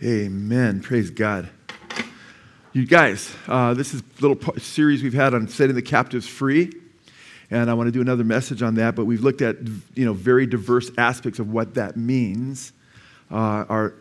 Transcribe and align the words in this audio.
Amen. 0.00 0.80
Praise 0.80 1.10
God. 1.10 1.48
You 2.72 2.86
guys, 2.86 3.34
uh, 3.48 3.74
this 3.74 3.94
is 3.94 4.00
a 4.00 4.22
little 4.24 4.56
series 4.56 5.02
we've 5.02 5.12
had 5.12 5.34
on 5.34 5.48
setting 5.48 5.74
the 5.74 5.82
captives 5.82 6.24
free, 6.24 6.72
and 7.50 7.68
I 7.68 7.74
want 7.74 7.88
to 7.88 7.90
do 7.90 8.00
another 8.00 8.22
message 8.22 8.62
on 8.62 8.76
that. 8.76 8.94
But 8.94 9.06
we've 9.06 9.22
looked 9.22 9.42
at 9.42 9.56
you 9.96 10.04
know 10.04 10.12
very 10.12 10.46
diverse 10.46 10.92
aspects 10.96 11.40
of 11.40 11.50
what 11.50 11.74
that 11.74 11.96
means. 11.96 12.72
Uh, 13.28 13.64
our 13.68 13.94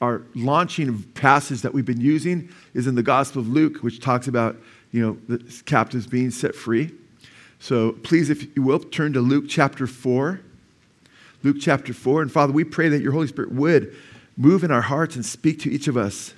our 0.00 0.22
launching 0.34 1.02
passage 1.12 1.60
that 1.60 1.74
we've 1.74 1.84
been 1.84 2.00
using 2.00 2.48
is 2.72 2.86
in 2.86 2.94
the 2.94 3.02
Gospel 3.02 3.42
of 3.42 3.48
Luke, 3.48 3.82
which 3.82 4.00
talks 4.00 4.28
about 4.28 4.56
you 4.90 5.02
know 5.02 5.36
the 5.36 5.62
captives 5.66 6.06
being 6.06 6.30
set 6.30 6.54
free. 6.54 6.92
So 7.58 7.92
please, 7.92 8.30
if 8.30 8.56
you 8.56 8.62
will, 8.62 8.78
turn 8.78 9.12
to 9.12 9.20
Luke 9.20 9.44
chapter 9.50 9.86
four. 9.86 10.40
Luke 11.42 11.58
chapter 11.60 11.92
four, 11.92 12.22
and 12.22 12.32
Father, 12.32 12.54
we 12.54 12.64
pray 12.64 12.88
that 12.88 13.02
your 13.02 13.12
Holy 13.12 13.26
Spirit 13.26 13.52
would 13.52 13.94
move 14.36 14.64
in 14.64 14.70
our 14.70 14.82
hearts 14.82 15.16
and 15.16 15.24
speak 15.24 15.60
to 15.60 15.70
each 15.70 15.88
of 15.88 15.96
us. 15.96 16.34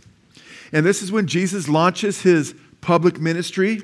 And 0.73 0.85
this 0.85 1.03
is 1.03 1.11
when 1.11 1.27
Jesus 1.27 1.69
launches 1.69 2.23
his 2.23 2.55
public 2.81 3.19
ministry, 3.21 3.83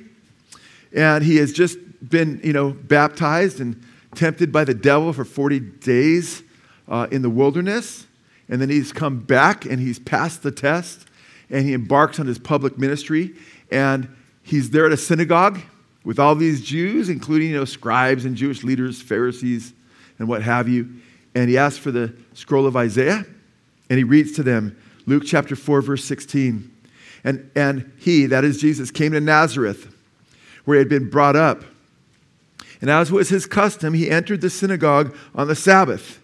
and 0.94 1.24
he 1.24 1.36
has 1.36 1.52
just 1.52 1.78
been, 2.08 2.40
you 2.44 2.52
know, 2.52 2.70
baptized 2.70 3.60
and 3.60 3.82
tempted 4.14 4.52
by 4.52 4.64
the 4.64 4.74
devil 4.74 5.12
for 5.12 5.24
40 5.24 5.60
days 5.60 6.42
uh, 6.88 7.06
in 7.10 7.22
the 7.22 7.30
wilderness. 7.30 8.06
And 8.48 8.60
then 8.60 8.68
he's 8.68 8.92
come 8.92 9.20
back 9.20 9.64
and 9.64 9.80
he's 9.80 9.98
passed 9.98 10.42
the 10.42 10.50
test 10.50 11.06
and 11.50 11.64
he 11.64 11.72
embarks 11.72 12.20
on 12.20 12.26
his 12.26 12.38
public 12.38 12.78
ministry. 12.78 13.34
And 13.70 14.14
he's 14.42 14.70
there 14.70 14.86
at 14.86 14.92
a 14.92 14.96
synagogue 14.96 15.60
with 16.04 16.18
all 16.18 16.34
these 16.34 16.62
Jews, 16.62 17.08
including, 17.08 17.50
you 17.50 17.56
know, 17.56 17.64
scribes 17.64 18.24
and 18.24 18.36
Jewish 18.36 18.62
leaders, 18.62 19.00
Pharisees, 19.00 19.72
and 20.18 20.28
what 20.28 20.42
have 20.42 20.68
you. 20.68 20.90
And 21.34 21.48
he 21.48 21.58
asks 21.58 21.78
for 21.78 21.90
the 21.90 22.14
scroll 22.34 22.66
of 22.66 22.76
Isaiah. 22.76 23.24
And 23.94 23.98
he 24.00 24.02
reads 24.02 24.32
to 24.32 24.42
them 24.42 24.76
Luke 25.06 25.22
chapter 25.24 25.54
4, 25.54 25.80
verse 25.80 26.04
16. 26.04 26.68
And, 27.22 27.48
and 27.54 27.92
he, 27.96 28.26
that 28.26 28.42
is 28.42 28.60
Jesus, 28.60 28.90
came 28.90 29.12
to 29.12 29.20
Nazareth, 29.20 29.94
where 30.64 30.74
he 30.74 30.78
had 30.80 30.88
been 30.88 31.08
brought 31.08 31.36
up. 31.36 31.62
And 32.80 32.90
as 32.90 33.12
was 33.12 33.28
his 33.28 33.46
custom, 33.46 33.94
he 33.94 34.10
entered 34.10 34.40
the 34.40 34.50
synagogue 34.50 35.16
on 35.32 35.46
the 35.46 35.54
Sabbath 35.54 36.20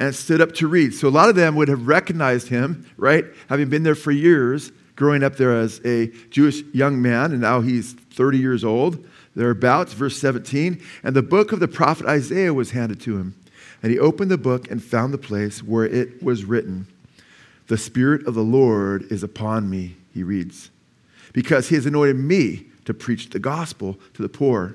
and 0.00 0.14
stood 0.14 0.40
up 0.40 0.54
to 0.54 0.66
read. 0.66 0.94
So 0.94 1.08
a 1.08 1.10
lot 1.10 1.28
of 1.28 1.34
them 1.36 1.56
would 1.56 1.68
have 1.68 1.86
recognized 1.86 2.48
him, 2.48 2.86
right? 2.96 3.26
Having 3.50 3.68
been 3.68 3.82
there 3.82 3.94
for 3.94 4.10
years, 4.10 4.72
growing 4.96 5.22
up 5.22 5.36
there 5.36 5.54
as 5.54 5.82
a 5.84 6.06
Jewish 6.30 6.62
young 6.72 7.02
man, 7.02 7.32
and 7.32 7.42
now 7.42 7.60
he's 7.60 7.92
30 7.92 8.38
years 8.38 8.64
old, 8.64 9.06
thereabouts, 9.36 9.92
verse 9.92 10.16
17. 10.16 10.80
And 11.02 11.14
the 11.14 11.20
book 11.20 11.52
of 11.52 11.60
the 11.60 11.68
prophet 11.68 12.06
Isaiah 12.06 12.54
was 12.54 12.70
handed 12.70 12.98
to 13.02 13.18
him. 13.18 13.37
And 13.82 13.92
he 13.92 13.98
opened 13.98 14.30
the 14.30 14.38
book 14.38 14.70
and 14.70 14.82
found 14.82 15.14
the 15.14 15.18
place 15.18 15.62
where 15.62 15.86
it 15.86 16.22
was 16.22 16.44
written, 16.44 16.86
The 17.68 17.78
Spirit 17.78 18.26
of 18.26 18.34
the 18.34 18.42
Lord 18.42 19.10
is 19.10 19.22
upon 19.22 19.70
me, 19.70 19.96
he 20.12 20.22
reads, 20.22 20.70
because 21.32 21.68
he 21.68 21.74
has 21.76 21.86
anointed 21.86 22.16
me 22.16 22.66
to 22.84 22.94
preach 22.94 23.30
the 23.30 23.38
gospel 23.38 23.98
to 24.14 24.22
the 24.22 24.28
poor. 24.28 24.74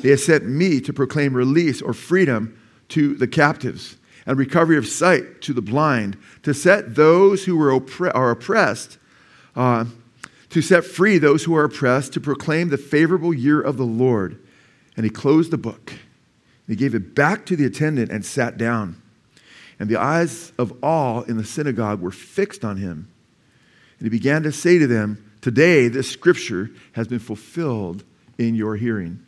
He 0.00 0.08
has 0.08 0.24
sent 0.24 0.46
me 0.46 0.80
to 0.80 0.92
proclaim 0.92 1.34
release 1.34 1.82
or 1.82 1.92
freedom 1.92 2.58
to 2.88 3.14
the 3.14 3.28
captives 3.28 3.96
and 4.26 4.38
recovery 4.38 4.76
of 4.76 4.86
sight 4.86 5.40
to 5.42 5.52
the 5.52 5.62
blind, 5.62 6.16
to 6.42 6.54
set 6.54 6.94
those 6.94 7.44
who 7.44 7.60
are, 7.60 7.78
oppre- 7.78 8.14
are 8.14 8.30
oppressed, 8.30 8.98
uh, 9.56 9.84
to 10.50 10.62
set 10.62 10.84
free 10.84 11.18
those 11.18 11.44
who 11.44 11.54
are 11.54 11.64
oppressed, 11.64 12.12
to 12.12 12.20
proclaim 12.20 12.68
the 12.68 12.78
favorable 12.78 13.32
year 13.32 13.60
of 13.60 13.76
the 13.76 13.84
Lord. 13.84 14.40
And 14.96 15.04
he 15.04 15.10
closed 15.10 15.50
the 15.50 15.58
book. 15.58 15.94
He 16.70 16.76
gave 16.76 16.94
it 16.94 17.16
back 17.16 17.46
to 17.46 17.56
the 17.56 17.64
attendant 17.64 18.12
and 18.12 18.24
sat 18.24 18.56
down. 18.56 19.02
And 19.80 19.88
the 19.88 19.96
eyes 19.96 20.52
of 20.56 20.72
all 20.84 21.22
in 21.22 21.36
the 21.36 21.44
synagogue 21.44 22.00
were 22.00 22.12
fixed 22.12 22.64
on 22.64 22.76
him. 22.76 23.10
And 23.98 24.06
he 24.06 24.08
began 24.08 24.44
to 24.44 24.52
say 24.52 24.78
to 24.78 24.86
them, 24.86 25.32
Today 25.40 25.88
this 25.88 26.08
scripture 26.08 26.70
has 26.92 27.08
been 27.08 27.18
fulfilled 27.18 28.04
in 28.38 28.54
your 28.54 28.76
hearing. 28.76 29.18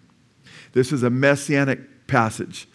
This 0.72 0.92
is 0.92 1.02
a 1.02 1.10
messianic 1.10 2.06
passage 2.06 2.68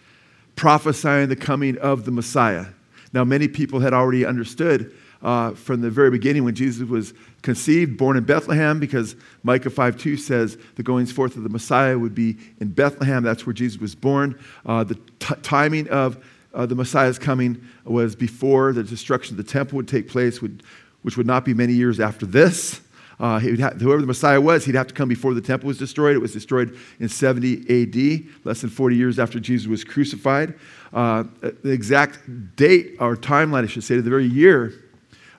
prophesying 0.54 1.30
the 1.30 1.36
coming 1.36 1.78
of 1.78 2.04
the 2.04 2.10
Messiah. 2.10 2.66
Now, 3.14 3.24
many 3.24 3.48
people 3.48 3.80
had 3.80 3.94
already 3.94 4.26
understood 4.26 4.92
uh, 5.22 5.52
from 5.52 5.80
the 5.80 5.90
very 5.90 6.10
beginning 6.10 6.44
when 6.44 6.54
Jesus 6.54 6.88
was 6.88 7.12
conceived, 7.42 7.96
born 7.96 8.16
in 8.16 8.24
Bethlehem, 8.24 8.78
because 8.78 9.16
Micah 9.42 9.70
5:2 9.70 10.18
says 10.18 10.58
the 10.76 10.82
goings 10.82 11.12
forth 11.12 11.36
of 11.36 11.42
the 11.42 11.48
Messiah 11.48 11.98
would 11.98 12.14
be 12.14 12.36
in 12.60 12.68
Bethlehem. 12.68 13.22
That's 13.22 13.46
where 13.46 13.54
Jesus 13.54 13.80
was 13.80 13.94
born. 13.94 14.38
Uh, 14.64 14.84
the 14.84 14.94
t- 15.18 15.34
timing 15.42 15.88
of 15.88 16.22
uh, 16.54 16.66
the 16.66 16.74
Messiah's 16.74 17.18
coming 17.18 17.62
was 17.84 18.16
before 18.16 18.72
the 18.72 18.82
destruction 18.82 19.38
of 19.38 19.44
the 19.44 19.50
temple 19.50 19.76
would 19.76 19.88
take 19.88 20.08
place, 20.08 20.40
would, 20.40 20.62
which 21.02 21.16
would 21.16 21.26
not 21.26 21.44
be 21.44 21.54
many 21.54 21.72
years 21.72 22.00
after 22.00 22.26
this. 22.26 22.80
Uh, 23.20 23.40
have, 23.40 23.80
whoever 23.80 24.00
the 24.00 24.06
Messiah 24.06 24.40
was, 24.40 24.64
he'd 24.64 24.76
have 24.76 24.86
to 24.86 24.94
come 24.94 25.08
before 25.08 25.34
the 25.34 25.40
temple 25.40 25.66
was 25.66 25.78
destroyed. 25.78 26.14
It 26.14 26.20
was 26.20 26.32
destroyed 26.32 26.78
in 27.00 27.08
70 27.08 27.58
AD, 27.68 28.44
less 28.44 28.60
than 28.60 28.70
40 28.70 28.94
years 28.94 29.18
after 29.18 29.40
Jesus 29.40 29.66
was 29.66 29.82
crucified. 29.82 30.54
Uh, 30.92 31.24
the 31.40 31.70
exact 31.70 32.56
date 32.56 32.96
or 33.00 33.16
timeline, 33.16 33.64
I 33.64 33.66
should 33.66 33.82
say, 33.82 33.96
to 33.96 34.02
the 34.02 34.10
very 34.10 34.26
year 34.26 34.72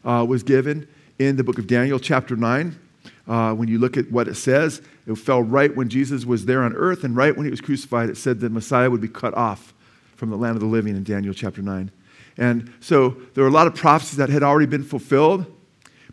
uh, 0.03 0.25
was 0.27 0.43
given 0.43 0.87
in 1.17 1.35
the 1.35 1.43
book 1.43 1.57
of 1.57 1.67
Daniel, 1.67 1.99
chapter 1.99 2.35
9. 2.35 2.79
Uh, 3.27 3.53
when 3.53 3.67
you 3.67 3.77
look 3.77 3.97
at 3.97 4.11
what 4.11 4.27
it 4.27 4.35
says, 4.35 4.81
it 5.05 5.15
fell 5.15 5.43
right 5.43 5.75
when 5.75 5.89
Jesus 5.89 6.25
was 6.25 6.45
there 6.45 6.63
on 6.63 6.73
earth, 6.73 7.03
and 7.03 7.15
right 7.15 7.35
when 7.35 7.45
he 7.45 7.51
was 7.51 7.61
crucified, 7.61 8.09
it 8.09 8.17
said 8.17 8.39
the 8.39 8.49
Messiah 8.49 8.89
would 8.89 9.01
be 9.01 9.07
cut 9.07 9.33
off 9.35 9.73
from 10.15 10.29
the 10.29 10.38
land 10.38 10.55
of 10.55 10.61
the 10.61 10.67
living 10.67 10.95
in 10.95 11.03
Daniel 11.03 11.33
chapter 11.33 11.61
9. 11.61 11.91
And 12.38 12.73
so 12.79 13.17
there 13.33 13.43
were 13.43 13.49
a 13.49 13.53
lot 13.53 13.67
of 13.67 13.75
prophecies 13.75 14.17
that 14.17 14.29
had 14.29 14.43
already 14.43 14.65
been 14.65 14.83
fulfilled, 14.83 15.45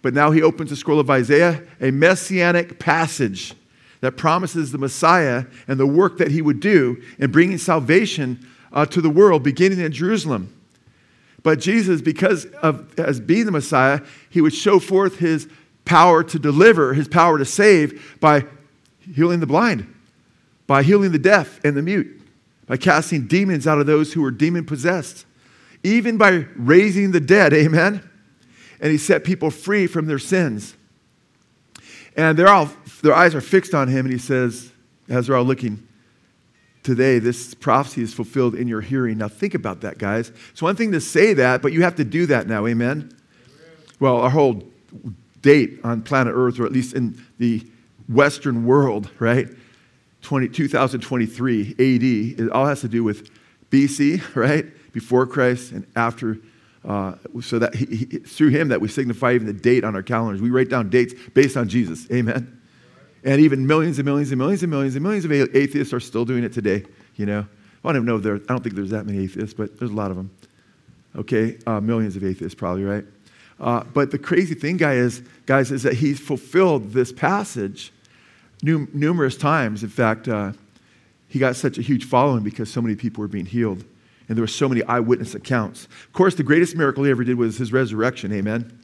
but 0.03 0.13
now 0.13 0.31
he 0.31 0.43
opens 0.43 0.71
the 0.71 0.77
scroll 0.77 1.01
of 1.01 1.09
Isaiah, 1.09 1.63
a 1.81 1.91
messianic 1.91 2.79
passage 2.79 3.55
that 4.01 4.13
promises 4.13 4.73
the 4.73 4.79
Messiah 4.79 5.47
and 5.69 5.81
the 5.81 5.87
work 5.87 6.19
that 6.19 6.31
he 6.31 6.43
would 6.43 6.61
do 6.61 7.03
in 7.19 7.31
bringing 7.31 7.59
salvation 7.59 8.47
uh, 8.73 8.85
to 8.87 9.01
the 9.01 9.11
world, 9.11 9.43
beginning 9.43 9.81
in 9.81 9.93
Jerusalem. 9.93 10.53
But 11.47 11.61
Jesus, 11.61 12.01
because 12.01 12.47
of 12.61 12.99
as 12.99 13.21
being 13.21 13.47
the 13.47 13.53
Messiah, 13.53 14.01
he 14.29 14.41
would 14.41 14.53
show 14.53 14.81
forth 14.81 15.19
his 15.19 15.49
power 15.85 16.25
to 16.25 16.41
deliver, 16.41 16.93
his 16.93 17.07
power 17.07 17.39
to 17.39 17.45
save 17.45 18.17
by 18.19 18.47
healing 19.15 19.39
the 19.39 19.47
blind, 19.47 19.87
by 20.67 20.83
healing 20.83 21.13
the 21.13 21.21
deaf 21.21 21.61
and 21.65 21.77
the 21.77 21.83
mute, 21.83 22.21
by 22.67 22.77
casting 22.77 23.29
demons 23.29 23.65
out 23.65 23.79
of 23.79 23.87
those 23.87 24.13
who 24.13 24.23
were 24.23 24.33
demon 24.33 24.67
possessed, 24.67 25.25
even 25.85 26.19
by 26.19 26.47
raising 26.57 27.13
the 27.13 27.21
dead. 27.21 27.55
Amen. 27.55 28.03
And 28.81 28.91
he 28.91 28.99
set 28.99 29.23
people 29.23 29.53
free 29.53 29.87
from 29.87 30.07
their 30.07 30.19
sins. 30.19 30.75
And 32.17 32.37
they're 32.37 32.49
all, 32.49 32.71
their 33.03 33.15
eyes 33.15 33.37
are 33.37 33.41
fixed 33.41 33.73
on 33.73 33.87
him, 33.87 34.05
and 34.05 34.13
he 34.13 34.19
says, 34.19 34.73
as 35.09 35.29
they're 35.29 35.37
all 35.37 35.45
looking, 35.45 35.86
today 36.87 37.19
this 37.19 37.53
prophecy 37.53 38.01
is 38.01 38.15
fulfilled 38.15 38.55
in 38.55 38.69
your 38.69 38.81
hearing. 38.81 39.19
Now, 39.19 39.29
think 39.29 39.55
about 39.55 39.81
that, 39.81 39.99
guys. 39.99 40.31
It's 40.53 40.63
one 40.63 40.77
thing 40.77 40.93
to 40.93 41.01
say 41.01 41.35
that, 41.35 41.61
but 41.61 41.73
you 41.73 41.83
have 41.83 41.97
to 41.97 42.05
do 42.05 42.27
that 42.27 42.47
now. 42.47 42.67
Amen? 42.67 43.13
Well, 43.99 44.19
our 44.19 44.31
whole 44.31 44.63
date 45.43 45.81
on 45.83 46.03
planet 46.03 46.33
Earth, 46.37 46.61
or 46.61 46.65
at 46.65 46.73
least 46.73 46.95
in 46.95 47.21
the 47.39 47.67
Western 48.09 48.65
world, 48.65 49.11
right? 49.19 49.49
20, 50.23 50.49
2023 50.49 51.71
AD, 51.73 52.41
it 52.41 52.51
all 52.53 52.67
has 52.67 52.81
to 52.83 52.89
do 52.89 53.03
with 53.03 53.31
BC, 53.71 54.23
right? 54.37 54.67
Before 54.93 55.27
Christ 55.27 55.73
and 55.73 55.87
after. 55.97 56.39
Uh, 56.85 57.17
so 57.41 57.59
that 57.59 57.75
he, 57.75 57.85
he, 57.87 58.05
through 58.19 58.51
him 58.51 58.69
that 58.69 58.81
we 58.81 58.87
signify 58.87 59.33
even 59.33 59.49
the 59.49 59.53
date 59.53 59.83
on 59.83 59.97
our 59.97 60.05
calendars. 60.05 60.41
We 60.41 60.51
write 60.51 60.69
down 60.69 60.89
dates 60.89 61.15
based 61.35 61.57
on 61.57 61.69
Jesus. 61.69 62.09
Amen. 62.13 62.61
And 63.27 63.41
even 63.41 63.67
millions 63.67 63.99
and 63.99 64.07
millions 64.07 64.31
and 64.31 64.39
millions 64.39 64.63
and 64.63 64.71
millions 64.71 64.95
and 64.95 65.03
millions 65.03 65.25
of 65.25 65.33
atheists 65.33 65.93
are 65.93 66.01
still 66.01 66.25
doing 66.25 66.45
it 66.45 66.53
today, 66.53 66.85
you 67.17 67.27
know. 67.27 67.41
I 67.85 67.89
don't 67.89 67.97
even 67.97 68.07
know 68.07 68.17
if 68.17 68.23
there, 68.23 68.37
I 68.37 68.39
don't 68.49 68.63
think 68.63 68.77
there's 68.77 68.91
that 68.91 69.05
many 69.05 69.19
atheists, 69.19 69.53
but 69.53 69.79
there's 69.79 69.91
a 69.91 69.95
lot 69.95 70.11
of 70.11 70.17
them. 70.17 70.31
Okay, 71.17 71.59
uh, 71.67 71.81
millions 71.81 72.15
of 72.15 72.23
atheists 72.23 72.55
probably, 72.55 72.85
right? 72.85 73.05
Uh, 73.59 73.83
but 73.93 74.13
the 74.13 74.19
crazy 74.19 74.55
thing, 74.55 74.77
guy 74.77 74.95
is, 74.95 75.23
guys, 75.45 75.73
is 75.73 75.83
that 75.83 75.95
he's 75.95 76.21
fulfilled 76.21 76.93
this 76.93 77.11
passage 77.13 77.93
num- 78.63 78.89
numerous 78.93 79.37
times. 79.37 79.83
In 79.83 79.89
fact, 79.89 80.29
uh, 80.29 80.53
he 81.29 81.39
got 81.41 81.57
such 81.57 81.79
a 81.79 81.83
huge 81.83 82.05
following 82.05 82.45
because 82.45 82.71
so 82.71 82.81
many 82.81 82.95
people 82.95 83.23
were 83.23 83.29
being 83.29 83.47
healed. 83.47 83.85
And 84.29 84.37
there 84.37 84.43
were 84.43 84.49
so 84.49 84.69
many 84.69 84.83
eyewitness 84.85 85.35
accounts. 85.35 85.85
Of 85.85 86.13
course, 86.13 86.35
the 86.35 86.43
greatest 86.43 86.77
miracle 86.77 87.05
he 87.05 87.11
ever 87.11 87.25
did 87.25 87.39
was 87.39 87.59
his 87.59 87.73
resurrection. 87.73 88.33
Amen. 88.33 88.79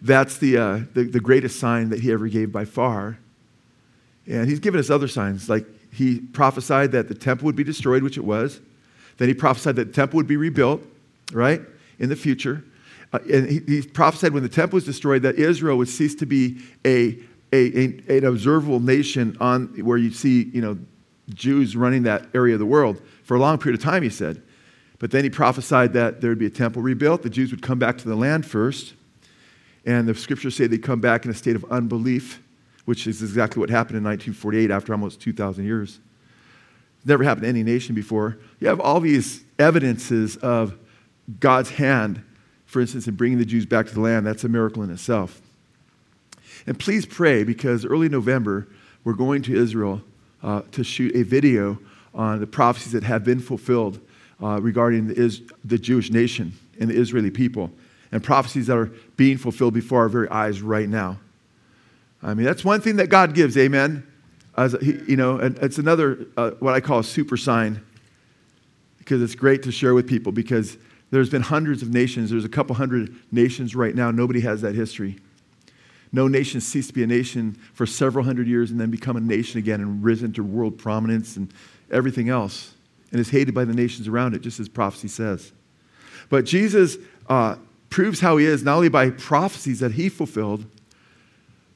That's 0.00 0.38
the, 0.38 0.56
uh, 0.56 0.80
the, 0.94 1.04
the 1.04 1.20
greatest 1.20 1.58
sign 1.60 1.90
that 1.90 2.00
he 2.00 2.10
ever 2.12 2.28
gave 2.28 2.50
by 2.50 2.64
far. 2.64 3.18
And 4.26 4.48
he's 4.48 4.60
given 4.60 4.80
us 4.80 4.90
other 4.90 5.08
signs, 5.08 5.48
like 5.48 5.66
he 5.92 6.20
prophesied 6.20 6.92
that 6.92 7.08
the 7.08 7.14
temple 7.14 7.46
would 7.46 7.56
be 7.56 7.64
destroyed, 7.64 8.02
which 8.02 8.16
it 8.16 8.24
was. 8.24 8.60
Then 9.18 9.28
he 9.28 9.34
prophesied 9.34 9.76
that 9.76 9.88
the 9.88 9.92
temple 9.92 10.16
would 10.16 10.26
be 10.26 10.36
rebuilt, 10.36 10.82
right, 11.32 11.60
in 11.98 12.08
the 12.08 12.16
future. 12.16 12.64
Uh, 13.12 13.18
and 13.32 13.48
he, 13.48 13.60
he, 13.66 13.82
prophesied 13.82 14.32
when 14.32 14.42
the 14.42 14.48
temple 14.48 14.76
was 14.76 14.84
destroyed 14.84 15.22
that 15.22 15.36
Israel 15.36 15.78
would 15.78 15.88
cease 15.88 16.14
to 16.16 16.26
be 16.26 16.58
a, 16.84 17.18
a, 17.52 18.00
a, 18.08 18.18
an 18.18 18.24
observable 18.24 18.80
nation 18.80 19.36
on 19.40 19.66
where 19.84 19.98
you 19.98 20.10
see, 20.10 20.44
you 20.44 20.60
know, 20.60 20.76
Jews 21.32 21.76
running 21.76 22.02
that 22.02 22.26
area 22.34 22.54
of 22.54 22.60
the 22.60 22.66
world 22.66 23.00
for 23.22 23.36
a 23.36 23.40
long 23.40 23.58
period 23.58 23.78
of 23.78 23.84
time, 23.84 24.02
he 24.02 24.10
said. 24.10 24.42
But 24.98 25.10
then 25.10 25.24
he 25.24 25.30
prophesied 25.30 25.92
that 25.92 26.20
there 26.20 26.30
would 26.30 26.38
be 26.38 26.46
a 26.46 26.50
temple 26.50 26.82
rebuilt. 26.82 27.22
The 27.22 27.30
Jews 27.30 27.50
would 27.50 27.62
come 27.62 27.78
back 27.78 27.98
to 27.98 28.08
the 28.08 28.16
land 28.16 28.46
first. 28.46 28.94
And 29.86 30.08
the 30.08 30.14
scriptures 30.14 30.56
say 30.56 30.66
they'd 30.66 30.82
come 30.82 31.00
back 31.00 31.24
in 31.24 31.30
a 31.30 31.34
state 31.34 31.56
of 31.56 31.64
unbelief, 31.70 32.42
which 32.84 33.06
is 33.06 33.22
exactly 33.22 33.60
what 33.60 33.70
happened 33.70 33.96
in 33.96 34.04
1948 34.04 34.70
after 34.70 34.92
almost 34.92 35.20
2,000 35.20 35.64
years. 35.64 36.00
Never 37.04 37.24
happened 37.24 37.44
to 37.44 37.48
any 37.48 37.62
nation 37.62 37.94
before. 37.94 38.38
You 38.60 38.68
have 38.68 38.80
all 38.80 39.00
these 39.00 39.44
evidences 39.58 40.36
of 40.36 40.76
God's 41.40 41.70
hand, 41.70 42.22
for 42.66 42.80
instance, 42.80 43.06
in 43.06 43.14
bringing 43.14 43.38
the 43.38 43.44
Jews 43.44 43.66
back 43.66 43.86
to 43.86 43.94
the 43.94 44.00
land. 44.00 44.26
That's 44.26 44.44
a 44.44 44.48
miracle 44.48 44.82
in 44.82 44.90
itself. 44.90 45.40
And 46.66 46.78
please 46.78 47.04
pray 47.04 47.44
because 47.44 47.84
early 47.84 48.08
November, 48.08 48.68
we're 49.04 49.14
going 49.14 49.42
to 49.42 49.54
Israel 49.54 50.02
uh, 50.42 50.62
to 50.72 50.82
shoot 50.82 51.14
a 51.14 51.22
video 51.22 51.78
on 52.14 52.40
the 52.40 52.46
prophecies 52.46 52.92
that 52.92 53.02
have 53.02 53.24
been 53.24 53.40
fulfilled 53.40 54.00
uh, 54.42 54.60
regarding 54.60 55.08
the, 55.08 55.14
Is- 55.14 55.42
the 55.64 55.78
Jewish 55.78 56.10
nation 56.10 56.52
and 56.80 56.90
the 56.90 56.94
Israeli 56.94 57.30
people, 57.30 57.70
and 58.12 58.22
prophecies 58.22 58.66
that 58.66 58.76
are 58.76 58.90
being 59.16 59.36
fulfilled 59.36 59.74
before 59.74 60.00
our 60.00 60.08
very 60.08 60.28
eyes 60.28 60.62
right 60.62 60.88
now. 60.88 61.18
I 62.24 62.32
mean, 62.32 62.46
that's 62.46 62.64
one 62.64 62.80
thing 62.80 62.96
that 62.96 63.08
God 63.08 63.34
gives, 63.34 63.56
amen? 63.58 64.06
As 64.56 64.74
you 64.80 65.16
know, 65.16 65.38
and 65.38 65.58
it's 65.58 65.78
another, 65.78 66.26
uh, 66.36 66.52
what 66.52 66.72
I 66.72 66.80
call 66.80 67.00
a 67.00 67.04
super 67.04 67.36
sign, 67.36 67.84
because 68.98 69.20
it's 69.20 69.34
great 69.34 69.62
to 69.64 69.72
share 69.72 69.92
with 69.92 70.06
people 70.06 70.32
because 70.32 70.78
there's 71.10 71.28
been 71.28 71.42
hundreds 71.42 71.82
of 71.82 71.90
nations. 71.92 72.30
There's 72.30 72.46
a 72.46 72.48
couple 72.48 72.74
hundred 72.76 73.14
nations 73.30 73.76
right 73.76 73.94
now. 73.94 74.10
Nobody 74.10 74.40
has 74.40 74.62
that 74.62 74.74
history. 74.74 75.18
No 76.12 76.26
nation 76.26 76.60
ceased 76.60 76.88
to 76.88 76.94
be 76.94 77.02
a 77.02 77.06
nation 77.06 77.58
for 77.74 77.84
several 77.84 78.24
hundred 78.24 78.46
years 78.46 78.70
and 78.70 78.80
then 78.80 78.90
become 78.90 79.16
a 79.16 79.20
nation 79.20 79.58
again 79.58 79.80
and 79.80 80.02
risen 80.02 80.32
to 80.34 80.42
world 80.42 80.78
prominence 80.78 81.36
and 81.36 81.52
everything 81.90 82.30
else 82.30 82.72
and 83.10 83.20
is 83.20 83.28
hated 83.28 83.54
by 83.54 83.64
the 83.64 83.74
nations 83.74 84.08
around 84.08 84.34
it, 84.34 84.40
just 84.40 84.60
as 84.60 84.68
prophecy 84.68 85.08
says. 85.08 85.52
But 86.30 86.46
Jesus 86.46 86.96
uh, 87.28 87.56
proves 87.90 88.20
how 88.20 88.38
he 88.38 88.46
is 88.46 88.62
not 88.62 88.76
only 88.76 88.88
by 88.88 89.10
prophecies 89.10 89.80
that 89.80 89.92
he 89.92 90.08
fulfilled, 90.08 90.64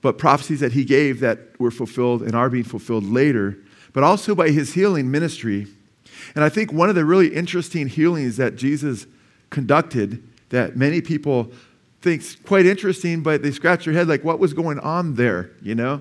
but 0.01 0.19
prophecies 0.19 0.61
that 0.61 0.73
he 0.73 0.85
gave 0.85 1.21
that 1.21 1.59
were 1.59 1.71
fulfilled 1.71 2.23
and 2.23 2.35
are 2.35 2.51
being 2.51 2.65
fulfilled 2.65 3.05
later, 3.05 3.59
but 3.93 4.05
also 4.05 4.35
by 4.35 4.51
his 4.51 4.75
healing 4.75 5.11
ministry. 5.11 5.67
And 6.35 6.45
I 6.45 6.49
think 6.49 6.73
one 6.73 6.89
of 6.89 6.95
the 6.95 7.05
really 7.05 7.29
interesting 7.35 7.89
healings 7.89 8.37
that 8.37 8.57
Jesus 8.57 9.07
conducted 9.51 10.23
that 10.51 10.77
many 10.77 11.01
people 11.01 11.51
think 12.01 12.23
quite 12.45 12.67
interesting, 12.67 13.23
but 13.23 13.43
they 13.43 13.51
scratch 13.51 13.85
their 13.85 13.95
head 13.95 14.09
like, 14.09 14.25
what 14.25 14.39
was 14.39 14.53
going 14.53 14.79
on 14.81 15.15
there, 15.15 15.51
you 15.63 15.75
know? 15.75 16.01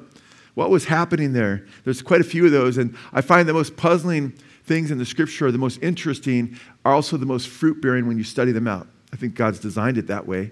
What 0.54 0.70
was 0.70 0.86
happening 0.86 1.34
there? 1.34 1.66
There's 1.84 2.02
quite 2.02 2.22
a 2.22 2.24
few 2.24 2.46
of 2.46 2.52
those, 2.52 2.78
and 2.78 2.96
I 3.14 3.22
find 3.22 3.48
the 3.48 3.54
most 3.54 3.78
puzzling 3.78 4.34
things 4.64 4.92
in 4.92 4.98
the 4.98 5.06
scripture 5.06 5.52
the 5.52 5.58
most 5.58 5.82
interesting, 5.82 6.60
are 6.84 6.94
also 6.94 7.18
the 7.18 7.26
most 7.26 7.48
fruit 7.48 7.82
bearing 7.82 8.08
when 8.08 8.18
you 8.18 8.24
study 8.24 8.52
them 8.52 8.68
out. 8.68 8.88
I 9.14 9.16
think 9.16 9.36
God's 9.36 9.60
designed 9.60 9.98
it 9.98 10.08
that 10.08 10.28
way. 10.28 10.52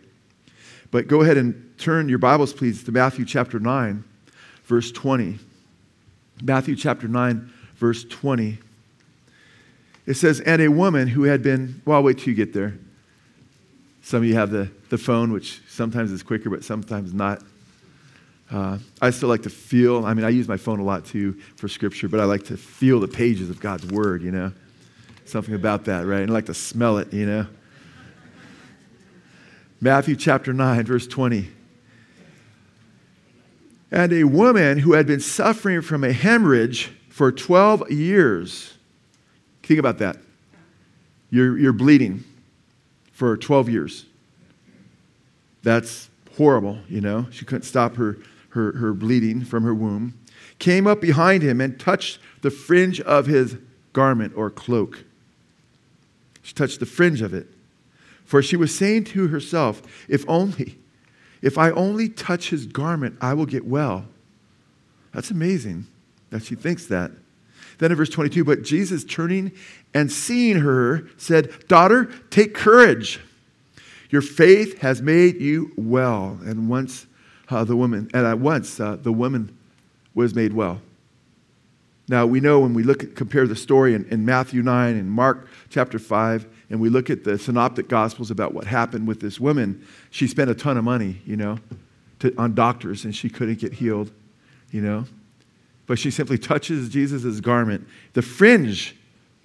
But 0.92 1.08
go 1.08 1.22
ahead 1.22 1.38
and 1.38 1.74
turn 1.78 2.10
your 2.10 2.20
Bibles, 2.20 2.54
please, 2.54 2.84
to 2.84 2.92
Matthew 2.92 3.26
chapter 3.26 3.60
9, 3.60 4.04
verse 4.66 4.92
20. 4.92 5.40
Matthew 6.42 6.76
chapter 6.76 7.08
9, 7.08 7.52
verse 7.76 8.04
20. 8.04 8.58
It 10.06 10.14
says, 10.16 10.40
And 10.42 10.62
a 10.62 10.70
woman 10.70 11.08
who 11.08 11.24
had 11.24 11.42
been, 11.42 11.82
well, 11.86 11.98
I'll 11.98 12.04
wait 12.04 12.20
till 12.20 12.30
you 12.30 12.36
get 12.36 12.54
there. 12.54 12.78
Some 14.02 14.20
of 14.20 14.26
you 14.26 14.36
have 14.36 14.52
the, 14.52 14.70
the 14.90 14.98
phone, 14.98 15.32
which 15.32 15.62
sometimes 15.68 16.12
is 16.12 16.22
quicker, 16.22 16.50
but 16.50 16.64
sometimes 16.64 17.14
not. 17.14 17.42
Uh, 18.52 18.78
I 19.02 19.10
still 19.10 19.30
like 19.30 19.42
to 19.44 19.50
feel, 19.50 20.06
I 20.06 20.14
mean, 20.14 20.24
I 20.24 20.30
use 20.30 20.48
my 20.48 20.58
phone 20.58 20.80
a 20.80 20.84
lot 20.84 21.06
too 21.06 21.34
for 21.56 21.68
scripture, 21.68 22.08
but 22.08 22.20
I 22.20 22.26
like 22.26 22.44
to 22.46 22.58
feel 22.58 23.00
the 23.00 23.08
pages 23.08 23.50
of 23.50 23.60
God's 23.60 23.88
word, 23.88 24.22
you 24.22 24.32
know? 24.32 24.52
Something 25.26 25.56
about 25.56 25.86
that, 25.86 26.06
right? 26.06 26.22
And 26.22 26.30
I 26.30 26.34
like 26.34 26.46
to 26.46 26.54
smell 26.54 27.00
it, 27.00 27.12
you 27.12 27.26
know? 27.26 27.48
Matthew 29.82 30.16
chapter 30.16 30.54
9, 30.54 30.86
verse 30.86 31.08
20. 31.08 31.50
And 33.92 34.14
a 34.14 34.24
woman 34.24 34.80
who 34.80 34.94
had 34.94 35.08
been 35.08 35.20
suffering 35.20 35.82
from 35.82 36.04
a 36.04 36.12
hemorrhage 36.12 36.92
for 37.10 37.32
12 37.32 37.92
years. 37.92 38.74
Think 39.64 39.80
about 39.80 40.00
that. 40.00 40.18
You're, 41.30 41.58
you're 41.58 41.74
bleeding 41.74 42.24
for 43.12 43.38
12 43.38 43.70
years. 43.70 44.06
That's 45.64 46.10
horrible, 46.38 46.80
you 46.90 47.02
know? 47.02 47.28
She 47.32 47.46
couldn't 47.46 47.64
stop 47.64 47.96
her 47.96 48.18
her, 48.56 48.72
her 48.78 48.94
bleeding 48.94 49.44
from 49.44 49.64
her 49.64 49.76
womb, 49.76 50.18
came 50.58 50.88
up 50.88 51.02
behind 51.02 51.44
him 51.44 51.62
and 51.62 51.80
touched 51.80 52.20
the 52.42 52.50
fringe 52.50 53.00
of 53.02 53.28
his 53.28 53.58
garment 53.94 54.34
or 54.36 54.50
cloak. 54.50 55.04
She 56.42 56.54
touched 56.54 56.80
the 56.80 56.86
fringe 56.86 57.22
of 57.22 57.34
it. 57.34 57.48
For 58.26 58.42
she 58.42 58.58
was 58.58 58.76
saying 58.76 59.06
to 59.06 59.28
herself, 59.28 59.82
If 60.10 60.26
only, 60.28 60.78
if 61.42 61.58
I 61.58 61.72
only 61.72 62.10
touch 62.10 62.50
his 62.50 62.66
garment, 62.66 63.18
I 63.22 63.34
will 63.34 63.46
get 63.46 63.66
well. 63.66 64.06
That's 65.14 65.32
amazing 65.32 65.88
that 66.32 66.44
she 66.44 66.56
thinks 66.56 66.88
that. 66.88 67.12
Then 67.78 67.92
in 67.92 67.98
verse 67.98 68.10
22, 68.10 68.44
but 68.44 68.64
Jesus 68.64 69.04
turning 69.04 69.52
and 69.94 70.12
seeing 70.12 70.58
her 70.58 71.08
said, 71.18 71.68
Daughter, 71.68 72.12
take 72.30 72.54
courage. 72.54 73.20
Your 74.10 74.22
faith 74.22 74.80
has 74.80 75.02
made 75.02 75.42
you 75.42 75.72
well. 75.76 76.40
And 76.46 76.70
once 76.70 77.06
uh, 77.50 77.64
the 77.64 77.76
woman, 77.76 78.10
and 78.14 78.26
at 78.26 78.40
once 78.40 78.80
uh, 78.80 78.96
the 78.96 79.12
woman 79.12 79.56
was 80.14 80.34
made 80.34 80.54
well. 80.54 80.82
Now 82.08 82.26
we 82.26 82.40
know 82.40 82.60
when 82.60 82.74
we 82.74 82.84
look 82.84 83.04
at, 83.04 83.16
compare 83.16 83.48
the 83.48 83.56
story 83.56 83.94
in, 83.94 84.06
in 84.06 84.26
Matthew 84.26 84.62
9 84.62 84.96
and 84.96 85.10
Mark 85.10 85.48
chapter 85.70 86.00
5, 86.00 86.46
and 86.70 86.80
we 86.80 86.90
look 86.90 87.10
at 87.10 87.24
the 87.24 87.38
synoptic 87.38 87.88
gospels 87.88 88.32
about 88.32 88.54
what 88.54 88.66
happened 88.66 89.08
with 89.08 89.20
this 89.20 89.40
woman, 89.40 89.86
she 90.10 90.28
spent 90.28 90.50
a 90.50 90.56
ton 90.56 90.78
of 90.78 90.84
money, 90.84 91.22
you 91.26 91.38
know, 91.38 91.60
to, 92.20 92.34
on 92.38 92.56
doctors, 92.56 93.06
and 93.06 93.16
she 93.16 93.30
couldn't 93.30 93.60
get 93.60 93.74
healed, 93.74 94.12
you 94.72 94.82
know. 94.82 95.06
But 95.86 96.00
she 96.00 96.10
simply 96.10 96.38
touches 96.38 96.90
Jesus' 96.90 97.40
garment, 97.40 97.88
the 98.14 98.22
fringe, 98.22 98.96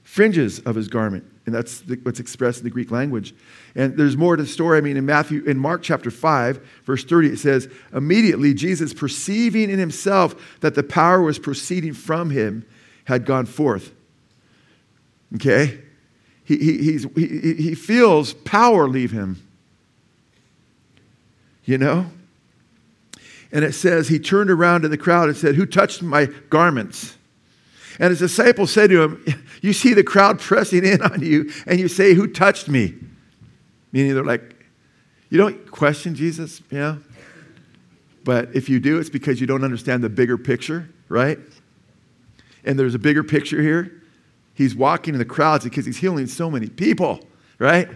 fringes 0.03 0.61
of 0.61 0.75
his 0.75 0.89
garment, 0.89 1.25
and 1.45 1.55
that's 1.55 1.81
the, 1.81 1.97
what's 2.03 2.21
expressed 2.21 2.59
in 2.59 2.65
the 2.65 2.71
Greek 2.71 2.91
language. 2.91 3.35
And 3.75 3.97
there's 3.97 4.17
more 4.17 4.37
to 4.37 4.43
the 4.43 4.49
story. 4.49 4.79
I 4.79 4.81
mean, 4.81 4.97
in 4.97 5.05
Matthew, 5.05 5.45
in 5.45 5.59
Mark 5.59 5.83
chapter 5.83 6.11
5, 6.11 6.67
verse 6.85 7.05
30, 7.05 7.29
it 7.29 7.39
says, 7.39 7.69
Immediately 7.93 8.55
Jesus, 8.55 8.95
perceiving 8.95 9.69
in 9.69 9.79
himself 9.79 10.59
that 10.61 10.75
the 10.75 10.83
power 10.83 11.21
was 11.21 11.39
proceeding 11.39 11.93
from 11.93 12.31
him, 12.31 12.65
had 13.05 13.27
gone 13.27 13.47
forth. 13.47 13.93
Okay? 15.35 15.81
He, 16.51 16.83
he, 16.83 16.99
he, 16.99 17.55
he 17.55 17.75
feels 17.77 18.35
power 18.35 18.89
leave 18.89 19.13
him. 19.13 19.41
You 21.65 21.79
know? 21.79 22.11
And 23.53 23.65
it 23.65 23.73
says, 23.73 24.09
He 24.09 24.19
turned 24.19 24.51
around 24.51 24.81
to 24.81 24.89
the 24.89 24.99
crowd 24.99 25.29
and 25.29 25.39
said, 25.39 25.55
Who 25.55 25.65
touched 25.65 26.03
my 26.03 26.27
garments? 26.49 27.17
And 28.01 28.11
his 28.11 28.19
disciples 28.19 28.73
said 28.73 28.91
to 28.91 29.03
him, 29.03 29.25
You 29.63 29.73
see 29.73 29.95
the 29.95 30.03
crowd 30.03 30.41
pressing 30.41 30.85
in 30.85 31.01
on 31.03 31.23
you, 31.23 31.53
and 31.67 31.79
you 31.79 31.87
say, 31.87 32.15
Who 32.15 32.27
touched 32.27 32.69
me? 32.69 32.95
Meaning 33.93 34.15
they're 34.15 34.25
like, 34.25 34.67
You 35.29 35.39
don't 35.39 35.71
question 35.71 36.17
Jesus, 36.17 36.63
yeah? 36.69 36.97
But 38.25 38.57
if 38.57 38.69
you 38.69 38.81
do, 38.81 38.99
it's 38.99 39.09
because 39.09 39.41
you 39.41 39.47
don't 39.47 39.63
understand 39.63 40.03
the 40.03 40.09
bigger 40.09 40.37
picture, 40.37 40.91
right? 41.09 41.39
And 42.65 42.77
there's 42.77 42.97
a 42.97 42.99
bigger 42.99 43.23
picture 43.23 43.63
here. 43.63 44.00
He's 44.61 44.75
walking 44.75 45.15
in 45.15 45.19
the 45.19 45.25
crowds 45.25 45.65
because 45.65 45.87
he's 45.87 45.97
healing 45.97 46.27
so 46.27 46.51
many 46.51 46.69
people, 46.69 47.27
right? 47.59 47.89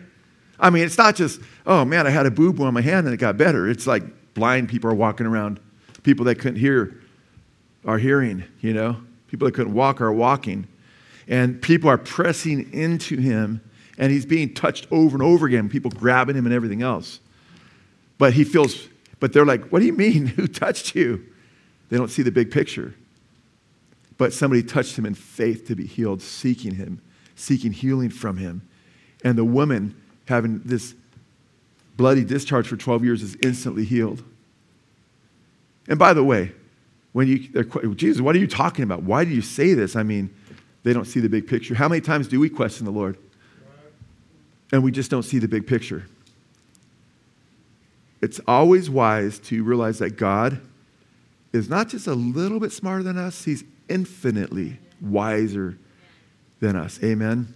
I 0.58 0.70
mean, 0.70 0.84
it's 0.84 0.96
not 0.96 1.14
just, 1.14 1.42
oh 1.66 1.84
man, 1.84 2.06
I 2.06 2.10
had 2.10 2.24
a 2.24 2.30
boo 2.30 2.54
boo 2.54 2.64
on 2.64 2.72
my 2.72 2.80
hand 2.80 3.06
and 3.06 3.12
it 3.12 3.18
got 3.18 3.36
better. 3.36 3.68
It's 3.68 3.86
like 3.86 4.02
blind 4.32 4.70
people 4.70 4.90
are 4.90 4.94
walking 4.94 5.26
around, 5.26 5.60
people 6.04 6.24
that 6.24 6.36
couldn't 6.36 6.58
hear 6.58 7.02
are 7.84 7.98
hearing, 7.98 8.44
you 8.62 8.72
know? 8.72 8.96
People 9.28 9.44
that 9.44 9.52
couldn't 9.52 9.74
walk 9.74 10.00
are 10.00 10.10
walking. 10.10 10.66
And 11.28 11.60
people 11.60 11.90
are 11.90 11.98
pressing 11.98 12.72
into 12.72 13.18
him, 13.18 13.60
and 13.98 14.10
he's 14.10 14.24
being 14.24 14.54
touched 14.54 14.86
over 14.90 15.14
and 15.14 15.22
over 15.22 15.44
again, 15.44 15.68
people 15.68 15.90
grabbing 15.90 16.34
him 16.34 16.46
and 16.46 16.54
everything 16.54 16.80
else. 16.80 17.20
But 18.16 18.32
he 18.32 18.42
feels, 18.42 18.88
but 19.20 19.34
they're 19.34 19.44
like, 19.44 19.68
What 19.70 19.80
do 19.80 19.84
you 19.84 19.92
mean? 19.92 20.24
Who 20.38 20.46
touched 20.46 20.94
you? 20.94 21.26
They 21.90 21.98
don't 21.98 22.08
see 22.08 22.22
the 22.22 22.32
big 22.32 22.50
picture. 22.50 22.94
But 24.16 24.32
somebody 24.32 24.62
touched 24.62 24.96
him 24.96 25.06
in 25.06 25.14
faith 25.14 25.66
to 25.68 25.74
be 25.74 25.86
healed, 25.86 26.22
seeking 26.22 26.74
him, 26.74 27.00
seeking 27.34 27.72
healing 27.72 28.10
from 28.10 28.36
him. 28.36 28.62
And 29.24 29.36
the 29.36 29.44
woman 29.44 29.94
having 30.26 30.60
this 30.64 30.94
bloody 31.96 32.24
discharge 32.24 32.66
for 32.66 32.76
12 32.76 33.04
years 33.04 33.22
is 33.22 33.36
instantly 33.42 33.84
healed. 33.84 34.22
And 35.88 35.98
by 35.98 36.12
the 36.12 36.24
way, 36.24 36.52
when 37.12 37.28
you, 37.28 37.38
Jesus, 37.94 38.20
what 38.20 38.34
are 38.34 38.38
you 38.38 38.46
talking 38.46 38.82
about? 38.82 39.02
Why 39.02 39.24
do 39.24 39.30
you 39.30 39.42
say 39.42 39.74
this? 39.74 39.94
I 39.94 40.02
mean, 40.02 40.34
they 40.82 40.92
don't 40.92 41.04
see 41.04 41.20
the 41.20 41.28
big 41.28 41.46
picture. 41.46 41.74
How 41.74 41.88
many 41.88 42.00
times 42.00 42.28
do 42.28 42.40
we 42.40 42.48
question 42.48 42.84
the 42.84 42.92
Lord? 42.92 43.16
And 44.72 44.82
we 44.82 44.90
just 44.90 45.10
don't 45.10 45.22
see 45.22 45.38
the 45.38 45.48
big 45.48 45.66
picture. 45.66 46.06
It's 48.20 48.40
always 48.48 48.88
wise 48.88 49.38
to 49.40 49.62
realize 49.62 49.98
that 49.98 50.16
God 50.16 50.60
is 51.52 51.68
not 51.68 51.88
just 51.88 52.06
a 52.06 52.14
little 52.14 52.58
bit 52.58 52.72
smarter 52.72 53.02
than 53.02 53.18
us, 53.18 53.44
He's 53.44 53.62
infinitely 53.88 54.78
wiser 55.00 55.78
than 56.60 56.76
us. 56.76 56.98
Amen. 57.02 57.52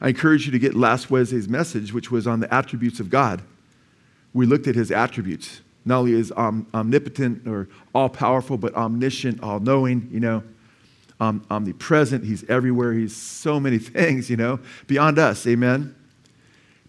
I 0.00 0.08
encourage 0.08 0.46
you 0.46 0.52
to 0.52 0.58
get 0.58 0.74
last 0.74 1.10
Wednesday's 1.10 1.48
message, 1.48 1.92
which 1.92 2.10
was 2.10 2.26
on 2.26 2.40
the 2.40 2.52
attributes 2.52 3.00
of 3.00 3.10
God. 3.10 3.42
We 4.34 4.46
looked 4.46 4.66
at 4.66 4.74
his 4.74 4.90
attributes 4.90 5.60
not 5.86 6.00
only 6.00 6.12
is 6.12 6.32
om- 6.32 6.66
omnipotent 6.74 7.46
or 7.46 7.68
all 7.94 8.08
powerful, 8.08 8.58
but 8.58 8.74
omniscient, 8.74 9.42
all 9.42 9.60
knowing, 9.60 10.08
you 10.10 10.20
know, 10.20 10.42
um, 11.20 11.46
omnipresent. 11.48 12.24
He's 12.24 12.44
everywhere. 12.50 12.92
He's 12.92 13.16
so 13.16 13.58
many 13.58 13.78
things, 13.94 14.28
you 14.28 14.36
know, 14.36 14.58
beyond 14.88 15.18
us. 15.18 15.46
Amen. 15.46 15.94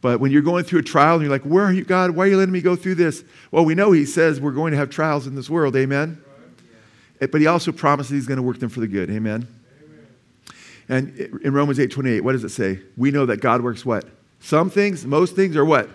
But 0.01 0.19
when 0.19 0.31
you're 0.31 0.41
going 0.41 0.63
through 0.63 0.79
a 0.79 0.84
trial 0.84 1.15
and 1.15 1.24
you're 1.24 1.31
like, 1.31 1.43
Where 1.43 1.63
are 1.63 1.72
you, 1.72 1.86
God? 1.86 2.12
Why 2.12 2.25
are 2.25 2.27
you 2.27 2.38
letting 2.38 2.51
me 2.51 2.62
go 2.62 2.75
through 2.75 2.96
this? 2.96 3.24
Well, 3.51 3.63
we 3.63 3.75
know 3.75 3.91
He 3.91 4.05
says 4.05 4.41
we're 4.41 4.51
going 4.51 4.72
to 4.72 4.77
have 4.77 4.89
trials 4.89 5.27
in 5.27 5.36
this 5.36 5.50
world. 5.50 5.75
Amen. 5.75 6.22
Right. 7.19 7.31
But 7.31 7.41
He 7.41 7.47
also 7.47 7.71
promises 7.71 8.12
He's 8.12 8.27
going 8.27 8.38
to 8.38 8.43
work 8.43 8.59
them 8.59 8.69
for 8.69 8.79
the 8.79 8.88
good. 8.88 9.09
Amen. 9.09 9.47
Amen. 9.83 10.07
And 10.89 11.39
in 11.43 11.53
Romans 11.53 11.79
8 11.79 11.91
28, 11.91 12.21
what 12.21 12.33
does 12.33 12.43
it 12.43 12.50
say? 12.50 12.79
We 12.95 13.12
know 13.12 13.25
that 13.25 13.38
God 13.38 13.62
works 13.62 13.86
what? 13.86 14.05
Some 14.39 14.69
things, 14.69 15.05
most 15.05 15.36
things, 15.36 15.55
or 15.55 15.65
what? 15.65 15.89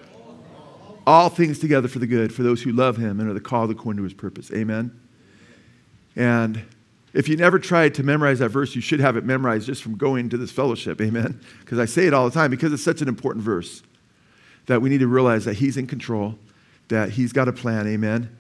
All 1.07 1.29
things 1.29 1.59
together 1.59 1.88
for 1.88 1.99
the 1.99 2.07
good 2.07 2.33
for 2.33 2.43
those 2.43 2.62
who 2.62 2.73
love 2.73 2.97
him 2.97 3.19
and 3.21 3.29
are 3.29 3.35
the 3.35 3.41
called 3.41 3.71
according 3.71 3.99
to 3.99 4.05
his 4.05 4.14
purpose. 4.14 4.50
Amen. 4.52 4.99
And 6.14 6.62
if 7.12 7.29
you 7.29 7.37
never 7.37 7.59
tried 7.59 7.95
to 7.97 8.02
memorize 8.02 8.38
that 8.38 8.49
verse, 8.49 8.75
you 8.75 8.81
should 8.81 9.00
have 9.00 9.17
it 9.17 9.25
memorized 9.25 9.67
just 9.67 9.83
from 9.83 9.97
going 9.97 10.29
to 10.31 10.37
this 10.37 10.50
fellowship. 10.50 11.00
Amen. 11.00 11.41
Because 11.61 11.79
I 11.79 11.85
say 11.85 12.07
it 12.07 12.14
all 12.14 12.25
the 12.25 12.35
time 12.35 12.50
because 12.50 12.73
it's 12.73 12.83
such 12.83 13.02
an 13.02 13.09
important 13.09 13.45
verse 13.45 13.83
that 14.67 14.81
we 14.81 14.88
need 14.88 15.00
to 15.00 15.09
realize 15.09 15.45
that 15.45 15.55
he's 15.55 15.76
in 15.76 15.87
control, 15.87 16.38
that 16.88 17.11
he's 17.11 17.33
got 17.33 17.49
a 17.49 17.52
plan. 17.52 17.87
Amen. 17.87 18.35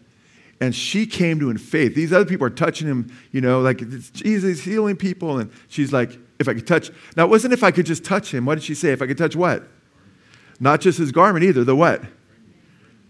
And 0.60 0.74
she 0.74 1.06
came 1.06 1.40
to 1.40 1.50
in 1.50 1.58
faith. 1.58 1.94
These 1.94 2.12
other 2.12 2.24
people 2.24 2.46
are 2.46 2.50
touching 2.50 2.86
him, 2.86 3.12
you 3.32 3.40
know, 3.40 3.60
like 3.60 3.78
Jesus 4.12 4.60
healing 4.60 4.96
people. 4.96 5.38
And 5.38 5.50
she's 5.68 5.92
like, 5.92 6.18
if 6.38 6.48
I 6.48 6.54
could 6.54 6.66
touch. 6.66 6.90
Now, 7.16 7.24
it 7.24 7.30
wasn't 7.30 7.52
if 7.52 7.64
I 7.64 7.70
could 7.70 7.86
just 7.86 8.04
touch 8.04 8.32
him. 8.32 8.46
What 8.46 8.56
did 8.56 8.64
she 8.64 8.74
say? 8.74 8.92
If 8.92 9.02
I 9.02 9.06
could 9.06 9.18
touch 9.18 9.34
what? 9.34 9.64
Not 10.60 10.80
just 10.80 10.98
his 10.98 11.10
garment 11.10 11.44
either. 11.44 11.64
The 11.64 11.74
what? 11.74 12.04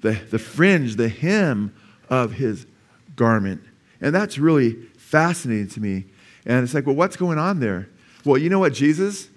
the, 0.02 0.12
the 0.30 0.38
fringe, 0.38 0.96
the 0.96 1.08
hem 1.08 1.74
of 2.10 2.34
his 2.34 2.66
garment. 3.16 3.62
And 4.00 4.14
that's 4.14 4.36
really 4.36 4.72
fascinating 4.98 5.68
to 5.68 5.80
me. 5.80 6.04
And 6.44 6.62
it's 6.62 6.74
like, 6.74 6.86
well, 6.86 6.96
what's 6.96 7.16
going 7.16 7.38
on 7.38 7.60
there? 7.60 7.88
Well, 8.24 8.36
you 8.36 8.50
know 8.50 8.58
what 8.58 8.74
Jesus 8.74 9.28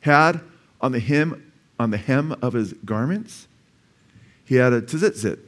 had 0.00 0.40
on 0.80 0.92
the 0.92 1.00
hem, 1.00 1.52
on 1.78 1.90
the 1.90 1.96
hem 1.96 2.36
of 2.42 2.52
his 2.52 2.74
garments? 2.84 3.48
He 4.44 4.56
had 4.56 4.72
a 4.72 4.82
tzitzit, 4.82 5.38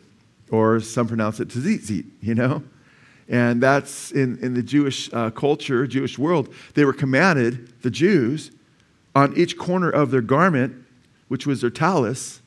or 0.54 0.80
some 0.80 1.08
pronounce 1.08 1.40
it 1.40 1.48
tzitzit, 1.48 2.06
you 2.20 2.34
know? 2.34 2.62
And 3.28 3.62
that's 3.62 4.12
in, 4.12 4.38
in 4.38 4.54
the 4.54 4.62
Jewish 4.62 5.12
uh, 5.12 5.30
culture, 5.30 5.86
Jewish 5.86 6.18
world, 6.18 6.52
they 6.74 6.84
were 6.84 6.92
commanded, 6.92 7.72
the 7.82 7.90
Jews, 7.90 8.50
on 9.14 9.36
each 9.36 9.56
corner 9.56 9.90
of 9.90 10.10
their 10.10 10.20
garment, 10.20 10.74
which 11.28 11.46
was 11.46 11.62
their 11.62 11.70
tallis, 11.70 12.40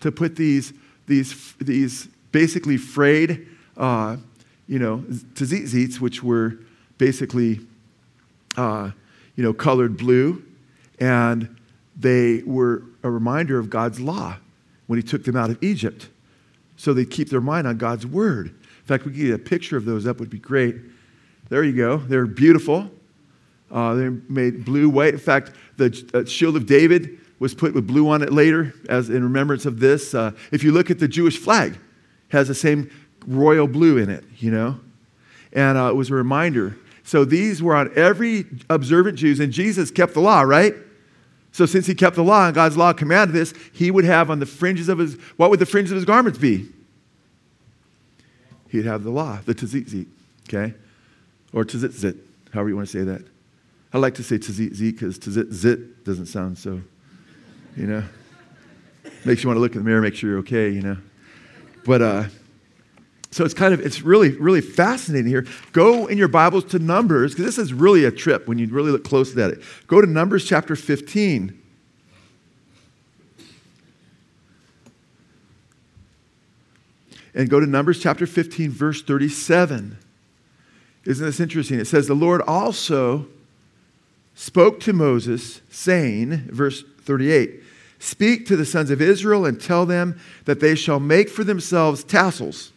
to 0.00 0.12
put 0.12 0.36
these 0.36 0.72
these, 1.06 1.54
these 1.54 2.06
basically 2.30 2.76
frayed, 2.76 3.44
uh, 3.76 4.16
you 4.68 4.78
know, 4.78 4.98
tzitzits, 5.34 5.98
which 5.98 6.22
were 6.22 6.56
basically, 6.98 7.58
uh, 8.56 8.92
you 9.34 9.42
know, 9.42 9.52
colored 9.52 9.96
blue, 9.96 10.40
and 11.00 11.56
they 11.98 12.42
were 12.46 12.84
a 13.02 13.10
reminder 13.10 13.58
of 13.58 13.68
God's 13.68 13.98
law 13.98 14.36
when 14.86 15.00
He 15.00 15.02
took 15.02 15.24
them 15.24 15.34
out 15.34 15.50
of 15.50 15.60
Egypt. 15.60 16.08
So 16.80 16.94
they 16.94 17.04
keep 17.04 17.28
their 17.28 17.42
mind 17.42 17.66
on 17.66 17.76
God's 17.76 18.06
word. 18.06 18.46
In 18.46 18.84
fact, 18.86 19.04
we 19.04 19.12
could 19.12 19.20
get 19.20 19.34
a 19.34 19.38
picture 19.38 19.76
of 19.76 19.84
those 19.84 20.06
up, 20.06 20.18
would 20.18 20.30
be 20.30 20.38
great. 20.38 20.76
There 21.50 21.62
you 21.62 21.74
go. 21.74 21.98
They're 21.98 22.24
beautiful. 22.24 22.90
Uh, 23.70 23.92
they're 23.92 24.12
made 24.30 24.64
blue, 24.64 24.88
white. 24.88 25.12
In 25.12 25.20
fact, 25.20 25.52
the 25.76 26.10
uh, 26.14 26.24
shield 26.24 26.56
of 26.56 26.64
David 26.64 27.18
was 27.38 27.54
put 27.54 27.74
with 27.74 27.86
blue 27.86 28.08
on 28.08 28.22
it 28.22 28.32
later 28.32 28.72
as 28.88 29.10
in 29.10 29.22
remembrance 29.22 29.66
of 29.66 29.78
this. 29.78 30.14
Uh, 30.14 30.32
if 30.52 30.64
you 30.64 30.72
look 30.72 30.90
at 30.90 30.98
the 30.98 31.06
Jewish 31.06 31.36
flag, 31.36 31.78
has 32.28 32.48
the 32.48 32.54
same 32.54 32.90
royal 33.26 33.66
blue 33.66 33.98
in 33.98 34.08
it, 34.08 34.24
you 34.38 34.50
know? 34.50 34.80
And 35.52 35.76
uh, 35.76 35.90
it 35.90 35.96
was 35.96 36.08
a 36.08 36.14
reminder. 36.14 36.78
So 37.02 37.26
these 37.26 37.62
were 37.62 37.76
on 37.76 37.92
every 37.94 38.46
observant 38.70 39.18
Jews, 39.18 39.38
and 39.38 39.52
Jesus 39.52 39.90
kept 39.90 40.14
the 40.14 40.20
law, 40.20 40.40
right? 40.40 40.74
So 41.52 41.66
since 41.66 41.86
he 41.86 41.94
kept 41.94 42.16
the 42.16 42.22
law 42.22 42.46
and 42.46 42.54
God's 42.54 42.76
law 42.76 42.92
commanded 42.92 43.34
this, 43.34 43.52
he 43.72 43.90
would 43.90 44.04
have 44.04 44.30
on 44.30 44.38
the 44.38 44.46
fringes 44.46 44.88
of 44.88 44.98
his, 44.98 45.14
what 45.36 45.50
would 45.50 45.58
the 45.58 45.66
fringes 45.66 45.92
of 45.92 45.96
his 45.96 46.04
garments 46.04 46.38
be? 46.38 46.68
He'd 48.68 48.84
have 48.84 49.02
the 49.02 49.10
law, 49.10 49.40
the 49.44 49.54
tzitzit, 49.54 50.06
okay? 50.48 50.74
Or 51.52 51.64
tzitzit, 51.64 52.18
however 52.52 52.68
you 52.68 52.76
want 52.76 52.88
to 52.88 52.98
say 52.98 53.04
that. 53.04 53.22
I 53.92 53.98
like 53.98 54.14
to 54.14 54.22
say 54.22 54.38
tzitzit 54.38 54.78
because 54.92 55.18
tzitzit 55.18 56.04
doesn't 56.04 56.26
sound 56.26 56.56
so 56.56 56.80
you 57.76 57.86
know. 57.86 58.02
Makes 59.24 59.42
you 59.42 59.48
want 59.48 59.56
to 59.56 59.60
look 59.60 59.72
in 59.72 59.78
the 59.78 59.84
mirror, 59.84 60.00
make 60.00 60.14
sure 60.14 60.30
you're 60.30 60.38
okay, 60.40 60.70
you 60.70 60.82
know. 60.82 60.96
But 61.84 62.02
uh, 62.02 62.24
so 63.30 63.44
it's 63.44 63.54
kind 63.54 63.72
of 63.72 63.80
it's 63.80 64.02
really 64.02 64.30
really 64.30 64.60
fascinating 64.60 65.28
here. 65.28 65.46
Go 65.72 66.06
in 66.06 66.18
your 66.18 66.28
Bibles 66.28 66.64
to 66.66 66.78
Numbers 66.78 67.32
because 67.32 67.44
this 67.44 67.58
is 67.58 67.72
really 67.72 68.04
a 68.04 68.10
trip 68.10 68.48
when 68.48 68.58
you 68.58 68.66
really 68.66 68.90
look 68.90 69.04
closely 69.04 69.42
at 69.42 69.50
it. 69.50 69.62
Go 69.86 70.00
to 70.00 70.06
Numbers 70.06 70.44
chapter 70.44 70.74
15. 70.74 71.56
And 77.32 77.48
go 77.48 77.60
to 77.60 77.66
Numbers 77.66 78.00
chapter 78.00 78.26
15, 78.26 78.70
verse 78.70 79.02
37. 79.02 79.96
Isn't 81.04 81.24
this 81.24 81.38
interesting? 81.38 81.78
It 81.78 81.86
says, 81.86 82.08
The 82.08 82.14
Lord 82.14 82.42
also 82.42 83.28
spoke 84.34 84.80
to 84.80 84.92
Moses, 84.92 85.60
saying, 85.70 86.48
verse 86.50 86.82
38 87.02 87.62
Speak 88.00 88.46
to 88.46 88.56
the 88.56 88.64
sons 88.64 88.90
of 88.90 89.00
Israel 89.00 89.46
and 89.46 89.60
tell 89.60 89.86
them 89.86 90.18
that 90.46 90.58
they 90.58 90.74
shall 90.74 90.98
make 90.98 91.28
for 91.28 91.44
themselves 91.44 92.02
tassels 92.02 92.69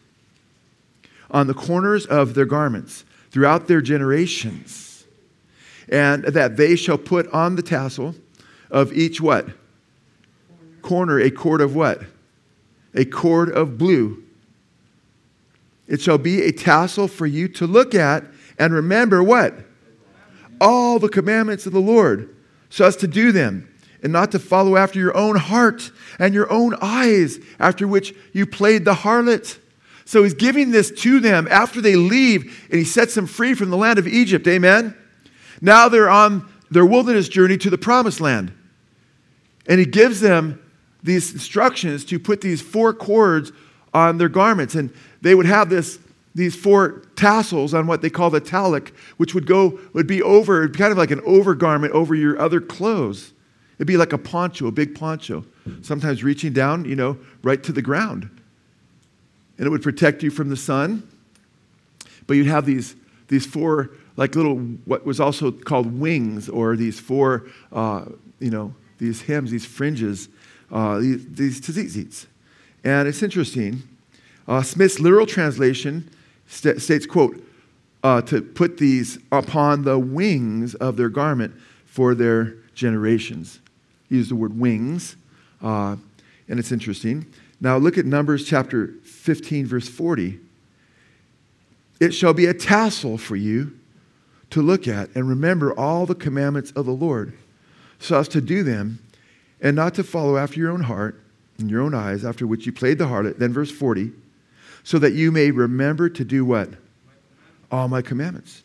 on 1.34 1.48
the 1.48 1.54
corners 1.54 2.06
of 2.06 2.36
their 2.36 2.46
garments 2.46 3.04
throughout 3.32 3.68
their 3.68 3.82
generations, 3.82 5.06
and 5.90 6.24
that 6.24 6.56
they 6.56 6.76
shall 6.76 6.98
put 6.98 7.28
on 7.34 7.56
the 7.56 7.64
tassel 7.64 8.16
of 8.70 8.94
each 8.94 9.20
what? 9.20 9.48
Corner, 10.84 11.20
a 11.20 11.32
cord 11.32 11.60
of 11.60 11.76
what? 11.76 12.04
A 12.94 13.04
cord 13.06 13.50
of 13.50 13.78
blue. 13.78 14.24
It 15.88 16.00
shall 16.00 16.18
be 16.18 16.44
a 16.44 16.52
tassel 16.52 17.08
for 17.08 17.26
you 17.26 17.48
to 17.50 17.68
look 17.68 17.96
at 17.96 18.24
and 18.60 18.74
remember 18.74 19.24
what? 19.24 19.56
All 20.62 21.00
the 21.00 21.10
commandments 21.10 21.66
of 21.66 21.74
the 21.74 21.82
Lord, 21.82 22.34
so 22.70 22.86
as 22.86 22.96
to 22.98 23.08
do 23.08 23.32
them 23.32 23.68
and 24.04 24.14
not 24.14 24.32
to 24.32 24.40
follow 24.40 24.76
after 24.76 25.00
your 25.00 25.16
own 25.16 25.38
heart 25.38 25.92
and 26.20 26.34
your 26.34 26.52
own 26.52 26.76
eyes, 26.82 27.40
after 27.60 27.88
which 27.88 28.14
you 28.34 28.46
played 28.46 28.86
the 28.86 28.94
harlot. 28.94 29.58
So 30.06 30.24
he's 30.24 30.34
giving 30.34 30.72
this 30.72 30.92
to 31.02 31.20
them 31.20 31.48
after 31.50 31.82
they 31.82 31.96
leave, 31.96 32.68
and 32.70 32.80
he 32.80 32.86
sets 32.86 33.16
them 33.16 33.26
free 33.26 33.54
from 33.54 33.70
the 33.70 33.78
land 33.78 34.00
of 34.00 34.08
Egypt. 34.08 34.48
Amen? 34.48 34.96
Now 35.62 35.88
they're 35.90 36.10
on 36.10 36.50
their 36.70 36.86
wilderness 36.86 37.30
journey 37.30 37.58
to 37.60 37.70
the 37.70 37.78
promised 37.78 38.20
land. 38.20 38.52
And 39.68 39.80
he 39.80 39.86
gives 39.86 40.20
them 40.20 40.60
these 41.04 41.34
instructions 41.34 42.04
to 42.06 42.20
put 42.20 42.42
these 42.42 42.62
four 42.62 42.94
cords 42.94 43.52
on 43.94 44.18
their 44.18 44.30
garments. 44.30 44.76
And 44.76 44.94
they 45.22 45.36
would 45.36 45.46
have 45.46 45.70
this, 45.70 46.00
these 46.36 46.56
four 46.56 47.04
tassels 47.16 47.74
on 47.74 47.88
what 47.88 48.02
they 48.02 48.10
call 48.10 48.30
the 48.30 48.42
taluk, 48.42 48.90
which 49.18 49.34
would 49.34 49.46
go, 49.46 49.80
would 49.94 50.08
be 50.08 50.22
over, 50.22 50.68
kind 50.70 50.92
of 50.92 50.98
like 50.98 51.12
an 51.12 51.22
overgarment 51.22 51.92
over 51.92 52.16
your 52.16 52.40
other 52.40 52.60
clothes. 52.60 53.34
It'd 53.78 53.88
be 53.88 53.98
like 53.98 54.14
a 54.14 54.18
poncho, 54.18 54.68
a 54.68 54.72
big 54.72 54.96
poncho, 54.96 55.46
sometimes 55.82 56.24
reaching 56.24 56.54
down, 56.54 56.86
you 56.86 56.96
know, 56.96 57.18
right 57.42 57.62
to 57.64 57.72
the 57.72 57.82
ground. 57.82 58.30
And 59.58 59.68
it 59.68 59.70
would 59.70 59.84
protect 59.84 60.24
you 60.24 60.32
from 60.32 60.50
the 60.50 60.58
sun. 60.58 61.08
But 62.28 62.36
you'd 62.36 62.48
have 62.48 62.66
these, 62.66 62.96
these 63.28 63.46
four, 63.46 63.92
like 64.16 64.36
little, 64.36 64.58
what 64.86 65.06
was 65.06 65.20
also 65.20 65.52
called 65.52 66.00
wings, 66.00 66.50
or 66.50 66.76
these 66.76 67.00
four, 67.00 67.46
uh, 67.72 68.06
you 68.40 68.50
know, 68.50 68.74
these 68.98 69.22
hems, 69.22 69.52
these 69.52 69.66
fringes, 69.66 70.30
uh, 70.72 71.00
these, 71.00 71.26
these 71.28 71.62
tzitzits. 71.62 72.26
And 72.84 73.08
it's 73.08 73.22
interesting. 73.22 73.84
Uh, 74.48 74.62
Smith's 74.62 75.00
literal 75.00 75.26
translation 75.26 76.10
st- 76.48 76.82
states, 76.82 77.06
quote, 77.06 77.42
uh, 78.04 78.22
to 78.22 78.42
put 78.42 78.78
these 78.78 79.18
upon 79.32 79.84
the 79.84 79.98
wings 79.98 80.76
of 80.76 80.98
their 80.98 81.10
garment 81.10 81.54
for 81.86 82.16
their 82.16 82.56
generations 82.76 83.60
use 84.14 84.30
the 84.30 84.36
word 84.36 84.58
wings, 84.58 85.16
uh, 85.62 85.96
and 86.48 86.60
it's 86.60 86.72
interesting. 86.72 87.26
Now 87.60 87.78
look 87.78 87.98
at 87.98 88.06
Numbers 88.06 88.46
chapter 88.46 88.94
15, 89.24 89.68
verse 89.68 89.88
40. 89.88 90.38
It 92.02 92.14
shall 92.14 92.34
be 92.34 92.46
a 92.46 92.54
tassel 92.54 93.18
for 93.18 93.38
you 93.38 93.80
to 94.50 94.62
look 94.62 94.86
at 94.86 95.16
and 95.16 95.30
remember 95.30 95.74
all 95.80 96.06
the 96.06 96.14
commandments 96.14 96.72
of 96.72 96.86
the 96.86 96.92
Lord, 96.92 97.32
so 98.00 98.20
as 98.20 98.28
to 98.28 98.42
do 98.42 98.64
them, 98.64 99.00
and 99.62 99.78
not 99.78 99.94
to 99.96 100.04
follow 100.04 100.36
after 100.36 100.60
your 100.60 100.72
own 100.72 100.82
heart 100.82 101.22
and 101.58 101.72
your 101.72 101.82
own 101.82 101.94
eyes, 101.94 102.26
after 102.26 102.46
which 102.46 102.66
you 102.66 102.74
played 102.74 102.98
the 102.98 103.06
harlot. 103.06 103.38
Then 103.38 103.54
verse 103.54 103.72
40, 103.72 104.12
so 104.84 105.00
that 105.00 105.14
you 105.14 105.32
may 105.32 105.52
remember 105.52 106.10
to 106.10 106.26
do 106.26 106.44
what? 106.44 106.72
All 107.72 107.88
my 107.88 108.02
commandments, 108.02 108.62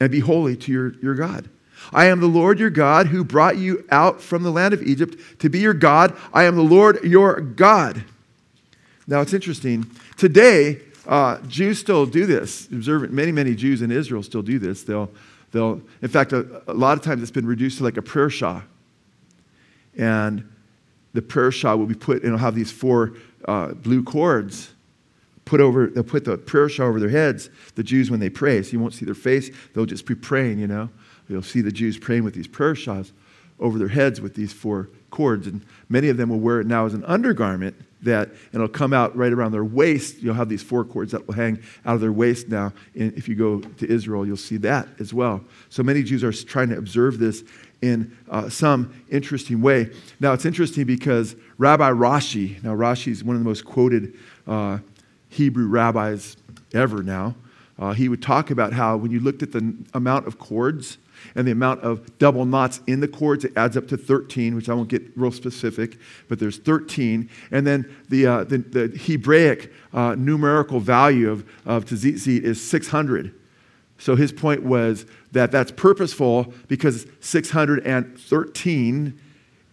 and 0.00 0.10
be 0.10 0.20
holy 0.20 0.56
to 0.56 0.72
your, 0.72 0.94
your 1.02 1.14
God. 1.14 1.46
I 1.92 2.06
am 2.06 2.20
the 2.20 2.26
Lord 2.26 2.58
your 2.58 2.70
God 2.70 3.08
who 3.08 3.22
brought 3.22 3.58
you 3.58 3.84
out 3.90 4.22
from 4.22 4.44
the 4.44 4.50
land 4.50 4.72
of 4.72 4.82
Egypt 4.82 5.18
to 5.40 5.50
be 5.50 5.58
your 5.58 5.74
God. 5.74 6.16
I 6.32 6.44
am 6.44 6.56
the 6.56 6.62
Lord 6.62 7.04
your 7.04 7.42
God. 7.42 8.02
Now 9.10 9.20
it's 9.22 9.34
interesting. 9.34 9.90
Today, 10.16 10.78
uh, 11.04 11.38
Jews 11.48 11.80
still 11.80 12.06
do 12.06 12.26
this. 12.26 12.68
Observant, 12.68 13.12
many, 13.12 13.32
many 13.32 13.56
Jews 13.56 13.82
in 13.82 13.90
Israel 13.90 14.22
still 14.22 14.40
do 14.40 14.60
this. 14.60 14.84
They'll, 14.84 15.10
they'll, 15.50 15.82
in 16.00 16.08
fact, 16.08 16.32
a, 16.32 16.62
a 16.68 16.72
lot 16.72 16.96
of 16.96 17.02
times 17.02 17.20
it's 17.20 17.32
been 17.32 17.44
reduced 17.44 17.78
to 17.78 17.84
like 17.84 17.96
a 17.96 18.02
prayer 18.02 18.30
shawl. 18.30 18.62
And 19.98 20.48
the 21.12 21.22
prayer 21.22 21.50
shawl 21.50 21.76
will 21.76 21.86
be 21.86 21.96
put, 21.96 22.18
and 22.18 22.26
it'll 22.26 22.38
have 22.38 22.54
these 22.54 22.70
four 22.70 23.14
uh, 23.46 23.72
blue 23.72 24.04
cords 24.04 24.70
put 25.44 25.60
over, 25.60 25.88
they'll 25.88 26.04
put 26.04 26.24
the 26.24 26.38
prayer 26.38 26.68
shawl 26.68 26.86
over 26.86 27.00
their 27.00 27.08
heads, 27.08 27.50
the 27.74 27.82
Jews, 27.82 28.12
when 28.12 28.20
they 28.20 28.30
pray. 28.30 28.62
So 28.62 28.70
you 28.70 28.78
won't 28.78 28.94
see 28.94 29.04
their 29.04 29.14
face. 29.16 29.50
They'll 29.74 29.86
just 29.86 30.06
be 30.06 30.14
praying, 30.14 30.60
you 30.60 30.68
know. 30.68 30.88
You'll 31.28 31.42
see 31.42 31.62
the 31.62 31.72
Jews 31.72 31.98
praying 31.98 32.22
with 32.22 32.34
these 32.34 32.46
prayer 32.46 32.76
shawls 32.76 33.12
over 33.58 33.76
their 33.76 33.88
heads 33.88 34.20
with 34.20 34.36
these 34.36 34.52
four 34.52 34.88
cords. 35.10 35.48
And 35.48 35.66
many 35.88 36.10
of 36.10 36.16
them 36.16 36.28
will 36.28 36.38
wear 36.38 36.60
it 36.60 36.68
now 36.68 36.86
as 36.86 36.94
an 36.94 37.04
undergarment 37.06 37.74
that, 38.02 38.28
and 38.28 38.54
it'll 38.54 38.68
come 38.68 38.92
out 38.92 39.16
right 39.16 39.32
around 39.32 39.52
their 39.52 39.64
waist. 39.64 40.22
You'll 40.22 40.34
have 40.34 40.48
these 40.48 40.62
four 40.62 40.84
cords 40.84 41.12
that 41.12 41.26
will 41.26 41.34
hang 41.34 41.62
out 41.84 41.94
of 41.94 42.00
their 42.00 42.12
waist 42.12 42.48
now. 42.48 42.72
And 42.94 43.12
if 43.14 43.28
you 43.28 43.34
go 43.34 43.60
to 43.60 43.90
Israel, 43.90 44.26
you'll 44.26 44.36
see 44.36 44.56
that 44.58 44.88
as 44.98 45.12
well. 45.12 45.44
So 45.68 45.82
many 45.82 46.02
Jews 46.02 46.24
are 46.24 46.32
trying 46.32 46.70
to 46.70 46.78
observe 46.78 47.18
this 47.18 47.44
in 47.82 48.16
uh, 48.28 48.48
some 48.48 48.92
interesting 49.08 49.60
way. 49.62 49.90
Now, 50.18 50.32
it's 50.32 50.44
interesting 50.44 50.84
because 50.84 51.36
Rabbi 51.58 51.90
Rashi, 51.90 52.62
now 52.62 52.74
Rashi 52.74 53.08
is 53.08 53.24
one 53.24 53.36
of 53.36 53.42
the 53.42 53.48
most 53.48 53.64
quoted 53.64 54.18
uh, 54.46 54.78
Hebrew 55.28 55.68
rabbis 55.68 56.36
ever 56.74 57.02
now. 57.02 57.34
Uh, 57.78 57.92
he 57.92 58.08
would 58.08 58.22
talk 58.22 58.50
about 58.50 58.74
how 58.74 58.96
when 58.96 59.10
you 59.10 59.20
looked 59.20 59.42
at 59.42 59.52
the 59.52 59.74
amount 59.94 60.26
of 60.26 60.38
cords 60.38 60.98
and 61.34 61.46
the 61.46 61.52
amount 61.52 61.80
of 61.80 62.18
double 62.18 62.44
knots 62.44 62.80
in 62.86 63.00
the 63.00 63.08
cords, 63.08 63.44
it 63.44 63.52
adds 63.56 63.76
up 63.76 63.88
to 63.88 63.96
13, 63.96 64.54
which 64.54 64.68
I 64.68 64.74
won't 64.74 64.88
get 64.88 65.02
real 65.16 65.32
specific, 65.32 65.98
but 66.28 66.38
there's 66.38 66.58
13. 66.58 67.28
And 67.50 67.66
then 67.66 67.92
the, 68.08 68.26
uh, 68.26 68.44
the, 68.44 68.58
the, 68.58 68.88
Hebraic 68.88 69.72
uh, 69.92 70.14
numerical 70.16 70.80
value 70.80 71.30
of, 71.30 71.48
of 71.64 71.86
tzitzit 71.86 72.42
is 72.42 72.68
600. 72.68 73.34
So 73.98 74.16
his 74.16 74.32
point 74.32 74.62
was 74.62 75.06
that 75.32 75.52
that's 75.52 75.70
purposeful 75.70 76.52
because 76.68 77.06
613 77.20 79.20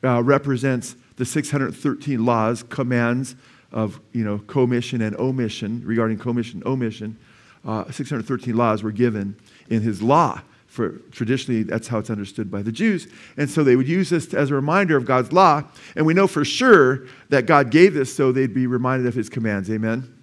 uh, 0.03 0.23
represents 0.23 0.95
the 1.15 1.25
613 1.25 2.25
laws, 2.25 2.63
commands 2.63 3.35
of 3.71 3.99
you 4.11 4.23
know, 4.23 4.39
commission 4.39 5.01
and 5.01 5.15
omission, 5.17 5.81
regarding 5.85 6.17
commission 6.17 6.59
and 6.59 6.67
omission. 6.67 7.17
Uh, 7.65 7.89
613 7.91 8.55
laws 8.55 8.83
were 8.83 8.91
given 8.91 9.35
in 9.69 9.81
his 9.81 10.01
law. 10.01 10.41
For 10.77 10.89
traditionally, 11.11 11.63
that's 11.63 11.87
how 11.87 11.97
it's 11.97 12.11
understood 12.11 12.51
by 12.51 12.61
the 12.61 12.71
Jews. 12.71 13.07
And 13.35 13.49
so 13.49 13.63
they 13.63 13.75
would 13.75 13.87
use 13.87 14.11
this 14.11 14.31
as 14.31 14.51
a 14.51 14.53
reminder 14.53 14.95
of 14.95 15.05
God's 15.05 15.33
law. 15.33 15.63
And 15.95 16.05
we 16.05 16.13
know 16.13 16.27
for 16.27 16.45
sure 16.45 17.07
that 17.29 17.47
God 17.47 17.71
gave 17.71 17.95
this 17.95 18.15
so 18.15 18.31
they'd 18.31 18.53
be 18.53 18.67
reminded 18.67 19.07
of 19.07 19.15
his 19.15 19.27
commands. 19.27 19.71
Amen? 19.71 20.13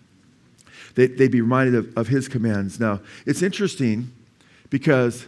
They'd, 0.95 1.19
they'd 1.19 1.33
be 1.33 1.41
reminded 1.41 1.75
of, 1.75 1.99
of 1.99 2.07
his 2.07 2.29
commands. 2.29 2.79
Now, 2.79 3.01
it's 3.27 3.43
interesting 3.43 4.13
because 4.71 5.27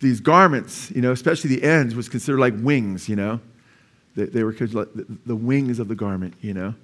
these 0.00 0.20
garments, 0.20 0.90
you 0.90 1.00
know, 1.00 1.12
especially 1.12 1.54
the 1.54 1.62
ends, 1.62 1.94
was 1.94 2.08
considered 2.08 2.40
like 2.40 2.54
wings, 2.58 3.08
you 3.08 3.14
know. 3.14 3.40
They, 4.16 4.24
they 4.24 4.42
were 4.42 4.52
like 4.72 4.88
the 5.26 5.36
wings 5.36 5.78
of 5.78 5.86
the 5.86 5.94
garment, 5.94 6.34
you 6.40 6.54
know. 6.54 6.74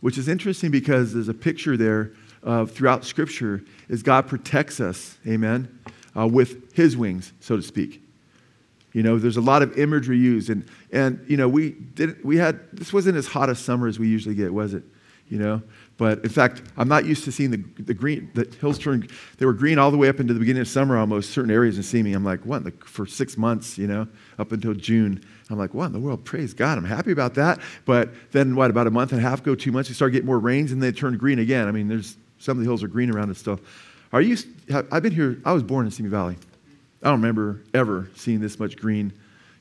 Which 0.00 0.18
is 0.18 0.28
interesting 0.28 0.72
because 0.72 1.14
there's 1.14 1.28
a 1.28 1.34
picture 1.34 1.76
there 1.76 2.10
of 2.42 2.72
throughout 2.72 3.04
Scripture 3.04 3.62
is 3.88 4.02
God 4.02 4.26
protects 4.26 4.80
us, 4.80 5.16
amen, 5.28 5.78
uh, 6.16 6.26
with 6.26 6.74
His 6.74 6.96
wings, 6.96 7.32
so 7.40 7.56
to 7.56 7.62
speak. 7.62 8.02
You 8.92 9.02
know, 9.02 9.18
there's 9.18 9.36
a 9.36 9.42
lot 9.42 9.62
of 9.62 9.76
imagery 9.78 10.18
used, 10.18 10.50
and 10.50 10.64
and 10.92 11.24
you 11.28 11.36
know 11.36 11.48
we 11.48 11.70
didn't 11.70 12.24
we 12.24 12.36
had 12.36 12.60
this 12.72 12.92
wasn't 12.92 13.16
as 13.16 13.26
hot 13.26 13.48
a 13.48 13.54
summer 13.54 13.88
as 13.88 13.98
we 13.98 14.08
usually 14.08 14.34
get, 14.34 14.52
was 14.54 14.74
it? 14.74 14.84
You 15.28 15.38
know, 15.38 15.62
but 15.96 16.24
in 16.24 16.30
fact, 16.30 16.62
I'm 16.76 16.88
not 16.88 17.04
used 17.04 17.24
to 17.24 17.32
seeing 17.32 17.50
the, 17.50 17.64
the 17.82 17.94
green, 17.94 18.30
the 18.34 18.52
hills 18.60 18.78
turn, 18.78 19.08
they 19.38 19.46
were 19.46 19.52
green 19.52 19.78
all 19.78 19.90
the 19.90 19.96
way 19.96 20.08
up 20.08 20.18
into 20.18 20.34
the 20.34 20.40
beginning 20.40 20.62
of 20.62 20.68
summer 20.68 20.98
almost, 20.98 21.30
certain 21.30 21.52
areas 21.52 21.76
in 21.76 21.82
Simi. 21.84 22.12
I'm 22.12 22.24
like, 22.24 22.44
what, 22.44 22.64
the, 22.64 22.72
for 22.84 23.06
six 23.06 23.36
months, 23.36 23.78
you 23.78 23.86
know, 23.86 24.08
up 24.38 24.50
until 24.50 24.74
June. 24.74 25.24
I'm 25.50 25.58
like, 25.58 25.72
what 25.72 25.86
in 25.86 25.92
the 25.92 26.00
world? 26.00 26.24
Praise 26.24 26.52
God. 26.52 26.78
I'm 26.78 26.84
happy 26.84 27.12
about 27.12 27.34
that. 27.34 27.60
But 27.84 28.10
then, 28.32 28.56
what, 28.56 28.70
about 28.70 28.86
a 28.86 28.90
month 28.90 29.12
and 29.12 29.20
a 29.20 29.22
half 29.22 29.40
ago, 29.40 29.54
two 29.54 29.70
months, 29.70 29.88
you 29.88 29.94
start 29.94 30.12
getting 30.12 30.26
more 30.26 30.38
rains 30.38 30.72
and 30.72 30.82
they 30.82 30.90
turn 30.90 31.16
green 31.16 31.38
again. 31.38 31.68
I 31.68 31.70
mean, 31.70 31.86
there's 31.86 32.16
some 32.38 32.58
of 32.58 32.64
the 32.64 32.68
hills 32.68 32.82
are 32.82 32.88
green 32.88 33.10
around 33.10 33.30
it 33.30 33.36
still. 33.36 33.60
Are 34.14 34.22
you, 34.22 34.38
I've 34.92 35.02
been 35.02 35.12
here, 35.12 35.40
I 35.44 35.52
was 35.52 35.64
born 35.64 35.86
in 35.86 35.90
Simi 35.90 36.08
Valley. 36.08 36.36
I 37.02 37.10
don't 37.10 37.20
remember 37.20 37.60
ever 37.74 38.08
seeing 38.14 38.40
this 38.40 38.60
much 38.60 38.76
green 38.76 39.12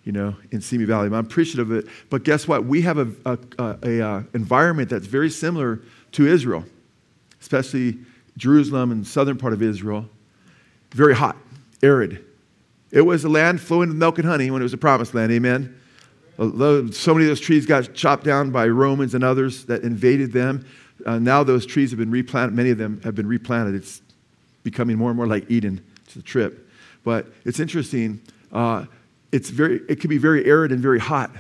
you 0.04 0.12
know, 0.12 0.36
in 0.52 0.62
Simi 0.62 0.86
Valley. 0.86 1.08
I'm 1.08 1.14
appreciative 1.16 1.72
of 1.72 1.78
it. 1.78 1.92
But 2.12 2.24
guess 2.24 2.48
what? 2.48 2.64
We 2.64 2.84
have 2.84 3.00
a, 3.00 3.12
a, 3.26 3.40
a, 3.58 3.78
a 3.82 4.08
uh, 4.08 4.24
environment 4.36 4.92
that's 4.92 5.08
very 5.08 5.32
similar 5.32 5.82
to 6.12 6.28
Israel, 6.28 6.66
especially 7.42 7.98
Jerusalem 8.38 8.92
and 8.92 9.08
southern 9.08 9.38
part 9.38 9.54
of 9.54 9.64
Israel. 9.64 10.06
Very 10.92 11.16
hot, 11.16 11.36
arid. 11.82 12.24
It 12.92 13.02
was 13.02 13.24
a 13.24 13.30
land 13.30 13.60
flowing 13.60 13.90
with 13.90 13.98
milk 13.98 14.20
and 14.20 14.28
honey 14.28 14.52
when 14.52 14.62
it 14.62 14.66
was 14.66 14.74
a 14.74 14.78
promised 14.78 15.16
land. 15.16 15.32
Amen. 15.32 15.76
So 16.38 16.52
many 17.14 17.26
of 17.26 17.30
those 17.30 17.40
trees 17.40 17.66
got 17.66 17.96
chopped 17.96 18.24
down 18.24 18.52
by 18.52 18.68
Romans 18.68 19.16
and 19.16 19.24
others 19.24 19.66
that 19.66 19.82
invaded 19.82 20.32
them. 20.32 20.64
Uh, 21.08 21.18
now 21.18 21.44
those 21.44 21.66
trees 21.66 21.90
have 21.90 21.98
been 21.98 22.12
replanted. 22.12 22.56
Many 22.56 22.70
of 22.70 22.78
them 22.78 23.02
have 23.04 23.16
been 23.16 23.28
replanted. 23.28 23.74
It's 23.74 24.03
becoming 24.64 24.98
more 24.98 25.10
and 25.10 25.18
more 25.18 25.28
like 25.28 25.50
Eden. 25.50 25.84
to 26.10 26.20
the 26.20 26.24
trip. 26.24 26.70
But 27.04 27.28
it's 27.46 27.60
interesting. 27.60 28.22
Uh, 28.52 28.86
it's 29.32 29.50
very, 29.50 29.82
it 29.90 30.00
can 30.00 30.10
be 30.10 30.18
very 30.18 30.46
arid 30.46 30.72
and 30.72 30.80
very 30.80 31.00
hot. 31.00 31.32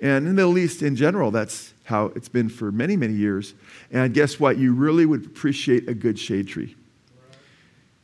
And 0.00 0.26
in 0.26 0.34
the 0.34 0.34
Middle 0.34 0.58
East 0.58 0.82
in 0.82 0.96
general, 0.96 1.30
that's 1.30 1.72
how 1.84 2.06
it's 2.16 2.28
been 2.28 2.48
for 2.48 2.72
many, 2.72 2.96
many 2.96 3.14
years. 3.14 3.54
And 3.92 4.12
guess 4.12 4.40
what? 4.40 4.58
You 4.58 4.74
really 4.74 5.06
would 5.06 5.24
appreciate 5.24 5.88
a 5.88 5.94
good 5.94 6.18
shade 6.18 6.48
tree. 6.48 6.74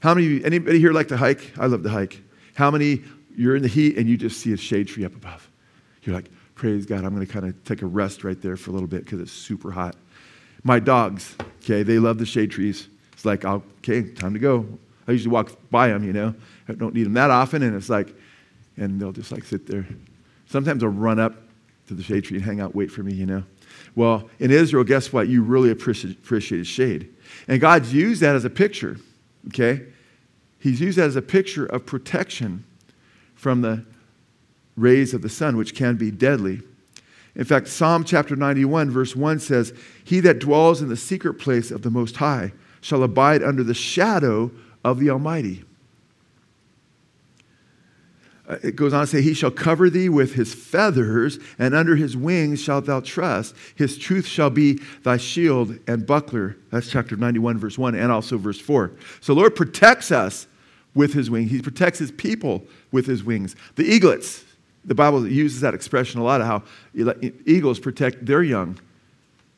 How 0.00 0.14
many, 0.14 0.26
of 0.26 0.32
you, 0.32 0.44
anybody 0.44 0.78
here 0.78 0.92
like 0.92 1.08
to 1.08 1.16
hike? 1.16 1.58
I 1.58 1.66
love 1.66 1.82
to 1.82 1.88
hike. 1.88 2.22
How 2.54 2.70
many, 2.70 3.02
you're 3.36 3.56
in 3.56 3.62
the 3.62 3.68
heat 3.68 3.98
and 3.98 4.08
you 4.08 4.16
just 4.16 4.40
see 4.40 4.52
a 4.52 4.56
shade 4.56 4.86
tree 4.86 5.04
up 5.04 5.14
above? 5.14 5.50
You're 6.02 6.14
like, 6.14 6.30
praise 6.54 6.86
God, 6.86 7.04
I'm 7.04 7.14
going 7.14 7.26
to 7.26 7.32
kind 7.32 7.46
of 7.46 7.64
take 7.64 7.82
a 7.82 7.86
rest 7.86 8.22
right 8.22 8.40
there 8.40 8.56
for 8.56 8.70
a 8.70 8.74
little 8.74 8.88
bit 8.88 9.04
because 9.04 9.20
it's 9.20 9.32
super 9.32 9.72
hot. 9.72 9.96
My 10.62 10.78
dogs, 10.78 11.36
okay, 11.64 11.82
they 11.82 11.98
love 11.98 12.18
the 12.18 12.26
shade 12.26 12.52
trees. 12.52 12.88
It's 13.18 13.24
like, 13.24 13.44
okay, 13.44 14.02
time 14.02 14.32
to 14.34 14.38
go. 14.38 14.64
I 15.08 15.10
usually 15.10 15.32
walk 15.32 15.50
by 15.72 15.88
them, 15.88 16.04
you 16.04 16.12
know. 16.12 16.32
I 16.68 16.74
don't 16.74 16.94
need 16.94 17.02
them 17.02 17.14
that 17.14 17.32
often, 17.32 17.64
and 17.64 17.74
it's 17.74 17.88
like, 17.88 18.14
and 18.76 19.00
they'll 19.00 19.10
just 19.10 19.32
like 19.32 19.42
sit 19.42 19.66
there. 19.66 19.84
Sometimes 20.46 20.82
they'll 20.82 20.90
run 20.90 21.18
up 21.18 21.34
to 21.88 21.94
the 21.94 22.02
shade 22.04 22.22
tree 22.22 22.36
and 22.36 22.46
hang 22.46 22.60
out, 22.60 22.76
wait 22.76 22.92
for 22.92 23.02
me, 23.02 23.12
you 23.12 23.26
know. 23.26 23.42
Well, 23.96 24.30
in 24.38 24.52
Israel, 24.52 24.84
guess 24.84 25.12
what? 25.12 25.26
You 25.26 25.42
really 25.42 25.72
appreciate, 25.72 26.16
appreciate 26.16 26.64
shade. 26.64 27.12
And 27.48 27.60
God's 27.60 27.92
used 27.92 28.20
that 28.20 28.36
as 28.36 28.44
a 28.44 28.50
picture, 28.50 28.98
okay? 29.48 29.86
He's 30.60 30.80
used 30.80 30.96
that 30.98 31.06
as 31.06 31.16
a 31.16 31.22
picture 31.22 31.66
of 31.66 31.86
protection 31.86 32.62
from 33.34 33.62
the 33.62 33.84
rays 34.76 35.12
of 35.12 35.22
the 35.22 35.28
sun, 35.28 35.56
which 35.56 35.74
can 35.74 35.96
be 35.96 36.12
deadly. 36.12 36.62
In 37.34 37.42
fact, 37.42 37.66
Psalm 37.66 38.04
chapter 38.04 38.36
91, 38.36 38.92
verse 38.92 39.16
1 39.16 39.40
says, 39.40 39.74
He 40.04 40.20
that 40.20 40.38
dwells 40.38 40.80
in 40.80 40.88
the 40.88 40.96
secret 40.96 41.34
place 41.34 41.72
of 41.72 41.82
the 41.82 41.90
Most 41.90 42.18
High 42.18 42.52
shall 42.80 43.02
abide 43.02 43.42
under 43.42 43.62
the 43.62 43.74
shadow 43.74 44.50
of 44.84 44.98
the 44.98 45.10
Almighty. 45.10 45.64
Uh, 48.48 48.56
it 48.62 48.76
goes 48.76 48.94
on 48.94 49.02
to 49.02 49.06
say, 49.06 49.20
He 49.20 49.34
shall 49.34 49.50
cover 49.50 49.90
thee 49.90 50.08
with 50.08 50.34
his 50.34 50.54
feathers, 50.54 51.38
and 51.58 51.74
under 51.74 51.96
his 51.96 52.16
wings 52.16 52.62
shalt 52.62 52.86
thou 52.86 53.00
trust. 53.00 53.54
His 53.74 53.98
truth 53.98 54.26
shall 54.26 54.50
be 54.50 54.80
thy 55.02 55.18
shield 55.18 55.78
and 55.86 56.06
buckler. 56.06 56.56
That's 56.70 56.90
chapter 56.90 57.16
91, 57.16 57.58
verse 57.58 57.76
1, 57.76 57.94
and 57.94 58.10
also 58.10 58.38
verse 58.38 58.60
4. 58.60 58.92
So, 59.20 59.34
Lord 59.34 59.54
protects 59.54 60.10
us 60.10 60.46
with 60.94 61.12
his 61.12 61.30
wings. 61.30 61.50
He 61.50 61.60
protects 61.60 61.98
his 61.98 62.10
people 62.10 62.64
with 62.90 63.06
his 63.06 63.22
wings. 63.22 63.54
The 63.76 63.84
eaglets, 63.84 64.44
the 64.84 64.94
Bible 64.94 65.28
uses 65.28 65.60
that 65.60 65.74
expression 65.74 66.18
a 66.18 66.24
lot 66.24 66.40
of 66.40 66.46
how 66.46 66.62
eagles 67.46 67.78
protect 67.78 68.24
their 68.24 68.42
young 68.42 68.80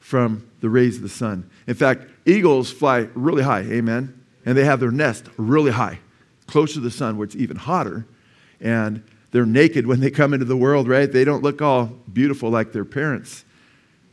from 0.01 0.49
the 0.61 0.69
rays 0.69 0.97
of 0.97 1.03
the 1.03 1.09
sun. 1.09 1.49
In 1.69 1.75
fact, 1.75 2.10
eagles 2.25 2.71
fly 2.71 3.09
really 3.15 3.43
high, 3.43 3.61
amen? 3.63 4.23
And 4.45 4.57
they 4.57 4.65
have 4.65 4.81
their 4.81 4.91
nest 4.91 5.27
really 5.37 5.71
high, 5.71 6.01
close 6.47 6.75
to 6.75 6.81
the 6.81 6.91
sun, 6.91 7.17
where 7.17 7.25
it's 7.25 7.37
even 7.37 7.57
hotter 7.57 8.07
and 8.61 9.03
they're 9.31 9.47
naked 9.47 9.87
when 9.87 10.01
they 10.01 10.11
come 10.11 10.35
into 10.35 10.45
the 10.45 10.57
world, 10.57 10.89
right? 10.89 11.11
They 11.11 11.25
don't 11.25 11.43
look 11.43 11.63
all 11.63 11.87
beautiful 12.13 12.51
like 12.51 12.73
their 12.73 12.85
parents. 12.85 13.45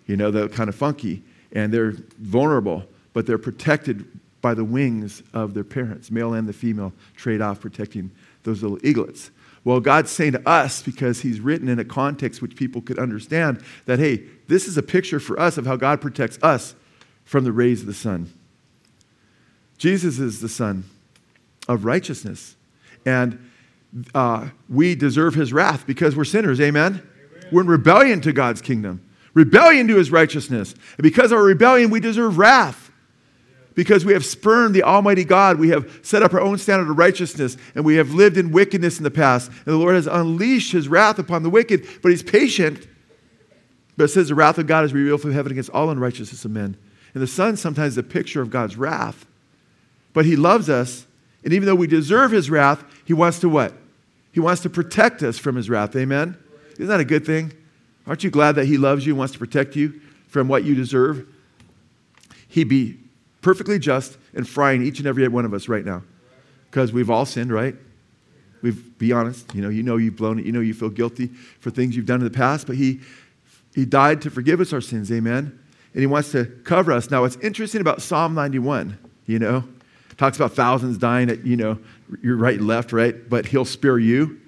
You 0.05 0.15
know, 0.15 0.31
they're 0.31 0.47
kind 0.47 0.69
of 0.69 0.75
funky 0.75 1.23
and 1.51 1.73
they're 1.73 1.93
vulnerable, 2.19 2.85
but 3.13 3.25
they're 3.25 3.37
protected 3.37 4.05
by 4.41 4.53
the 4.53 4.63
wings 4.63 5.23
of 5.33 5.53
their 5.53 5.63
parents. 5.63 6.11
Male 6.11 6.35
and 6.35 6.47
the 6.47 6.53
female 6.53 6.93
trade 7.15 7.41
off 7.41 7.59
protecting 7.59 8.11
those 8.43 8.61
little 8.61 8.77
eaglets. 8.85 9.31
Well, 9.63 9.79
God's 9.79 10.11
saying 10.11 10.33
to 10.33 10.47
us, 10.47 10.81
because 10.81 11.21
He's 11.21 11.41
written 11.41 11.67
in 11.67 11.79
a 11.79 11.83
context 11.83 12.41
which 12.41 12.55
people 12.55 12.81
could 12.81 12.99
understand, 12.99 13.61
that, 13.85 13.99
hey, 13.99 14.23
this 14.47 14.67
is 14.67 14.77
a 14.77 14.83
picture 14.83 15.19
for 15.19 15.37
us 15.39 15.57
of 15.57 15.65
how 15.65 15.75
God 15.75 15.99
protects 15.99 16.37
us 16.41 16.75
from 17.27 17.43
the 17.43 17.51
rays 17.51 17.81
of 17.81 17.87
the 17.87 17.93
sun. 17.93 18.31
Jesus 19.77 20.17
is 20.17 20.39
the 20.39 20.49
Sun 20.49 20.85
of 21.67 21.83
righteousness. 21.83 22.55
And 23.05 23.51
uh, 24.15 24.49
we 24.69 24.95
deserve 24.95 25.35
his 25.35 25.51
wrath 25.51 25.85
because 25.85 26.15
we're 26.15 26.23
sinners. 26.23 26.59
Amen? 26.61 27.03
Amen? 27.35 27.47
We're 27.51 27.61
in 27.61 27.67
rebellion 27.67 28.21
to 28.21 28.31
God's 28.31 28.61
kingdom, 28.61 29.05
rebellion 29.33 29.89
to 29.89 29.97
his 29.97 30.09
righteousness. 30.09 30.73
And 30.73 31.03
because 31.03 31.33
of 31.33 31.37
our 31.37 31.43
rebellion, 31.43 31.89
we 31.89 31.99
deserve 31.99 32.37
wrath. 32.37 32.91
Because 33.75 34.05
we 34.05 34.13
have 34.13 34.25
spurned 34.25 34.73
the 34.73 34.83
Almighty 34.83 35.23
God, 35.23 35.59
we 35.59 35.69
have 35.69 35.99
set 36.01 36.23
up 36.23 36.33
our 36.33 36.41
own 36.41 36.57
standard 36.57 36.89
of 36.89 36.97
righteousness, 36.97 37.57
and 37.75 37.85
we 37.85 37.97
have 37.97 38.11
lived 38.11 38.37
in 38.37 38.51
wickedness 38.51 38.97
in 38.97 39.03
the 39.03 39.11
past. 39.11 39.49
And 39.49 39.65
the 39.65 39.77
Lord 39.77 39.93
has 39.93 40.07
unleashed 40.07 40.71
his 40.71 40.87
wrath 40.87 41.19
upon 41.19 41.43
the 41.43 41.49
wicked, 41.49 41.85
but 42.01 42.09
he's 42.09 42.23
patient. 42.23 42.87
But 43.97 44.05
it 44.05 44.07
says 44.07 44.29
the 44.29 44.35
wrath 44.35 44.57
of 44.57 44.65
God 44.65 44.85
is 44.85 44.93
revealed 44.93 45.21
from 45.21 45.33
heaven 45.33 45.51
against 45.51 45.69
all 45.71 45.89
unrighteousness 45.89 46.43
of 46.45 46.51
men. 46.51 46.77
And 47.13 47.23
the 47.23 47.27
sun 47.27 47.57
sometimes 47.57 47.93
is 47.93 47.97
a 47.97 48.03
picture 48.03 48.41
of 48.41 48.49
God's 48.49 48.77
wrath. 48.77 49.25
But 50.13 50.25
he 50.25 50.35
loves 50.35 50.69
us, 50.69 51.05
and 51.43 51.53
even 51.53 51.65
though 51.65 51.75
we 51.75 51.87
deserve 51.87 52.31
his 52.31 52.49
wrath, 52.49 52.83
he 53.05 53.13
wants 53.13 53.39
to 53.39 53.49
what? 53.49 53.73
He 54.31 54.39
wants 54.39 54.61
to 54.63 54.69
protect 54.69 55.23
us 55.23 55.37
from 55.37 55.55
his 55.55 55.69
wrath. 55.69 55.95
Amen? 55.95 56.37
Isn't 56.73 56.87
that 56.87 56.99
a 56.99 57.05
good 57.05 57.25
thing? 57.25 57.53
Aren't 58.05 58.23
you 58.23 58.29
glad 58.29 58.53
that 58.53 58.65
he 58.65 58.77
loves 58.77 59.05
you 59.05 59.13
and 59.13 59.19
wants 59.19 59.33
to 59.33 59.39
protect 59.39 59.75
you 59.75 59.99
from 60.27 60.47
what 60.47 60.63
you 60.63 60.75
deserve? 60.75 61.27
He'd 62.47 62.69
be 62.69 62.97
perfectly 63.41 63.79
just 63.79 64.17
and 64.33 64.47
frying 64.47 64.83
each 64.83 64.99
and 64.99 65.07
every 65.07 65.27
one 65.27 65.45
of 65.45 65.53
us 65.53 65.67
right 65.67 65.85
now. 65.85 66.03
Because 66.69 66.91
we've 66.91 67.09
all 67.09 67.25
sinned, 67.25 67.51
right? 67.51 67.75
We've 68.61 68.97
be 68.97 69.11
honest. 69.11 69.53
You 69.53 69.61
know, 69.61 69.69
you 69.69 69.83
know 69.83 69.97
you've 69.97 70.15
blown 70.15 70.39
it. 70.39 70.45
You 70.45 70.51
know 70.51 70.59
you 70.59 70.73
feel 70.73 70.89
guilty 70.89 71.27
for 71.59 71.69
things 71.69 71.95
you've 71.95 72.05
done 72.05 72.19
in 72.19 72.25
the 72.25 72.37
past, 72.37 72.67
but 72.67 72.75
he 72.75 72.99
he 73.73 73.85
died 73.85 74.21
to 74.23 74.29
forgive 74.29 74.59
us 74.59 74.73
our 74.73 74.81
sins, 74.81 75.11
amen. 75.11 75.57
And 75.97 76.01
he 76.03 76.05
wants 76.05 76.31
to 76.33 76.45
cover 76.63 76.91
us. 76.91 77.09
Now, 77.09 77.21
what's 77.21 77.37
interesting 77.37 77.81
about 77.81 78.03
Psalm 78.03 78.35
91, 78.35 78.99
you 79.25 79.39
know, 79.39 79.63
talks 80.15 80.37
about 80.37 80.53
thousands 80.53 80.99
dying 80.99 81.27
at, 81.31 81.43
you 81.43 81.57
know, 81.57 81.79
your 82.21 82.37
right 82.37 82.59
and 82.59 82.67
left, 82.67 82.93
right? 82.93 83.27
But 83.27 83.47
he'll 83.47 83.65
spare 83.65 83.97
you. 83.97 84.39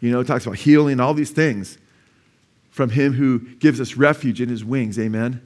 You 0.00 0.10
know, 0.10 0.24
talks 0.24 0.46
about 0.46 0.56
healing, 0.56 0.98
all 0.98 1.14
these 1.14 1.30
things 1.30 1.78
from 2.72 2.90
him 2.90 3.12
who 3.12 3.38
gives 3.38 3.80
us 3.80 3.94
refuge 3.94 4.40
in 4.40 4.48
his 4.48 4.64
wings, 4.64 4.98
amen. 4.98 5.40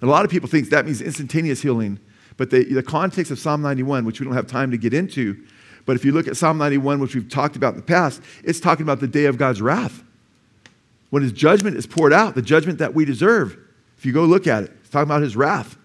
And 0.00 0.10
a 0.10 0.12
lot 0.12 0.24
of 0.24 0.32
people 0.32 0.48
think 0.48 0.68
that 0.70 0.84
means 0.84 1.00
instantaneous 1.00 1.62
healing. 1.62 2.00
But 2.36 2.50
the, 2.50 2.64
the 2.64 2.82
context 2.82 3.30
of 3.30 3.38
Psalm 3.38 3.62
91, 3.62 4.04
which 4.04 4.18
we 4.18 4.26
don't 4.26 4.34
have 4.34 4.48
time 4.48 4.72
to 4.72 4.76
get 4.76 4.92
into, 4.92 5.40
but 5.86 5.94
if 5.94 6.04
you 6.04 6.10
look 6.10 6.26
at 6.26 6.36
Psalm 6.36 6.58
91, 6.58 6.98
which 6.98 7.14
we've 7.14 7.28
talked 7.28 7.54
about 7.54 7.74
in 7.74 7.76
the 7.76 7.86
past, 7.86 8.20
it's 8.42 8.58
talking 8.58 8.82
about 8.82 8.98
the 8.98 9.06
day 9.06 9.26
of 9.26 9.38
God's 9.38 9.62
wrath. 9.62 10.02
When 11.10 11.22
his 11.22 11.30
judgment 11.30 11.76
is 11.76 11.86
poured 11.86 12.12
out, 12.12 12.34
the 12.34 12.42
judgment 12.42 12.80
that 12.80 12.94
we 12.94 13.04
deserve. 13.04 13.56
If 13.96 14.04
you 14.04 14.12
go 14.12 14.24
look 14.24 14.48
at 14.48 14.64
it, 14.64 14.72
it's 14.88 14.94
talking 14.94 15.06
about 15.06 15.20
his 15.20 15.36
wrath. 15.36 15.76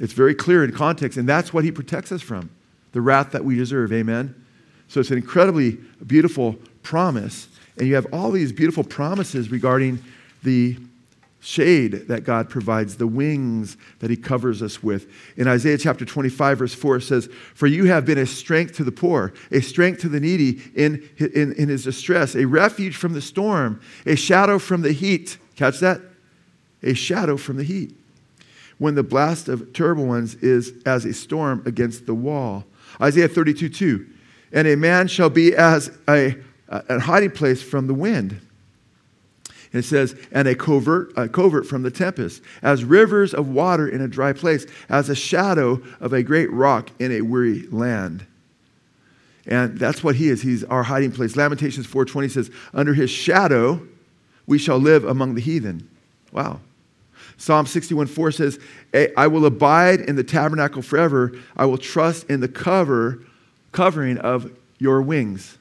It's 0.00 0.14
very 0.14 0.34
clear 0.34 0.64
in 0.64 0.72
context, 0.72 1.16
and 1.16 1.28
that's 1.28 1.54
what 1.54 1.62
he 1.62 1.70
protects 1.70 2.10
us 2.10 2.20
from 2.20 2.50
the 2.90 3.00
wrath 3.00 3.30
that 3.30 3.44
we 3.44 3.54
deserve. 3.54 3.92
Amen? 3.92 4.34
So 4.88 4.98
it's 4.98 5.12
an 5.12 5.16
incredibly 5.16 5.78
beautiful 6.04 6.56
promise. 6.82 7.46
And 7.78 7.86
you 7.86 7.94
have 7.94 8.12
all 8.12 8.32
these 8.32 8.50
beautiful 8.50 8.82
promises 8.82 9.52
regarding 9.52 10.02
the 10.42 10.76
shade 11.38 12.08
that 12.08 12.24
God 12.24 12.50
provides, 12.50 12.96
the 12.96 13.06
wings 13.06 13.76
that 14.00 14.10
He 14.10 14.16
covers 14.16 14.60
us 14.60 14.82
with. 14.82 15.06
In 15.36 15.46
Isaiah 15.46 15.78
chapter 15.78 16.04
25, 16.04 16.58
verse 16.58 16.74
4, 16.74 16.96
it 16.96 17.02
says, 17.02 17.28
For 17.54 17.68
you 17.68 17.84
have 17.84 18.04
been 18.04 18.18
a 18.18 18.26
strength 18.26 18.74
to 18.78 18.82
the 18.82 18.90
poor, 18.90 19.32
a 19.52 19.60
strength 19.60 20.00
to 20.00 20.08
the 20.08 20.18
needy 20.18 20.60
in, 20.74 21.08
in, 21.16 21.52
in 21.52 21.68
his 21.68 21.84
distress, 21.84 22.34
a 22.34 22.44
refuge 22.44 22.96
from 22.96 23.12
the 23.12 23.22
storm, 23.22 23.80
a 24.04 24.16
shadow 24.16 24.58
from 24.58 24.82
the 24.82 24.92
heat. 24.92 25.38
Catch 25.54 25.78
that? 25.78 26.00
A 26.82 26.94
shadow 26.94 27.36
from 27.36 27.56
the 27.56 27.62
heat. 27.62 27.96
When 28.80 28.96
the 28.96 29.04
blast 29.04 29.48
of 29.48 29.72
ones 29.78 30.34
is 30.34 30.72
as 30.84 31.04
a 31.04 31.14
storm 31.14 31.62
against 31.66 32.06
the 32.06 32.14
wall. 32.14 32.64
Isaiah 33.00 33.28
32, 33.28 33.68
2. 33.68 34.06
And 34.52 34.66
a 34.66 34.76
man 34.76 35.06
shall 35.06 35.30
be 35.30 35.54
as 35.54 35.96
a, 36.08 36.36
a 36.68 36.98
hiding 36.98 37.30
place 37.30 37.62
from 37.62 37.86
the 37.86 37.94
wind 37.94 38.40
and 39.72 39.84
it 39.84 39.86
says, 39.86 40.16
and 40.32 40.48
a 40.48 40.54
covert, 40.54 41.12
a 41.16 41.28
covert 41.28 41.64
from 41.64 41.82
the 41.82 41.92
tempest, 41.92 42.42
as 42.60 42.84
rivers 42.84 43.32
of 43.32 43.48
water 43.48 43.86
in 43.86 44.00
a 44.00 44.08
dry 44.08 44.32
place, 44.32 44.66
as 44.88 45.08
a 45.08 45.14
shadow 45.14 45.80
of 46.00 46.12
a 46.12 46.24
great 46.24 46.50
rock 46.50 46.90
in 46.98 47.12
a 47.12 47.20
weary 47.20 47.68
land. 47.68 48.26
And 49.46 49.78
that's 49.78 50.02
what 50.02 50.16
he 50.16 50.28
is. 50.28 50.42
He's 50.42 50.64
our 50.64 50.82
hiding 50.82 51.12
place. 51.12 51.36
Lamentations 51.36 51.86
4:20 51.86 52.28
says, 52.28 52.50
"Under 52.74 52.94
his 52.94 53.10
shadow 53.10 53.80
we 54.46 54.58
shall 54.58 54.78
live 54.78 55.04
among 55.04 55.34
the 55.34 55.40
heathen." 55.40 55.88
Wow. 56.32 56.60
Psalm 57.40 57.66
61 57.66 58.06
4 58.06 58.32
says, 58.32 58.58
"I 59.16 59.26
will 59.26 59.46
abide 59.46 60.00
in 60.00 60.16
the 60.16 60.24
tabernacle 60.24 60.82
forever. 60.82 61.32
I 61.56 61.64
will 61.64 61.78
trust 61.78 62.28
in 62.28 62.40
the 62.40 62.48
cover 62.48 63.20
covering 63.72 64.18
of 64.18 64.52
your 64.78 65.02
wings." 65.02 65.58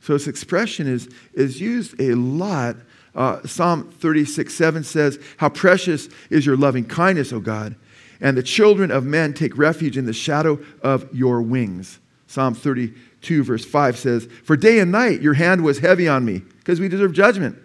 So 0.00 0.14
this 0.14 0.26
expression 0.26 0.86
is, 0.86 1.08
is 1.34 1.60
used 1.60 2.00
a 2.00 2.14
lot 2.14 2.76
uh, 3.18 3.44
Psalm 3.44 3.90
36, 3.90 4.54
7 4.54 4.84
says, 4.84 5.18
How 5.38 5.48
precious 5.48 6.08
is 6.30 6.46
your 6.46 6.56
loving 6.56 6.84
kindness, 6.84 7.32
O 7.32 7.40
God, 7.40 7.74
and 8.20 8.36
the 8.36 8.42
children 8.44 8.92
of 8.92 9.04
men 9.04 9.34
take 9.34 9.58
refuge 9.58 9.98
in 9.98 10.06
the 10.06 10.12
shadow 10.12 10.60
of 10.82 11.12
your 11.12 11.42
wings. 11.42 11.98
Psalm 12.28 12.54
32, 12.54 13.42
verse 13.42 13.64
5 13.64 13.98
says, 13.98 14.28
For 14.44 14.56
day 14.56 14.78
and 14.78 14.92
night 14.92 15.20
your 15.20 15.34
hand 15.34 15.64
was 15.64 15.78
heavy 15.78 16.06
on 16.06 16.24
me, 16.24 16.38
because 16.58 16.78
we 16.78 16.88
deserve 16.88 17.12
judgment. 17.12 17.58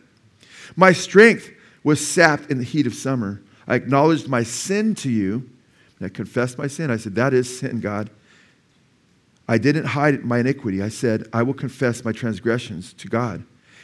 My 0.75 0.91
strength 0.91 1.51
was 1.83 2.05
sapped 2.05 2.49
in 2.49 2.57
the 2.57 2.63
heat 2.63 2.87
of 2.87 2.93
summer. 2.93 3.41
I 3.67 3.75
acknowledged 3.75 4.27
my 4.27 4.43
sin 4.43 4.95
to 4.95 5.09
you, 5.09 5.49
and 5.99 6.05
I 6.05 6.09
confessed 6.09 6.57
my 6.57 6.67
sin. 6.67 6.91
I 6.91 6.97
said, 6.97 7.15
That 7.15 7.33
is 7.33 7.59
sin, 7.59 7.79
God. 7.79 8.09
I 9.47 9.57
didn't 9.57 9.85
hide 9.85 10.23
my 10.23 10.39
iniquity. 10.39 10.81
I 10.81 10.89
said, 10.89 11.27
I 11.33 11.43
will 11.43 11.53
confess 11.53 12.05
my 12.05 12.11
transgressions 12.11 12.93
to 12.93 13.07
God 13.07 13.43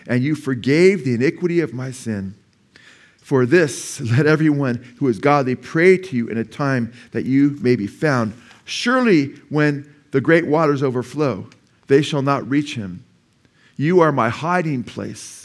and 0.10 0.24
you 0.24 0.36
forgave 0.36 1.06
the 1.06 1.14
iniquity 1.14 1.60
of 1.60 1.74
my 1.74 1.92
sin. 1.92 2.34
For 3.18 3.46
this, 3.46 4.02
let 4.18 4.26
everyone 4.26 4.84
who 4.98 5.08
is 5.08 5.20
godly 5.20 5.56
pray 5.56 5.98
to 5.98 6.16
you 6.16 6.28
in 6.28 6.38
a 6.38 6.44
time 6.44 6.92
that 7.12 7.26
you 7.26 7.52
may 7.62 7.76
be 7.76 7.88
found. 7.88 8.34
Surely, 8.66 9.28
when 9.50 9.94
the 10.12 10.20
great 10.20 10.48
waters 10.48 10.84
overflow, 10.84 11.48
they 11.88 12.02
shall 12.02 12.24
not 12.24 12.50
reach 12.50 12.76
him. 12.76 13.04
You 13.78 14.00
are 14.02 14.12
my 14.12 14.30
hiding 14.30 14.84
place. 14.84 15.39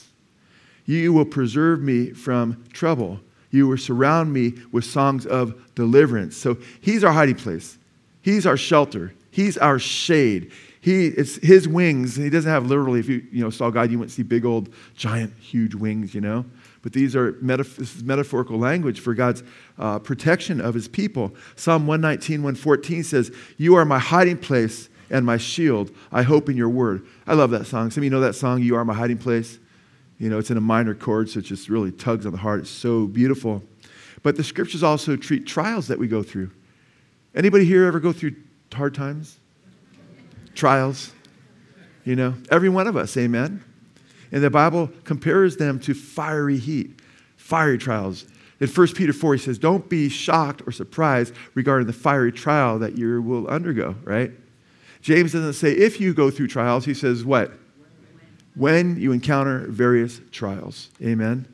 You 0.84 1.12
will 1.12 1.24
preserve 1.24 1.80
me 1.80 2.10
from 2.10 2.64
trouble. 2.72 3.20
You 3.50 3.68
will 3.68 3.78
surround 3.78 4.32
me 4.32 4.54
with 4.72 4.84
songs 4.84 5.26
of 5.26 5.54
deliverance. 5.74 6.36
So 6.36 6.58
he's 6.80 7.04
our 7.04 7.12
hiding 7.12 7.36
place. 7.36 7.78
He's 8.22 8.46
our 8.46 8.56
shelter. 8.56 9.14
He's 9.30 9.56
our 9.58 9.78
shade 9.78 10.52
he, 10.84 11.06
it's 11.06 11.36
his 11.36 11.66
wings. 11.66 12.14
He 12.14 12.28
doesn't 12.28 12.50
have 12.50 12.66
literally, 12.66 13.00
if 13.00 13.08
you, 13.08 13.26
you 13.32 13.42
know, 13.42 13.48
saw 13.48 13.70
God, 13.70 13.90
you 13.90 13.98
wouldn't 13.98 14.12
see 14.12 14.22
big 14.22 14.44
old, 14.44 14.68
giant, 14.94 15.32
huge 15.38 15.74
wings, 15.74 16.14
you 16.14 16.20
know. 16.20 16.44
But 16.82 16.92
these 16.92 17.16
are 17.16 17.38
is 17.38 18.02
metaphorical 18.04 18.58
language 18.58 19.00
for 19.00 19.14
God's 19.14 19.42
uh, 19.78 20.00
protection 20.00 20.60
of 20.60 20.74
his 20.74 20.86
people. 20.86 21.34
Psalm 21.56 21.86
119, 21.86 22.42
114 22.42 23.02
says, 23.02 23.34
You 23.56 23.76
are 23.76 23.86
my 23.86 23.98
hiding 23.98 24.36
place 24.36 24.90
and 25.08 25.24
my 25.24 25.38
shield. 25.38 25.90
I 26.12 26.20
hope 26.20 26.50
in 26.50 26.56
your 26.58 26.68
word. 26.68 27.06
I 27.26 27.32
love 27.32 27.50
that 27.52 27.64
song. 27.66 27.90
Some 27.90 28.02
of 28.02 28.04
you 28.04 28.10
know 28.10 28.20
that 28.20 28.34
song, 28.34 28.62
You 28.62 28.76
Are 28.76 28.84
My 28.84 28.92
Hiding 28.92 29.16
Place. 29.16 29.58
You 30.18 30.30
know, 30.30 30.38
it's 30.38 30.50
in 30.50 30.56
a 30.56 30.60
minor 30.60 30.94
chord, 30.94 31.28
so 31.28 31.40
it 31.40 31.42
just 31.42 31.68
really 31.68 31.90
tugs 31.90 32.26
on 32.26 32.32
the 32.32 32.38
heart. 32.38 32.60
It's 32.60 32.70
so 32.70 33.06
beautiful. 33.06 33.62
But 34.22 34.36
the 34.36 34.44
scriptures 34.44 34.82
also 34.82 35.16
treat 35.16 35.46
trials 35.46 35.88
that 35.88 35.98
we 35.98 36.08
go 36.08 36.22
through. 36.22 36.50
Anybody 37.34 37.64
here 37.64 37.84
ever 37.84 38.00
go 38.00 38.12
through 38.12 38.36
hard 38.72 38.94
times? 38.94 39.38
trials. 40.54 41.12
You 42.04 42.16
know, 42.16 42.34
every 42.50 42.68
one 42.68 42.86
of 42.86 42.96
us, 42.96 43.16
amen? 43.16 43.62
And 44.30 44.42
the 44.42 44.50
Bible 44.50 44.90
compares 45.04 45.56
them 45.56 45.78
to 45.80 45.94
fiery 45.94 46.58
heat, 46.58 47.00
fiery 47.36 47.78
trials. 47.78 48.26
In 48.60 48.68
1 48.68 48.86
Peter 48.88 49.12
4, 49.12 49.34
he 49.34 49.40
says, 49.40 49.58
Don't 49.58 49.88
be 49.88 50.08
shocked 50.08 50.62
or 50.66 50.72
surprised 50.72 51.34
regarding 51.54 51.86
the 51.86 51.92
fiery 51.92 52.32
trial 52.32 52.78
that 52.78 52.98
you 52.98 53.22
will 53.22 53.46
undergo, 53.48 53.96
right? 54.04 54.32
James 55.00 55.32
doesn't 55.32 55.54
say 55.54 55.72
if 55.72 56.00
you 56.00 56.14
go 56.14 56.30
through 56.30 56.48
trials, 56.48 56.84
he 56.84 56.94
says 56.94 57.24
what? 57.24 57.52
When 58.54 59.00
you 59.00 59.12
encounter 59.12 59.66
various 59.68 60.20
trials. 60.30 60.90
Amen? 61.02 61.46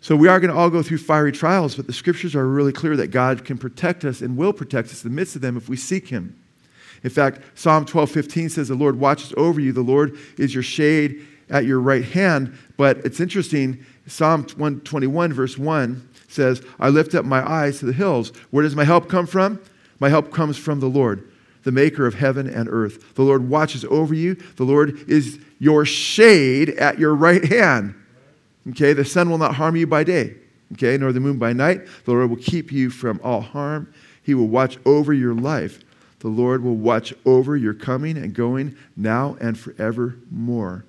So 0.00 0.14
we 0.14 0.28
are 0.28 0.38
going 0.38 0.52
to 0.52 0.56
all 0.56 0.68
go 0.68 0.82
through 0.82 0.98
fiery 0.98 1.32
trials, 1.32 1.76
but 1.76 1.86
the 1.86 1.92
scriptures 1.94 2.34
are 2.34 2.46
really 2.46 2.72
clear 2.72 2.94
that 2.96 3.06
God 3.06 3.44
can 3.46 3.56
protect 3.56 4.04
us 4.04 4.20
and 4.20 4.36
will 4.36 4.52
protect 4.52 4.90
us 4.90 5.02
in 5.02 5.10
the 5.10 5.16
midst 5.16 5.34
of 5.34 5.40
them 5.40 5.56
if 5.56 5.68
we 5.68 5.76
seek 5.76 6.08
Him. 6.08 6.38
In 7.02 7.10
fact, 7.10 7.40
Psalm 7.54 7.86
12:15 7.86 8.50
says, 8.50 8.68
The 8.68 8.74
Lord 8.74 8.98
watches 8.98 9.32
over 9.36 9.60
you, 9.60 9.72
the 9.72 9.80
Lord 9.80 10.18
is 10.36 10.52
your 10.52 10.62
shade 10.62 11.26
at 11.48 11.64
your 11.64 11.80
right 11.80 12.04
hand. 12.04 12.56
But 12.76 12.98
it's 12.98 13.20
interesting, 13.20 13.84
Psalm 14.06 14.42
121, 14.42 15.32
verse 15.32 15.56
1 15.56 16.08
says, 16.28 16.62
I 16.80 16.88
lift 16.88 17.14
up 17.14 17.24
my 17.24 17.48
eyes 17.48 17.78
to 17.78 17.86
the 17.86 17.92
hills. 17.92 18.30
Where 18.50 18.62
does 18.62 18.76
my 18.76 18.84
help 18.84 19.08
come 19.08 19.26
from? 19.26 19.60
My 20.00 20.08
help 20.08 20.32
comes 20.32 20.58
from 20.58 20.80
the 20.80 20.88
Lord, 20.88 21.30
the 21.64 21.72
maker 21.72 22.06
of 22.06 22.14
heaven 22.14 22.48
and 22.48 22.68
earth. 22.70 23.14
The 23.14 23.22
Lord 23.22 23.48
watches 23.48 23.84
over 23.86 24.14
you. 24.14 24.36
The 24.56 24.64
Lord 24.64 25.08
is 25.08 25.38
your 25.58 25.84
shade 25.84 26.70
at 26.70 26.98
your 26.98 27.14
right 27.14 27.44
hand. 27.44 27.94
Okay, 28.70 28.92
the 28.92 29.04
sun 29.04 29.28
will 29.28 29.38
not 29.38 29.56
harm 29.56 29.76
you 29.76 29.86
by 29.86 30.04
day, 30.04 30.36
okay, 30.72 30.96
nor 30.96 31.12
the 31.12 31.20
moon 31.20 31.38
by 31.38 31.52
night. 31.52 31.86
The 32.04 32.12
Lord 32.12 32.30
will 32.30 32.36
keep 32.36 32.72
you 32.72 32.88
from 32.88 33.20
all 33.22 33.40
harm. 33.40 33.92
He 34.22 34.34
will 34.34 34.48
watch 34.48 34.78
over 34.86 35.12
your 35.12 35.34
life. 35.34 35.82
The 36.20 36.28
Lord 36.28 36.62
will 36.62 36.76
watch 36.76 37.12
over 37.26 37.56
your 37.56 37.74
coming 37.74 38.16
and 38.16 38.32
going 38.32 38.76
now 38.96 39.36
and 39.40 39.58
forevermore. 39.58 40.86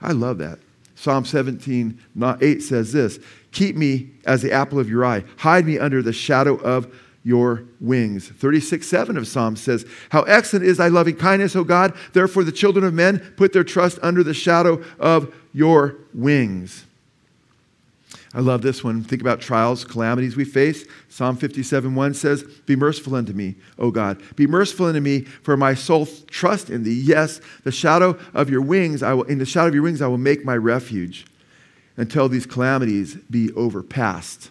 I 0.00 0.12
love 0.12 0.38
that. 0.38 0.58
Psalm 0.94 1.24
17, 1.24 1.98
8 2.40 2.62
says 2.62 2.92
this 2.92 3.18
Keep 3.52 3.76
me 3.76 4.10
as 4.24 4.42
the 4.42 4.52
apple 4.52 4.78
of 4.78 4.88
your 4.88 5.04
eye, 5.04 5.24
hide 5.36 5.66
me 5.66 5.78
under 5.78 6.02
the 6.02 6.12
shadow 6.12 6.56
of 6.56 6.92
your 7.28 7.62
wings. 7.78 8.26
36 8.26 8.86
7 8.86 9.18
of 9.18 9.28
Psalms 9.28 9.60
says, 9.60 9.84
How 10.08 10.22
excellent 10.22 10.64
is 10.64 10.78
thy 10.78 10.88
loving 10.88 11.14
kindness, 11.14 11.54
O 11.54 11.62
God! 11.62 11.94
Therefore, 12.14 12.42
the 12.42 12.50
children 12.50 12.86
of 12.86 12.94
men 12.94 13.18
put 13.36 13.52
their 13.52 13.64
trust 13.64 13.98
under 14.02 14.22
the 14.22 14.32
shadow 14.32 14.82
of 14.98 15.34
your 15.52 15.96
wings. 16.14 16.86
I 18.32 18.40
love 18.40 18.62
this 18.62 18.82
one. 18.82 19.04
Think 19.04 19.20
about 19.20 19.42
trials, 19.42 19.84
calamities 19.84 20.36
we 20.36 20.46
face. 20.46 20.86
Psalm 21.10 21.36
57 21.36 21.94
1 21.94 22.14
says, 22.14 22.44
Be 22.64 22.76
merciful 22.76 23.14
unto 23.14 23.34
me, 23.34 23.56
O 23.78 23.90
God. 23.90 24.22
Be 24.34 24.46
merciful 24.46 24.86
unto 24.86 25.00
me, 25.00 25.20
for 25.20 25.54
my 25.54 25.74
soul 25.74 26.06
trust 26.28 26.70
in 26.70 26.82
thee. 26.82 26.98
Yes, 26.98 27.42
the 27.64 27.72
shadow 27.72 28.18
of 28.32 28.48
your 28.48 28.62
wings, 28.62 29.02
I 29.02 29.12
will, 29.12 29.24
in 29.24 29.36
the 29.36 29.44
shadow 29.44 29.68
of 29.68 29.74
your 29.74 29.82
wings, 29.82 30.00
I 30.00 30.06
will 30.06 30.16
make 30.16 30.46
my 30.46 30.56
refuge 30.56 31.26
until 31.98 32.30
these 32.30 32.46
calamities 32.46 33.16
be 33.30 33.52
overpassed. 33.52 34.50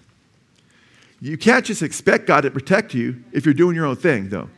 You 1.20 1.38
can't 1.38 1.66
just 1.66 1.82
expect 1.82 2.28
God 2.28 2.42
to 2.42 2.52
protect 2.52 2.94
you 2.94 3.24
if 3.32 3.46
you're 3.46 3.54
doing 3.54 3.76
your 3.76 3.86
own 3.86 3.96
thing, 3.96 4.30
though. 4.30 4.50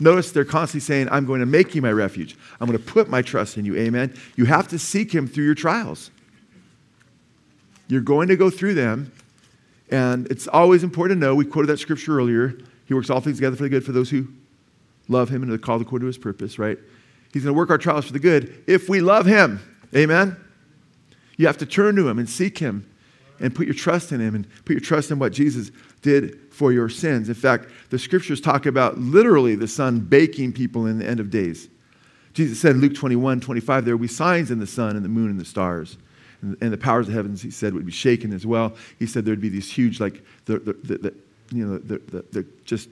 Notice 0.00 0.30
they're 0.30 0.44
constantly 0.44 0.80
saying, 0.80 1.08
I'm 1.10 1.26
going 1.26 1.40
to 1.40 1.46
make 1.46 1.74
you 1.74 1.82
my 1.82 1.90
refuge. 1.92 2.36
I'm 2.60 2.66
going 2.66 2.78
to 2.78 2.84
put 2.84 3.08
my 3.08 3.22
trust 3.22 3.56
in 3.56 3.64
you. 3.64 3.76
Amen. 3.76 4.14
You 4.36 4.44
have 4.44 4.68
to 4.68 4.78
seek 4.78 5.12
him 5.12 5.26
through 5.26 5.44
your 5.44 5.54
trials. 5.54 6.10
You're 7.88 8.00
going 8.00 8.28
to 8.28 8.36
go 8.36 8.50
through 8.50 8.74
them. 8.74 9.12
And 9.90 10.26
it's 10.30 10.46
always 10.46 10.84
important 10.84 11.20
to 11.20 11.26
know, 11.26 11.34
we 11.34 11.44
quoted 11.44 11.68
that 11.68 11.78
scripture 11.78 12.18
earlier. 12.18 12.58
He 12.86 12.94
works 12.94 13.10
all 13.10 13.20
things 13.20 13.38
together 13.38 13.56
for 13.56 13.64
the 13.64 13.68
good 13.68 13.84
for 13.84 13.92
those 13.92 14.10
who 14.10 14.28
love 15.08 15.30
him 15.30 15.42
and 15.42 15.50
are 15.50 15.58
called 15.58 15.82
according 15.82 16.04
to 16.04 16.08
his 16.08 16.18
purpose, 16.18 16.58
right? 16.58 16.78
He's 17.32 17.44
going 17.44 17.54
to 17.54 17.58
work 17.58 17.70
our 17.70 17.78
trials 17.78 18.06
for 18.06 18.12
the 18.12 18.18
good 18.18 18.62
if 18.66 18.88
we 18.88 19.00
love 19.00 19.26
him. 19.26 19.60
Amen. 19.96 20.36
You 21.36 21.46
have 21.46 21.58
to 21.58 21.66
turn 21.66 21.96
to 21.96 22.08
him 22.08 22.18
and 22.18 22.28
seek 22.28 22.58
him 22.58 22.88
and 23.40 23.54
put 23.54 23.66
your 23.66 23.74
trust 23.74 24.12
in 24.12 24.20
him 24.20 24.34
and 24.34 24.46
put 24.64 24.72
your 24.72 24.80
trust 24.80 25.10
in 25.10 25.18
what 25.18 25.32
Jesus 25.32 25.70
did 26.02 26.38
for 26.52 26.72
your 26.72 26.88
sins. 26.88 27.28
In 27.28 27.34
fact, 27.34 27.68
the 27.90 27.98
scriptures 27.98 28.40
talk 28.40 28.66
about 28.66 28.98
literally 28.98 29.54
the 29.54 29.68
sun 29.68 30.00
baking 30.00 30.52
people 30.52 30.86
in 30.86 30.98
the 30.98 31.06
end 31.06 31.20
of 31.20 31.30
days. 31.30 31.68
Jesus 32.34 32.60
said 32.60 32.76
in 32.76 32.80
Luke 32.80 32.94
21 32.94 33.40
25, 33.40 33.84
there 33.84 33.96
will 33.96 34.02
be 34.02 34.08
signs 34.08 34.50
in 34.50 34.58
the 34.58 34.66
sun 34.66 34.96
and 34.96 35.04
the 35.04 35.08
moon 35.08 35.30
and 35.30 35.40
the 35.40 35.44
stars. 35.44 35.98
And, 36.40 36.72
the 36.72 36.78
powers 36.78 37.08
of 37.08 37.14
heavens, 37.14 37.42
he 37.42 37.50
said, 37.50 37.74
would 37.74 37.84
be 37.84 37.90
shaken 37.90 38.32
as 38.32 38.46
well. 38.46 38.76
He 39.00 39.06
said 39.06 39.24
there'd 39.24 39.40
be 39.40 39.48
these 39.48 39.72
huge, 39.72 39.98
like, 39.98 40.22
the, 40.44 40.60
the, 40.60 40.72
the, 40.72 40.98
the 40.98 41.14
you 41.50 41.66
know, 41.66 41.78
the, 41.78 41.98
the, 41.98 42.24
the 42.30 42.46
just 42.64 42.88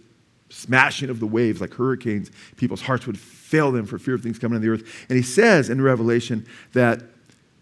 smashing 0.48 1.10
of 1.10 1.20
the 1.20 1.26
waves 1.26 1.60
like 1.60 1.72
hurricanes. 1.74 2.30
People's 2.56 2.82
hearts 2.82 3.06
would 3.06 3.18
fail 3.18 3.70
them 3.70 3.86
for 3.86 3.98
fear 3.98 4.14
of 4.14 4.22
things 4.22 4.38
coming 4.38 4.56
on 4.56 4.62
the 4.62 4.68
earth. 4.68 5.06
And 5.08 5.16
he 5.16 5.22
says 5.22 5.70
in 5.70 5.80
Revelation 5.80 6.46
that 6.72 7.02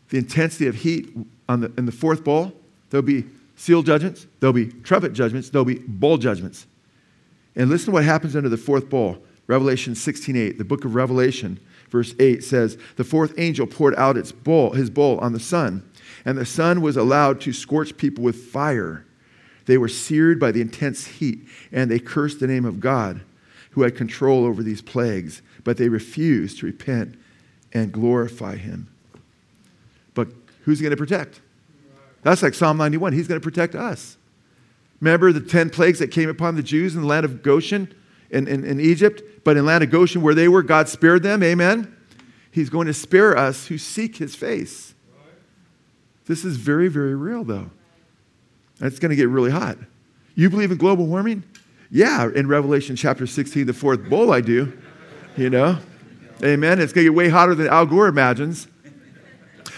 the 0.09 0.19
intensity 0.19 0.67
of 0.67 0.77
heat 0.77 1.15
on 1.49 1.61
the, 1.61 1.73
in 1.77 1.87
the 1.87 1.93
fourth 1.93 2.25
bowl, 2.25 2.53
there'll 2.91 3.03
be 3.03 3.25
seal 3.57 3.83
judgments, 3.83 4.27
there'll 4.41 4.53
be 4.53 4.67
trumpet 4.67 5.13
judgments, 5.13 5.51
there'll 5.51 5.65
be 5.65 5.79
bowl 5.79 6.19
judgments. 6.19 6.67
And 7.57 7.71
listen 7.71 7.87
to 7.87 7.93
what 7.93 8.05
happens 8.05 8.35
under 8.35 8.49
the 8.49 8.57
fourth 8.57 8.89
bowl. 8.91 9.23
Revelation 9.47 9.95
16:8, 9.95 10.59
the 10.59 10.65
book 10.65 10.85
of 10.85 10.95
Revelation, 10.95 11.61
verse 11.91 12.15
8 12.19 12.43
says, 12.43 12.79
"The 12.97 13.05
fourth 13.05 13.35
angel 13.37 13.67
poured 13.67 13.95
out 13.97 14.17
its 14.17 14.33
bowl, 14.33 14.73
his 14.73 14.91
bowl 14.91 15.19
on 15.19 15.33
the 15.33 15.41
sun, 15.41 15.83
and 16.25 16.39
the 16.39 16.47
sun 16.47 16.81
was 16.81 16.97
allowed 16.97 17.41
to 17.43 17.53
scorch 17.53 17.97
people 17.97 18.25
with 18.25 18.37
fire. 18.37 19.05
They 19.67 19.79
were 19.79 19.89
seared 19.89 20.41
by 20.41 20.51
the 20.51 20.61
intense 20.61 21.07
heat, 21.07 21.47
and 21.71 21.91
they 21.91 21.99
cursed 21.99 22.41
the 22.41 22.47
name 22.47 22.65
of 22.65 22.81
God, 22.81 23.21
who 23.73 23.83
had 23.83 23.97
control 23.97 24.45
over 24.45 24.63
these 24.63 24.83
plagues, 24.83 25.43
but 25.63 25.77
they 25.77 25.89
refused 25.89 26.59
to 26.59 26.67
repent 26.67 27.15
and 27.73 27.93
glorify 27.93 28.57
him." 28.57 28.89
But 30.15 30.29
who's 30.65 30.81
going 30.81 30.91
to 30.91 30.97
protect? 30.97 31.41
That's 32.25 32.43
like 32.43 32.55
Psalm 32.55 32.79
91. 32.79 33.13
He's 33.13 33.29
going 33.29 33.41
to 33.41 33.45
protect 33.45 33.75
us. 33.75 34.17
Remember 35.01 35.31
the 35.33 35.41
10 35.41 35.71
plagues 35.71 35.99
that 35.99 36.11
came 36.11 36.31
upon 36.31 36.57
the 36.57 36.63
Jews 36.63 36.95
in 36.97 37.03
the 37.03 37.07
land 37.07 37.25
of 37.25 37.43
Goshen 37.43 37.95
in, 38.31 38.49
in, 38.49 38.65
in 38.65 38.81
Egypt? 38.81 39.23
But 39.45 39.59
in 39.59 39.67
land 39.67 39.85
of 39.85 39.91
Goshen, 39.91 40.23
where 40.23 40.35
they 40.35 40.49
were, 40.49 40.63
God 40.63 40.89
spared 40.89 41.23
them. 41.23 41.43
Amen? 41.43 41.95
He's 42.51 42.71
going 42.71 42.87
to 42.87 42.95
spare 42.95 43.37
us 43.37 43.67
who 43.67 43.77
seek 43.77 44.17
his 44.17 44.35
face. 44.35 44.95
This 46.27 46.45
is 46.45 46.57
very, 46.57 46.89
very 46.89 47.15
real, 47.15 47.45
though. 47.45 47.71
It's 48.81 48.99
going 48.99 49.11
to 49.11 49.17
get 49.17 49.29
really 49.29 49.51
hot. 49.51 49.77
You 50.35 50.49
believe 50.49 50.73
in 50.73 50.79
global 50.79 51.07
warming? 51.07 51.45
Yeah, 51.91 52.31
in 52.35 52.49
Revelation 52.49 52.97
chapter 52.97 53.27
16, 53.27 53.67
the 53.67 53.75
fourth 53.75 54.09
bowl, 54.09 54.33
I 54.33 54.41
do. 54.41 54.73
You 55.37 55.51
know? 55.51 55.79
Amen. 56.43 56.81
It's 56.81 56.93
going 56.93 57.05
to 57.05 57.11
get 57.11 57.15
way 57.15 57.29
hotter 57.29 57.55
than 57.55 57.69
Al 57.69 57.85
Gore 57.85 58.09
imagines. 58.09 58.67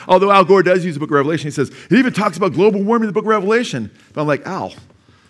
Although 0.08 0.30
Al 0.30 0.44
Gore 0.44 0.62
does 0.62 0.84
use 0.84 0.94
the 0.94 1.00
book 1.00 1.10
of 1.10 1.14
Revelation, 1.14 1.48
he 1.48 1.50
says, 1.50 1.72
he 1.88 1.98
even 1.98 2.12
talks 2.12 2.36
about 2.36 2.52
global 2.52 2.82
warming 2.82 3.04
in 3.04 3.08
the 3.08 3.12
book 3.12 3.24
of 3.24 3.28
Revelation. 3.28 3.90
But 4.12 4.20
I'm 4.22 4.26
like, 4.26 4.46
Al, 4.46 4.70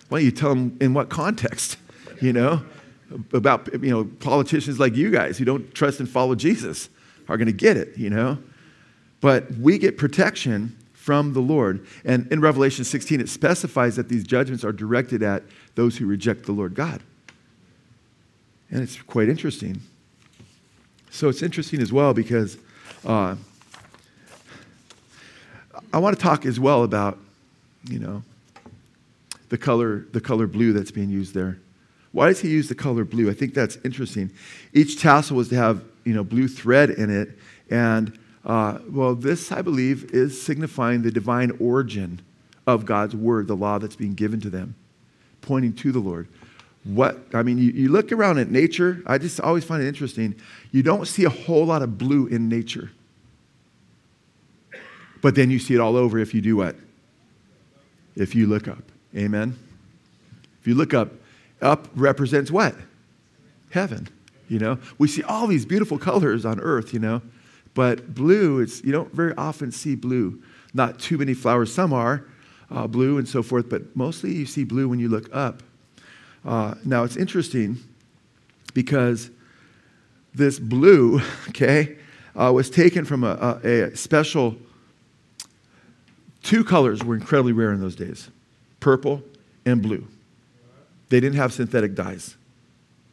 why 0.09 0.19
don't 0.19 0.25
you 0.25 0.31
tell 0.31 0.51
him 0.51 0.77
in 0.79 0.93
what 0.93 1.09
context? 1.09 1.77
You 2.19 2.33
know, 2.33 2.63
about, 3.31 3.71
you 3.73 3.91
know, 3.91 4.05
politicians 4.05 4.79
like 4.79 4.95
you 4.95 5.11
guys 5.11 5.37
who 5.37 5.45
don't 5.45 5.71
trust 5.75 5.99
and 5.99 6.09
follow 6.09 6.33
Jesus 6.33 6.89
are 7.29 7.37
going 7.37 7.45
to 7.45 7.53
get 7.53 7.77
it, 7.77 7.95
you 7.95 8.09
know? 8.09 8.39
But 9.21 9.51
we 9.51 9.77
get 9.77 9.99
protection 9.99 10.75
from 11.07 11.33
the 11.33 11.39
Lord. 11.39 11.85
And 12.03 12.27
in 12.31 12.41
Revelation 12.41 12.83
16, 12.85 13.21
it 13.21 13.29
specifies 13.29 13.95
that 13.97 14.09
these 14.09 14.23
judgments 14.23 14.63
are 14.63 14.71
directed 14.71 15.21
at 15.21 15.43
those 15.75 15.95
who 15.97 16.07
reject 16.07 16.47
the 16.47 16.53
Lord 16.53 16.73
God. 16.73 17.03
And 18.69 18.81
it's 18.81 19.01
quite 19.01 19.29
interesting. 19.29 19.79
So 21.09 21.29
it's 21.29 21.41
interesting 21.41 21.81
as 21.81 21.93
well 21.93 22.13
because 22.13 22.57
uh, 23.05 23.35
I 25.93 25.99
want 25.99 26.17
to 26.17 26.21
talk 26.21 26.45
as 26.45 26.59
well 26.59 26.83
about, 26.83 27.17
you 27.89 27.99
know, 27.99 28.23
the 29.49 29.57
color, 29.57 30.05
the 30.11 30.21
color 30.21 30.47
blue 30.47 30.73
that's 30.73 30.91
being 30.91 31.09
used 31.09 31.33
there. 31.33 31.57
Why 32.11 32.27
does 32.27 32.39
he 32.39 32.49
use 32.49 32.67
the 32.67 32.75
color 32.75 33.03
blue? 33.03 33.29
I 33.29 33.33
think 33.33 33.53
that's 33.53 33.77
interesting. 33.83 34.31
Each 34.73 34.99
tassel 34.99 35.37
was 35.37 35.49
to 35.49 35.55
have, 35.55 35.83
you 36.03 36.13
know, 36.13 36.23
blue 36.23 36.47
thread 36.47 36.89
in 36.89 37.09
it. 37.09 37.37
And, 37.69 38.17
uh, 38.45 38.79
well, 38.89 39.13
this, 39.15 39.51
I 39.51 39.61
believe, 39.61 40.11
is 40.11 40.41
signifying 40.41 41.01
the 41.01 41.11
divine 41.11 41.51
origin 41.59 42.21
of 42.65 42.85
God's 42.85 43.15
word, 43.15 43.47
the 43.47 43.55
law 43.55 43.77
that's 43.77 43.95
being 43.95 44.13
given 44.13 44.41
to 44.41 44.49
them, 44.49 44.75
pointing 45.41 45.73
to 45.73 45.91
the 45.91 45.99
Lord. 45.99 46.27
What, 46.83 47.19
I 47.33 47.43
mean, 47.43 47.57
you, 47.57 47.71
you 47.71 47.89
look 47.89 48.11
around 48.11 48.39
at 48.39 48.49
nature, 48.49 49.03
I 49.05 49.17
just 49.17 49.41
always 49.41 49.63
find 49.63 49.83
it 49.83 49.87
interesting. 49.87 50.35
You 50.71 50.83
don't 50.83 51.05
see 51.07 51.25
a 51.25 51.29
whole 51.29 51.65
lot 51.65 51.81
of 51.81 51.97
blue 51.97 52.27
in 52.27 52.49
nature. 52.49 52.91
But 55.27 55.35
then 55.35 55.51
you 55.51 55.59
see 55.59 55.73
it 55.73 55.81
all 55.81 55.97
over 55.97 56.17
if 56.19 56.33
you 56.33 56.39
do 56.39 56.55
what? 56.55 56.77
If 58.15 58.33
you 58.33 58.47
look 58.47 58.69
up. 58.69 58.81
Amen? 59.13 59.59
If 60.61 60.67
you 60.67 60.73
look 60.73 60.93
up, 60.93 61.11
up 61.61 61.89
represents 61.95 62.49
what? 62.49 62.75
Heaven. 63.71 64.07
You 64.47 64.59
know, 64.59 64.79
we 64.97 65.09
see 65.09 65.23
all 65.23 65.45
these 65.45 65.65
beautiful 65.65 65.97
colors 65.97 66.45
on 66.45 66.61
earth, 66.61 66.93
you 66.93 66.99
know, 66.99 67.21
but 67.73 68.15
blue, 68.15 68.61
it's, 68.61 68.81
you 68.85 68.93
don't 68.93 69.11
very 69.11 69.33
often 69.35 69.69
see 69.69 69.95
blue. 69.95 70.41
Not 70.73 70.97
too 70.97 71.17
many 71.17 71.33
flowers. 71.33 71.73
Some 71.73 71.91
are 71.91 72.23
uh, 72.71 72.87
blue 72.87 73.17
and 73.17 73.27
so 73.27 73.43
forth, 73.43 73.67
but 73.67 73.97
mostly 73.97 74.33
you 74.33 74.45
see 74.45 74.63
blue 74.63 74.87
when 74.87 74.99
you 74.99 75.09
look 75.09 75.27
up. 75.35 75.61
Uh, 76.45 76.75
now, 76.85 77.03
it's 77.03 77.17
interesting 77.17 77.79
because 78.73 79.29
this 80.33 80.57
blue, 80.57 81.19
okay, 81.49 81.97
uh, 82.33 82.53
was 82.53 82.69
taken 82.69 83.03
from 83.03 83.25
a, 83.25 83.59
a, 83.61 83.81
a 83.81 83.97
special 83.97 84.55
Two 86.47 86.63
colors 86.63 87.03
were 87.03 87.13
incredibly 87.13 87.51
rare 87.51 87.73
in 87.73 87.81
those 87.81 87.97
days 87.97 88.29
purple 88.79 89.21
and 89.65 89.81
blue. 89.81 90.07
They 91.09 91.19
didn't 91.19 91.35
have 91.35 91.51
synthetic 91.51 91.93
dyes, 91.93 92.37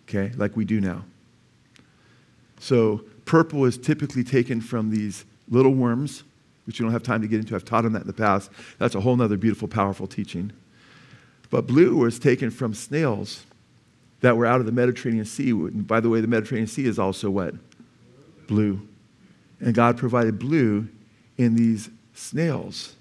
okay, 0.09 0.31
like 0.37 0.57
we 0.57 0.65
do 0.65 0.81
now. 0.81 1.05
So, 2.61 3.03
purple 3.25 3.65
is 3.65 3.77
typically 3.77 4.23
taken 4.23 4.61
from 4.61 4.93
these 4.93 5.25
little 5.49 5.75
worms, 5.75 6.23
which 6.65 6.79
you 6.79 6.85
don't 6.85 6.93
have 6.93 7.03
time 7.03 7.23
to 7.23 7.27
get 7.27 7.41
into. 7.41 7.57
I've 7.57 7.65
taught 7.65 7.83
them 7.83 7.95
that 7.95 8.03
in 8.03 8.07
the 8.07 8.13
past. 8.13 8.53
That's 8.79 8.95
a 8.95 9.01
whole 9.01 9.21
other 9.21 9.37
beautiful, 9.37 9.67
powerful 9.67 10.07
teaching. 10.07 10.53
But 11.51 11.67
blue 11.67 11.97
was 11.97 12.21
taken 12.21 12.53
from 12.53 12.73
snails 12.73 13.47
that 14.21 14.37
were 14.37 14.47
out 14.47 14.61
of 14.61 14.67
the 14.67 14.73
Mediterranean 14.73 15.25
Sea. 15.25 15.51
And 15.51 15.85
by 15.85 15.99
the 15.99 16.09
way, 16.09 16.21
the 16.21 16.29
Mediterranean 16.29 16.69
Sea 16.69 16.87
is 16.87 17.01
also 17.01 17.31
what? 17.31 17.57
Blue. 18.47 18.81
And 19.59 19.75
God 19.75 19.99
provided 19.99 20.39
blue 20.39 20.87
in 21.37 21.57
these 21.57 21.91
snails. 22.15 22.95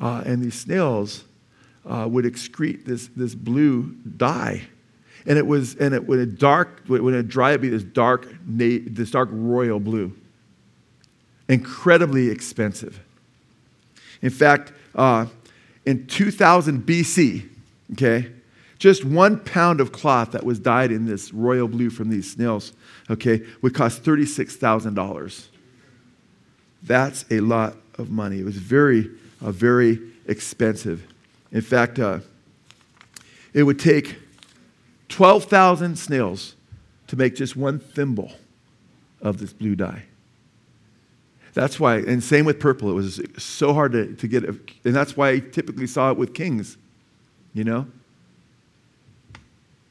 Uh, 0.00 0.22
and 0.24 0.42
these 0.42 0.58
snails 0.58 1.24
uh, 1.86 2.06
would 2.10 2.24
excrete 2.24 2.84
this, 2.84 3.08
this 3.16 3.34
blue 3.34 3.94
dye. 4.16 4.62
And 5.26 5.38
it 5.38 5.46
was, 5.46 5.76
and 5.76 5.94
it, 5.94 6.06
when 6.06 6.20
it 6.20 6.38
dark, 6.38 6.82
when 6.86 7.14
it 7.14 7.28
dry, 7.28 7.50
it'd 7.50 7.60
be 7.60 7.68
this 7.68 7.84
dark, 7.84 8.26
this 8.46 9.10
dark 9.10 9.28
royal 9.32 9.78
blue. 9.78 10.12
Incredibly 11.48 12.28
expensive. 12.28 13.00
In 14.20 14.30
fact, 14.30 14.72
uh, 14.94 15.26
in 15.84 16.06
2000 16.06 16.84
BC, 16.84 17.48
okay, 17.92 18.32
just 18.78 19.04
one 19.04 19.38
pound 19.38 19.80
of 19.80 19.92
cloth 19.92 20.32
that 20.32 20.44
was 20.44 20.58
dyed 20.58 20.90
in 20.90 21.06
this 21.06 21.32
royal 21.32 21.68
blue 21.68 21.90
from 21.90 22.10
these 22.10 22.32
snails, 22.32 22.72
okay, 23.08 23.42
would 23.60 23.74
cost 23.74 24.02
$36,000. 24.02 25.46
That's 26.82 27.24
a 27.30 27.40
lot 27.40 27.76
of 27.96 28.10
money. 28.10 28.40
It 28.40 28.44
was 28.44 28.56
very 28.56 29.08
uh, 29.42 29.50
very 29.50 29.98
expensive. 30.26 31.06
In 31.50 31.60
fact, 31.60 31.98
uh, 31.98 32.20
it 33.52 33.64
would 33.64 33.78
take 33.78 34.16
12,000 35.08 35.96
snails 35.96 36.54
to 37.08 37.16
make 37.16 37.34
just 37.34 37.56
one 37.56 37.78
thimble 37.78 38.32
of 39.20 39.38
this 39.38 39.52
blue 39.52 39.76
dye. 39.76 40.04
That's 41.54 41.78
why, 41.78 41.96
and 41.96 42.24
same 42.24 42.46
with 42.46 42.58
purple, 42.58 42.90
it 42.90 42.94
was 42.94 43.20
so 43.36 43.74
hard 43.74 43.92
to, 43.92 44.14
to 44.14 44.28
get, 44.28 44.44
and 44.44 44.96
that's 44.96 45.16
why 45.16 45.30
I 45.30 45.38
typically 45.40 45.86
saw 45.86 46.10
it 46.10 46.16
with 46.16 46.32
kings, 46.32 46.78
you 47.52 47.64
know? 47.64 47.86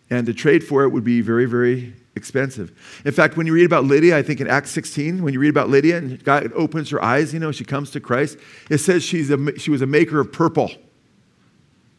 And 0.09 0.25
to 0.25 0.33
trade 0.33 0.63
for 0.63 0.83
it 0.83 0.89
would 0.89 1.03
be 1.03 1.21
very, 1.21 1.45
very 1.45 1.93
expensive. 2.15 3.01
In 3.05 3.11
fact, 3.11 3.37
when 3.37 3.47
you 3.47 3.53
read 3.53 3.65
about 3.65 3.85
Lydia, 3.85 4.17
I 4.17 4.23
think 4.23 4.41
in 4.41 4.47
Acts 4.47 4.71
16, 4.71 5.23
when 5.23 5.33
you 5.33 5.39
read 5.39 5.49
about 5.49 5.69
Lydia 5.69 5.97
and 5.97 6.23
God 6.23 6.51
opens 6.53 6.89
her 6.89 7.03
eyes, 7.03 7.33
you 7.33 7.39
know, 7.39 7.51
she 7.51 7.63
comes 7.63 7.91
to 7.91 7.99
Christ, 7.99 8.37
it 8.69 8.79
says 8.79 9.03
she's 9.03 9.31
a, 9.31 9.57
she 9.57 9.71
was 9.71 9.81
a 9.81 9.87
maker 9.87 10.19
of 10.19 10.31
purple. 10.31 10.71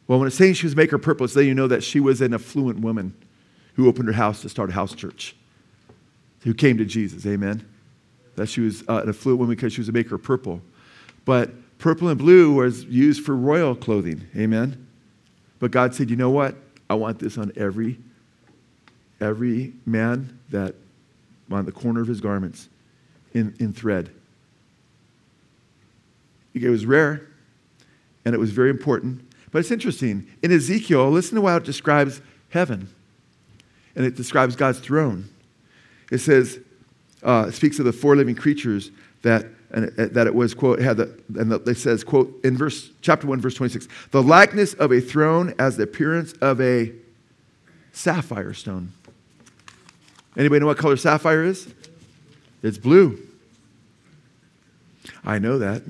Well, 0.07 0.19
when 0.19 0.27
it's 0.27 0.37
saying 0.37 0.55
she 0.55 0.67
was 0.67 0.75
a 0.75 0.77
maker 0.77 0.97
of 0.97 1.03
purple, 1.03 1.25
it's 1.25 1.35
letting 1.35 1.49
you 1.49 1.55
know 1.55 1.69
that 1.69 1.83
she 1.83 2.01
was 2.01 2.21
an 2.21 2.35
affluent 2.35 2.81
woman 2.81 3.15
who 3.75 3.89
opened 3.89 4.09
her 4.09 4.15
house 4.15 4.43
to 4.43 4.49
start 4.49 4.69
a 4.69 4.73
house 4.75 4.95
church, 4.95 5.35
who 6.41 6.53
came 6.53 6.77
to 6.79 6.85
Jesus. 6.85 7.25
Amen. 7.25 7.67
That 8.37 8.49
she 8.49 8.61
was 8.61 8.83
uh, 8.89 9.03
an 9.03 9.09
affluent 9.09 9.41
woman 9.41 9.57
because 9.57 9.73
she 9.73 9.81
was 9.81 9.89
a 9.89 9.93
maker 9.93 10.17
of 10.17 10.23
purple. 10.23 10.61
But 11.25 11.79
purple 11.79 12.09
and 12.09 12.19
blue 12.19 12.53
was 12.53 12.85
used 12.85 13.25
for 13.25 13.35
royal 13.35 13.75
clothing. 13.75 14.27
Amen. 14.37 14.87
But 15.59 15.71
God 15.71 15.95
said, 15.95 16.11
you 16.11 16.17
know 16.17 16.31
what? 16.31 16.57
I 16.91 16.95
want 16.95 17.19
this 17.19 17.39
on 17.39 17.53
every 17.57 17.99
every 19.23 19.73
man 19.87 20.39
that 20.51 20.75
on 21.51 21.65
the 21.65 21.73
corner 21.73 22.01
of 22.01 22.09
his 22.09 22.21
garments 22.21 22.69
in, 23.35 23.55
in 23.61 23.73
thread. 23.73 24.11
It 26.55 26.69
was 26.69 26.85
rare 26.85 27.29
and 28.25 28.35
it 28.35 28.39
was 28.39 28.51
very 28.51 28.71
important. 28.71 29.29
But 29.51 29.61
it's 29.61 29.71
interesting. 29.71 30.27
In 30.43 30.53
Ezekiel, 30.53 31.11
listen 31.11 31.37
to 31.37 31.47
how 31.47 31.57
it 31.57 31.65
describes 31.65 32.21
heaven 32.51 32.89
and 33.95 34.07
it 34.07 34.17
describes 34.17 34.57
God's 34.57 34.81
throne. 34.81 35.29
It 36.11 36.19
says, 36.19 36.59
uh, 37.23 37.47
it 37.49 37.53
speaks 37.53 37.79
of 37.79 37.85
the 37.85 37.93
four 37.93 38.17
living 38.17 38.35
creatures 38.35 38.91
that, 39.23 39.47
and 39.71 39.87
it, 39.99 40.15
that 40.15 40.27
it 40.27 40.35
was, 40.35 40.55
quote, 40.55 40.81
had 40.81 40.97
the, 40.97 41.19
and 41.37 41.53
it 41.53 41.77
says, 41.77 42.03
quote, 42.03 42.41
in 42.45 42.57
verse, 42.57 42.91
chapter 43.01 43.27
1, 43.27 43.41
verse 43.41 43.55
26, 43.55 43.89
the 44.11 44.23
likeness 44.23 44.75
of 44.75 44.93
a 44.93 45.01
throne 45.01 45.55
as 45.59 45.77
the 45.77 45.85
appearance 45.85 46.33
of 46.35 46.61
a 46.61 46.93
sapphire 47.93 48.55
stone. 48.55 48.93
Anybody 50.37 50.61
know 50.61 50.67
what 50.67 50.79
color 50.79 50.97
sapphire 50.97 51.45
is? 51.45 51.73
It's 52.63 52.79
blue. 52.79 53.19
I 55.25 55.39
know 55.39 55.59
that 55.59 55.83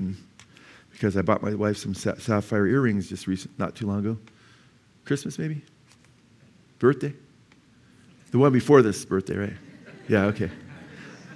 because 0.91 1.17
I 1.17 1.21
bought 1.21 1.41
my 1.41 1.53
wife 1.53 1.77
some 1.77 1.93
sapphire 1.93 2.67
earrings 2.67 3.09
just 3.09 3.27
recent, 3.27 3.57
not 3.57 3.75
too 3.75 3.87
long 3.87 3.99
ago. 3.99 4.17
Christmas, 5.05 5.37
maybe? 5.37 5.61
Birthday? 6.79 7.13
The 8.31 8.37
one 8.37 8.51
before 8.51 8.81
this 8.81 9.03
birthday, 9.05 9.37
right? 9.37 9.53
Yeah, 10.07 10.25
okay. 10.25 10.49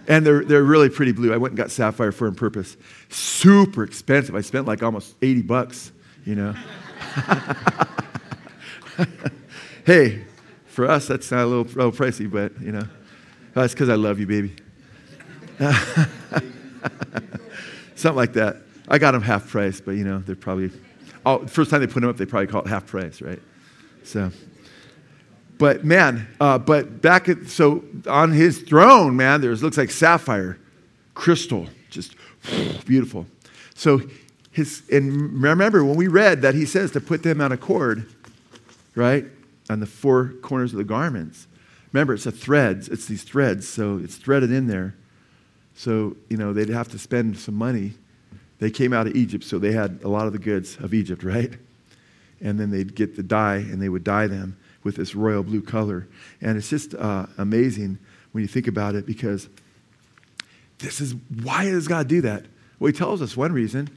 And 0.07 0.25
they're, 0.25 0.43
they're 0.43 0.63
really 0.63 0.89
pretty 0.89 1.11
blue. 1.11 1.33
I 1.33 1.37
went 1.37 1.51
and 1.51 1.57
got 1.57 1.69
sapphire 1.69 2.11
for 2.11 2.27
on 2.27 2.35
purpose. 2.35 2.77
Super 3.09 3.83
expensive. 3.83 4.35
I 4.35 4.41
spent 4.41 4.67
like 4.67 4.83
almost 4.83 5.15
80 5.21 5.41
bucks, 5.43 5.91
you 6.25 6.35
know. 6.35 6.55
hey, 9.85 10.23
for 10.67 10.89
us, 10.89 11.07
that's 11.07 11.29
not 11.31 11.43
a 11.43 11.45
little, 11.45 11.65
little 11.65 11.91
pricey, 11.91 12.29
but, 12.29 12.59
you 12.61 12.71
know, 12.71 12.87
that's 13.61 13.73
because 13.73 13.89
I 13.89 13.95
love 13.95 14.19
you, 14.19 14.27
baby. 14.27 14.55
Something 17.95 18.15
like 18.15 18.33
that. 18.33 18.57
I 18.87 18.99
got 18.99 19.11
them 19.11 19.21
half 19.21 19.49
price, 19.49 19.81
but, 19.81 19.91
you 19.91 20.03
know, 20.03 20.19
they're 20.19 20.35
probably, 20.35 20.71
oh, 21.25 21.47
first 21.47 21.71
time 21.71 21.81
they 21.81 21.87
put 21.87 22.01
them 22.01 22.09
up, 22.09 22.17
they 22.17 22.25
probably 22.25 22.47
call 22.47 22.61
it 22.61 22.67
half 22.67 22.85
price, 22.85 23.21
right? 23.21 23.41
So, 24.03 24.31
but 25.57 25.83
man, 25.83 26.27
uh, 26.39 26.59
but 26.59 27.01
back 27.01 27.27
at, 27.29 27.47
so 27.47 27.83
on 28.07 28.31
his 28.31 28.61
throne, 28.61 29.15
man, 29.15 29.41
there's 29.41 29.63
looks 29.63 29.77
like 29.77 29.91
sapphire, 29.91 30.59
crystal, 31.15 31.67
just 31.89 32.15
beautiful. 32.85 33.25
So 33.73 34.01
his, 34.51 34.83
and 34.91 35.41
remember 35.41 35.83
when 35.83 35.97
we 35.97 36.07
read 36.07 36.41
that 36.43 36.55
he 36.55 36.65
says 36.65 36.91
to 36.91 37.01
put 37.01 37.23
them 37.23 37.41
on 37.41 37.51
a 37.51 37.57
cord, 37.57 38.07
right, 38.95 39.25
on 39.69 39.79
the 39.79 39.85
four 39.85 40.33
corners 40.41 40.71
of 40.73 40.77
the 40.77 40.83
garments. 40.83 41.47
Remember, 41.97 42.13
it's 42.13 42.27
a 42.27 42.31
threads. 42.31 42.89
It's 42.89 43.07
these 43.07 43.23
threads, 43.23 43.67
so 43.67 43.97
it's 43.97 44.17
threaded 44.17 44.51
in 44.51 44.67
there. 44.67 44.93
So 45.73 46.15
you 46.29 46.37
know 46.37 46.53
they'd 46.53 46.69
have 46.69 46.89
to 46.89 46.99
spend 46.99 47.39
some 47.39 47.55
money. 47.55 47.95
They 48.59 48.69
came 48.69 48.93
out 48.93 49.07
of 49.07 49.15
Egypt, 49.15 49.43
so 49.43 49.57
they 49.57 49.71
had 49.71 50.01
a 50.03 50.07
lot 50.07 50.27
of 50.27 50.33
the 50.33 50.37
goods 50.37 50.77
of 50.77 50.93
Egypt, 50.93 51.23
right? 51.35 51.51
And 52.39 52.59
then 52.59 52.69
they'd 52.69 52.93
get 52.93 53.15
the 53.15 53.23
dye, 53.23 53.55
and 53.55 53.81
they 53.81 53.89
would 53.89 54.03
dye 54.03 54.27
them 54.27 54.57
with 54.83 54.95
this 54.95 55.15
royal 55.15 55.41
blue 55.41 55.63
color. 55.63 56.07
And 56.39 56.55
it's 56.55 56.69
just 56.69 56.93
uh, 56.93 57.25
amazing 57.39 57.97
when 58.31 58.43
you 58.43 58.47
think 58.47 58.67
about 58.67 58.93
it 58.93 59.07
because 59.07 59.49
this 60.77 61.01
is 61.01 61.15
why 61.41 61.65
does 61.65 61.87
God 61.87 62.07
do 62.07 62.21
that? 62.21 62.45
Well, 62.77 62.91
He 62.91 62.95
tells 62.95 63.23
us 63.23 63.35
one 63.35 63.53
reason. 63.53 63.89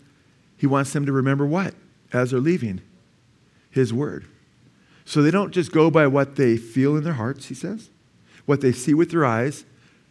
He 0.57 0.67
wants 0.67 0.95
them 0.95 1.05
to 1.05 1.13
remember 1.13 1.45
what? 1.45 1.75
As 2.15 2.31
they're 2.31 2.41
leaving? 2.41 2.81
His 3.71 3.93
word. 3.93 4.25
So 5.11 5.23
they 5.23 5.33
don't 5.33 5.51
just 5.51 5.73
go 5.73 5.91
by 5.91 6.07
what 6.07 6.37
they 6.37 6.57
feel 6.57 6.97
in 6.97 7.03
their 7.03 7.15
hearts, 7.15 7.47
he 7.47 7.55
says, 7.55 7.91
what 8.47 8.61
they 8.61 8.71
see 8.71 8.95
with 8.95 9.11
their 9.11 9.25
eyes. 9.25 9.65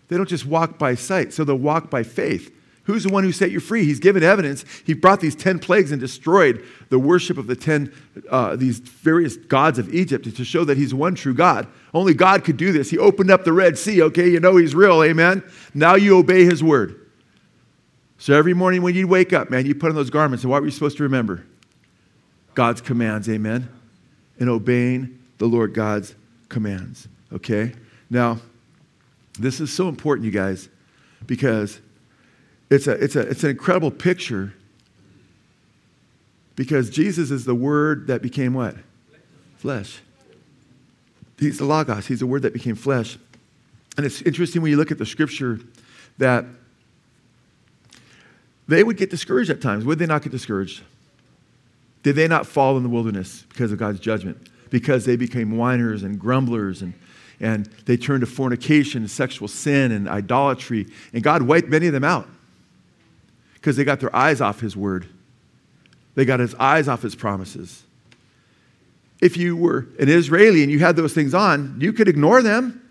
They 0.09 0.17
don't 0.17 0.27
just 0.27 0.45
walk 0.45 0.77
by 0.77 0.95
sight, 0.95 1.31
so 1.31 1.45
they'll 1.45 1.55
walk 1.55 1.89
by 1.89 2.03
faith. 2.03 2.53
Who's 2.83 3.03
the 3.03 3.09
one 3.09 3.23
who 3.23 3.31
set 3.31 3.49
you 3.49 3.61
free? 3.61 3.85
He's 3.85 4.01
given 4.01 4.23
evidence. 4.23 4.65
He 4.85 4.93
brought 4.93 5.21
these 5.21 5.37
10 5.37 5.59
plagues 5.59 5.93
and 5.93 6.01
destroyed 6.01 6.65
the 6.89 6.99
worship 6.99 7.37
of 7.37 7.47
the 7.47 7.55
10, 7.55 7.93
uh, 8.29 8.57
these 8.57 8.79
various 8.79 9.37
gods 9.37 9.79
of 9.79 9.93
Egypt 9.95 10.35
to 10.35 10.43
show 10.43 10.65
that 10.65 10.75
he's 10.75 10.93
one 10.93 11.15
true 11.15 11.33
God. 11.33 11.65
Only 11.93 12.13
God 12.13 12.43
could 12.43 12.57
do 12.57 12.73
this. 12.73 12.89
He 12.89 12.97
opened 12.97 13.31
up 13.31 13.45
the 13.45 13.53
Red 13.53 13.77
Sea. 13.77 14.01
Okay, 14.03 14.29
you 14.29 14.41
know 14.41 14.57
he's 14.57 14.75
real. 14.75 15.01
Amen. 15.01 15.43
Now 15.73 15.95
you 15.95 16.17
obey 16.17 16.43
his 16.43 16.61
word. 16.61 17.09
So 18.17 18.33
every 18.33 18.53
morning 18.53 18.81
when 18.81 18.95
you 18.95 19.07
wake 19.07 19.31
up, 19.31 19.49
man, 19.49 19.65
you 19.65 19.75
put 19.75 19.91
on 19.91 19.95
those 19.95 20.09
garments. 20.09 20.43
And 20.43 20.51
what 20.51 20.61
were 20.61 20.67
you 20.67 20.73
supposed 20.73 20.97
to 20.97 21.03
remember? 21.03 21.45
God's 22.53 22.81
commands. 22.81 23.29
Amen. 23.29 23.78
And 24.39 24.49
obeying 24.49 25.19
the 25.37 25.47
Lord 25.47 25.73
God's 25.73 26.15
commands. 26.47 27.07
Okay? 27.33 27.73
Now, 28.09 28.39
this 29.37 29.59
is 29.59 29.71
so 29.71 29.87
important, 29.87 30.25
you 30.25 30.31
guys, 30.31 30.69
because 31.25 31.79
it's, 32.69 32.87
a, 32.87 32.91
it's, 33.03 33.15
a, 33.15 33.21
it's 33.21 33.43
an 33.43 33.51
incredible 33.51 33.91
picture 33.91 34.53
because 36.55 36.89
Jesus 36.89 37.31
is 37.31 37.45
the 37.45 37.55
word 37.55 38.07
that 38.07 38.21
became 38.21 38.53
what? 38.53 38.75
Flesh. 39.57 40.01
He's 41.37 41.57
the 41.57 41.65
Logos. 41.65 42.07
He's 42.07 42.19
the 42.19 42.27
word 42.27 42.41
that 42.41 42.51
became 42.51 42.75
flesh. 42.75 43.17
And 43.95 44.05
it's 44.05 44.21
interesting 44.21 44.61
when 44.61 44.71
you 44.71 44.77
look 44.77 44.91
at 44.91 44.97
the 44.97 45.05
scripture 45.05 45.59
that 46.17 46.45
they 48.67 48.83
would 48.83 48.97
get 48.97 49.09
discouraged 49.09 49.49
at 49.49 49.61
times. 49.61 49.85
Would 49.85 49.99
they 49.99 50.05
not 50.05 50.21
get 50.21 50.31
discouraged? 50.31 50.83
Did 52.03 52.15
they 52.15 52.27
not 52.27 52.45
fall 52.45 52.77
in 52.77 52.83
the 52.83 52.89
wilderness 52.89 53.45
because 53.49 53.71
of 53.71 53.77
God's 53.77 53.99
judgment? 53.99 54.49
Because 54.69 55.05
they 55.05 55.15
became 55.15 55.57
whiners 55.57 56.03
and 56.03 56.19
grumblers 56.19 56.81
and, 56.81 56.93
and 57.39 57.65
they 57.85 57.97
turned 57.97 58.21
to 58.21 58.27
fornication, 58.27 59.01
and 59.01 59.11
sexual 59.11 59.47
sin, 59.47 59.91
and 59.91 60.07
idolatry. 60.07 60.87
And 61.13 61.23
God 61.23 61.41
wiped 61.41 61.67
many 61.67 61.87
of 61.87 61.93
them 61.93 62.03
out 62.03 62.27
because 63.55 63.75
they 63.75 63.83
got 63.83 63.99
their 63.99 64.15
eyes 64.15 64.41
off 64.41 64.59
his 64.59 64.75
word. 64.75 65.07
They 66.15 66.25
got 66.25 66.39
his 66.39 66.55
eyes 66.55 66.87
off 66.87 67.01
his 67.01 67.15
promises. 67.15 67.83
If 69.21 69.37
you 69.37 69.55
were 69.55 69.87
an 69.99 70.09
Israeli 70.09 70.63
and 70.63 70.71
you 70.71 70.79
had 70.79 70.95
those 70.95 71.13
things 71.13 71.33
on, 71.33 71.77
you 71.79 71.91
could 71.91 72.07
ignore 72.07 72.41
them. 72.41 72.81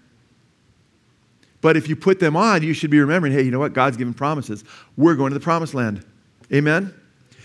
But 1.60 1.76
if 1.76 1.88
you 1.88 1.96
put 1.96 2.20
them 2.20 2.36
on, 2.36 2.62
you 2.62 2.72
should 2.72 2.90
be 2.90 3.00
remembering 3.00 3.32
hey, 3.32 3.42
you 3.42 3.50
know 3.50 3.58
what? 3.58 3.72
God's 3.72 3.96
given 3.96 4.14
promises. 4.14 4.64
We're 4.96 5.14
going 5.14 5.32
to 5.32 5.38
the 5.38 5.42
promised 5.42 5.74
land. 5.74 6.04
Amen? 6.52 6.94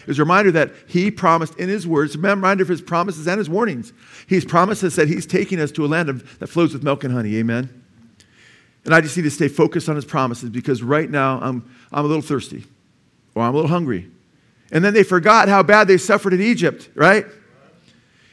It's 0.08 0.20
a 0.20 0.22
reminder 0.22 0.52
that 0.52 0.72
he 0.88 1.12
promised 1.12 1.58
in 1.58 1.70
his 1.70 1.88
words, 1.88 2.16
a 2.16 2.18
reminder 2.18 2.64
of 2.64 2.70
his 2.70 2.82
promises 2.82 3.28
and 3.28 3.38
his 3.38 3.50
warnings. 3.50 3.94
He's 4.28 4.46
promised 4.46 4.84
us 4.84 4.96
that 4.96 5.08
he's 5.08 5.26
taking 5.26 5.60
us 5.60 5.72
to 5.74 5.86
a 5.86 5.88
land 5.88 6.10
of, 6.10 6.40
that 6.40 6.48
flows 6.48 6.74
with 6.74 6.84
milk 6.84 7.04
and 7.04 7.14
honey. 7.14 7.36
Amen? 7.38 7.84
And 8.86 8.94
I 8.94 9.02
just 9.02 9.16
need 9.16 9.24
to 9.24 9.32
stay 9.32 9.48
focused 9.48 9.88
on 9.88 9.96
his 9.96 10.06
promises 10.06 10.50
because 10.50 10.84
right 10.84 11.10
now 11.10 11.40
I'm, 11.42 11.70
I'm 11.92 12.06
a 12.06 12.08
little 12.08 12.22
thirsty 12.22 12.66
or 13.34 13.44
I'm 13.44 13.54
a 13.54 13.56
little 13.56 13.70
hungry. 13.70 14.10
And 14.72 14.84
then 14.84 14.94
they 14.94 15.04
forgot 15.04 15.48
how 15.48 15.64
bad 15.64 15.88
they 15.88 15.98
suffered 15.98 16.34
in 16.34 16.42
Egypt, 16.42 16.90
right? 16.96 17.26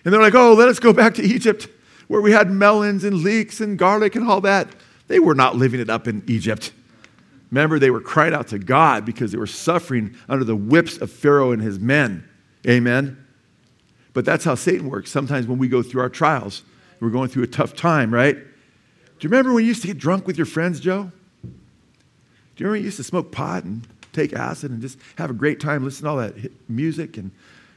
And 0.05 0.12
they're 0.12 0.21
like, 0.21 0.35
oh, 0.35 0.55
let 0.55 0.68
us 0.68 0.79
go 0.79 0.93
back 0.93 1.14
to 1.14 1.23
Egypt 1.23 1.68
where 2.09 2.21
we 2.21 2.33
had 2.33 2.51
melons 2.51 3.05
and 3.05 3.23
leeks 3.23 3.61
and 3.61 3.79
garlic 3.79 4.16
and 4.16 4.29
all 4.29 4.41
that. 4.41 4.68
They 5.07 5.21
were 5.21 5.35
not 5.35 5.57
living 5.57 5.81
it 5.81 5.91
up 5.91 6.09
in 6.09 6.25
Egypt. 6.27 6.73
Remember, 7.51 7.79
they 7.79 7.91
were 7.91 8.01
crying 8.01 8.33
out 8.33 8.49
to 8.49 8.59
God 8.59 9.05
because 9.05 9.33
they 9.33 9.39
were 9.39 9.47
suffering 9.47 10.15
under 10.29 10.45
the 10.45 10.55
whips 10.55 10.99
of 10.99 11.11
Pharaoh 11.11 11.53
and 11.53 11.61
his 11.61 11.79
men. 11.79 12.29
Amen? 12.67 13.27
But 14.13 14.25
that's 14.25 14.45
how 14.45 14.55
Satan 14.55 14.89
works. 14.89 15.11
Sometimes 15.11 15.47
when 15.47 15.59
we 15.59 15.69
go 15.69 15.83
through 15.83 16.03
our 16.03 16.09
trials, 16.09 16.63
we're 17.01 17.11
going 17.11 17.29
through 17.29 17.45
a 17.45 17.49
tough 17.49 17.75
time, 17.75 18.13
right? 18.13 18.37
Do 18.37 19.27
you 19.27 19.31
remember 19.31 19.53
when 19.53 19.65
you 19.65 19.69
used 19.69 19.83
to 19.83 19.89
get 19.89 19.99
drunk 19.99 20.27
with 20.27 20.37
your 20.37 20.47
friends, 20.47 20.81
Joe? 20.81 21.11
Do 21.43 21.49
you 22.65 22.67
remember 22.67 22.77
you 22.79 22.85
used 22.85 22.99
to 22.99 23.05
smoke 23.05 23.33
pot 23.33 23.65
and 23.65 23.87
take 24.13 24.33
acid 24.33 24.71
and 24.71 24.81
just 24.81 24.99
have 25.17 25.31
a 25.31 25.35
great 25.35 25.61
time, 25.61 25.85
listen 25.85 26.05
to 26.05 26.11
all 26.11 26.17
that 26.17 26.35
music 26.69 27.17
and, 27.17 27.31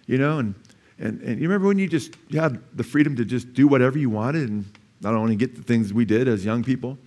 you 0.07 0.17
know, 0.17 0.39
and, 0.39 0.55
and, 0.99 1.21
and 1.21 1.39
you 1.39 1.47
remember 1.47 1.67
when 1.67 1.79
you 1.79 1.87
just 1.87 2.15
had 2.31 2.59
the 2.75 2.83
freedom 2.83 3.15
to 3.15 3.25
just 3.25 3.53
do 3.53 3.67
whatever 3.67 3.97
you 3.97 4.09
wanted 4.09 4.49
and 4.49 4.65
don't 5.01 5.15
only 5.15 5.35
get 5.35 5.55
the 5.55 5.63
things 5.63 5.93
we 5.93 6.05
did 6.05 6.27
as 6.27 6.45
young 6.45 6.63
people. 6.63 6.97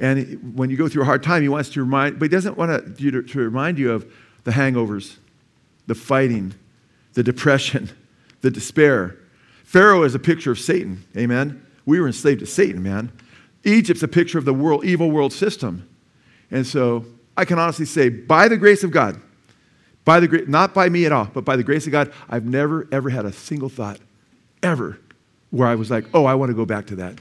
And 0.00 0.56
when 0.56 0.70
you 0.70 0.76
go 0.76 0.88
through 0.88 1.02
a 1.02 1.04
hard 1.04 1.22
time, 1.22 1.42
he 1.42 1.48
wants 1.48 1.68
to 1.70 1.80
remind, 1.80 2.18
but 2.18 2.24
he 2.24 2.28
doesn't 2.30 2.56
want 2.56 2.98
you 2.98 3.10
to, 3.10 3.22
to 3.22 3.38
remind 3.38 3.78
you 3.78 3.92
of 3.92 4.10
the 4.44 4.50
hangovers, 4.50 5.18
the 5.86 5.94
fighting, 5.94 6.54
the 7.12 7.22
depression, 7.22 7.90
the 8.40 8.50
despair. 8.50 9.18
Pharaoh 9.64 10.02
is 10.02 10.14
a 10.14 10.18
picture 10.18 10.50
of 10.50 10.58
Satan. 10.58 11.04
Amen. 11.16 11.64
We 11.84 12.00
were 12.00 12.06
enslaved 12.06 12.40
to 12.40 12.46
Satan, 12.46 12.82
man. 12.82 13.12
Egypt's 13.62 14.02
a 14.02 14.08
picture 14.08 14.38
of 14.38 14.46
the 14.46 14.54
world, 14.54 14.84
evil 14.84 15.10
world 15.10 15.34
system. 15.34 15.86
And 16.50 16.66
so 16.66 17.04
I 17.36 17.44
can 17.44 17.58
honestly 17.58 17.84
say, 17.84 18.08
by 18.08 18.48
the 18.48 18.56
grace 18.56 18.82
of 18.82 18.90
God, 18.90 19.20
by 20.06 20.18
the 20.18 20.44
not 20.48 20.72
by 20.72 20.88
me 20.88 21.04
at 21.04 21.12
all, 21.12 21.26
but 21.26 21.44
by 21.44 21.56
the 21.56 21.62
grace 21.62 21.86
of 21.86 21.92
God, 21.92 22.12
I've 22.28 22.46
never 22.46 22.88
ever 22.90 23.10
had 23.10 23.26
a 23.26 23.32
single 23.32 23.68
thought, 23.68 24.00
ever, 24.62 24.98
where 25.50 25.68
I 25.68 25.74
was 25.74 25.90
like, 25.90 26.06
oh, 26.14 26.24
I 26.24 26.34
want 26.34 26.50
to 26.50 26.54
go 26.54 26.64
back 26.64 26.86
to 26.86 26.96
that. 26.96 27.20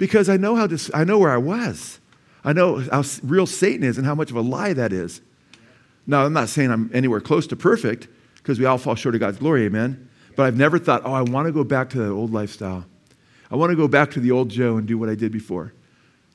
Because 0.00 0.30
I 0.30 0.38
know 0.38 0.56
how 0.56 0.66
this, 0.66 0.90
I 0.94 1.04
know 1.04 1.18
where 1.18 1.30
I 1.30 1.36
was. 1.36 2.00
I 2.42 2.54
know 2.54 2.78
how 2.90 3.04
real 3.22 3.46
Satan 3.46 3.84
is 3.84 3.98
and 3.98 4.06
how 4.06 4.14
much 4.14 4.30
of 4.30 4.36
a 4.36 4.40
lie 4.40 4.72
that 4.72 4.94
is. 4.94 5.20
Now, 6.06 6.24
I'm 6.24 6.32
not 6.32 6.48
saying 6.48 6.70
I'm 6.70 6.90
anywhere 6.94 7.20
close 7.20 7.46
to 7.48 7.56
perfect 7.56 8.08
because 8.36 8.58
we 8.58 8.64
all 8.64 8.78
fall 8.78 8.94
short 8.94 9.14
of 9.14 9.20
God's 9.20 9.36
glory, 9.36 9.66
amen. 9.66 10.08
But 10.36 10.46
I've 10.46 10.56
never 10.56 10.78
thought, 10.78 11.02
oh, 11.04 11.12
I 11.12 11.20
want 11.20 11.48
to 11.48 11.52
go 11.52 11.64
back 11.64 11.90
to 11.90 11.98
that 11.98 12.10
old 12.10 12.32
lifestyle. 12.32 12.86
I 13.50 13.56
want 13.56 13.72
to 13.72 13.76
go 13.76 13.88
back 13.88 14.10
to 14.12 14.20
the 14.20 14.30
old 14.30 14.48
Joe 14.48 14.78
and 14.78 14.88
do 14.88 14.96
what 14.96 15.10
I 15.10 15.14
did 15.14 15.32
before. 15.32 15.74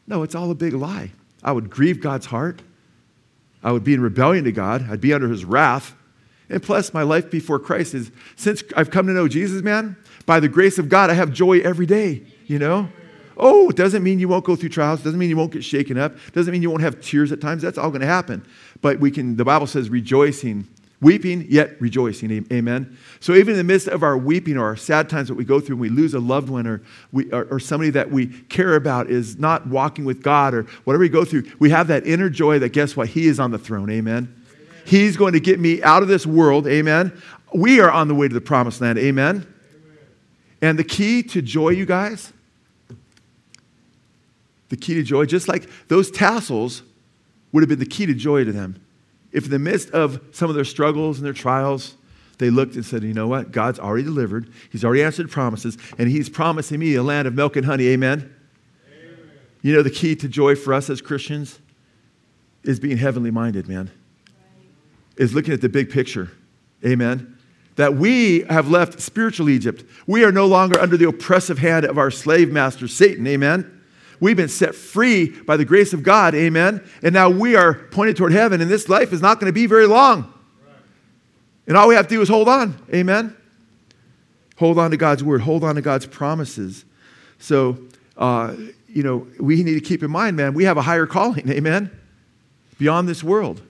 No, 0.05 0.21
it's 0.21 0.35
all 0.35 0.51
a 0.51 0.55
big 0.55 0.73
lie. 0.73 1.11
I 1.43 1.51
would 1.51 1.71
grieve 1.71 1.99
God's 1.99 2.27
heart. 2.27 2.61
I 3.63 3.71
would 3.71 3.83
be 3.83 3.95
in 3.95 4.01
rebellion 4.01 4.43
to 4.43 4.51
God. 4.51 4.87
I'd 4.91 5.01
be 5.01 5.11
under 5.11 5.27
his 5.27 5.43
wrath. 5.43 5.95
And 6.49 6.61
plus, 6.61 6.93
my 6.93 7.01
life 7.01 7.31
before 7.31 7.57
Christ 7.57 7.95
is 7.95 8.11
since 8.35 8.63
I've 8.77 8.91
come 8.91 9.07
to 9.07 9.13
know 9.13 9.27
Jesus, 9.27 9.63
man, 9.63 9.97
by 10.27 10.39
the 10.39 10.49
grace 10.49 10.77
of 10.77 10.87
God, 10.87 11.09
I 11.09 11.13
have 11.13 11.33
joy 11.33 11.61
every 11.61 11.87
day, 11.87 12.21
you 12.45 12.59
know? 12.59 12.89
Oh, 13.37 13.69
it 13.69 13.75
doesn't 13.75 14.03
mean 14.03 14.19
you 14.19 14.27
won't 14.27 14.45
go 14.45 14.55
through 14.55 14.69
trials, 14.69 15.01
It 15.01 15.03
doesn't 15.03 15.19
mean 15.19 15.29
you 15.29 15.37
won't 15.37 15.51
get 15.51 15.63
shaken 15.63 15.97
up, 15.97 16.15
It 16.27 16.33
doesn't 16.33 16.51
mean 16.51 16.61
you 16.61 16.69
won't 16.69 16.83
have 16.83 17.01
tears 17.01 17.31
at 17.31 17.41
times. 17.41 17.61
That's 17.61 17.77
all 17.77 17.89
going 17.89 18.01
to 18.01 18.07
happen. 18.07 18.45
But 18.81 18.99
we 18.99 19.11
can, 19.11 19.35
the 19.35 19.45
Bible 19.45 19.67
says, 19.67 19.89
rejoicing 19.89 20.67
Weeping, 21.01 21.45
yet 21.49 21.79
rejoicing. 21.81 22.47
Amen. 22.51 22.97
So, 23.19 23.33
even 23.33 23.51
in 23.51 23.57
the 23.57 23.63
midst 23.63 23.87
of 23.87 24.01
our 24.01 24.17
weeping 24.17 24.57
or 24.57 24.65
our 24.65 24.77
sad 24.77 25.09
times 25.09 25.27
that 25.27 25.35
we 25.35 25.43
go 25.43 25.59
through, 25.59 25.75
when 25.75 25.91
we 25.91 25.95
lose 25.95 26.13
a 26.13 26.19
loved 26.19 26.49
one 26.49 26.65
or, 26.65 26.81
we, 27.11 27.29
or, 27.31 27.43
or, 27.51 27.59
somebody 27.59 27.89
that 27.91 28.09
we 28.09 28.27
care 28.27 28.75
about 28.75 29.09
is 29.09 29.37
not 29.37 29.67
walking 29.67 30.05
with 30.05 30.23
God 30.23 30.53
or 30.53 30.63
whatever 30.85 31.01
we 31.01 31.09
go 31.09 31.25
through, 31.25 31.43
we 31.59 31.69
have 31.69 31.87
that 31.87 32.07
inner 32.07 32.29
joy 32.29 32.59
that 32.59 32.69
guess 32.69 32.95
what? 32.95 33.09
He 33.09 33.27
is 33.27 33.41
on 33.41 33.51
the 33.51 33.57
throne. 33.57 33.89
Amen. 33.91 34.33
Amen. 34.51 34.73
He's 34.85 35.17
going 35.17 35.33
to 35.33 35.39
get 35.41 35.59
me 35.59 35.83
out 35.83 36.01
of 36.01 36.07
this 36.07 36.25
world. 36.25 36.65
Amen. 36.65 37.21
We 37.53 37.81
are 37.81 37.91
on 37.91 38.07
the 38.07 38.15
way 38.15 38.29
to 38.29 38.33
the 38.33 38.41
promised 38.41 38.79
land. 38.79 38.97
Amen. 38.97 39.35
Amen. 39.35 39.47
And 40.61 40.79
the 40.79 40.83
key 40.85 41.23
to 41.23 41.41
joy, 41.41 41.69
you 41.69 41.85
guys, 41.85 42.31
the 44.69 44.77
key 44.77 44.93
to 44.95 45.03
joy, 45.03 45.25
just 45.25 45.47
like 45.47 45.69
those 45.87 46.09
tassels 46.11 46.83
would 47.51 47.61
have 47.61 47.69
been 47.69 47.79
the 47.79 47.85
key 47.85 48.05
to 48.05 48.13
joy 48.13 48.43
to 48.43 48.51
them 48.51 48.81
if 49.35 49.43
in 49.43 49.51
the 49.51 49.59
midst 49.59 49.89
of 49.89 50.21
some 50.31 50.49
of 50.49 50.55
their 50.55 50.63
struggles 50.63 51.17
and 51.17 51.25
their 51.25 51.33
trials, 51.33 51.95
they 52.37 52.49
looked 52.49 52.75
and 52.75 52.85
said, 52.85 53.03
you 53.03 53.13
know 53.13 53.27
what? 53.27 53.51
God's 53.51 53.79
already 53.79 54.03
delivered. 54.05 54.49
He's 54.71 54.85
already 54.85 55.03
answered 55.03 55.29
promises, 55.29 55.77
and 55.97 56.07
He's 56.07 56.29
promising 56.29 56.79
me 56.79 56.95
a 56.95 57.03
land 57.03 57.27
of 57.27 57.35
milk 57.35 57.57
and 57.57 57.65
honey. 57.65 57.87
Amen? 57.87 58.33
Amen? 58.87 59.17
You 59.61 59.75
know, 59.75 59.83
the 59.83 59.89
key 59.89 60.15
to 60.15 60.29
joy 60.29 60.55
for 60.55 60.73
us 60.73 60.89
as 60.89 61.01
Christians 61.01 61.59
is 62.63 62.79
being 62.79 62.95
heavenly 62.95 63.29
minded, 63.29 63.67
man, 63.67 63.91
is 65.17 65.33
looking 65.33 65.53
at 65.53 65.59
the 65.59 65.69
big 65.69 65.89
picture. 65.89 66.31
Amen? 66.85 67.37
That 67.75 67.95
we 67.95 68.43
have 68.43 68.69
left 68.69 69.01
spiritual 69.01 69.49
Egypt. 69.49 69.83
We 70.07 70.23
are 70.23 70.31
no 70.31 70.45
longer 70.45 70.79
under 70.79 70.95
the 70.95 71.09
oppressive 71.09 71.57
hand 71.57 71.83
of 71.83 71.97
our 71.97 72.09
slave 72.09 72.53
master, 72.53 72.87
Satan. 72.87 73.27
Amen? 73.27 73.74
We've 74.19 74.37
been 74.37 74.49
set 74.49 74.75
free 74.75 75.29
by 75.29 75.57
the 75.57 75.65
grace 75.65 75.93
of 75.93 76.03
God, 76.03 76.35
amen. 76.35 76.83
And 77.01 77.13
now 77.13 77.29
we 77.29 77.55
are 77.55 77.73
pointed 77.73 78.15
toward 78.15 78.31
heaven, 78.31 78.61
and 78.61 78.69
this 78.69 78.89
life 78.89 79.13
is 79.13 79.21
not 79.21 79.39
going 79.39 79.49
to 79.49 79.53
be 79.53 79.65
very 79.65 79.87
long. 79.87 80.33
And 81.67 81.75
all 81.75 81.87
we 81.87 81.95
have 81.95 82.07
to 82.07 82.15
do 82.15 82.21
is 82.21 82.29
hold 82.29 82.47
on, 82.47 82.79
amen. 82.93 83.35
Hold 84.57 84.79
on 84.79 84.91
to 84.91 84.97
God's 84.97 85.23
word, 85.23 85.41
hold 85.41 85.63
on 85.63 85.75
to 85.75 85.81
God's 85.81 86.05
promises. 86.05 86.85
So, 87.39 87.77
uh, 88.17 88.55
you 88.87 89.03
know, 89.03 89.27
we 89.39 89.61
need 89.63 89.73
to 89.73 89.81
keep 89.81 90.03
in 90.03 90.11
mind, 90.11 90.37
man, 90.37 90.53
we 90.53 90.63
have 90.63 90.77
a 90.77 90.81
higher 90.81 91.05
calling, 91.05 91.49
amen, 91.49 91.91
beyond 92.77 93.09
this 93.09 93.23
world. 93.23 93.61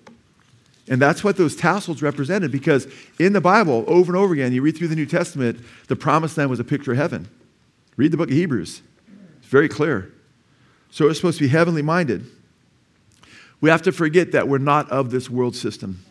And 0.88 1.02
that's 1.02 1.24
what 1.24 1.38
those 1.38 1.56
tassels 1.56 2.04
represented 2.04 2.52
because 2.52 2.88
in 3.18 3.34
the 3.34 3.42
Bible, 3.42 3.84
over 3.88 4.12
and 4.12 4.22
over 4.22 4.34
again, 4.34 4.54
you 4.54 4.62
read 4.62 4.78
through 4.78 4.90
the 4.90 4.96
New 4.96 5.08
Testament, 5.08 5.60
the 5.88 5.96
promised 5.96 6.38
land 6.38 6.52
was 6.52 6.60
a 6.60 6.64
picture 6.64 6.92
of 6.92 6.98
heaven. 6.98 7.28
Read 7.98 8.12
the 8.12 8.18
book 8.18 8.30
of 8.30 8.36
Hebrews, 8.36 8.82
it's 9.40 9.48
very 9.48 9.70
clear. 9.70 10.12
So 10.96 11.04
we're 11.04 11.14
supposed 11.14 11.40
to 11.40 11.44
be 11.44 11.50
heavenly 11.50 11.82
minded. 11.82 12.26
We 13.60 13.70
have 13.70 13.82
to 13.82 13.92
forget 13.92 14.32
that 14.32 14.48
we're 14.48 14.60
not 14.60 14.90
of 14.90 15.12
this 15.12 15.30
world 15.30 15.54
system. 15.54 16.02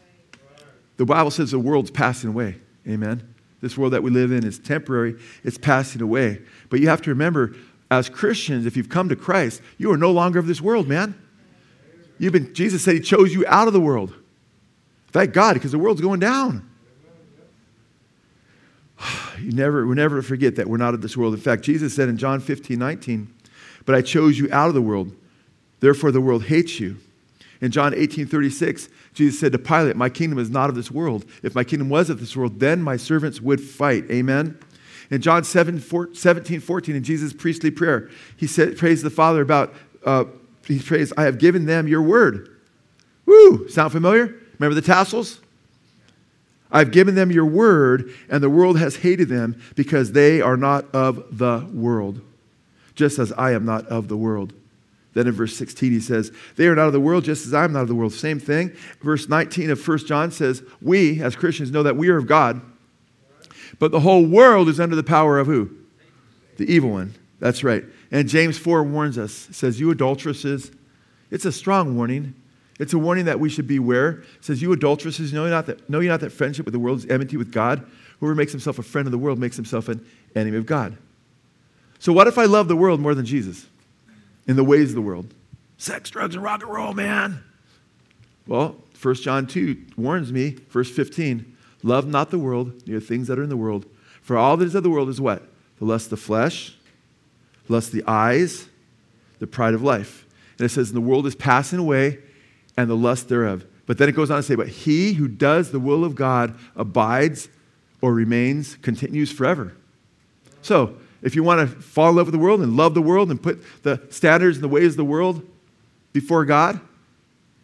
The 0.99 1.07
Bible 1.07 1.31
says 1.31 1.53
the 1.53 1.59
world's 1.59 1.91
passing 1.91 2.29
away. 2.29 2.57
Amen. 2.87 3.35
This 3.63 3.79
world 3.79 3.95
that 3.95 4.03
we 4.03 4.11
live 4.11 4.31
in 4.31 4.45
is 4.45 4.59
temporary, 4.59 5.19
it's 5.43 5.57
passing 5.57 6.03
away. 6.03 6.43
But 6.69 6.81
you 6.81 6.89
have 6.89 7.01
to 7.01 7.11
remember, 7.11 7.55
as 7.91 8.11
Christians, 8.11 8.67
if 8.67 8.77
you've 8.77 8.91
come 8.91 9.09
to 9.09 9.17
Christ, 9.17 9.63
you 9.79 9.91
are 9.91 9.97
no 9.97 10.13
longer 10.13 10.39
of 10.39 10.47
this 10.47 10.61
world, 10.61 10.87
man. 10.87 11.19
You've 12.19 12.35
been, 12.35 12.53
Jesus 12.53 12.85
said 12.85 12.93
he 12.93 13.01
chose 13.01 13.33
you 13.33 13.47
out 13.47 13.67
of 13.67 13.73
the 13.73 13.81
world. 13.81 14.15
Thank 15.13 15.33
God, 15.33 15.55
because 15.55 15.73
the 15.73 15.79
world's 15.79 16.03
going 16.03 16.21
down. 16.21 16.69
You 19.41 19.51
never, 19.51 19.85
we 19.87 19.95
never 19.97 20.23
forget 20.23 20.57
that 20.57 20.69
we're 20.69 20.77
not 20.77 20.95
of 20.95 21.03
this 21.03 21.17
world. 21.17 21.35
In 21.35 21.41
fact, 21.41 21.63
Jesus 21.63 21.95
said 21.95 22.09
in 22.09 22.17
John 22.17 22.39
15, 22.39 22.79
19, 22.79 23.34
but 23.87 23.95
I 23.95 24.03
chose 24.03 24.39
you 24.39 24.49
out 24.53 24.69
of 24.69 24.75
the 24.75 24.83
world. 24.83 25.15
Therefore, 25.81 26.11
the 26.11 26.21
world 26.21 26.45
hates 26.45 26.81
you. 26.81 26.97
In 27.61 27.71
John 27.71 27.95
18 27.95 28.27
36, 28.27 28.89
Jesus 29.15 29.39
said 29.39 29.53
to 29.53 29.59
Pilate, 29.59 29.97
My 29.97 30.09
kingdom 30.09 30.39
is 30.39 30.51
not 30.51 30.69
of 30.69 30.75
this 30.75 30.91
world. 30.91 31.25
If 31.43 31.55
my 31.55 31.65
kingdom 31.65 31.89
was 31.89 32.11
of 32.11 32.21
this 32.21 32.37
world, 32.37 32.61
then 32.61 32.83
my 32.83 32.97
servants 32.97 33.41
would 33.41 33.61
fight. 33.61 34.05
Amen. 34.11 34.59
In 35.11 35.21
John 35.21 35.45
7, 35.45 35.81
17 36.15 36.61
14, 36.61 36.97
in 36.97 37.05
Jesus' 37.05 37.33
priestly 37.33 37.71
prayer, 37.71 38.11
he 38.37 38.47
said, 38.47 38.77
prays 38.77 39.03
the 39.03 39.11
Father 39.11 39.43
about, 39.43 39.75
uh, 40.05 40.25
he 40.67 40.79
prays, 40.79 41.13
I 41.17 41.25
have 41.25 41.39
given 41.39 41.67
them 41.67 41.87
your 41.87 42.03
word. 42.03 42.51
Woo! 43.27 43.69
Sound 43.69 43.93
familiar? 43.93 44.35
Remember 44.59 44.75
the 44.75 44.83
tassels? 44.83 45.41
I've 46.71 46.91
given 46.91 47.15
them 47.15 47.31
your 47.31 47.47
word, 47.47 48.13
and 48.29 48.43
the 48.43 48.51
world 48.51 48.79
has 48.79 48.97
hated 48.97 49.29
them 49.29 49.61
because 49.77 50.13
they 50.13 50.41
are 50.41 50.57
not 50.57 50.93
of 50.95 51.39
the 51.39 51.69
world 51.73 52.21
just 52.95 53.19
as 53.19 53.33
I 53.33 53.53
am 53.53 53.65
not 53.65 53.87
of 53.87 54.09
the 54.09 54.17
world. 54.17 54.53
Then 55.15 55.29
in 55.29 55.33
verse 55.33 55.57
16, 55.57 55.93
he 55.93 56.01
says, 56.01 56.33
They 56.57 56.67
are 56.67 56.75
not 56.75 56.89
of 56.89 56.93
the 56.93 57.01
world, 57.01 57.25
just 57.25 57.47
as 57.47 57.55
I 57.55 57.65
am 57.65 57.73
not 57.73 57.83
of 57.83 57.89
the 57.89 57.95
world. 57.95 58.13
Same 58.13 58.41
thing. 58.41 58.73
Verse 59.01 59.29
19 59.29 59.71
of 59.71 59.89
1 59.89 59.99
John 59.99 60.31
says, 60.31 60.63
We, 60.83 61.23
as 61.23 61.37
Christians, 61.37 61.71
know 61.71 61.85
that 61.85 61.97
we 61.97 62.09
are 62.09 62.17
of 62.17 62.27
God, 62.27 62.61
but 63.79 63.93
the 63.93 64.01
whole 64.01 64.27
world 64.27 64.69
is 64.69 64.81
under 64.81 64.97
the 64.97 65.05
power 65.05 65.39
of 65.39 65.47
who? 65.47 65.71
The 66.57 66.73
evil 66.73 66.91
one. 66.91 67.15
That's 67.39 67.65
right. 67.65 67.85
And 68.11 68.29
James 68.29 68.59
4 68.59 68.83
warns 68.85 69.19
us, 69.19 69.49
says, 69.53 69.81
You 69.81 69.91
adulteresses. 69.91 70.73
It's 71.31 71.45
a 71.45 71.53
strong 71.53 71.97
warning. 71.97 72.35
It's 72.81 72.93
a 72.93 72.99
warning 72.99 73.27
that 73.27 73.39
we 73.39 73.49
should 73.49 73.69
beware. 73.69 74.23
It 74.37 74.45
says, 74.45 74.63
You 74.63 74.73
adulteresses, 74.73 75.33
know 75.33 75.45
you, 75.45 75.51
not 75.51 75.67
that, 75.67 75.89
know 75.89 76.01
you 76.01 76.09
not 76.09 76.21
that 76.21 76.31
friendship 76.31 76.67
with 76.67 76.73
the 76.73 76.81
world 76.81 76.99
is 76.99 77.07
enmity 77.07 77.37
with 77.37 77.53
God? 77.53 77.87
Whoever 78.19 78.35
makes 78.35 78.53
himself 78.53 78.79
a 78.79 78.83
friend 78.83 79.07
of 79.07 79.13
the 79.13 79.19
world 79.19 79.39
makes 79.39 79.57
himself 79.57 79.89
an 79.89 80.05
enemy 80.35 80.57
of 80.57 80.67
God. 80.67 80.97
So, 82.05 82.13
what 82.13 82.27
if 82.27 82.37
I 82.37 82.45
love 82.45 82.69
the 82.69 82.77
world 82.77 83.01
more 83.01 83.15
than 83.15 83.25
Jesus 83.25 83.67
in 84.47 84.57
the 84.57 84.63
ways 84.63 84.91
of 84.91 84.95
the 84.95 85.01
world? 85.01 85.33
Sex, 85.79 86.11
drugs, 86.11 86.35
and 86.35 86.45
rock 86.45 86.63
and 86.63 86.71
roll, 86.71 86.93
man. 86.93 87.43
Well, 88.47 88.77
1 89.01 89.15
John 89.15 89.47
2 89.47 89.87
warns 89.97 90.31
me, 90.31 90.59
verse 90.69 90.91
15 90.91 91.57
love 91.83 92.07
not 92.07 92.31
the 92.31 92.39
world, 92.39 92.87
near 92.87 93.01
things 93.01 93.29
that 93.29 93.39
are 93.39 93.43
in 93.43 93.49
the 93.49 93.57
world. 93.57 93.87
For 94.21 94.37
all 94.37 94.59
that 94.59 94.67
is 94.67 94.75
of 94.75 94.83
the 94.83 94.91
world 94.91 95.09
is 95.09 95.19
what? 95.19 95.49
The 95.79 95.87
lust 95.87 96.07
of 96.07 96.11
the 96.11 96.17
flesh, 96.19 96.77
lust 97.71 97.89
of 97.89 97.95
the 97.95 98.05
eyes, 98.07 98.69
the 99.39 99.47
pride 99.47 99.73
of 99.73 99.83
life. 99.83 100.27
And 100.59 100.67
it 100.67 100.69
says, 100.69 100.93
the 100.93 101.01
world 101.01 101.27
is 101.27 101.35
passing 101.35 101.79
away 101.79 102.19
and 102.77 102.91
the 102.91 102.97
lust 102.97 103.31
thereof. 103.31 103.65
But 103.87 103.97
then 103.97 104.11
it 104.11 104.15
goes 104.15 104.31
on 104.31 104.37
to 104.37 104.43
say, 104.43 104.57
but 104.57 104.69
he 104.69 105.15
who 105.15 105.27
does 105.27 105.71
the 105.71 105.81
will 105.81 106.05
of 106.05 106.17
God 106.17 106.55
abides 106.77 107.49
or 108.03 108.13
remains, 108.13 108.77
continues 108.83 109.33
forever. 109.33 109.75
So, 110.61 110.99
if 111.25 111.35
you 111.35 111.43
want 111.43 111.69
to 111.69 111.77
fall 111.81 112.11
in 112.11 112.17
love 112.17 112.27
with 112.27 112.35
the 112.35 112.39
world 112.39 112.61
and 112.61 112.77
love 112.77 112.95
the 112.95 113.03
world 113.03 113.31
and 113.31 113.43
put 113.43 113.65
the 113.83 114.01
standards 114.11 114.59
and 114.59 114.63
the 114.63 114.69
ways 114.69 114.93
of 114.93 114.97
the 114.99 115.05
world 115.05 115.45
before 116.13 116.45
God, 116.45 116.79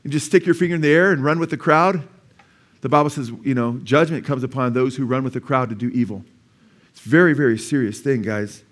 and 0.02 0.10
just 0.10 0.26
stick 0.26 0.46
your 0.46 0.54
finger 0.54 0.74
in 0.74 0.80
the 0.80 0.90
air 0.90 1.12
and 1.12 1.22
run 1.22 1.38
with 1.38 1.50
the 1.50 1.58
crowd, 1.58 2.02
the 2.80 2.88
Bible 2.88 3.10
says, 3.10 3.30
you 3.42 3.54
know, 3.54 3.78
judgment 3.84 4.24
comes 4.24 4.42
upon 4.42 4.72
those 4.72 4.96
who 4.96 5.04
run 5.04 5.22
with 5.22 5.34
the 5.34 5.40
crowd 5.40 5.68
to 5.68 5.74
do 5.74 5.88
evil. 5.90 6.24
It's 6.90 7.04
a 7.04 7.08
very, 7.08 7.34
very 7.34 7.58
serious 7.58 8.00
thing, 8.00 8.22
guys. 8.22 8.64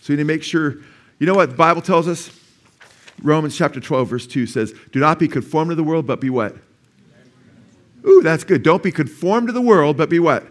So 0.00 0.12
you 0.12 0.16
need 0.16 0.24
to 0.24 0.26
make 0.26 0.42
sure, 0.42 0.78
you 1.20 1.26
know 1.26 1.34
what 1.34 1.50
the 1.50 1.56
Bible 1.56 1.80
tells 1.80 2.08
us? 2.08 2.36
Romans 3.22 3.56
chapter 3.56 3.78
12, 3.78 4.08
verse 4.08 4.26
2 4.26 4.46
says, 4.46 4.74
Do 4.90 4.98
not 4.98 5.20
be 5.20 5.28
conformed 5.28 5.70
to 5.70 5.76
the 5.76 5.84
world, 5.84 6.08
but 6.08 6.20
be 6.20 6.30
what? 6.30 6.56
Ooh, 8.04 8.22
that's 8.22 8.42
good. 8.42 8.64
Don't 8.64 8.82
be 8.82 8.90
conformed 8.90 9.46
to 9.46 9.52
the 9.52 9.62
world, 9.62 9.96
but 9.96 10.10
be 10.10 10.18
what? 10.18 10.44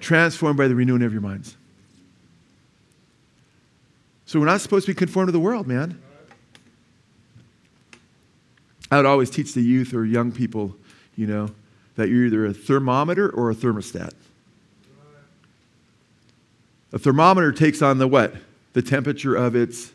Transformed 0.00 0.56
by 0.56 0.66
the 0.66 0.74
renewing 0.74 1.02
of 1.02 1.12
your 1.12 1.22
minds. 1.22 1.56
So 4.26 4.40
we're 4.40 4.46
not 4.46 4.60
supposed 4.60 4.86
to 4.86 4.92
be 4.92 4.96
conformed 4.96 5.28
to 5.28 5.32
the 5.32 5.40
world, 5.40 5.68
man. 5.68 6.02
I 8.90 8.96
would 8.96 9.06
always 9.06 9.30
teach 9.30 9.54
the 9.54 9.62
youth 9.62 9.94
or 9.94 10.04
young 10.04 10.32
people, 10.32 10.74
you 11.16 11.26
know, 11.26 11.50
that 11.94 12.08
you're 12.08 12.26
either 12.26 12.46
a 12.46 12.52
thermometer 12.52 13.30
or 13.30 13.50
a 13.50 13.54
thermostat. 13.54 14.12
A 16.92 16.98
thermometer 16.98 17.52
takes 17.52 17.82
on 17.82 17.98
the 17.98 18.06
what? 18.06 18.34
The 18.72 18.82
temperature 18.82 19.34
of 19.34 19.56
its 19.56 19.92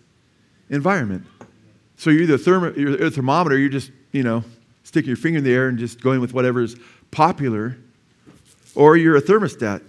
environment. 0.70 1.26
So 1.98 2.10
you're 2.10 2.24
either 2.24 2.36
a, 2.36 2.40
therm- 2.40 2.78
you're 2.78 3.06
a 3.06 3.12
thermometer, 3.12 3.58
you're 3.58 3.70
just, 3.70 3.92
you 4.12 4.24
know, 4.24 4.44
sticking 4.84 5.08
your 5.08 5.18
finger 5.18 5.38
in 5.40 5.44
the 5.44 5.54
air 5.54 5.68
and 5.68 5.78
just 5.78 6.02
going 6.02 6.20
with 6.20 6.34
whatever's 6.34 6.76
popular, 7.12 7.78
or 8.76 8.98
you're 8.98 9.18
a 9.18 9.22
thermostat, 9.22 9.84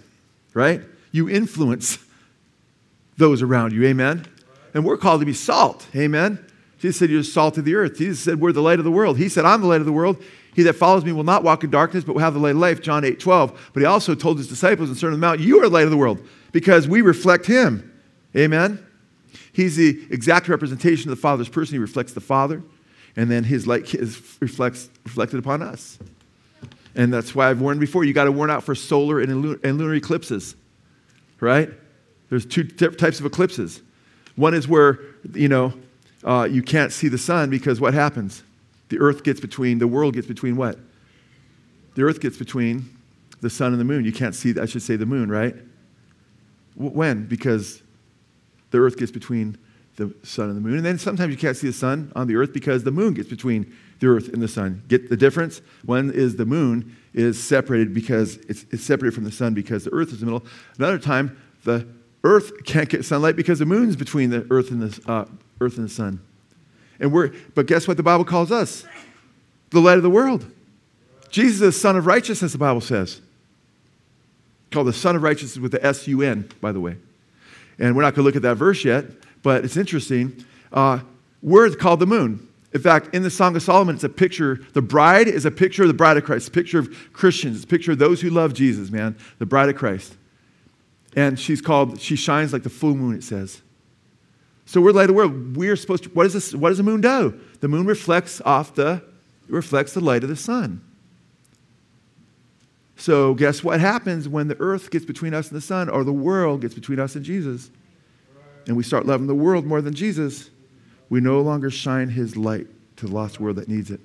right? 0.53 0.81
You 1.11 1.29
influence 1.29 1.97
those 3.17 3.41
around 3.41 3.73
you, 3.73 3.83
amen? 3.85 4.25
And 4.73 4.83
we're 4.85 4.97
called 4.97 5.21
to 5.21 5.25
be 5.25 5.33
salt, 5.33 5.85
amen? 5.95 6.43
Jesus 6.79 6.97
said, 6.97 7.09
You're 7.09 7.21
the 7.21 7.27
salt 7.27 7.57
of 7.57 7.65
the 7.65 7.75
earth. 7.75 7.97
Jesus 7.97 8.19
said, 8.19 8.39
We're 8.39 8.51
the 8.51 8.61
light 8.61 8.79
of 8.79 8.85
the 8.85 8.91
world. 8.91 9.17
He 9.17 9.29
said, 9.29 9.45
I'm 9.45 9.61
the 9.61 9.67
light 9.67 9.79
of 9.79 9.85
the 9.85 9.93
world. 9.93 10.21
He 10.55 10.63
that 10.63 10.73
follows 10.73 11.05
me 11.05 11.11
will 11.11 11.23
not 11.23 11.43
walk 11.43 11.63
in 11.63 11.69
darkness, 11.69 12.03
but 12.03 12.13
will 12.13 12.21
have 12.21 12.33
the 12.33 12.39
light 12.39 12.51
of 12.51 12.57
life, 12.57 12.81
John 12.81 13.03
8, 13.03 13.19
12. 13.19 13.71
But 13.73 13.79
he 13.79 13.85
also 13.85 14.13
told 14.15 14.37
his 14.37 14.47
disciples 14.47 14.89
in 14.89 14.95
Sermon 14.95 15.15
on 15.15 15.19
the 15.19 15.25
Mount, 15.25 15.39
You 15.39 15.59
are 15.59 15.63
the 15.63 15.73
light 15.73 15.85
of 15.85 15.91
the 15.91 15.97
world, 15.97 16.19
because 16.51 16.87
we 16.87 17.01
reflect 17.01 17.45
him. 17.45 17.89
Amen? 18.35 18.85
He's 19.51 19.75
the 19.75 20.05
exact 20.09 20.49
representation 20.49 21.09
of 21.09 21.17
the 21.17 21.21
Father's 21.21 21.49
person. 21.49 21.75
He 21.75 21.79
reflects 21.79 22.13
the 22.13 22.21
Father, 22.21 22.61
and 23.15 23.29
then 23.31 23.43
his 23.43 23.65
light 23.65 23.93
is 23.95 24.37
reflects, 24.39 24.89
reflected 25.03 25.39
upon 25.39 25.61
us. 25.61 25.97
And 26.95 27.13
that's 27.13 27.33
why 27.33 27.49
I've 27.49 27.61
warned 27.61 27.79
before 27.79 28.03
you 28.03 28.13
got 28.13 28.25
to 28.25 28.31
warn 28.31 28.49
out 28.49 28.63
for 28.63 28.75
solar 28.75 29.19
and 29.19 29.41
lunar 29.41 29.93
eclipses, 29.95 30.55
right? 31.39 31.71
There's 32.29 32.45
two 32.45 32.63
types 32.63 33.19
of 33.19 33.25
eclipses. 33.25 33.81
One 34.35 34.53
is 34.53 34.67
where, 34.67 34.99
you 35.33 35.47
know, 35.47 35.73
uh, 36.23 36.47
you 36.49 36.61
can't 36.61 36.91
see 36.91 37.07
the 37.07 37.17
sun 37.17 37.49
because 37.49 37.79
what 37.79 37.93
happens? 37.93 38.43
The 38.89 38.99
earth 38.99 39.23
gets 39.23 39.39
between, 39.39 39.79
the 39.79 39.87
world 39.87 40.13
gets 40.13 40.27
between 40.27 40.55
what? 40.55 40.77
The 41.95 42.03
earth 42.03 42.19
gets 42.19 42.37
between 42.37 42.89
the 43.41 43.49
sun 43.49 43.71
and 43.71 43.79
the 43.79 43.85
moon. 43.85 44.05
You 44.05 44.13
can't 44.13 44.33
see, 44.33 44.57
I 44.59 44.65
should 44.65 44.81
say, 44.81 44.95
the 44.95 45.05
moon, 45.05 45.29
right? 45.29 45.55
When? 46.75 47.27
Because 47.27 47.81
the 48.71 48.79
earth 48.79 48.97
gets 48.97 49.11
between 49.11 49.57
the 49.97 50.13
sun 50.23 50.47
and 50.47 50.57
the 50.57 50.61
moon. 50.61 50.77
And 50.77 50.85
then 50.85 50.97
sometimes 50.97 51.31
you 51.31 51.37
can't 51.37 51.55
see 51.55 51.67
the 51.67 51.73
sun 51.73 52.11
on 52.15 52.27
the 52.27 52.35
earth 52.35 52.51
because 52.51 52.83
the 52.83 52.91
moon 52.91 53.13
gets 53.13 53.29
between 53.29 53.75
the 53.99 54.07
earth 54.07 54.29
and 54.29 54.41
the 54.41 54.47
sun. 54.47 54.81
Get 54.87 55.09
the 55.09 55.17
difference? 55.17 55.61
One 55.85 56.11
is 56.11 56.35
the 56.35 56.45
moon 56.45 56.95
is 57.13 57.41
separated 57.41 57.93
because 57.93 58.37
it's, 58.49 58.65
it's 58.71 58.83
separated 58.83 59.13
from 59.13 59.23
the 59.23 59.31
sun 59.31 59.53
because 59.53 59.83
the 59.83 59.91
earth 59.93 60.07
is 60.07 60.21
in 60.21 60.25
the 60.27 60.33
middle. 60.33 60.47
Another 60.77 60.97
time, 60.97 61.37
the 61.63 61.87
earth 62.23 62.63
can't 62.65 62.89
get 62.89 63.05
sunlight 63.05 63.35
because 63.35 63.59
the 63.59 63.65
moon's 63.65 63.95
between 63.95 64.29
the 64.29 64.47
earth 64.49 64.71
and 64.71 64.81
the, 64.81 65.11
uh, 65.11 65.25
earth 65.59 65.77
and 65.77 65.85
the 65.85 65.93
sun. 65.93 66.21
And 66.99 67.11
we're, 67.11 67.31
but 67.55 67.65
guess 67.65 67.87
what 67.87 67.97
the 67.97 68.03
Bible 68.03 68.25
calls 68.25 68.51
us? 68.51 68.85
The 69.71 69.81
light 69.81 69.97
of 69.97 70.03
the 70.03 70.09
world. 70.09 70.45
Jesus 71.29 71.55
is 71.55 71.59
the 71.59 71.71
Sun 71.71 71.97
of 71.97 72.05
righteousness, 72.05 72.51
the 72.51 72.59
Bible 72.59 72.79
says. 72.79 73.19
Called 74.71 74.87
the 74.87 74.93
Sun 74.93 75.15
of 75.15 75.23
righteousness 75.23 75.61
with 75.61 75.71
the 75.71 75.83
S 75.83 76.07
U 76.07 76.21
N, 76.21 76.47
by 76.61 76.71
the 76.71 76.79
way. 76.79 76.95
And 77.79 77.95
we're 77.95 78.03
not 78.03 78.13
going 78.13 78.23
to 78.23 78.27
look 78.27 78.35
at 78.35 78.43
that 78.43 78.55
verse 78.55 78.85
yet, 78.85 79.05
but 79.41 79.65
it's 79.65 79.75
interesting. 79.75 80.45
Uh, 80.71 80.99
we're 81.41 81.69
called 81.71 81.99
the 81.99 82.05
moon. 82.05 82.47
In 82.71 82.81
fact, 82.81 83.13
in 83.13 83.23
the 83.23 83.29
Song 83.29 83.55
of 83.55 83.63
Solomon, 83.63 83.95
it's 83.95 84.03
a 84.03 84.09
picture. 84.09 84.59
The 84.73 84.81
bride 84.81 85.27
is 85.27 85.45
a 85.45 85.51
picture 85.51 85.83
of 85.83 85.87
the 85.87 85.93
bride 85.93 86.17
of 86.17 86.23
Christ, 86.23 86.47
a 86.47 86.51
picture 86.51 86.79
of 86.79 87.13
Christians, 87.13 87.63
a 87.63 87.67
picture 87.67 87.91
of 87.91 87.99
those 87.99 88.21
who 88.21 88.29
love 88.29 88.53
Jesus, 88.53 88.91
man, 88.91 89.15
the 89.39 89.45
bride 89.45 89.69
of 89.69 89.75
Christ. 89.75 90.15
And 91.15 91.39
she's 91.39 91.61
called, 91.61 91.99
she 92.01 92.15
shines 92.15 92.53
like 92.53 92.63
the 92.63 92.69
full 92.69 92.95
moon, 92.95 93.15
it 93.15 93.23
says. 93.23 93.61
So 94.65 94.81
we're 94.81 94.91
light 94.91 95.03
of 95.03 95.07
the 95.09 95.13
world. 95.13 95.55
We're 95.55 95.75
supposed 95.75 96.03
to, 96.03 96.09
what, 96.09 96.25
is 96.25 96.33
this, 96.33 96.55
what 96.55 96.69
does 96.69 96.77
the 96.77 96.83
moon 96.83 97.01
do? 97.01 97.39
The 97.59 97.67
moon 97.67 97.85
reflects 97.85 98.41
off 98.41 98.75
the, 98.75 99.03
reflects 99.47 99.93
the 99.93 99.99
light 99.99 100.23
of 100.23 100.29
the 100.29 100.35
sun. 100.35 100.81
So 102.95 103.33
guess 103.33 103.63
what 103.63 103.79
happens 103.79 104.29
when 104.29 104.47
the 104.47 104.59
earth 104.59 104.89
gets 104.89 105.05
between 105.05 105.33
us 105.33 105.49
and 105.49 105.57
the 105.57 105.61
sun, 105.61 105.89
or 105.89 106.03
the 106.03 106.13
world 106.13 106.61
gets 106.61 106.73
between 106.73 106.99
us 106.99 107.15
and 107.15 107.25
Jesus? 107.25 107.69
And 108.65 108.77
we 108.77 108.83
start 108.83 109.05
loving 109.05 109.27
the 109.27 109.35
world 109.35 109.65
more 109.65 109.81
than 109.81 109.93
Jesus 109.93 110.49
we 111.13 111.21
no 111.21 111.41
longer 111.41 111.69
shine 111.69 112.09
his 112.09 112.35
light 112.35 112.65
to 112.97 113.05
the 113.05 113.13
lost 113.13 113.39
world 113.39 113.57
that 113.57 113.67
needs 113.67 113.91
it. 113.91 113.99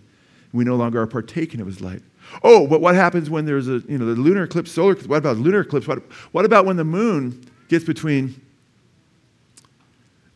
We 0.53 0.65
no 0.65 0.77
longer 0.77 1.01
are 1.01 1.07
partaking 1.07 1.59
of 1.59 1.67
his 1.67 1.81
light. 1.81 2.03
Oh, 2.43 2.67
but 2.67 2.81
what 2.81 2.95
happens 2.95 3.31
when 3.31 3.45
there's 3.45 3.69
a, 3.69 3.83
you 3.89 3.99
know, 3.99 4.07
the 4.07 4.21
lunar 4.21 4.45
eclipse, 4.45 4.71
solar 4.71 4.93
eclipse? 4.93 5.09
What 5.09 5.19
about 5.19 5.39
lunar 5.39 5.61
eclipse? 5.61 5.87
What, 5.87 6.03
what 6.33 6.45
about 6.45 6.67
when 6.67 6.77
the 6.77 6.85
moon 6.85 7.51
gets 7.69 7.85
between 7.85 8.41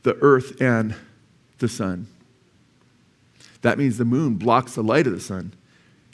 the 0.03 0.17
earth 0.21 0.61
and 0.61 0.95
the 1.59 1.69
sun? 1.69 2.07
That 3.63 3.79
means 3.79 3.99
the 3.99 4.05
moon 4.05 4.35
blocks 4.35 4.75
the 4.75 4.83
light 4.83 5.07
of 5.07 5.13
the 5.13 5.21
sun. 5.21 5.53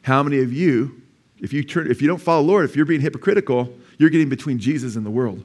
How 0.03 0.23
many 0.23 0.41
of 0.41 0.53
you, 0.53 1.03
if 1.39 1.53
you 1.53 1.65
turn, 1.65 1.91
if 1.91 2.03
you 2.03 2.09
don't 2.09 2.21
follow 2.21 2.43
Lord, 2.43 2.65
if 2.65 2.77
you're 2.77 2.87
being 2.87 3.01
hypocritical, 3.01 3.73
you're 3.99 4.11
getting 4.11 4.29
between 4.29 4.59
Jesus 4.59 4.97
and 4.97 5.05
the 5.05 5.11
world. 5.11 5.45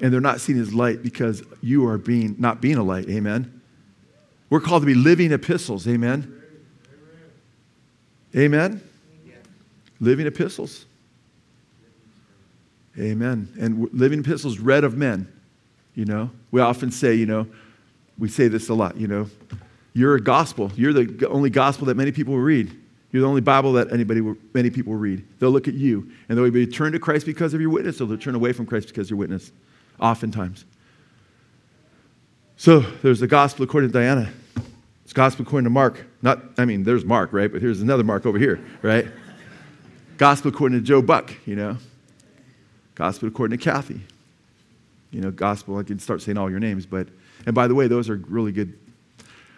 And 0.00 0.12
they're 0.12 0.20
not 0.20 0.40
seeing 0.40 0.58
his 0.58 0.72
light 0.72 1.02
because 1.02 1.42
you 1.60 1.86
are 1.88 1.98
being 1.98 2.36
not 2.38 2.60
being 2.60 2.76
a 2.76 2.82
light. 2.82 3.08
Amen. 3.08 3.60
We're 4.50 4.60
called 4.60 4.82
to 4.82 4.86
be 4.86 4.94
living 4.94 5.32
epistles. 5.32 5.86
Amen. 5.86 6.34
Amen. 8.36 8.87
Living 10.00 10.26
epistles. 10.26 10.86
Amen. 12.98 13.48
And 13.58 13.88
living 13.92 14.20
epistles 14.20 14.58
read 14.58 14.84
of 14.84 14.96
men. 14.96 15.32
You 15.94 16.04
know, 16.04 16.30
we 16.50 16.60
often 16.60 16.90
say, 16.90 17.14
you 17.14 17.26
know, 17.26 17.46
we 18.18 18.28
say 18.28 18.48
this 18.48 18.68
a 18.68 18.74
lot, 18.74 18.96
you 18.96 19.08
know, 19.08 19.28
you're 19.94 20.14
a 20.14 20.20
gospel. 20.20 20.70
You're 20.76 20.92
the 20.92 21.28
only 21.28 21.50
gospel 21.50 21.86
that 21.86 21.96
many 21.96 22.12
people 22.12 22.34
will 22.34 22.40
read. 22.40 22.70
You're 23.10 23.22
the 23.22 23.28
only 23.28 23.40
Bible 23.40 23.72
that 23.72 23.92
anybody, 23.92 24.20
will, 24.20 24.36
many 24.54 24.70
people 24.70 24.92
will 24.92 25.00
read. 25.00 25.24
They'll 25.38 25.50
look 25.50 25.66
at 25.66 25.74
you 25.74 26.10
and 26.28 26.36
they'll 26.36 26.50
be 26.50 26.66
turn 26.66 26.92
to 26.92 26.98
Christ 26.98 27.26
because 27.26 27.54
of 27.54 27.60
your 27.60 27.70
witness, 27.70 28.00
or 28.00 28.06
they'll 28.06 28.18
turn 28.18 28.34
away 28.34 28.52
from 28.52 28.66
Christ 28.66 28.88
because 28.88 29.06
of 29.06 29.10
your 29.10 29.18
witness, 29.18 29.50
oftentimes. 29.98 30.64
So 32.56 32.80
there's 32.80 33.20
the 33.20 33.26
gospel 33.26 33.64
according 33.64 33.90
to 33.90 33.92
Diana. 33.92 34.30
It's 35.04 35.12
gospel 35.12 35.44
according 35.44 35.64
to 35.64 35.70
Mark. 35.70 36.04
Not, 36.22 36.42
I 36.58 36.64
mean, 36.64 36.84
there's 36.84 37.04
Mark, 37.04 37.32
right? 37.32 37.50
But 37.50 37.62
here's 37.62 37.80
another 37.80 38.04
Mark 38.04 38.26
over 38.26 38.38
here, 38.38 38.60
right? 38.82 39.08
Gospel 40.18 40.50
according 40.50 40.78
to 40.78 40.84
Joe 40.84 41.00
Buck, 41.00 41.32
you 41.46 41.56
know. 41.56 41.78
Gospel 42.94 43.28
according 43.28 43.56
to 43.56 43.64
Kathy. 43.64 44.00
You 45.10 45.22
know, 45.22 45.30
gospel, 45.30 45.78
I 45.78 45.82
can 45.84 45.98
start 45.98 46.20
saying 46.20 46.36
all 46.36 46.50
your 46.50 46.60
names, 46.60 46.84
but, 46.84 47.08
and 47.46 47.54
by 47.54 47.66
the 47.66 47.74
way, 47.74 47.86
those 47.86 48.10
are 48.10 48.16
really 48.28 48.52
good. 48.52 48.78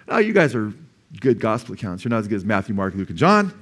Oh, 0.07 0.19
you 0.19 0.33
guys 0.33 0.55
are 0.55 0.73
good 1.21 1.41
gospel 1.41 1.75
accounts. 1.75 2.05
You're 2.05 2.11
not 2.11 2.19
as 2.19 2.29
good 2.29 2.37
as 2.37 2.45
Matthew, 2.45 2.75
Mark, 2.75 2.95
Luke, 2.95 3.09
and 3.09 3.19
John, 3.19 3.53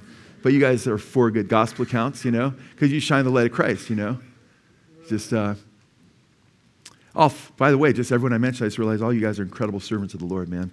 but 0.43 0.53
you 0.53 0.59
guys 0.59 0.85
are 0.85 0.99
four 0.99 1.31
good 1.31 1.47
gospel 1.47 1.83
accounts, 1.83 2.23
you 2.23 2.31
know, 2.31 2.53
because 2.71 2.91
you 2.91 2.99
shine 2.99 3.25
the 3.25 3.31
light 3.31 3.47
of 3.47 3.51
Christ, 3.53 3.89
you 3.89 3.95
know. 3.95 4.19
Just, 5.07 5.33
uh, 5.33 5.55
Oh, 7.15 7.35
by 7.57 7.71
the 7.71 7.77
way, 7.77 7.91
just 7.91 8.11
everyone 8.11 8.33
I 8.33 8.37
mentioned, 8.37 8.65
I 8.65 8.67
just 8.67 8.77
realized 8.77 9.01
all 9.01 9.11
you 9.11 9.21
guys 9.21 9.39
are 9.39 9.43
incredible 9.43 9.79
servants 9.79 10.13
of 10.13 10.19
the 10.19 10.25
Lord, 10.25 10.47
man. 10.47 10.71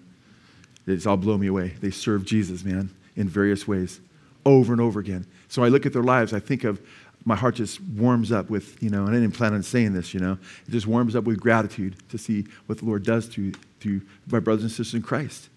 Just 0.87 1.07
all 1.07 1.17
blow 1.17 1.37
me 1.37 1.47
away. 1.47 1.75
They 1.81 1.91
serve 1.91 2.25
Jesus, 2.25 2.63
man, 2.63 2.91
in 3.17 3.29
various 3.29 3.67
ways, 3.67 4.01
over 4.47 4.73
and 4.73 4.81
over 4.81 5.01
again. 5.01 5.27
So 5.49 5.63
I 5.63 5.69
look 5.69 5.85
at 5.85 5.93
their 5.93 6.03
lives, 6.03 6.33
I 6.33 6.41
think 6.41 6.65
of 6.65 6.81
my 7.27 7.35
heart 7.35 7.57
just 7.57 7.81
warms 7.83 8.31
up 8.31 8.49
with, 8.49 8.81
you 8.81 8.89
know, 8.89 9.05
and 9.05 9.11
I 9.11 9.19
didn't 9.19 9.35
plan 9.35 9.53
on 9.53 9.63
saying 9.65 9.93
this, 9.93 10.15
you 10.15 10.21
know, 10.21 10.39
it 10.67 10.71
just 10.71 10.87
warms 10.87 11.17
up 11.17 11.25
with 11.25 11.41
gratitude 11.41 11.97
to 12.11 12.17
see 12.17 12.47
what 12.67 12.79
the 12.79 12.85
Lord 12.85 13.05
does 13.05 13.29
to, 13.31 13.53
to 13.81 14.01
my 14.31 14.39
brothers 14.39 14.63
and 14.63 14.71
sisters 14.71 14.95
in 14.95 15.03
Christ 15.03 15.49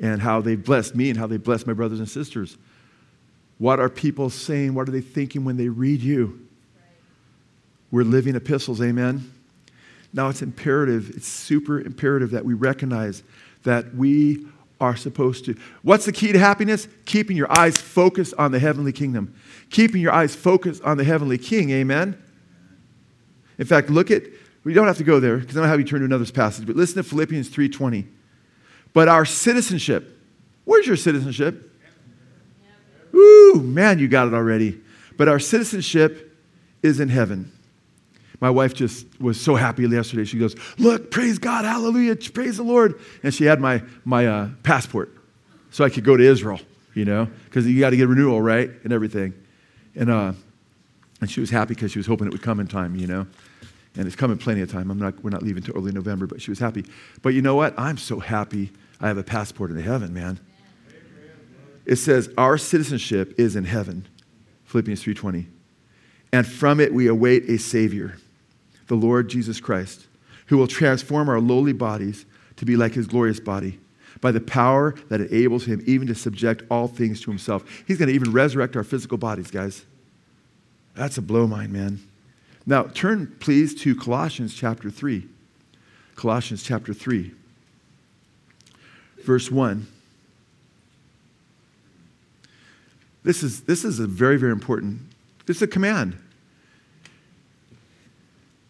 and 0.00 0.20
how 0.20 0.40
they 0.40 0.56
blessed 0.56 0.96
me 0.96 1.10
and 1.10 1.18
how 1.18 1.28
they 1.28 1.36
blessed 1.36 1.66
my 1.68 1.72
brothers 1.72 2.00
and 2.00 2.08
sisters. 2.08 2.58
What 3.58 3.78
are 3.78 3.88
people 3.88 4.30
saying? 4.30 4.74
What 4.74 4.88
are 4.88 4.92
they 4.92 5.00
thinking 5.00 5.44
when 5.44 5.56
they 5.56 5.68
read 5.68 6.00
you? 6.02 6.44
We're 7.92 8.02
living 8.02 8.34
epistles, 8.34 8.82
amen. 8.82 9.30
Now 10.12 10.28
it's 10.28 10.42
imperative, 10.42 11.10
it's 11.10 11.28
super 11.28 11.80
imperative 11.80 12.32
that 12.32 12.44
we 12.44 12.54
recognize 12.54 13.22
that 13.62 13.94
we 13.94 14.44
are 14.82 14.96
supposed 14.96 15.44
to. 15.44 15.54
What's 15.82 16.04
the 16.04 16.12
key 16.12 16.32
to 16.32 16.38
happiness? 16.38 16.88
Keeping 17.06 17.36
your 17.36 17.50
eyes 17.56 17.78
focused 17.78 18.34
on 18.36 18.50
the 18.50 18.58
heavenly 18.58 18.92
kingdom. 18.92 19.34
Keeping 19.70 20.02
your 20.02 20.12
eyes 20.12 20.34
focused 20.34 20.82
on 20.82 20.96
the 20.98 21.04
heavenly 21.04 21.38
king. 21.38 21.70
Amen. 21.70 22.20
In 23.58 23.64
fact, 23.64 23.88
look 23.88 24.10
at 24.10 24.24
we 24.64 24.74
don't 24.74 24.86
have 24.86 24.98
to 24.98 25.04
go 25.04 25.20
there 25.20 25.38
because 25.38 25.56
I 25.56 25.60
don't 25.60 25.68
have 25.68 25.78
you 25.78 25.86
turn 25.86 26.00
to 26.00 26.04
another 26.04 26.30
passage, 26.30 26.66
but 26.66 26.76
listen 26.76 26.96
to 26.96 27.08
Philippians 27.08 27.48
3:20. 27.48 28.06
But 28.92 29.08
our 29.08 29.24
citizenship, 29.24 30.18
where's 30.64 30.86
your 30.86 30.96
citizenship? 30.96 31.70
Ooh, 33.14 33.60
man, 33.62 33.98
you 33.98 34.08
got 34.08 34.26
it 34.26 34.34
already. 34.34 34.80
But 35.16 35.28
our 35.28 35.38
citizenship 35.38 36.36
is 36.82 36.98
in 36.98 37.08
heaven. 37.08 37.52
My 38.42 38.50
wife 38.50 38.74
just 38.74 39.06
was 39.20 39.40
so 39.40 39.54
happy 39.54 39.84
yesterday. 39.84 40.24
She 40.24 40.36
goes, 40.36 40.56
Look, 40.76 41.12
praise 41.12 41.38
God, 41.38 41.64
hallelujah, 41.64 42.16
praise 42.16 42.56
the 42.56 42.64
Lord. 42.64 43.00
And 43.22 43.32
she 43.32 43.44
had 43.44 43.60
my, 43.60 43.84
my 44.04 44.26
uh, 44.26 44.48
passport 44.64 45.16
so 45.70 45.84
I 45.84 45.90
could 45.90 46.02
go 46.02 46.16
to 46.16 46.24
Israel, 46.24 46.60
you 46.92 47.04
know, 47.04 47.28
because 47.44 47.68
you 47.68 47.78
got 47.78 47.90
to 47.90 47.96
get 47.96 48.08
renewal, 48.08 48.42
right? 48.42 48.68
And 48.82 48.92
everything. 48.92 49.32
And, 49.94 50.10
uh, 50.10 50.32
and 51.20 51.30
she 51.30 51.38
was 51.38 51.50
happy 51.50 51.74
because 51.74 51.92
she 51.92 52.00
was 52.00 52.06
hoping 52.08 52.26
it 52.26 52.32
would 52.32 52.42
come 52.42 52.58
in 52.58 52.66
time, 52.66 52.96
you 52.96 53.06
know. 53.06 53.28
And 53.94 54.08
it's 54.08 54.16
coming 54.16 54.38
plenty 54.38 54.60
of 54.60 54.72
time. 54.72 54.90
I'm 54.90 54.98
not, 54.98 55.22
we're 55.22 55.30
not 55.30 55.44
leaving 55.44 55.62
till 55.62 55.76
early 55.76 55.92
November, 55.92 56.26
but 56.26 56.42
she 56.42 56.50
was 56.50 56.58
happy. 56.58 56.84
But 57.22 57.34
you 57.34 57.42
know 57.42 57.54
what? 57.54 57.78
I'm 57.78 57.96
so 57.96 58.18
happy 58.18 58.72
I 59.00 59.06
have 59.06 59.18
a 59.18 59.22
passport 59.22 59.70
into 59.70 59.82
heaven, 59.82 60.12
man. 60.12 60.40
It 61.86 61.96
says 61.96 62.28
our 62.36 62.58
citizenship 62.58 63.34
is 63.38 63.54
in 63.54 63.66
heaven. 63.66 64.08
Philippians 64.64 65.04
3:20. 65.04 65.46
And 66.32 66.44
from 66.44 66.80
it 66.80 66.92
we 66.92 67.06
await 67.06 67.48
a 67.48 67.56
savior, 67.56 68.16
the 68.92 69.06
Lord 69.06 69.30
Jesus 69.30 69.58
Christ, 69.58 70.06
who 70.48 70.58
will 70.58 70.66
transform 70.66 71.30
our 71.30 71.40
lowly 71.40 71.72
bodies 71.72 72.26
to 72.56 72.66
be 72.66 72.76
like 72.76 72.92
his 72.92 73.06
glorious 73.06 73.40
body 73.40 73.80
by 74.20 74.30
the 74.30 74.40
power 74.40 74.94
that 75.08 75.18
enables 75.18 75.64
him 75.64 75.82
even 75.86 76.06
to 76.08 76.14
subject 76.14 76.62
all 76.70 76.88
things 76.88 77.22
to 77.22 77.30
himself. 77.30 77.64
He's 77.86 77.96
going 77.96 78.10
to 78.10 78.14
even 78.14 78.32
resurrect 78.32 78.76
our 78.76 78.84
physical 78.84 79.16
bodies, 79.16 79.50
guys. 79.50 79.86
That's 80.94 81.16
a 81.16 81.22
blow 81.22 81.46
mind, 81.46 81.72
man. 81.72 82.00
Now, 82.66 82.82
turn 82.82 83.34
please 83.40 83.74
to 83.76 83.94
Colossians 83.94 84.52
chapter 84.52 84.90
3. 84.90 85.26
Colossians 86.14 86.62
chapter 86.62 86.92
3, 86.92 87.32
verse 89.24 89.50
1. 89.50 89.86
This 93.24 93.42
is, 93.42 93.62
this 93.62 93.86
is 93.86 94.00
a 94.00 94.06
very, 94.06 94.36
very 94.36 94.52
important, 94.52 95.00
is 95.46 95.62
a 95.62 95.66
command. 95.66 96.18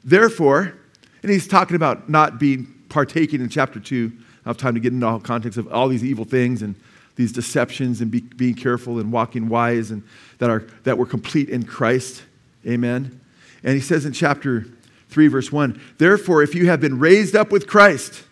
Therefore, 0.04 0.74
and 1.22 1.30
he's 1.30 1.46
talking 1.46 1.76
about 1.76 2.08
not 2.08 2.38
being 2.38 2.66
partaking 2.88 3.40
in 3.40 3.48
chapter 3.48 3.80
2. 3.80 4.12
I 4.44 4.48
have 4.48 4.56
time 4.56 4.74
to 4.74 4.80
get 4.80 4.92
into 4.92 5.06
all 5.06 5.20
context 5.20 5.58
of 5.58 5.72
all 5.72 5.88
these 5.88 6.04
evil 6.04 6.24
things 6.24 6.62
and 6.62 6.74
these 7.16 7.32
deceptions 7.32 8.00
and 8.00 8.10
be, 8.10 8.20
being 8.20 8.54
careful 8.54 8.98
and 8.98 9.12
walking 9.12 9.48
wise 9.48 9.90
and 9.90 10.02
that, 10.38 10.50
are, 10.50 10.66
that 10.84 10.98
we're 10.98 11.06
complete 11.06 11.48
in 11.48 11.64
Christ. 11.64 12.22
Amen. 12.66 13.20
And 13.62 13.74
he 13.74 13.80
says 13.80 14.04
in 14.04 14.12
chapter 14.12 14.66
3, 15.08 15.28
verse 15.28 15.52
1 15.52 15.80
Therefore, 15.98 16.42
if 16.42 16.54
you 16.54 16.66
have 16.66 16.80
been 16.80 16.98
raised 16.98 17.36
up 17.36 17.52
with 17.52 17.66
Christ, 17.66 18.24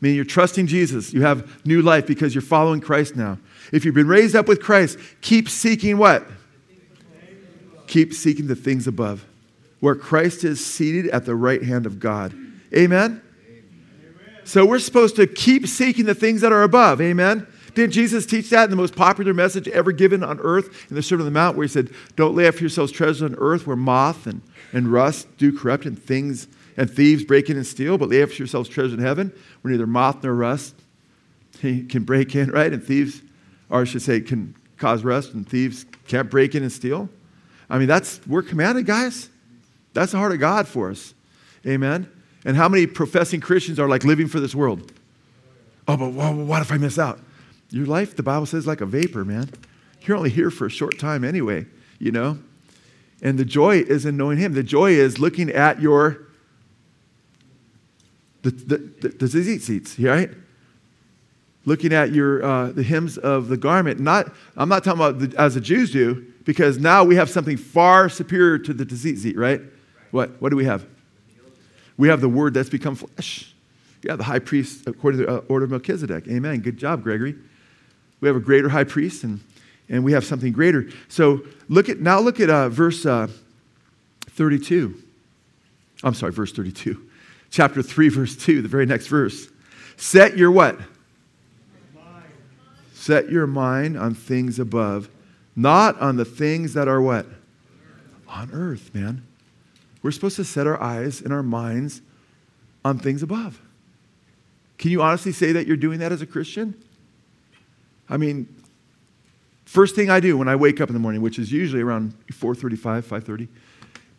meaning 0.00 0.16
you're 0.16 0.24
trusting 0.24 0.66
Jesus, 0.66 1.12
you 1.12 1.22
have 1.22 1.64
new 1.64 1.82
life 1.82 2.06
because 2.06 2.34
you're 2.34 2.42
following 2.42 2.80
Christ 2.80 3.16
now. 3.16 3.38
If 3.72 3.84
you've 3.84 3.94
been 3.94 4.08
raised 4.08 4.34
up 4.34 4.48
with 4.48 4.60
Christ, 4.60 4.98
keep 5.20 5.48
seeking 5.48 5.98
what? 5.98 6.26
Keep 7.86 8.14
seeking 8.14 8.46
the 8.46 8.56
things 8.56 8.86
above, 8.86 9.24
where 9.84 9.94
Christ 9.94 10.44
is 10.44 10.64
seated 10.64 11.08
at 11.10 11.26
the 11.26 11.34
right 11.34 11.62
hand 11.62 11.84
of 11.84 12.00
God. 12.00 12.34
Amen? 12.74 13.20
So 14.44 14.64
we're 14.64 14.78
supposed 14.78 15.16
to 15.16 15.26
keep 15.26 15.66
seeking 15.66 16.06
the 16.06 16.14
things 16.14 16.40
that 16.40 16.52
are 16.52 16.62
above. 16.62 17.02
Amen? 17.02 17.46
Didn't 17.74 17.92
Jesus 17.92 18.24
teach 18.24 18.48
that 18.48 18.64
in 18.64 18.70
the 18.70 18.76
most 18.76 18.96
popular 18.96 19.34
message 19.34 19.68
ever 19.68 19.92
given 19.92 20.24
on 20.24 20.40
earth 20.40 20.88
in 20.88 20.96
the 20.96 21.02
Sermon 21.02 21.26
on 21.26 21.32
the 21.32 21.38
Mount, 21.38 21.58
where 21.58 21.66
he 21.66 21.68
said, 21.68 21.90
Don't 22.16 22.34
lay 22.34 22.46
up 22.46 22.54
for 22.54 22.62
yourselves 22.62 22.92
treasures 22.92 23.20
on 23.20 23.34
earth 23.34 23.66
where 23.66 23.76
moth 23.76 24.26
and, 24.26 24.40
and 24.72 24.90
rust 24.90 25.28
do 25.36 25.52
corrupt 25.52 25.84
and 25.84 26.02
things 26.02 26.48
and 26.78 26.90
thieves 26.90 27.22
break 27.22 27.50
in 27.50 27.58
and 27.58 27.66
steal, 27.66 27.98
but 27.98 28.08
lay 28.08 28.22
up 28.22 28.30
for 28.30 28.36
yourselves 28.36 28.70
treasures 28.70 28.94
in 28.94 29.00
heaven 29.00 29.34
where 29.60 29.72
neither 29.72 29.86
moth 29.86 30.22
nor 30.22 30.32
rust 30.32 30.74
can 31.60 32.04
break 32.04 32.34
in, 32.34 32.50
right? 32.52 32.72
And 32.72 32.82
thieves 32.82 33.20
or 33.68 33.82
I 33.82 33.84
should 33.84 34.00
say, 34.00 34.22
can 34.22 34.54
cause 34.78 35.04
rust 35.04 35.34
and 35.34 35.46
thieves 35.46 35.84
can't 36.08 36.30
break 36.30 36.54
in 36.54 36.62
and 36.62 36.72
steal. 36.72 37.10
I 37.68 37.76
mean, 37.76 37.88
that's, 37.88 38.20
we're 38.26 38.42
commanded, 38.42 38.86
guys. 38.86 39.28
That's 39.94 40.12
the 40.12 40.18
heart 40.18 40.32
of 40.32 40.40
God 40.40 40.68
for 40.68 40.90
us. 40.90 41.14
Amen. 41.66 42.10
And 42.44 42.56
how 42.56 42.68
many 42.68 42.86
professing 42.86 43.40
Christians 43.40 43.80
are 43.80 43.88
like 43.88 44.04
living 44.04 44.28
for 44.28 44.38
this 44.38 44.54
world? 44.54 44.92
Oh, 45.88 45.96
but 45.96 46.10
what 46.10 46.60
if 46.60 46.70
I 46.70 46.76
miss 46.76 46.98
out? 46.98 47.20
Your 47.70 47.86
life, 47.86 48.14
the 48.14 48.22
Bible 48.22 48.46
says, 48.46 48.66
like 48.66 48.80
a 48.80 48.86
vapor, 48.86 49.24
man. 49.24 49.48
You're 50.02 50.16
only 50.16 50.30
here 50.30 50.50
for 50.50 50.66
a 50.66 50.70
short 50.70 50.98
time 50.98 51.24
anyway, 51.24 51.66
you 51.98 52.12
know? 52.12 52.38
And 53.22 53.38
the 53.38 53.44
joy 53.44 53.78
is 53.78 54.04
in 54.04 54.16
knowing 54.16 54.36
Him. 54.38 54.52
The 54.52 54.62
joy 54.62 54.92
is 54.92 55.18
looking 55.18 55.50
at 55.50 55.80
your, 55.80 56.26
the, 58.42 58.50
the, 58.50 59.08
the, 59.08 59.26
the 59.26 59.58
seats, 59.58 59.98
right? 59.98 60.30
looking 61.66 61.92
at 61.92 62.12
your, 62.12 62.44
uh, 62.44 62.72
the 62.72 62.82
hems 62.82 63.16
of 63.18 63.48
the 63.48 63.56
garment. 63.56 64.00
Not, 64.00 64.32
I'm 64.56 64.68
not 64.68 64.84
talking 64.84 65.00
about 65.00 65.18
the, 65.18 65.40
as 65.40 65.54
the 65.54 65.60
Jews 65.60 65.90
do, 65.90 66.26
because 66.44 66.78
now 66.78 67.04
we 67.04 67.16
have 67.16 67.30
something 67.30 67.56
far 67.56 68.08
superior 68.08 68.58
to 68.58 68.74
the 68.74 68.84
tzitzit, 68.84 69.36
right? 69.36 69.60
What? 70.14 70.40
What 70.40 70.50
do 70.50 70.56
we 70.56 70.64
have? 70.64 70.86
We 71.96 72.06
have 72.06 72.20
the 72.20 72.28
word 72.28 72.54
that's 72.54 72.68
become 72.68 72.94
flesh. 72.94 73.52
Yeah, 74.00 74.14
the 74.14 74.22
high 74.22 74.38
priest 74.38 74.86
according 74.86 75.18
to 75.18 75.26
the 75.26 75.32
uh, 75.38 75.42
order 75.48 75.64
of 75.64 75.72
Melchizedek. 75.72 76.28
Amen. 76.28 76.60
Good 76.60 76.76
job, 76.76 77.02
Gregory. 77.02 77.34
We 78.20 78.28
have 78.28 78.36
a 78.36 78.40
greater 78.40 78.68
high 78.68 78.84
priest, 78.84 79.24
and, 79.24 79.40
and 79.88 80.04
we 80.04 80.12
have 80.12 80.24
something 80.24 80.52
greater. 80.52 80.88
So 81.08 81.40
look 81.68 81.88
at 81.88 81.98
now. 81.98 82.20
Look 82.20 82.38
at 82.38 82.48
uh, 82.48 82.68
verse 82.68 83.04
uh, 83.04 83.26
32. 84.26 85.02
I'm 86.04 86.14
sorry, 86.14 86.30
verse 86.30 86.52
32. 86.52 87.10
Chapter 87.50 87.82
3, 87.82 88.08
verse 88.10 88.36
2, 88.36 88.62
the 88.62 88.68
very 88.68 88.86
next 88.86 89.08
verse. 89.08 89.48
Set 89.96 90.38
your 90.38 90.52
what? 90.52 90.78
Set 92.92 93.30
your 93.30 93.48
mind 93.48 93.98
on 93.98 94.14
things 94.14 94.60
above, 94.60 95.08
not 95.56 96.00
on 96.00 96.14
the 96.14 96.24
things 96.24 96.72
that 96.74 96.86
are 96.86 97.02
what? 97.02 97.26
On 98.28 98.48
earth, 98.52 98.94
man. 98.94 99.24
We're 100.04 100.12
supposed 100.12 100.36
to 100.36 100.44
set 100.44 100.68
our 100.68 100.80
eyes 100.80 101.20
and 101.20 101.32
our 101.32 101.42
minds 101.42 102.00
on 102.84 103.00
things 103.00 103.24
above. 103.24 103.60
Can 104.78 104.92
you 104.92 105.02
honestly 105.02 105.32
say 105.32 105.50
that 105.50 105.66
you're 105.66 105.76
doing 105.76 105.98
that 105.98 106.12
as 106.12 106.22
a 106.22 106.26
Christian? 106.26 106.80
I 108.08 108.16
mean, 108.16 108.46
first 109.64 109.96
thing 109.96 110.10
I 110.10 110.20
do 110.20 110.38
when 110.38 110.46
I 110.46 110.54
wake 110.54 110.80
up 110.80 110.88
in 110.88 110.92
the 110.92 111.00
morning, 111.00 111.22
which 111.22 111.38
is 111.38 111.50
usually 111.50 111.82
around 111.82 112.14
4:35, 112.30 113.04
5:30, 113.04 113.48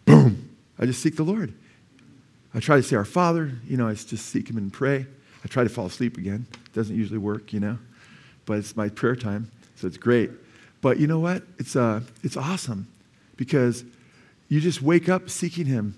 boom, 0.06 0.50
I 0.80 0.86
just 0.86 1.02
seek 1.02 1.16
the 1.16 1.24
Lord. 1.24 1.54
I 2.54 2.60
try 2.60 2.78
to 2.78 2.84
say 2.84 2.96
our 2.96 3.06
Father, 3.06 3.54
you 3.66 3.78
know, 3.78 3.88
I 3.88 3.94
just 3.94 4.26
seek 4.26 4.50
him 4.50 4.58
and 4.58 4.74
pray. 4.74 5.06
I 5.44 5.48
try 5.48 5.64
to 5.64 5.70
fall 5.70 5.86
asleep 5.86 6.18
again. 6.18 6.48
It 6.66 6.74
Doesn't 6.74 6.96
usually 6.96 7.20
work, 7.20 7.54
you 7.54 7.62
know 7.62 7.78
but 8.46 8.58
it's 8.58 8.76
my 8.76 8.90
prayer 8.90 9.16
time, 9.16 9.50
so 9.76 9.88
it's 9.88 9.98
great. 9.98 10.32
But 10.82 11.00
you 11.00 11.08
know 11.08 11.20
what? 11.20 11.44
It's, 11.58 11.76
uh, 11.76 12.02
it's 12.24 12.38
awesome 12.38 12.88
because 13.38 13.84
you 14.48 14.60
just 14.60 14.82
wake 14.82 15.10
up 15.10 15.30
seeking 15.30 15.66
Him. 15.66 15.98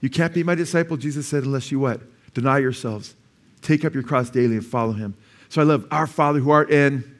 You 0.00 0.10
can't 0.10 0.34
be 0.34 0.42
my 0.42 0.54
disciple, 0.54 0.96
Jesus 0.96 1.26
said, 1.26 1.44
unless 1.44 1.70
you 1.70 1.78
what? 1.78 2.00
Deny 2.34 2.58
yourselves. 2.58 3.14
Take 3.60 3.84
up 3.84 3.94
your 3.94 4.02
cross 4.02 4.30
daily 4.30 4.56
and 4.56 4.66
follow 4.66 4.92
Him. 4.92 5.14
So 5.48 5.60
I 5.60 5.64
love 5.64 5.86
our 5.90 6.06
Father 6.06 6.40
who 6.40 6.50
art 6.50 6.70
in 6.70 7.18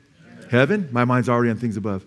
heaven. 0.51 0.89
My 0.91 1.05
mind's 1.05 1.29
already 1.29 1.51
on 1.51 1.59
things 1.59 1.77
above. 1.77 2.05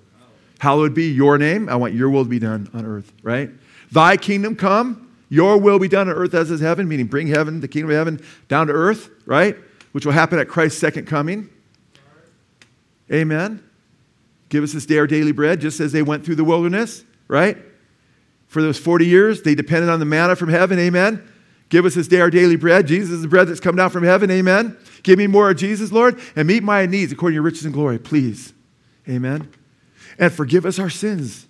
Hallowed 0.60 0.94
be 0.94 1.12
your 1.12 1.38
name. 1.38 1.70
I 1.70 1.76
want 1.76 1.94
your 1.94 2.10
will 2.10 2.24
to 2.24 2.30
be 2.30 2.40
done 2.40 2.70
on 2.74 2.86
earth, 2.86 3.12
right? 3.22 3.50
Thy 3.92 4.18
kingdom 4.18 4.56
come. 4.56 5.02
Your 5.30 5.58
will 5.58 5.80
be 5.80 5.88
done 5.88 6.10
on 6.10 6.16
earth 6.16 6.34
as 6.34 6.52
is 6.52 6.62
heaven, 6.62 6.88
meaning 6.88 7.08
bring 7.08 7.28
heaven, 7.28 7.60
the 7.60 7.68
kingdom 7.68 7.92
of 7.92 7.98
heaven, 7.98 8.22
down 8.48 8.68
to 8.68 8.74
earth, 8.74 9.10
right? 9.26 9.58
Which 9.92 10.06
will 10.06 10.14
happen 10.14 10.40
at 10.40 10.48
Christ's 10.48 10.80
second 10.80 11.08
coming. 11.08 11.50
Amen. 13.12 13.64
Give 14.50 14.64
us 14.64 14.74
this 14.74 14.86
day 14.86 14.98
our 14.98 15.08
daily 15.08 15.32
bread, 15.32 15.60
just 15.62 15.80
as 15.80 15.92
they 15.92 16.02
went 16.02 16.26
through 16.26 16.36
the 16.36 16.44
wilderness, 16.44 17.04
right? 17.28 17.58
For 18.56 18.62
those 18.62 18.78
40 18.78 19.06
years, 19.06 19.42
they 19.42 19.54
depended 19.54 19.90
on 19.90 20.00
the 20.00 20.06
manna 20.06 20.34
from 20.34 20.48
heaven. 20.48 20.80
Amen. 20.80 21.22
Give 21.68 21.84
us 21.84 21.94
this 21.94 22.08
day 22.08 22.22
our 22.22 22.30
daily 22.30 22.56
bread. 22.56 22.88
Jesus 22.88 23.10
is 23.10 23.22
the 23.22 23.28
bread 23.28 23.50
that's 23.50 23.60
come 23.60 23.76
down 23.76 23.90
from 23.90 24.06
heaven. 24.06 24.32
Amen. 24.32 24.78
Give 25.04 25.18
me 25.18 25.28
more 25.28 25.50
of 25.50 25.58
Jesus, 25.58 25.92
Lord, 25.92 26.18
and 26.38 26.48
meet 26.48 26.64
my 26.64 26.86
needs 26.86 27.12
according 27.12 27.34
to 27.34 27.36
your 27.36 27.44
riches 27.44 27.66
and 27.66 27.74
glory, 27.74 28.00
please. 28.00 28.54
Amen. 29.10 29.52
And 30.18 30.32
forgive 30.32 30.66
us 30.66 30.80
our 30.80 30.90
sins, 30.90 31.48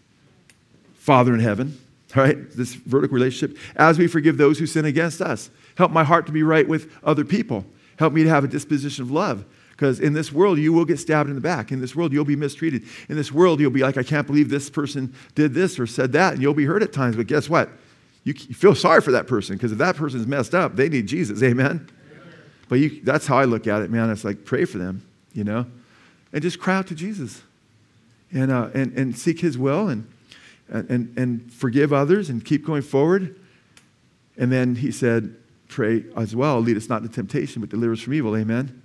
Father 0.96 1.36
in 1.36 1.42
heaven. 1.42 1.80
All 2.16 2.24
right, 2.24 2.50
this 2.54 2.74
vertical 2.74 3.14
relationship, 3.14 3.56
as 3.76 4.00
we 4.00 4.08
forgive 4.08 4.38
those 4.38 4.58
who 4.58 4.66
sin 4.66 4.86
against 4.86 5.22
us. 5.22 5.52
Help 5.78 5.92
my 5.92 6.04
heart 6.04 6.26
to 6.26 6.32
be 6.32 6.42
right 6.42 6.68
with 6.68 6.92
other 7.04 7.24
people. 7.24 7.68
Help 8.00 8.14
me 8.14 8.24
to 8.24 8.30
have 8.30 8.44
a 8.44 8.48
disposition 8.48 9.04
of 9.04 9.12
love. 9.12 9.46
Because 9.76 10.00
in 10.00 10.14
this 10.14 10.32
world, 10.32 10.58
you 10.58 10.72
will 10.72 10.86
get 10.86 11.00
stabbed 11.00 11.28
in 11.28 11.36
the 11.36 11.42
back. 11.42 11.72
In 11.72 11.82
this 11.82 11.96
world, 11.96 12.14
you'll 12.14 12.24
be 12.24 12.38
mistreated. 12.38 12.84
In 13.10 13.18
this 13.18 13.32
world, 13.32 13.60
you'll 13.60 13.72
be 13.72 13.82
like, 13.82 13.98
I 13.98 14.04
can't 14.04 14.26
believe 14.26 14.50
this 14.50 14.70
person 14.70 15.14
did 15.36 15.54
this 15.54 15.78
or 15.78 15.86
said 15.86 16.14
that. 16.14 16.34
And 16.34 16.42
you'll 16.42 16.54
be 16.54 16.64
hurt 16.64 16.82
at 16.82 16.94
times. 16.94 17.18
But 17.18 17.28
guess 17.28 17.50
what? 17.50 17.70
You, 18.24 18.34
feel 18.34 18.74
sorry 18.74 19.02
for 19.02 19.12
that 19.12 19.28
person 19.28 19.56
because 19.56 19.74
if 19.74 19.78
that 19.78 19.98
person's 19.98 20.26
messed 20.26 20.56
up, 20.56 20.76
they 20.76 20.88
need 20.88 21.08
Jesus. 21.08 21.44
Amen? 21.44 21.90
But 22.70 22.80
you, 22.80 23.02
that's 23.04 23.28
how 23.28 23.38
I 23.38 23.46
look 23.46 23.68
at 23.68 23.82
it, 23.82 23.92
man. 23.92 24.10
It's 24.10 24.24
like, 24.24 24.46
pray 24.46 24.66
for 24.66 24.78
them, 24.78 25.06
you 25.34 25.44
know? 25.44 25.68
And 26.34 26.42
just 26.42 26.60
cry 26.60 26.76
out 26.76 26.88
to 26.88 26.96
Jesus 26.96 27.44
and, 28.32 28.52
uh, 28.52 28.70
and, 28.74 28.94
and 28.94 29.16
seek 29.16 29.42
his 29.42 29.58
will 29.58 29.90
and, 29.90 30.12
and, 30.70 31.14
and 31.18 31.54
forgive 31.54 31.94
others 31.94 32.30
and 32.30 32.44
keep 32.44 32.66
going 32.66 32.82
forward. 32.82 33.40
And 34.38 34.52
then 34.52 34.76
he 34.76 34.92
said, 34.92 35.36
pray 35.68 36.06
as 36.16 36.36
well. 36.36 36.60
Lead 36.62 36.78
us 36.78 36.90
not 36.90 37.02
into 37.02 37.14
temptation, 37.14 37.62
but 37.62 37.70
deliver 37.70 37.94
us 37.94 38.02
from 38.02 38.14
evil. 38.14 38.36
Amen? 38.36 38.82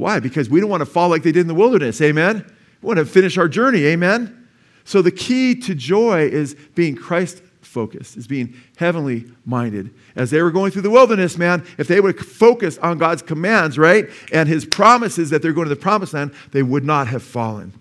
Why? 0.00 0.18
Because 0.18 0.48
we 0.50 0.60
don't 0.60 0.70
want 0.70 0.80
to 0.80 0.86
fall 0.86 1.08
like 1.08 1.22
they 1.22 1.32
did 1.32 1.42
in 1.42 1.46
the 1.46 1.54
wilderness. 1.54 2.00
Amen? 2.00 2.44
We 2.82 2.86
want 2.86 2.98
to 2.98 3.04
finish 3.04 3.38
our 3.38 3.48
journey. 3.48 3.84
Amen? 3.84 4.48
So 4.84 5.02
the 5.02 5.10
key 5.10 5.54
to 5.60 5.74
joy 5.74 6.22
is 6.22 6.54
being 6.74 6.96
Christ 6.96 7.42
focused, 7.60 8.16
is 8.16 8.26
being 8.26 8.54
heavenly 8.76 9.30
minded. 9.44 9.94
As 10.16 10.30
they 10.30 10.42
were 10.42 10.50
going 10.50 10.72
through 10.72 10.82
the 10.82 10.90
wilderness, 10.90 11.38
man, 11.38 11.64
if 11.78 11.86
they 11.86 12.00
would 12.00 12.18
focus 12.18 12.78
on 12.78 12.98
God's 12.98 13.22
commands, 13.22 13.78
right, 13.78 14.08
and 14.32 14.48
his 14.48 14.64
promises 14.64 15.30
that 15.30 15.42
they're 15.42 15.52
going 15.52 15.68
to 15.68 15.74
the 15.74 15.80
promised 15.80 16.14
land, 16.14 16.32
they 16.50 16.62
would 16.62 16.84
not 16.84 17.06
have 17.06 17.22
fallen. 17.22 17.72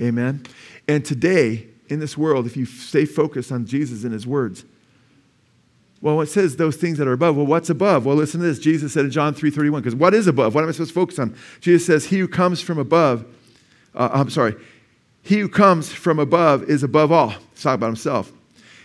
Amen? 0.00 0.44
And 0.88 1.04
today, 1.04 1.68
in 1.88 2.00
this 2.00 2.18
world, 2.18 2.46
if 2.46 2.56
you 2.56 2.66
stay 2.66 3.04
focused 3.04 3.50
on 3.50 3.66
Jesus 3.66 4.04
and 4.04 4.12
his 4.12 4.26
words, 4.26 4.64
Well, 6.02 6.20
it 6.22 6.26
says 6.26 6.56
those 6.56 6.76
things 6.76 6.98
that 6.98 7.06
are 7.06 7.12
above. 7.12 7.36
Well, 7.36 7.46
what's 7.46 7.68
above? 7.68 8.06
Well, 8.06 8.16
listen 8.16 8.40
to 8.40 8.46
this. 8.46 8.58
Jesus 8.58 8.92
said 8.92 9.04
in 9.04 9.10
John 9.10 9.34
3.31, 9.34 9.76
because 9.76 9.94
what 9.94 10.14
is 10.14 10.26
above? 10.26 10.54
What 10.54 10.62
am 10.62 10.68
I 10.68 10.72
supposed 10.72 10.90
to 10.90 10.94
focus 10.94 11.18
on? 11.18 11.36
Jesus 11.60 11.86
says, 11.86 12.06
he 12.06 12.18
who 12.18 12.28
comes 12.28 12.60
from 12.60 12.78
above, 12.78 13.24
uh, 13.94 14.08
I'm 14.12 14.30
sorry, 14.30 14.54
he 15.22 15.38
who 15.38 15.48
comes 15.48 15.92
from 15.92 16.18
above 16.18 16.64
is 16.64 16.82
above 16.82 17.12
all. 17.12 17.28
He's 17.28 17.62
talking 17.62 17.74
about 17.74 17.88
himself. 17.88 18.32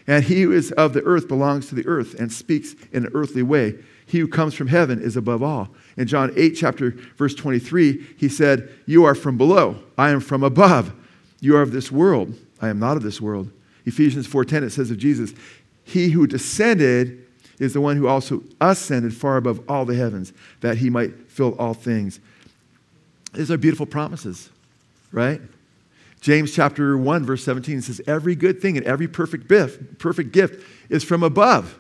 And 0.08 0.24
he 0.24 0.42
who 0.42 0.52
is 0.52 0.72
of 0.74 0.94
the 0.94 1.04
earth 1.04 1.28
belongs 1.28 1.68
to 1.70 1.76
the 1.76 1.88
earth 1.88 2.20
and 2.20 2.32
speaks 2.32 2.76
in 2.92 3.06
an 3.06 3.12
earthly 3.14 3.44
way. 3.44 3.76
He 4.06 4.20
who 4.20 4.28
comes 4.28 4.54
from 4.54 4.68
heaven 4.68 5.02
is 5.02 5.18
above 5.18 5.42
all. 5.42 5.70
In 5.98 6.08
John 6.08 6.32
8, 6.36 6.52
chapter 6.52 6.92
verse 7.16 7.34
23, 7.34 8.06
he 8.18 8.30
said, 8.30 8.70
You 8.86 9.06
are 9.06 9.16
from 9.16 9.38
below, 9.38 9.80
I 9.98 10.10
am 10.10 10.20
from 10.20 10.44
above. 10.44 10.94
You 11.40 11.56
are 11.56 11.62
of 11.62 11.72
this 11.72 11.92
world, 11.92 12.36
I 12.62 12.70
am 12.70 12.78
not 12.78 12.98
of 12.98 13.04
this 13.04 13.20
world. 13.20 13.50
Ephesians 13.86 14.28
4:10 14.28 14.64
it 14.64 14.72
says 14.72 14.92
of 14.92 14.98
Jesus, 14.98 15.34
He 15.86 16.10
who 16.10 16.28
descended 16.28 17.26
is 17.60 17.74
the 17.74 17.80
one 17.80 17.96
who 17.96 18.08
also 18.08 18.44
ascended 18.60 19.16
far 19.16 19.38
above 19.38 19.62
all 19.70 19.86
the 19.86 19.96
heavens, 19.96 20.34
that 20.60 20.78
he 20.80 20.90
might 20.90 21.30
fill 21.30 21.56
all 21.58 21.74
things. 21.74 22.20
These 23.34 23.52
are 23.52 23.58
beautiful 23.58 23.86
promises, 23.86 24.50
right? 25.12 25.40
James 26.20 26.54
chapter 26.54 26.98
1, 26.98 27.24
verse 27.24 27.44
17 27.44 27.82
says, 27.84 28.02
Every 28.08 28.36
good 28.36 28.62
thing 28.62 28.78
and 28.78 28.86
every 28.86 29.08
perfect 29.08 29.48
gift, 29.48 30.00
perfect 30.00 30.32
gift 30.32 30.66
is 30.90 31.04
from 31.04 31.24
above. 31.24 31.80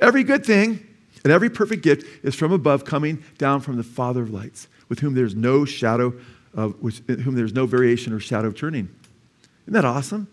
Every 0.00 0.22
good 0.22 0.46
thing 0.46 0.86
and 1.24 1.32
every 1.32 1.50
perfect 1.50 1.82
gift 1.82 2.24
is 2.24 2.36
from 2.36 2.52
above, 2.52 2.84
coming 2.84 3.24
down 3.36 3.60
from 3.60 3.76
the 3.76 3.82
Father 3.82 4.22
of 4.22 4.30
lights, 4.30 4.68
with 4.88 5.00
whom 5.00 5.14
there's 5.14 5.34
no 5.34 5.64
shadow 5.64 6.14
of 6.54 6.74
whom 6.80 7.34
there's 7.34 7.52
no 7.52 7.66
variation 7.66 8.12
or 8.12 8.20
shadow 8.20 8.48
of 8.48 8.56
turning. 8.56 8.88
Isn't 9.64 9.74
that 9.74 9.84
awesome? 9.84 10.28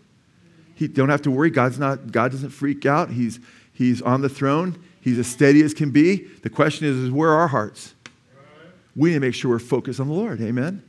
He 0.76 0.86
don't 0.86 1.08
have 1.08 1.22
to 1.22 1.30
worry. 1.30 1.50
God's 1.50 1.78
not, 1.78 2.12
God 2.12 2.30
doesn't 2.30 2.50
freak 2.50 2.86
out. 2.86 3.10
He's 3.10 3.40
he's 3.72 4.00
on 4.02 4.20
the 4.20 4.28
throne. 4.28 4.78
He's 5.00 5.18
as 5.18 5.26
steady 5.26 5.62
as 5.62 5.72
can 5.74 5.90
be. 5.90 6.16
The 6.42 6.50
question 6.50 6.86
is, 6.86 6.96
is 6.96 7.10
where 7.10 7.30
are 7.30 7.40
our 7.40 7.48
hearts? 7.48 7.94
We 8.94 9.10
need 9.10 9.14
to 9.16 9.20
make 9.20 9.34
sure 9.34 9.50
we're 9.50 9.58
focused 9.58 10.00
on 10.00 10.08
the 10.08 10.14
Lord, 10.14 10.40
amen? 10.40 10.82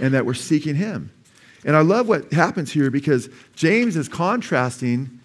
And 0.00 0.12
that 0.14 0.26
we're 0.26 0.34
seeking 0.34 0.74
Him. 0.74 1.12
And 1.64 1.76
I 1.76 1.80
love 1.80 2.08
what 2.08 2.32
happens 2.32 2.72
here 2.72 2.90
because 2.90 3.28
James 3.54 3.96
is 3.96 4.08
contrasting 4.08 5.20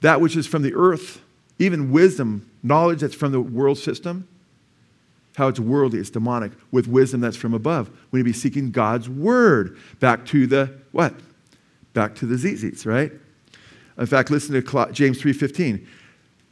that 0.00 0.20
which 0.20 0.36
is 0.36 0.46
from 0.46 0.62
the 0.62 0.74
earth, 0.74 1.20
even 1.58 1.90
wisdom, 1.90 2.48
knowledge 2.62 3.00
that's 3.00 3.14
from 3.14 3.32
the 3.32 3.40
world 3.40 3.78
system, 3.78 4.28
how 5.36 5.48
it's 5.48 5.60
worldly, 5.60 5.98
it's 5.98 6.10
demonic, 6.10 6.52
with 6.70 6.86
wisdom 6.86 7.20
that's 7.20 7.36
from 7.36 7.54
above. 7.54 7.90
We 8.10 8.18
need 8.18 8.24
to 8.24 8.32
be 8.32 8.38
seeking 8.38 8.70
God's 8.70 9.08
word 9.08 9.76
back 9.98 10.26
to 10.26 10.46
the 10.46 10.74
what? 10.92 11.14
Back 11.92 12.14
to 12.16 12.26
the 12.26 12.36
tzitzis, 12.36 12.86
right? 12.86 13.12
In 13.98 14.06
fact, 14.06 14.30
listen 14.30 14.54
to 14.54 14.92
James 14.92 15.20
3.15. 15.20 15.84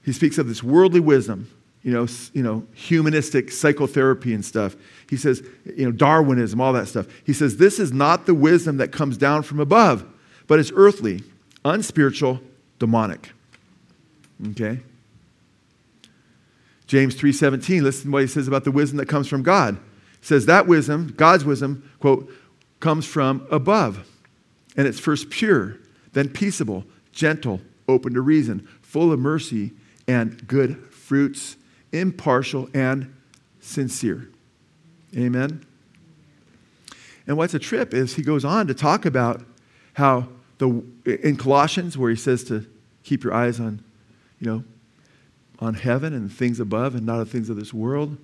He 0.04 0.12
speaks 0.12 0.38
of 0.38 0.48
this 0.48 0.62
worldly 0.62 1.00
wisdom, 1.00 1.50
you 1.82 1.92
know, 1.92 2.06
you 2.32 2.42
know, 2.42 2.66
humanistic 2.74 3.50
psychotherapy 3.50 4.34
and 4.34 4.44
stuff. 4.44 4.76
He 5.08 5.16
says, 5.16 5.42
you 5.64 5.84
know, 5.84 5.92
Darwinism, 5.92 6.60
all 6.60 6.72
that 6.72 6.88
stuff. 6.88 7.06
He 7.24 7.32
says, 7.32 7.56
this 7.56 7.78
is 7.78 7.92
not 7.92 8.26
the 8.26 8.34
wisdom 8.34 8.78
that 8.78 8.92
comes 8.92 9.16
down 9.16 9.42
from 9.42 9.60
above, 9.60 10.04
but 10.46 10.58
it's 10.58 10.72
earthly, 10.74 11.22
unspiritual, 11.64 12.40
demonic. 12.78 13.32
Okay? 14.50 14.80
James 16.86 17.14
3:17, 17.14 17.82
listen 17.82 18.06
to 18.06 18.10
what 18.10 18.22
he 18.22 18.28
says 18.28 18.48
about 18.48 18.64
the 18.64 18.70
wisdom 18.70 18.96
that 18.96 19.06
comes 19.06 19.28
from 19.28 19.42
God. 19.42 19.76
He 20.20 20.26
says 20.26 20.46
that 20.46 20.66
wisdom, 20.66 21.12
God's 21.16 21.44
wisdom, 21.44 21.88
quote, 22.00 22.32
comes 22.80 23.04
from 23.04 23.46
above. 23.50 24.08
And 24.78 24.86
it's 24.86 24.98
first 24.98 25.28
pure, 25.28 25.76
then 26.12 26.30
peaceable, 26.30 26.84
gentle, 27.12 27.60
open 27.88 28.14
to 28.14 28.22
reason, 28.22 28.66
full 28.80 29.12
of 29.12 29.18
mercy 29.18 29.72
and 30.06 30.46
good 30.46 30.86
fruits, 30.86 31.56
impartial 31.92 32.70
and 32.72 33.14
sincere. 33.60 34.30
Amen. 35.16 35.66
And 37.26 37.36
what's 37.36 37.54
a 37.54 37.58
trip 37.58 37.92
is 37.92 38.14
he 38.14 38.22
goes 38.22 38.44
on 38.44 38.68
to 38.68 38.74
talk 38.74 39.04
about 39.04 39.44
how 39.94 40.28
the 40.58 40.82
in 41.04 41.36
Colossians 41.36 41.98
where 41.98 42.10
he 42.10 42.16
says 42.16 42.44
to 42.44 42.64
keep 43.02 43.24
your 43.24 43.34
eyes 43.34 43.58
on, 43.58 43.82
you 44.40 44.46
know, 44.46 44.64
on 45.58 45.74
heaven 45.74 46.14
and 46.14 46.32
things 46.32 46.60
above 46.60 46.94
and 46.94 47.04
not 47.04 47.18
on 47.18 47.26
things 47.26 47.50
of 47.50 47.56
this 47.56 47.74
world. 47.74 48.16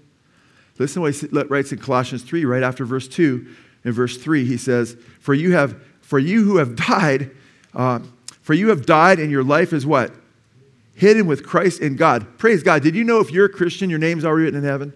Listen 0.78 1.02
to 1.02 1.28
what 1.32 1.46
he 1.46 1.48
writes 1.48 1.72
in 1.72 1.78
Colossians 1.78 2.22
3, 2.22 2.44
right 2.44 2.62
after 2.62 2.84
verse 2.84 3.08
2. 3.08 3.46
In 3.84 3.92
verse 3.92 4.16
3, 4.16 4.44
he 4.44 4.56
says, 4.56 4.96
For 5.20 5.34
you, 5.34 5.52
have, 5.52 5.80
for 6.04 6.18
you 6.18 6.44
who 6.44 6.58
have 6.58 6.76
died, 6.76 7.30
uh, 7.74 8.00
for 8.42 8.54
you 8.54 8.68
have 8.68 8.84
died, 8.84 9.18
and 9.18 9.30
your 9.30 9.42
life 9.42 9.72
is 9.72 9.86
what? 9.86 10.12
Hidden 10.94 11.26
with 11.26 11.44
Christ 11.44 11.80
in 11.80 11.96
God. 11.96 12.38
Praise 12.38 12.62
God. 12.62 12.82
Did 12.82 12.94
you 12.94 13.04
know 13.04 13.20
if 13.20 13.32
you're 13.32 13.46
a 13.46 13.50
Christian, 13.50 13.90
your 13.90 13.98
name's 13.98 14.24
already 14.24 14.44
written 14.44 14.60
in 14.60 14.68
heaven? 14.68 14.92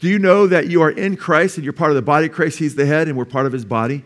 Do 0.00 0.08
you 0.08 0.18
know 0.18 0.48
that 0.48 0.66
you 0.66 0.82
are 0.82 0.90
in 0.90 1.16
Christ 1.16 1.58
and 1.58 1.64
you're 1.64 1.72
part 1.72 1.92
of 1.92 1.94
the 1.94 2.02
body 2.02 2.26
of 2.26 2.32
Christ? 2.32 2.58
He's 2.58 2.74
the 2.74 2.86
head 2.86 3.06
and 3.06 3.16
we're 3.16 3.24
part 3.24 3.46
of 3.46 3.52
his 3.52 3.64
body. 3.64 4.02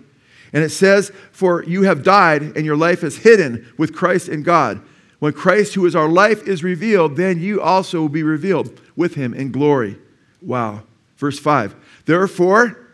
And 0.53 0.63
it 0.63 0.71
says, 0.71 1.11
For 1.33 1.65
you 1.65 1.85
have 1.85 2.03
died 2.03 2.43
and 2.43 2.67
your 2.67 2.77
life 2.77 3.03
is 3.03 3.19
hidden 3.19 3.73
with 3.79 3.95
Christ 3.95 4.29
in 4.29 4.43
God. 4.43 4.83
When 5.21 5.33
Christ, 5.33 5.75
who 5.75 5.87
is 5.87 5.97
our 5.97 6.09
life, 6.09 6.47
is 6.47 6.63
revealed, 6.63 7.17
then 7.17 7.41
you 7.41 7.63
also 7.63 8.03
will 8.03 8.11
be 8.11 8.23
revealed 8.23 8.79
with 8.95 9.15
him 9.15 9.33
in 9.33 9.51
glory. 9.51 9.97
Wow. 10.43 10.83
Verse 11.17 11.39
5. 11.39 11.75
Therefore, 12.05 12.86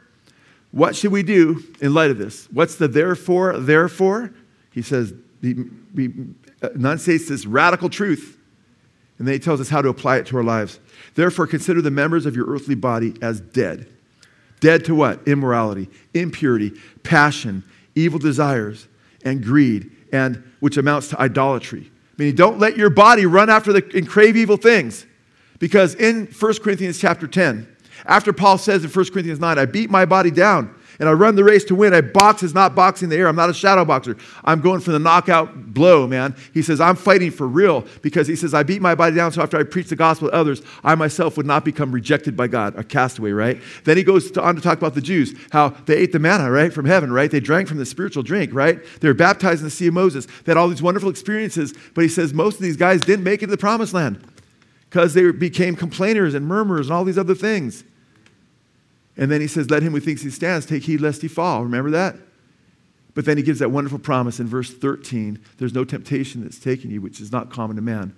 what 0.72 0.96
should 0.96 1.12
we 1.12 1.22
do 1.22 1.62
in 1.80 1.94
light 1.94 2.10
of 2.10 2.18
this? 2.18 2.48
What's 2.50 2.76
the 2.76 2.88
therefore, 2.88 3.58
therefore? 3.58 4.32
He 4.72 4.82
says, 4.82 5.12
he, 5.40 5.54
he 5.94 6.10
enunciates 6.62 7.28
this 7.28 7.46
radical 7.46 7.90
truth, 7.90 8.38
and 9.18 9.28
then 9.28 9.34
he 9.34 9.38
tells 9.38 9.60
us 9.60 9.68
how 9.68 9.82
to 9.82 9.90
apply 9.90 10.16
it 10.16 10.26
to 10.26 10.36
our 10.38 10.42
lives. 10.42 10.80
Therefore, 11.14 11.46
consider 11.46 11.82
the 11.82 11.90
members 11.90 12.26
of 12.26 12.34
your 12.34 12.46
earthly 12.46 12.74
body 12.74 13.14
as 13.20 13.40
dead. 13.40 13.86
Dead 14.60 14.84
to 14.86 14.94
what? 14.94 15.26
Immorality, 15.28 15.90
impurity, 16.14 16.72
passion, 17.02 17.64
evil 17.94 18.18
desires, 18.18 18.88
and 19.24 19.42
greed, 19.42 19.90
and 20.12 20.42
which 20.60 20.76
amounts 20.78 21.08
to 21.08 21.20
idolatry. 21.20 21.90
Meaning, 22.16 22.34
don't 22.34 22.58
let 22.58 22.76
your 22.76 22.90
body 22.90 23.26
run 23.26 23.50
after 23.50 23.72
the, 23.72 23.84
and 23.94 24.08
crave 24.08 24.36
evil 24.36 24.56
things. 24.56 25.06
Because 25.58 25.94
in 25.94 26.26
1 26.26 26.54
Corinthians 26.58 26.98
chapter 26.98 27.26
10, 27.26 27.68
after 28.04 28.32
Paul 28.32 28.58
says 28.58 28.84
in 28.84 28.90
1 28.90 29.06
Corinthians 29.06 29.40
9, 29.40 29.58
I 29.58 29.64
beat 29.66 29.90
my 29.90 30.04
body 30.04 30.30
down 30.30 30.74
and 30.98 31.08
I 31.08 31.12
run 31.12 31.34
the 31.34 31.44
race 31.44 31.64
to 31.64 31.74
win. 31.74 31.94
I 31.94 32.00
box 32.00 32.42
is 32.42 32.54
not 32.54 32.74
boxing 32.74 33.08
the 33.08 33.16
air. 33.16 33.26
I'm 33.26 33.36
not 33.36 33.50
a 33.50 33.54
shadow 33.54 33.84
boxer. 33.84 34.16
I'm 34.44 34.60
going 34.60 34.80
for 34.80 34.92
the 34.92 34.98
knockout 34.98 35.74
blow, 35.74 36.06
man. 36.06 36.36
He 36.52 36.62
says, 36.62 36.80
I'm 36.80 36.96
fighting 36.96 37.30
for 37.30 37.48
real 37.48 37.84
because 38.02 38.28
he 38.28 38.36
says, 38.36 38.54
I 38.54 38.62
beat 38.62 38.82
my 38.82 38.94
body 38.94 39.16
down 39.16 39.32
so 39.32 39.42
after 39.42 39.56
I 39.56 39.64
preach 39.64 39.88
the 39.88 39.96
gospel 39.96 40.28
to 40.28 40.34
others, 40.34 40.62
I 40.84 40.94
myself 40.94 41.36
would 41.36 41.46
not 41.46 41.64
become 41.64 41.92
rejected 41.92 42.36
by 42.36 42.46
God, 42.48 42.78
a 42.78 42.84
castaway, 42.84 43.32
right? 43.32 43.60
Then 43.84 43.96
he 43.96 44.02
goes 44.02 44.36
on 44.36 44.54
to 44.54 44.60
talk 44.60 44.78
about 44.78 44.94
the 44.94 45.00
Jews, 45.00 45.34
how 45.50 45.70
they 45.70 45.96
ate 45.96 46.12
the 46.12 46.18
manna, 46.18 46.50
right, 46.50 46.72
from 46.72 46.84
heaven, 46.84 47.12
right? 47.12 47.30
They 47.30 47.40
drank 47.40 47.68
from 47.68 47.78
the 47.78 47.86
spiritual 47.86 48.22
drink, 48.22 48.52
right? 48.52 48.80
They 49.00 49.08
were 49.08 49.14
baptized 49.14 49.60
in 49.60 49.64
the 49.64 49.70
sea 49.70 49.88
of 49.88 49.94
Moses. 49.94 50.26
They 50.26 50.52
had 50.52 50.56
all 50.56 50.68
these 50.68 50.82
wonderful 50.82 51.10
experiences, 51.10 51.74
but 51.94 52.02
he 52.02 52.08
says 52.08 52.32
most 52.32 52.56
of 52.56 52.62
these 52.62 52.76
guys 52.76 53.00
didn't 53.00 53.24
make 53.24 53.42
it 53.42 53.46
to 53.46 53.50
the 53.50 53.58
promised 53.58 53.94
land 53.94 54.24
because 54.88 55.14
they 55.14 55.32
became 55.32 55.74
complainers 55.74 56.34
and 56.34 56.46
murmurers 56.46 56.86
and 56.86 56.94
all 56.94 57.04
these 57.04 57.18
other 57.18 57.34
things. 57.34 57.82
And 59.16 59.30
then 59.30 59.40
he 59.40 59.46
says, 59.46 59.70
Let 59.70 59.82
him 59.82 59.92
who 59.92 60.00
thinks 60.00 60.22
he 60.22 60.30
stands 60.30 60.66
take 60.66 60.84
heed 60.84 61.00
lest 61.00 61.22
he 61.22 61.28
fall. 61.28 61.62
Remember 61.62 61.90
that? 61.90 62.16
But 63.14 63.26
then 63.26 63.36
he 63.36 63.42
gives 63.42 63.58
that 63.58 63.70
wonderful 63.70 63.98
promise 63.98 64.40
in 64.40 64.46
verse 64.46 64.72
13 64.72 65.38
there's 65.58 65.74
no 65.74 65.84
temptation 65.84 66.42
that's 66.42 66.58
taken 66.58 66.90
you, 66.90 67.00
which 67.00 67.20
is 67.20 67.30
not 67.30 67.50
common 67.50 67.76
to 67.76 67.82
man. 67.82 68.14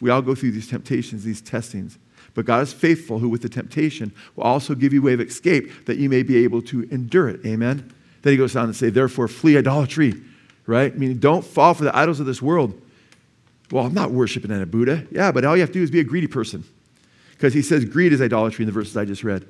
We 0.00 0.10
all 0.10 0.22
go 0.22 0.34
through 0.34 0.52
these 0.52 0.68
temptations, 0.68 1.24
these 1.24 1.40
testings. 1.40 1.98
But 2.34 2.46
God 2.46 2.62
is 2.62 2.72
faithful, 2.72 3.20
who 3.20 3.28
with 3.28 3.42
the 3.42 3.48
temptation 3.48 4.12
will 4.34 4.44
also 4.44 4.74
give 4.74 4.92
you 4.92 5.00
a 5.00 5.04
way 5.04 5.12
of 5.12 5.20
escape 5.20 5.86
that 5.86 5.98
you 5.98 6.08
may 6.08 6.22
be 6.22 6.42
able 6.42 6.62
to 6.62 6.82
endure 6.90 7.28
it. 7.28 7.44
Amen? 7.46 7.92
Then 8.22 8.32
he 8.32 8.36
goes 8.36 8.56
on 8.56 8.66
to 8.66 8.74
say, 8.74 8.90
Therefore, 8.90 9.28
flee 9.28 9.56
idolatry, 9.56 10.14
right? 10.66 10.96
Meaning, 10.96 11.18
don't 11.18 11.44
fall 11.44 11.74
for 11.74 11.84
the 11.84 11.96
idols 11.96 12.18
of 12.18 12.26
this 12.26 12.42
world. 12.42 12.80
Well, 13.70 13.86
I'm 13.86 13.94
not 13.94 14.10
worshiping 14.10 14.50
a 14.50 14.66
Buddha. 14.66 15.06
Yeah, 15.10 15.32
but 15.32 15.44
all 15.44 15.56
you 15.56 15.60
have 15.60 15.70
to 15.70 15.74
do 15.74 15.82
is 15.82 15.90
be 15.90 16.00
a 16.00 16.04
greedy 16.04 16.26
person. 16.26 16.64
Because 17.32 17.54
he 17.54 17.62
says 17.62 17.84
greed 17.84 18.12
is 18.12 18.22
idolatry 18.22 18.62
in 18.62 18.66
the 18.66 18.72
verses 18.72 18.96
I 18.96 19.04
just 19.04 19.24
read. 19.24 19.46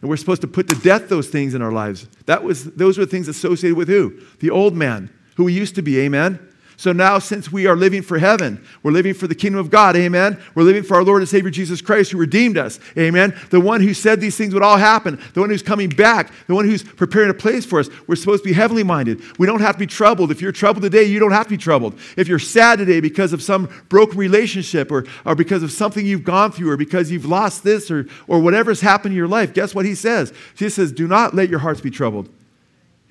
And 0.00 0.10
we're 0.10 0.16
supposed 0.16 0.42
to 0.42 0.48
put 0.48 0.68
to 0.68 0.74
death 0.76 1.08
those 1.08 1.28
things 1.28 1.54
in 1.54 1.62
our 1.62 1.72
lives. 1.72 2.08
That 2.26 2.44
was, 2.44 2.64
those 2.74 2.98
were 2.98 3.06
things 3.06 3.28
associated 3.28 3.76
with 3.76 3.88
who? 3.88 4.20
The 4.40 4.50
old 4.50 4.74
man, 4.74 5.10
who 5.36 5.44
we 5.44 5.52
used 5.52 5.74
to 5.76 5.82
be. 5.82 6.00
Amen? 6.00 6.38
So 6.76 6.92
now, 6.92 7.18
since 7.18 7.52
we 7.52 7.66
are 7.66 7.76
living 7.76 8.02
for 8.02 8.18
heaven, 8.18 8.64
we're 8.82 8.92
living 8.92 9.14
for 9.14 9.26
the 9.28 9.34
kingdom 9.34 9.60
of 9.60 9.70
God, 9.70 9.94
amen? 9.96 10.40
We're 10.54 10.64
living 10.64 10.82
for 10.82 10.96
our 10.96 11.04
Lord 11.04 11.22
and 11.22 11.28
Savior 11.28 11.50
Jesus 11.50 11.80
Christ 11.80 12.10
who 12.10 12.18
redeemed 12.18 12.58
us, 12.58 12.80
amen? 12.98 13.38
The 13.50 13.60
one 13.60 13.80
who 13.80 13.94
said 13.94 14.20
these 14.20 14.36
things 14.36 14.54
would 14.54 14.62
all 14.62 14.76
happen, 14.76 15.20
the 15.34 15.40
one 15.40 15.50
who's 15.50 15.62
coming 15.62 15.88
back, 15.88 16.32
the 16.46 16.54
one 16.54 16.64
who's 16.64 16.82
preparing 16.82 17.30
a 17.30 17.34
place 17.34 17.64
for 17.64 17.78
us. 17.78 17.88
We're 18.08 18.16
supposed 18.16 18.42
to 18.42 18.48
be 18.48 18.54
heavenly 18.54 18.82
minded. 18.82 19.22
We 19.38 19.46
don't 19.46 19.60
have 19.60 19.76
to 19.76 19.78
be 19.78 19.86
troubled. 19.86 20.30
If 20.30 20.42
you're 20.42 20.52
troubled 20.52 20.82
today, 20.82 21.04
you 21.04 21.20
don't 21.20 21.32
have 21.32 21.46
to 21.46 21.50
be 21.50 21.56
troubled. 21.56 21.98
If 22.16 22.26
you're 22.26 22.38
sad 22.40 22.78
today 22.78 23.00
because 23.00 23.32
of 23.32 23.42
some 23.42 23.68
broken 23.88 24.18
relationship 24.18 24.90
or, 24.90 25.04
or 25.24 25.34
because 25.34 25.62
of 25.62 25.70
something 25.70 26.04
you've 26.04 26.24
gone 26.24 26.50
through 26.50 26.70
or 26.70 26.76
because 26.76 27.10
you've 27.10 27.26
lost 27.26 27.62
this 27.62 27.90
or, 27.90 28.06
or 28.26 28.40
whatever's 28.40 28.80
happened 28.80 29.12
in 29.12 29.16
your 29.18 29.28
life, 29.28 29.54
guess 29.54 29.74
what 29.74 29.84
he 29.84 29.94
says? 29.94 30.32
He 30.56 30.68
says, 30.68 30.90
Do 30.90 31.06
not 31.06 31.34
let 31.34 31.48
your 31.48 31.60
hearts 31.60 31.80
be 31.80 31.90
troubled. 31.90 32.28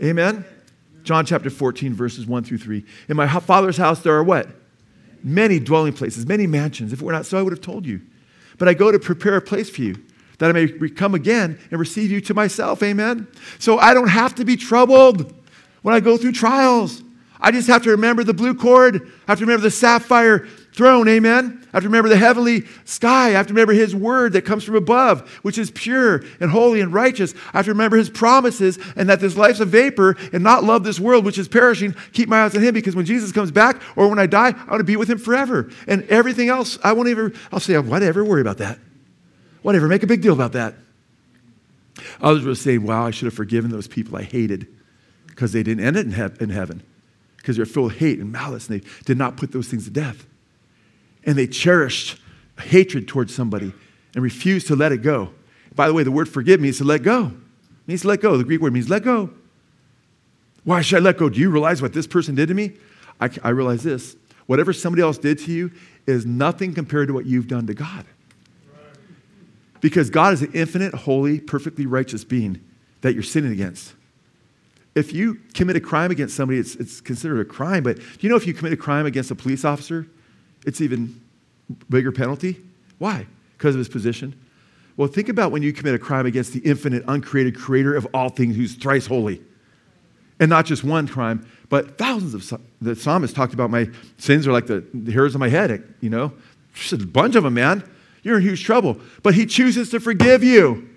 Amen? 0.01 0.43
John 1.03 1.25
chapter 1.25 1.49
14, 1.49 1.93
verses 1.93 2.25
1 2.25 2.43
through 2.43 2.59
3. 2.59 2.83
In 3.09 3.17
my 3.17 3.27
father's 3.27 3.77
house, 3.77 3.99
there 3.99 4.13
are 4.13 4.23
what? 4.23 4.47
Many 5.21 5.59
dwelling 5.59 5.93
places, 5.93 6.25
many 6.25 6.47
mansions. 6.47 6.93
If 6.93 7.01
it 7.01 7.05
were 7.05 7.11
not 7.11 7.25
so, 7.25 7.37
I 7.37 7.41
would 7.41 7.53
have 7.53 7.61
told 7.61 7.85
you. 7.85 8.01
But 8.57 8.67
I 8.67 8.73
go 8.73 8.91
to 8.91 8.99
prepare 8.99 9.35
a 9.35 9.41
place 9.41 9.69
for 9.69 9.81
you, 9.81 10.01
that 10.39 10.49
I 10.49 10.53
may 10.53 10.89
come 10.89 11.15
again 11.15 11.59
and 11.71 11.79
receive 11.79 12.11
you 12.11 12.21
to 12.21 12.33
myself. 12.33 12.81
Amen. 12.83 13.27
So 13.59 13.77
I 13.77 13.93
don't 13.93 14.09
have 14.09 14.35
to 14.35 14.45
be 14.45 14.55
troubled 14.55 15.33
when 15.81 15.93
I 15.93 15.99
go 15.99 16.17
through 16.17 16.33
trials. 16.33 17.03
I 17.39 17.51
just 17.51 17.67
have 17.67 17.83
to 17.83 17.91
remember 17.91 18.23
the 18.23 18.33
blue 18.33 18.55
cord. 18.55 18.95
I 19.27 19.31
have 19.31 19.39
to 19.39 19.45
remember 19.45 19.63
the 19.63 19.71
sapphire 19.71 20.47
throne. 20.73 21.07
Amen. 21.07 21.59
I 21.71 21.77
have 21.77 21.83
to 21.83 21.89
remember 21.89 22.09
the 22.09 22.17
heavenly 22.17 22.63
sky. 22.85 23.27
I 23.27 23.31
have 23.31 23.47
to 23.47 23.53
remember 23.53 23.73
his 23.73 23.95
word 23.95 24.33
that 24.33 24.43
comes 24.43 24.63
from 24.63 24.75
above, 24.75 25.27
which 25.43 25.57
is 25.57 25.71
pure 25.71 26.23
and 26.39 26.51
holy 26.51 26.81
and 26.81 26.91
righteous. 26.93 27.33
I 27.53 27.57
have 27.57 27.65
to 27.65 27.71
remember 27.71 27.97
his 27.97 28.09
promises 28.09 28.77
and 28.95 29.07
that 29.09 29.19
this 29.19 29.37
life's 29.37 29.59
a 29.59 29.65
vapor 29.65 30.15
and 30.31 30.43
not 30.43 30.63
love 30.63 30.83
this 30.83 30.99
world, 30.99 31.25
which 31.25 31.37
is 31.37 31.47
perishing. 31.47 31.95
Keep 32.13 32.29
my 32.29 32.43
eyes 32.43 32.55
on 32.55 32.61
him 32.61 32.73
because 32.73 32.95
when 32.95 33.05
Jesus 33.05 33.31
comes 33.31 33.51
back 33.51 33.81
or 33.95 34.07
when 34.07 34.19
I 34.19 34.25
die, 34.25 34.49
I 34.49 34.69
want 34.69 34.79
to 34.79 34.83
be 34.83 34.95
with 34.95 35.09
him 35.09 35.17
forever. 35.17 35.69
And 35.87 36.03
everything 36.09 36.49
else, 36.49 36.77
I 36.83 36.93
won't 36.93 37.09
even, 37.09 37.33
I'll 37.51 37.59
say, 37.59 37.77
whatever, 37.77 38.23
worry 38.23 38.41
about 38.41 38.57
that. 38.57 38.79
Whatever, 39.61 39.87
make 39.87 40.03
a 40.03 40.07
big 40.07 40.21
deal 40.21 40.33
about 40.33 40.53
that. 40.53 40.75
Others 42.21 42.43
will 42.43 42.55
say, 42.55 42.77
wow, 42.77 43.05
I 43.05 43.11
should 43.11 43.25
have 43.25 43.33
forgiven 43.33 43.71
those 43.71 43.87
people 43.87 44.17
I 44.17 44.23
hated 44.23 44.67
because 45.27 45.51
they 45.53 45.63
didn't 45.63 45.85
end 45.85 45.97
it 45.97 46.05
in, 46.05 46.13
he- 46.13 46.43
in 46.43 46.49
heaven 46.49 46.83
because 47.37 47.57
they're 47.57 47.65
full 47.65 47.87
of 47.87 47.97
hate 47.97 48.19
and 48.19 48.31
malice 48.31 48.69
and 48.69 48.81
they 48.81 48.87
did 49.05 49.17
not 49.17 49.37
put 49.37 49.51
those 49.51 49.67
things 49.67 49.85
to 49.85 49.91
death. 49.91 50.25
And 51.25 51.37
they 51.37 51.47
cherished 51.47 52.19
hatred 52.59 53.07
towards 53.07 53.33
somebody 53.33 53.73
and 54.13 54.23
refused 54.23 54.67
to 54.67 54.75
let 54.75 54.91
it 54.91 55.01
go. 55.01 55.33
By 55.75 55.87
the 55.87 55.93
way, 55.93 56.03
the 56.03 56.11
word 56.11 56.29
forgive 56.29 56.59
means 56.59 56.77
to 56.77 56.83
let 56.83 57.03
go. 57.03 57.27
It 57.27 57.87
means 57.87 58.01
to 58.01 58.07
let 58.07 58.21
go. 58.21 58.37
The 58.37 58.43
Greek 58.43 58.61
word 58.61 58.73
means 58.73 58.89
let 58.89 59.03
go. 59.03 59.31
Why 60.63 60.81
should 60.81 60.97
I 60.97 60.99
let 60.99 61.17
go? 61.17 61.29
Do 61.29 61.39
you 61.39 61.49
realize 61.49 61.81
what 61.81 61.93
this 61.93 62.07
person 62.07 62.35
did 62.35 62.47
to 62.47 62.53
me? 62.53 62.73
I, 63.19 63.29
I 63.43 63.49
realize 63.49 63.83
this. 63.83 64.15
Whatever 64.45 64.73
somebody 64.73 65.01
else 65.01 65.17
did 65.17 65.39
to 65.39 65.51
you 65.51 65.71
is 66.05 66.25
nothing 66.25 66.73
compared 66.73 67.07
to 67.07 67.13
what 67.13 67.25
you've 67.25 67.47
done 67.47 67.67
to 67.67 67.73
God. 67.73 68.05
Because 69.81 70.09
God 70.09 70.33
is 70.33 70.41
an 70.41 70.51
infinite, 70.53 70.93
holy, 70.93 71.39
perfectly 71.39 71.85
righteous 71.85 72.23
being 72.23 72.61
that 73.01 73.13
you're 73.13 73.23
sinning 73.23 73.51
against 73.51 73.93
if 74.95 75.11
you 75.11 75.39
commit 75.53 75.75
a 75.75 75.79
crime 75.79 76.11
against 76.11 76.35
somebody, 76.35 76.59
it's, 76.59 76.75
it's 76.75 77.01
considered 77.01 77.39
a 77.39 77.45
crime. 77.45 77.83
But 77.83 77.97
do 77.97 78.03
you 78.19 78.29
know 78.29 78.35
if 78.35 78.45
you 78.45 78.53
commit 78.53 78.73
a 78.73 78.77
crime 78.77 79.05
against 79.05 79.31
a 79.31 79.35
police 79.35 79.65
officer, 79.65 80.07
it's 80.65 80.81
even 80.81 81.21
bigger 81.89 82.11
penalty? 82.11 82.61
Why? 82.97 83.27
Because 83.57 83.75
of 83.75 83.79
his 83.79 83.89
position? 83.89 84.39
Well, 84.95 85.07
think 85.07 85.29
about 85.29 85.51
when 85.51 85.63
you 85.63 85.73
commit 85.73 85.95
a 85.95 85.99
crime 85.99 86.25
against 86.25 86.53
the 86.53 86.59
infinite, 86.59 87.03
uncreated 87.07 87.57
creator 87.57 87.95
of 87.95 88.07
all 88.13 88.29
things 88.29 88.55
who's 88.55 88.75
thrice 88.75 89.07
holy. 89.07 89.41
And 90.39 90.49
not 90.49 90.65
just 90.65 90.83
one 90.83 91.07
crime, 91.07 91.47
but 91.69 91.97
thousands 91.97 92.33
of. 92.33 92.61
The 92.81 92.95
psalmist 92.95 93.35
talked 93.35 93.53
about 93.53 93.69
my 93.69 93.89
sins 94.17 94.47
are 94.47 94.51
like 94.51 94.67
the, 94.67 94.83
the 94.93 95.11
hairs 95.11 95.35
on 95.35 95.39
my 95.39 95.49
head, 95.49 95.95
you 96.01 96.09
know? 96.09 96.33
Just 96.73 96.93
a 96.93 96.97
bunch 96.97 97.35
of 97.35 97.43
them, 97.43 97.53
man. 97.53 97.83
You're 98.23 98.37
in 98.37 98.43
huge 98.43 98.63
trouble. 98.63 98.99
But 99.21 99.35
he 99.35 99.45
chooses 99.45 99.89
to 99.91 99.99
forgive 99.99 100.43
you. 100.43 100.89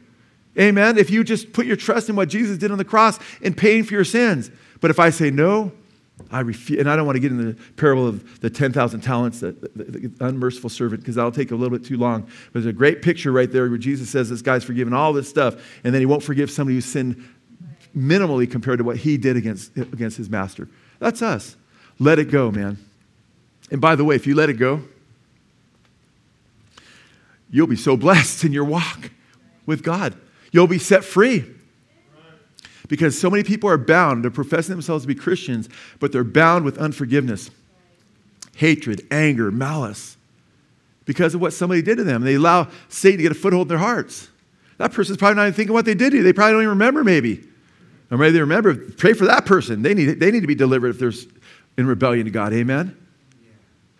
Amen. 0.58 0.96
If 0.96 1.10
you 1.10 1.22
just 1.22 1.52
put 1.52 1.66
your 1.66 1.76
trust 1.76 2.08
in 2.08 2.16
what 2.16 2.28
Jesus 2.28 2.56
did 2.56 2.70
on 2.70 2.78
the 2.78 2.84
cross 2.84 3.18
in 3.40 3.54
paying 3.54 3.84
for 3.84 3.94
your 3.94 4.04
sins. 4.04 4.50
But 4.80 4.90
if 4.90 4.98
I 4.98 5.10
say 5.10 5.30
no, 5.30 5.72
I 6.30 6.40
refuse, 6.40 6.80
and 6.80 6.90
I 6.90 6.96
don't 6.96 7.06
want 7.06 7.16
to 7.16 7.20
get 7.20 7.30
into 7.30 7.52
the 7.52 7.72
parable 7.74 8.08
of 8.08 8.40
the 8.40 8.48
10,000 8.48 9.00
talents, 9.00 9.40
the, 9.40 9.52
the, 9.52 9.84
the 9.84 10.24
unmerciful 10.24 10.70
servant, 10.70 11.02
because 11.02 11.16
that'll 11.16 11.30
take 11.30 11.50
a 11.50 11.54
little 11.54 11.76
bit 11.76 11.86
too 11.86 11.98
long. 11.98 12.22
But 12.22 12.54
there's 12.54 12.66
a 12.66 12.72
great 12.72 13.02
picture 13.02 13.32
right 13.32 13.50
there 13.50 13.68
where 13.68 13.78
Jesus 13.78 14.08
says 14.08 14.30
this 14.30 14.42
guy's 14.42 14.64
forgiven 14.64 14.94
all 14.94 15.12
this 15.12 15.28
stuff, 15.28 15.56
and 15.84 15.94
then 15.94 16.00
he 16.00 16.06
won't 16.06 16.22
forgive 16.22 16.50
somebody 16.50 16.76
who 16.76 16.80
sinned 16.80 17.22
minimally 17.96 18.50
compared 18.50 18.78
to 18.78 18.84
what 18.84 18.96
he 18.96 19.16
did 19.16 19.36
against, 19.36 19.76
against 19.76 20.16
his 20.16 20.30
master. 20.30 20.68
That's 20.98 21.22
us. 21.22 21.56
Let 21.98 22.18
it 22.18 22.30
go, 22.30 22.50
man. 22.50 22.78
And 23.70 23.80
by 23.80 23.94
the 23.94 24.04
way, 24.04 24.16
if 24.16 24.26
you 24.26 24.34
let 24.34 24.48
it 24.48 24.54
go, 24.54 24.82
you'll 27.50 27.66
be 27.66 27.76
so 27.76 27.96
blessed 27.96 28.44
in 28.44 28.52
your 28.52 28.64
walk 28.64 29.10
with 29.66 29.82
God. 29.82 30.16
You'll 30.52 30.66
be 30.66 30.78
set 30.78 31.04
free. 31.04 31.44
Because 32.88 33.18
so 33.18 33.30
many 33.30 33.42
people 33.42 33.68
are 33.68 33.78
bound, 33.78 34.22
they're 34.24 34.30
professing 34.30 34.74
themselves 34.74 35.04
to 35.04 35.08
be 35.08 35.14
Christians, 35.14 35.68
but 35.98 36.12
they're 36.12 36.24
bound 36.24 36.64
with 36.64 36.78
unforgiveness, 36.78 37.50
hatred, 38.56 39.06
anger, 39.10 39.50
malice, 39.50 40.16
because 41.04 41.34
of 41.34 41.40
what 41.40 41.52
somebody 41.52 41.82
did 41.82 41.96
to 41.96 42.04
them. 42.04 42.22
They 42.22 42.34
allow 42.34 42.68
Satan 42.88 43.18
to 43.18 43.22
get 43.22 43.32
a 43.32 43.34
foothold 43.36 43.66
in 43.66 43.68
their 43.68 43.78
hearts. 43.78 44.28
That 44.78 44.92
person's 44.92 45.18
probably 45.18 45.36
not 45.36 45.42
even 45.42 45.54
thinking 45.54 45.72
what 45.72 45.84
they 45.84 45.94
did 45.94 46.10
to 46.10 46.18
you. 46.18 46.22
They 46.22 46.32
probably 46.32 46.52
don't 46.52 46.62
even 46.62 46.70
remember, 46.70 47.02
maybe. 47.02 47.44
Or 48.10 48.18
maybe 48.18 48.32
they 48.32 48.40
remember. 48.40 48.74
Pray 48.74 49.14
for 49.14 49.26
that 49.26 49.46
person. 49.46 49.82
They 49.82 49.94
need, 49.94 50.20
they 50.20 50.30
need 50.30 50.40
to 50.40 50.46
be 50.46 50.54
delivered 50.54 50.90
if 50.90 50.98
they're 50.98 51.12
in 51.76 51.86
rebellion 51.86 52.26
to 52.26 52.30
God. 52.30 52.52
Amen? 52.52 52.96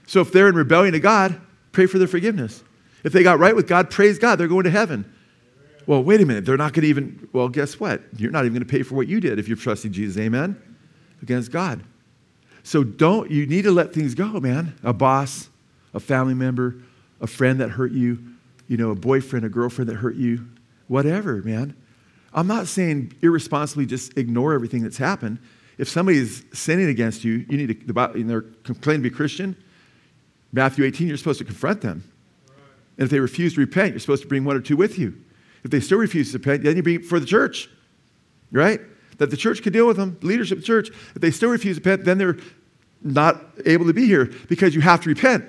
So 0.07 0.21
if 0.21 0.33
they're 0.33 0.49
in 0.49 0.55
rebellion 0.55 0.93
to 0.93 1.01
God, 1.01 1.41
pray 1.73 1.87
for 1.87 1.99
their 1.99 2.09
forgiveness. 2.09 2.63
If 3.05 3.13
they 3.13 3.23
got 3.23 3.39
right 3.39 3.55
with 3.55 3.67
God, 3.67 3.91
praise 3.91 4.19
God. 4.19 4.37
They're 4.37 4.49
going 4.49 4.65
to 4.65 4.71
heaven. 4.71 5.13
Well, 5.87 6.03
wait 6.03 6.21
a 6.21 6.27
minute. 6.27 6.45
They're 6.45 6.57
not 6.57 6.73
going 6.73 6.83
to 6.83 6.89
even, 6.89 7.29
well, 7.33 7.49
guess 7.49 7.79
what? 7.79 8.03
You're 8.17 8.33
not 8.33 8.45
even 8.45 8.55
going 8.55 8.67
to 8.67 8.71
pay 8.71 8.83
for 8.83 8.97
what 8.97 9.07
you 9.07 9.21
did 9.21 9.39
if 9.39 9.47
you're 9.47 9.57
trusting 9.57 9.93
Jesus. 9.93 10.21
Amen? 10.21 10.61
Against 11.23 11.53
God. 11.53 11.85
So 12.63 12.83
don't, 12.83 13.31
you 13.31 13.47
need 13.47 13.63
to 13.63 13.71
let 13.71 13.93
things 13.93 14.15
go, 14.15 14.41
man. 14.41 14.77
A 14.83 14.93
boss, 14.93 15.49
a 15.95 16.01
family 16.01 16.35
member, 16.35 16.77
a 17.21 17.27
friend 17.27 17.61
that 17.61 17.71
hurt 17.71 17.93
you, 17.93 18.19
you 18.67 18.77
know, 18.77 18.91
a 18.91 18.97
boyfriend, 18.97 19.47
a 19.47 19.49
girlfriend 19.49 19.89
that 19.89 19.97
hurt 19.97 20.17
you, 20.17 20.47
whatever, 20.89 21.43
man. 21.43 21.77
I'm 22.35 22.49
not 22.49 22.67
saying 22.67 23.15
irresponsibly 23.23 23.87
just 23.87 24.19
ignore 24.19 24.53
everything 24.53 24.83
that's 24.83 24.99
happened. 24.99 25.39
If 25.79 25.89
somebody 25.89 26.19
is 26.19 26.45
sinning 26.53 26.89
against 26.89 27.23
you, 27.23 27.47
you 27.49 27.57
need 27.57 27.87
to, 27.87 28.01
and 28.15 28.29
they're 28.29 28.43
complaining 28.65 29.03
to 29.05 29.11
be 29.11 29.15
Christian, 29.15 29.57
Matthew 30.53 30.85
18, 30.85 31.07
you're 31.07 31.17
supposed 31.17 31.39
to 31.39 31.45
confront 31.45 31.83
them. 31.83 32.03
And 32.99 33.05
if 33.05 33.11
they 33.11 33.21
refuse 33.21 33.55
to 33.55 33.61
repent, 33.61 33.91
you're 33.91 34.01
supposed 34.01 34.23
to 34.23 34.29
bring 34.29 34.45
one 34.45 34.57
or 34.57 34.61
two 34.61 34.77
with 34.77 34.99
you. 34.99 35.17
If 35.67 35.73
they 35.73 35.81
still 35.81 35.99
refuse 35.99 36.31
to 36.31 36.39
repent, 36.39 36.63
then 36.63 36.77
you 36.77 36.83
bring 36.85 36.95
it 36.95 37.05
for 37.05 37.19
the 37.19 37.27
church, 37.27 37.69
right? 38.53 38.81
That 39.19 39.33
the 39.33 39.37
church 39.37 39.65
could 39.65 39.73
deal 39.73 39.89
with 39.89 39.97
them, 39.97 40.17
the 40.21 40.27
leadership 40.29 40.59
of 40.59 40.63
the 40.63 40.67
church. 40.67 40.91
If 40.91 41.21
they 41.21 41.33
still 41.33 41.49
refuse 41.49 41.77
to 41.77 41.81
repent, 41.81 42.05
then 42.05 42.19
they're 42.19 42.37
not 43.03 43.45
able 43.65 43.85
to 43.87 43.93
be 43.93 44.07
here 44.07 44.31
because 44.49 44.77
you 44.77 44.81
have 44.81 45.01
to 45.01 45.09
repent. 45.09 45.45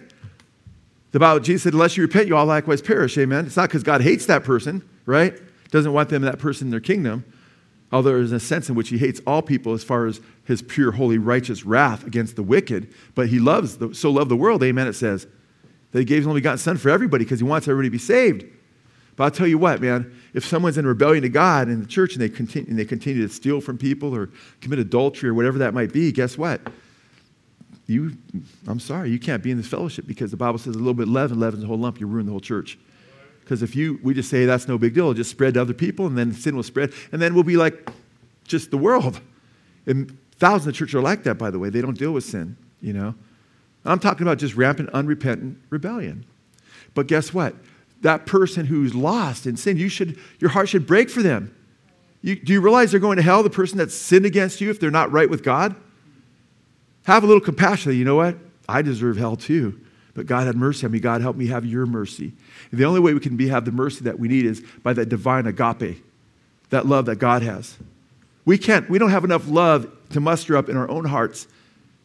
The 1.11 1.19
Bible, 1.19 1.39
Jesus 1.39 1.61
said, 1.61 1.73
unless 1.73 1.97
you 1.97 2.01
repent, 2.01 2.27
you 2.27 2.35
all 2.35 2.47
likewise 2.47 2.81
perish. 2.81 3.15
Amen. 3.19 3.45
It's 3.45 3.57
not 3.57 3.69
because 3.69 3.83
God 3.83 4.01
hates 4.01 4.25
that 4.25 4.43
person, 4.43 4.81
right? 5.05 5.39
Doesn't 5.69 5.93
want 5.93 6.09
them, 6.09 6.23
that 6.23 6.39
person 6.39 6.65
in 6.65 6.71
their 6.71 6.79
kingdom. 6.79 7.23
Although 7.91 8.13
there's 8.13 8.31
a 8.31 8.39
sense 8.39 8.69
in 8.69 8.73
which 8.75 8.89
he 8.89 8.97
hates 8.97 9.21
all 9.27 9.43
people 9.43 9.73
as 9.73 9.83
far 9.83 10.07
as 10.07 10.19
his 10.45 10.63
pure, 10.63 10.93
holy, 10.93 11.19
righteous 11.19 11.63
wrath 11.63 12.07
against 12.07 12.37
the 12.37 12.43
wicked. 12.43 12.91
But 13.13 13.27
he 13.27 13.37
loves, 13.37 13.77
the, 13.77 13.93
so 13.93 14.09
loved 14.09 14.31
the 14.31 14.35
world, 14.35 14.63
amen, 14.63 14.87
it 14.87 14.93
says, 14.93 15.27
that 15.91 15.99
he 15.99 16.05
gave 16.05 16.17
his 16.17 16.27
only 16.27 16.39
begotten 16.39 16.57
son 16.57 16.77
for 16.77 16.89
everybody 16.89 17.23
because 17.23 17.39
he 17.39 17.45
wants 17.45 17.67
everybody 17.67 17.89
to 17.89 17.91
be 17.91 17.99
saved. 17.99 18.45
But 19.17 19.23
I'll 19.25 19.31
tell 19.31 19.47
you 19.47 19.57
what, 19.57 19.81
man, 19.81 20.15
if 20.35 20.45
someone's 20.45 20.77
in 20.77 20.85
rebellion 20.85 21.23
to 21.23 21.29
God 21.29 21.67
in 21.67 21.81
the 21.81 21.87
church 21.87 22.13
and 22.13 22.21
they 22.21 22.29
continue, 22.29 22.69
and 22.69 22.79
they 22.79 22.85
continue 22.85 23.27
to 23.27 23.33
steal 23.33 23.59
from 23.59 23.77
people 23.77 24.15
or 24.15 24.29
commit 24.61 24.79
adultery 24.79 25.29
or 25.29 25.33
whatever 25.33 25.57
that 25.57 25.73
might 25.73 25.91
be, 25.91 26.11
guess 26.11 26.37
what? 26.37 26.61
You, 27.87 28.15
I'm 28.67 28.79
sorry, 28.79 29.09
you 29.09 29.17
can't 29.17 29.41
be 29.41 29.49
in 29.49 29.57
this 29.57 29.67
fellowship 29.67 30.05
because 30.05 30.29
the 30.29 30.37
Bible 30.37 30.59
says 30.59 30.75
a 30.75 30.77
little 30.77 30.93
bit 30.93 31.07
leaven 31.07 31.39
leavens 31.39 31.61
the 31.61 31.67
whole 31.67 31.79
lump, 31.79 31.99
you 31.99 32.05
ruin 32.05 32.27
the 32.27 32.31
whole 32.31 32.39
church. 32.39 32.77
Because 33.41 33.63
if 33.63 33.75
you, 33.75 33.99
we 34.03 34.13
just 34.13 34.29
say 34.29 34.45
that's 34.45 34.67
no 34.67 34.77
big 34.77 34.93
deal, 34.93 35.13
just 35.13 35.31
spread 35.31 35.55
to 35.55 35.61
other 35.61 35.73
people 35.73 36.05
and 36.05 36.15
then 36.15 36.31
sin 36.31 36.55
will 36.55 36.63
spread 36.63 36.93
and 37.11 37.19
then 37.19 37.33
we'll 37.33 37.43
be 37.43 37.57
like 37.57 37.89
just 38.45 38.69
the 38.69 38.77
world. 38.77 39.19
And 39.87 40.15
thousands 40.35 40.67
of 40.67 40.75
churches 40.75 40.93
are 40.93 41.01
like 41.01 41.23
that, 41.23 41.35
by 41.35 41.49
the 41.49 41.57
way. 41.57 41.69
They 41.69 41.81
don't 41.81 41.97
deal 41.97 42.11
with 42.11 42.23
sin, 42.23 42.55
you 42.81 42.93
know. 42.93 43.15
I'm 43.83 43.99
talking 43.99 44.23
about 44.23 44.37
just 44.37 44.55
rampant, 44.55 44.89
unrepentant 44.89 45.57
rebellion. 45.69 46.25
But 46.93 47.07
guess 47.07 47.33
what? 47.33 47.55
That 48.01 48.25
person 48.25 48.65
who's 48.65 48.93
lost 48.93 49.47
in 49.47 49.57
sin, 49.57 49.77
you 49.77 49.89
should, 49.89 50.19
your 50.39 50.51
heart 50.51 50.69
should 50.69 50.85
break 50.85 51.09
for 51.09 51.21
them. 51.21 51.53
You, 52.21 52.35
do 52.35 52.53
you 52.53 52.61
realize 52.61 52.91
they're 52.91 52.99
going 52.99 53.17
to 53.17 53.23
hell, 53.23 53.43
the 53.43 53.49
person 53.49 53.77
that's 53.77 53.95
sinned 53.95 54.25
against 54.25 54.61
you, 54.61 54.69
if 54.69 54.79
they're 54.79 54.91
not 54.91 55.11
right 55.11 55.29
with 55.29 55.43
God? 55.43 55.75
Have 57.03 57.23
a 57.23 57.27
little 57.27 57.41
compassion. 57.41 57.93
You 57.93 58.05
know 58.05 58.15
what? 58.15 58.37
I 58.67 58.81
deserve 58.81 59.17
hell 59.17 59.35
too. 59.35 59.79
But 60.13 60.25
God 60.25 60.47
had 60.47 60.55
mercy 60.55 60.85
on 60.85 60.91
me. 60.91 60.99
God, 60.99 61.21
help 61.21 61.35
me 61.35 61.47
have 61.47 61.65
your 61.65 61.85
mercy. 61.85 62.33
And 62.71 62.79
the 62.79 62.85
only 62.85 62.99
way 62.99 63.13
we 63.13 63.19
can 63.19 63.37
be, 63.37 63.47
have 63.49 63.65
the 63.65 63.71
mercy 63.71 64.03
that 64.05 64.19
we 64.19 64.27
need 64.27 64.45
is 64.45 64.61
by 64.83 64.93
that 64.93 65.09
divine 65.09 65.45
agape, 65.45 66.03
that 66.69 66.87
love 66.87 67.05
that 67.05 67.17
God 67.17 67.43
has. 67.43 67.77
We 68.43 68.57
can't, 68.57 68.89
we 68.89 68.97
don't 68.97 69.11
have 69.11 69.23
enough 69.23 69.47
love 69.47 69.87
to 70.09 70.19
muster 70.19 70.57
up 70.57 70.69
in 70.69 70.75
our 70.75 70.89
own 70.89 71.05
hearts 71.05 71.47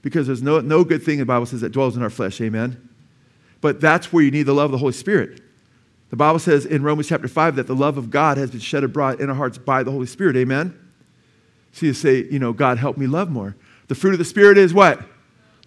because 0.02 0.26
there's 0.26 0.42
no, 0.42 0.60
no 0.60 0.84
good 0.84 1.02
thing, 1.02 1.18
the 1.18 1.24
Bible 1.24 1.46
says, 1.46 1.62
that 1.62 1.70
dwells 1.70 1.96
in 1.96 2.02
our 2.02 2.10
flesh. 2.10 2.40
Amen? 2.40 2.88
But 3.60 3.80
that's 3.80 4.12
where 4.12 4.22
you 4.22 4.30
need 4.30 4.42
the 4.42 4.52
love 4.52 4.66
of 4.66 4.72
the 4.72 4.78
Holy 4.78 4.92
Spirit. 4.92 5.40
The 6.12 6.16
Bible 6.16 6.40
says 6.40 6.66
in 6.66 6.82
Romans 6.82 7.08
chapter 7.08 7.26
5 7.26 7.56
that 7.56 7.66
the 7.66 7.74
love 7.74 7.96
of 7.96 8.10
God 8.10 8.36
has 8.36 8.50
been 8.50 8.60
shed 8.60 8.84
abroad 8.84 9.18
in 9.18 9.30
our 9.30 9.34
hearts 9.34 9.56
by 9.56 9.82
the 9.82 9.90
Holy 9.90 10.04
Spirit. 10.04 10.36
Amen? 10.36 10.78
So 11.72 11.86
you 11.86 11.94
say, 11.94 12.24
you 12.24 12.38
know, 12.38 12.52
God, 12.52 12.76
help 12.76 12.98
me 12.98 13.06
love 13.06 13.30
more. 13.30 13.56
The 13.88 13.94
fruit 13.94 14.12
of 14.12 14.18
the 14.18 14.26
Spirit 14.26 14.58
is 14.58 14.74
what? 14.74 15.00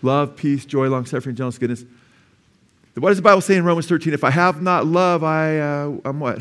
Love, 0.03 0.35
peace, 0.35 0.63
joy, 0.63 0.87
long 0.87 1.07
suffering, 1.07 1.35
gentleness, 1.35 1.57
goodness. 1.57 1.83
What 2.93 3.09
does 3.09 3.17
the 3.17 3.23
Bible 3.23 3.41
say 3.41 3.55
in 3.55 3.65
Romans 3.65 3.87
13? 3.87 4.13
If 4.13 4.23
I 4.23 4.29
have 4.29 4.61
not 4.61 4.85
love, 4.85 5.23
I, 5.23 5.57
uh, 5.57 5.97
I'm 6.05 6.19
what? 6.19 6.39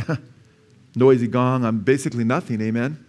Noisy 0.94 1.26
gong. 1.26 1.64
I'm 1.64 1.80
basically 1.80 2.24
nothing. 2.24 2.60
Amen? 2.60 3.02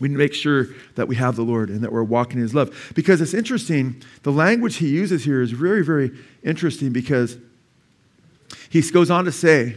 We 0.00 0.08
make 0.08 0.32
sure 0.32 0.68
that 0.94 1.08
we 1.08 1.16
have 1.16 1.36
the 1.36 1.42
Lord 1.42 1.68
and 1.68 1.84
that 1.84 1.92
we're 1.92 2.04
walking 2.04 2.38
in 2.38 2.42
His 2.42 2.54
love. 2.54 2.90
Because 2.94 3.20
it's 3.20 3.34
interesting, 3.34 4.02
the 4.22 4.32
language 4.32 4.76
he 4.76 4.88
uses 4.88 5.24
here 5.24 5.42
is 5.42 5.50
very, 5.50 5.84
very 5.84 6.10
interesting 6.42 6.90
because 6.90 7.36
he 8.70 8.80
goes 8.80 9.10
on 9.10 9.26
to 9.26 9.32
say, 9.32 9.76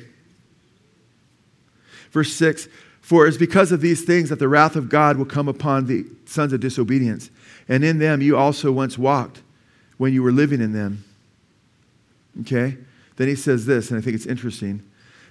verse 2.13 2.31
6 2.33 2.69
For 3.01 3.27
it's 3.27 3.35
because 3.35 3.73
of 3.73 3.81
these 3.81 4.03
things 4.05 4.29
that 4.29 4.39
the 4.39 4.47
wrath 4.47 4.77
of 4.77 4.87
God 4.87 5.17
will 5.17 5.25
come 5.25 5.49
upon 5.49 5.87
the 5.87 6.05
sons 6.25 6.53
of 6.53 6.61
disobedience. 6.61 7.29
And 7.67 7.83
in 7.83 7.99
them 7.99 8.21
you 8.21 8.37
also 8.37 8.71
once 8.71 8.97
walked 8.97 9.41
when 9.97 10.13
you 10.13 10.23
were 10.23 10.31
living 10.31 10.61
in 10.61 10.71
them. 10.71 11.03
Okay? 12.41 12.77
Then 13.17 13.27
he 13.27 13.35
says 13.35 13.65
this, 13.65 13.89
and 13.89 13.97
I 13.97 14.01
think 14.01 14.15
it's 14.15 14.25
interesting. 14.25 14.83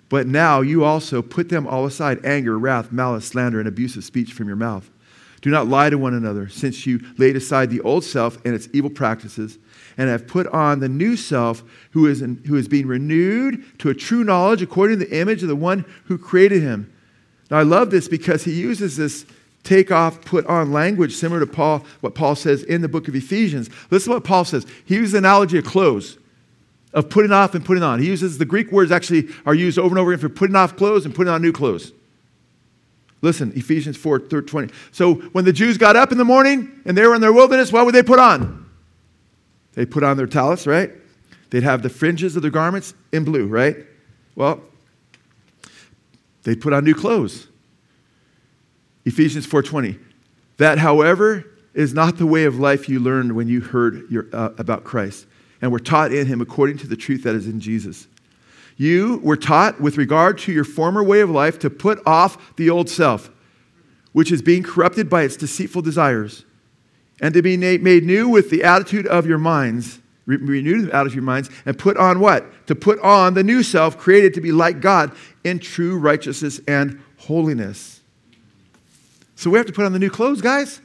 But 0.09 0.27
now 0.27 0.61
you 0.61 0.85
also 0.85 1.23
put 1.23 1.49
them 1.49 1.67
all 1.67 1.87
aside 1.87 2.25
anger, 2.25 2.59
wrath, 2.59 2.93
malice, 2.93 3.27
slander, 3.27 3.59
and 3.59 3.69
abusive 3.69 4.05
speech 4.05 4.33
from 4.33 4.47
your 4.47 4.57
mouth. 4.57 4.91
Do 5.41 5.51
not 5.51 5.67
lie 5.67 5.91
to 5.91 5.99
one 5.99 6.15
another, 6.15 6.49
since 6.49 6.87
you 6.87 7.01
laid 7.19 7.35
aside 7.35 7.71
the 7.71 7.81
old 7.81 8.05
self 8.05 8.37
and 8.45 8.55
its 8.55 8.69
evil 8.73 8.91
practices, 8.91 9.59
and 9.97 10.09
have 10.09 10.27
put 10.27 10.47
on 10.49 10.81
the 10.81 10.89
new 10.89 11.17
self, 11.17 11.63
who 11.91 12.07
is, 12.07 12.23
in, 12.23 12.43
who 12.47 12.57
is 12.57 12.69
being 12.69 12.87
renewed 12.87 13.65
to 13.79 13.91
a 13.91 13.95
true 13.95 14.25
knowledge 14.25 14.63
according 14.63 14.99
to 14.99 15.05
the 15.05 15.19
image 15.19 15.43
of 15.43 15.49
the 15.49 15.57
one 15.57 15.85
who 16.05 16.19
created 16.19 16.63
him. 16.63 16.93
Now, 17.51 17.59
I 17.59 17.63
love 17.63 17.91
this 17.91 18.09
because 18.09 18.45
he 18.45 18.53
uses 18.53 18.97
this 18.97 19.27
take 19.63 19.93
off, 19.93 20.25
put 20.25 20.47
on 20.47 20.73
language 20.73 21.15
similar 21.15 21.41
to 21.41 21.47
Paul, 21.47 21.85
what 22.01 22.15
Paul 22.15 22.35
says 22.35 22.63
in 22.63 22.83
the 22.83 22.89
book 22.89 23.09
of 23.09 23.15
Ephesians. 23.15 23.71
Listen 23.91 24.11
to 24.11 24.17
what 24.17 24.25
Paul 24.25 24.45
says. 24.45 24.67
He 24.85 24.97
uses 24.97 25.13
the 25.13 25.19
analogy 25.19 25.59
of 25.59 25.65
clothes 25.65 26.19
of 26.93 27.09
putting 27.09 27.33
off 27.33 27.55
and 27.55 27.65
putting 27.65 27.83
on. 27.83 28.01
He 28.01 28.07
uses 28.07 28.39
the 28.39 28.45
Greek 28.45 28.71
words 28.71 28.91
actually 28.91 29.29
are 29.47 29.55
used 29.55 29.79
over 29.79 29.91
and 29.91 29.99
over 29.99 30.13
again 30.13 30.21
for 30.21 30.29
putting 30.29 30.57
off 30.57 30.77
clothes 30.77 31.07
and 31.07 31.15
putting 31.15 31.33
on 31.33 31.41
new 31.41 31.53
clothes. 31.53 31.93
Listen, 33.23 33.53
Ephesians 33.55 33.97
4 33.97 34.19
20. 34.19 34.73
So 34.91 35.15
when 35.15 35.45
the 35.45 35.53
Jews 35.53 35.79
got 35.79 35.95
up 35.95 36.13
in 36.13 36.19
the 36.19 36.25
morning 36.25 36.81
and 36.85 36.97
they 36.97 37.07
were 37.07 37.15
in 37.15 37.21
their 37.21 37.33
wilderness, 37.33 37.73
what 37.73 37.87
would 37.87 37.95
they 37.95 38.03
put 38.03 38.19
on? 38.19 38.62
They 39.75 39.87
put 39.87 40.03
on 40.03 40.17
their 40.17 40.27
tallis, 40.27 40.67
right? 40.67 40.93
They'd 41.51 41.63
have 41.63 41.83
the 41.83 41.89
fringes 41.89 42.37
of 42.37 42.43
their 42.43 42.51
garments 42.51 42.95
in 43.13 43.25
blue, 43.25 43.47
right? 43.47 43.77
Well, 44.35 44.63
they'd 46.45 46.61
put 46.61 46.73
on 46.73 46.85
new 46.85 46.95
clothes. 46.95 47.49
Ephesians 49.05 49.47
4:20. 49.47 49.99
That, 50.59 50.79
however, 50.79 51.45
is 51.75 51.95
not 51.95 52.19
the 52.19 52.27
way 52.27 52.45
of 52.45 52.59
life 52.59 52.89
you 52.89 53.01
learned 53.01 53.33
when 53.33 53.49
you 53.49 53.61
heard 53.61 54.05
your, 54.11 54.27
uh, 54.33 54.51
about 54.59 54.85
Christ 54.85 55.27
and 55.61 55.73
were 55.73 55.79
taught 55.79 56.13
in 56.13 56.27
him 56.27 56.41
according 56.41 56.77
to 56.79 56.87
the 56.87 56.97
truth 56.97 57.23
that 57.23 57.35
is 57.35 57.47
in 57.47 57.61
Jesus. 57.61 58.09
You 58.77 59.21
were 59.23 59.37
taught 59.37 59.81
with 59.81 59.97
regard 59.97 60.39
to 60.39 60.53
your 60.53 60.65
former 60.65 61.03
way 61.03 61.21
of 61.21 61.31
life 61.31 61.59
to 61.61 61.71
put 61.71 62.01
off 62.07 62.57
the 62.57 62.69
old 62.69 62.89
self, 62.89 63.31
which 64.13 64.33
is 64.33 64.43
being 64.43 64.63
corrupted 64.63 65.09
by 65.09 65.23
its 65.23 65.37
deceitful 65.37 65.83
desires, 65.83 66.45
and 67.23 67.33
to 67.35 67.41
be 67.41 67.57
made 67.57 68.05
new 68.05 68.29
with 68.29 68.51
the 68.51 68.65
attitude 68.65 69.07
of 69.07 69.27
your 69.27 69.39
minds, 69.39 70.01
renewed 70.27 70.91
out 70.91 71.07
of 71.07 71.15
your 71.15 71.23
minds, 71.23 71.49
and 71.65 71.79
put 71.79 71.97
on 71.97 72.19
what? 72.19 72.67
To 72.67 72.75
put 72.75 72.99
on 72.99 73.35
the 73.35 73.45
new 73.45 73.63
self 73.63 73.97
created 73.97 74.35
to 74.35 74.41
be 74.41 74.51
like 74.51 74.81
God 74.81 75.13
in 75.45 75.61
true 75.61 75.97
righteousness 75.97 76.61
and 76.67 77.01
holiness. 77.19 78.01
So 79.37 79.51
we 79.51 79.57
have 79.57 79.67
to 79.67 79.73
put 79.73 79.85
on 79.85 79.93
the 79.93 80.01
new 80.01 80.11
clothes, 80.11 80.43
guys. 80.43 80.81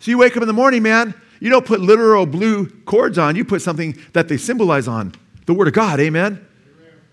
So 0.00 0.10
you 0.10 0.18
wake 0.18 0.36
up 0.36 0.42
in 0.42 0.48
the 0.48 0.52
morning, 0.52 0.82
man, 0.82 1.14
you 1.38 1.50
don't 1.50 1.64
put 1.64 1.80
literal 1.80 2.26
blue 2.26 2.68
cords 2.80 3.16
on, 3.16 3.36
you 3.36 3.44
put 3.44 3.62
something 3.62 3.96
that 4.12 4.28
they 4.28 4.36
symbolize 4.36 4.88
on 4.88 5.14
the 5.46 5.54
Word 5.54 5.68
of 5.68 5.74
God. 5.74 6.00
Amen? 6.00 6.32
Amen. 6.32 6.48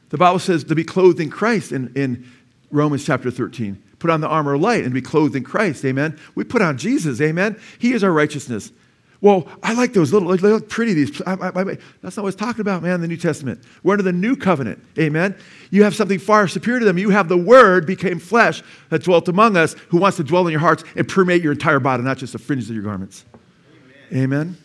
The 0.09 0.17
Bible 0.17 0.39
says 0.39 0.63
to 0.63 0.75
be 0.75 0.83
clothed 0.83 1.19
in 1.19 1.29
Christ 1.29 1.71
in, 1.71 1.91
in 1.95 2.27
Romans 2.71 3.05
chapter 3.05 3.29
13. 3.29 3.81
Put 4.01 4.09
on 4.09 4.19
the 4.19 4.27
armor 4.27 4.55
of 4.55 4.61
light 4.61 4.83
and 4.83 4.95
be 4.95 5.01
clothed 5.01 5.35
in 5.35 5.43
Christ. 5.43 5.85
Amen. 5.85 6.19
We 6.33 6.43
put 6.43 6.63
on 6.63 6.75
Jesus. 6.75 7.21
Amen. 7.21 7.55
He 7.77 7.93
is 7.93 8.03
our 8.03 8.11
righteousness. 8.11 8.71
Well, 9.21 9.47
I 9.61 9.75
like 9.75 9.93
those 9.93 10.11
little, 10.11 10.29
they 10.29 10.37
look 10.37 10.69
pretty. 10.69 10.95
These, 10.95 11.21
I, 11.21 11.33
I, 11.33 11.49
I, 11.49 11.77
that's 12.01 12.17
not 12.17 12.23
what 12.23 12.29
it's 12.29 12.35
talking 12.35 12.61
about, 12.61 12.81
man, 12.81 12.95
in 12.95 13.01
the 13.01 13.07
New 13.07 13.15
Testament. 13.15 13.63
We're 13.83 13.93
under 13.93 14.01
the 14.01 14.11
new 14.11 14.35
covenant. 14.35 14.83
Amen. 14.97 15.35
You 15.69 15.83
have 15.83 15.95
something 15.95 16.17
far 16.17 16.47
superior 16.47 16.79
to 16.79 16.85
them. 16.85 16.97
You 16.97 17.11
have 17.11 17.29
the 17.29 17.37
Word 17.37 17.85
became 17.85 18.17
flesh 18.17 18.63
that 18.89 19.03
dwelt 19.03 19.27
among 19.27 19.55
us, 19.55 19.75
who 19.89 19.97
wants 19.97 20.17
to 20.17 20.23
dwell 20.23 20.47
in 20.47 20.51
your 20.51 20.61
hearts 20.61 20.83
and 20.95 21.07
permeate 21.07 21.43
your 21.43 21.51
entire 21.51 21.79
body, 21.79 22.01
not 22.01 22.17
just 22.17 22.33
the 22.33 22.39
fringes 22.39 22.71
of 22.71 22.75
your 22.75 22.83
garments. 22.83 23.23
Amen. 24.11 24.57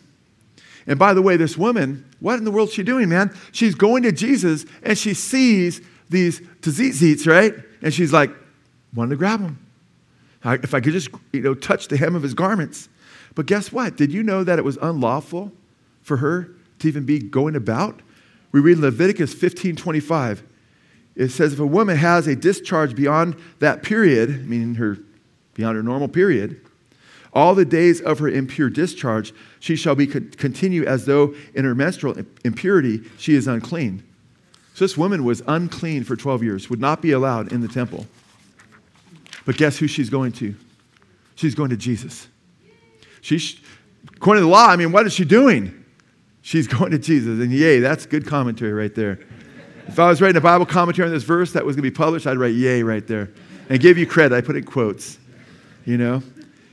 And 0.87 0.97
by 0.97 1.13
the 1.13 1.21
way, 1.21 1.37
this 1.37 1.55
woman, 1.55 2.09
what 2.21 2.39
in 2.39 2.43
the 2.43 2.49
world 2.49 2.69
is 2.69 2.73
she 2.73 2.81
doing, 2.81 3.09
man? 3.09 3.37
She's 3.51 3.75
going 3.75 4.01
to 4.01 4.11
Jesus 4.11 4.65
and 4.81 4.97
she 4.97 5.13
sees 5.13 5.79
these 6.09 6.39
tzitzis, 6.61 7.27
right? 7.27 7.53
And 7.83 7.93
she's 7.93 8.11
like, 8.11 8.31
wanting 8.93 9.11
to 9.11 9.15
grab 9.15 9.41
them. 9.41 9.59
If 10.45 10.73
I 10.73 10.79
could 10.79 10.93
just, 10.93 11.09
you 11.33 11.41
know, 11.41 11.53
touch 11.53 11.87
the 11.87 11.97
hem 11.97 12.15
of 12.15 12.23
his 12.23 12.33
garments. 12.33 12.89
But 13.35 13.45
guess 13.45 13.71
what? 13.71 13.97
Did 13.97 14.13
you 14.13 14.23
know 14.23 14.43
that 14.43 14.59
it 14.59 14.65
was 14.65 14.77
unlawful 14.81 15.51
for 16.01 16.17
her 16.17 16.49
to 16.79 16.87
even 16.87 17.05
be 17.05 17.19
going 17.19 17.55
about? 17.55 18.01
We 18.51 18.59
read 18.59 18.77
in 18.77 18.81
Leviticus 18.81 19.33
15 19.33 19.75
25. 19.75 20.43
It 21.15 21.29
says, 21.29 21.53
if 21.53 21.59
a 21.59 21.65
woman 21.65 21.97
has 21.97 22.27
a 22.27 22.35
discharge 22.35 22.95
beyond 22.95 23.35
that 23.59 23.81
period, 23.81 24.47
meaning 24.47 24.75
her 24.75 24.99
beyond 25.55 25.75
her 25.75 25.83
normal 25.83 26.07
period, 26.07 26.61
all 27.33 27.55
the 27.55 27.65
days 27.65 28.01
of 28.01 28.19
her 28.19 28.29
impure 28.29 28.69
discharge, 28.69 29.33
she 29.59 29.75
shall 29.75 29.95
be 29.95 30.07
continue 30.07 30.85
as 30.85 31.05
though 31.05 31.35
in 31.53 31.65
her 31.65 31.75
menstrual 31.75 32.15
impurity 32.45 33.01
she 33.17 33.35
is 33.35 33.47
unclean. 33.47 34.03
So 34.75 34.85
this 34.85 34.97
woman 34.97 35.23
was 35.23 35.41
unclean 35.47 36.03
for 36.03 36.15
12 36.15 36.43
years, 36.43 36.69
would 36.69 36.79
not 36.79 37.01
be 37.01 37.11
allowed 37.11 37.51
in 37.51 37.61
the 37.61 37.67
temple. 37.67 38.05
But 39.47 39.55
guess 39.55 39.77
who 39.77 39.87
she's 39.87 40.09
going 40.09 40.33
to? 40.33 40.53
She's 41.35 41.55
going 41.55 41.69
to 41.69 41.77
Jesus. 41.77 42.27
She's, 43.21 43.55
according 44.13 44.41
to 44.41 44.45
the 44.45 44.51
law, 44.51 44.67
I 44.67 44.75
mean, 44.75 44.91
what 44.91 45.07
is 45.07 45.13
she 45.13 45.23
doing? 45.23 45.85
She's 46.41 46.67
going 46.67 46.91
to 46.91 46.99
Jesus. 46.99 47.39
And 47.39 47.49
yay, 47.49 47.79
that's 47.79 48.05
good 48.05 48.27
commentary 48.27 48.73
right 48.73 48.93
there. 48.93 49.21
If 49.87 49.99
I 49.99 50.09
was 50.09 50.21
writing 50.21 50.35
a 50.35 50.41
Bible 50.41 50.65
commentary 50.65 51.07
on 51.07 51.13
this 51.13 51.23
verse 51.23 51.53
that 51.53 51.65
was 51.65 51.77
going 51.77 51.85
to 51.85 51.89
be 51.89 51.95
published, 51.95 52.27
I'd 52.27 52.37
write 52.37 52.55
yay 52.55 52.83
right 52.83 53.07
there 53.07 53.31
and 53.69 53.79
give 53.79 53.97
you 53.97 54.05
credit. 54.05 54.35
I 54.35 54.41
put 54.41 54.57
it 54.57 54.59
in 54.59 54.65
quotes, 54.65 55.17
you 55.85 55.97
know? 55.97 56.21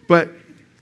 But 0.09 0.33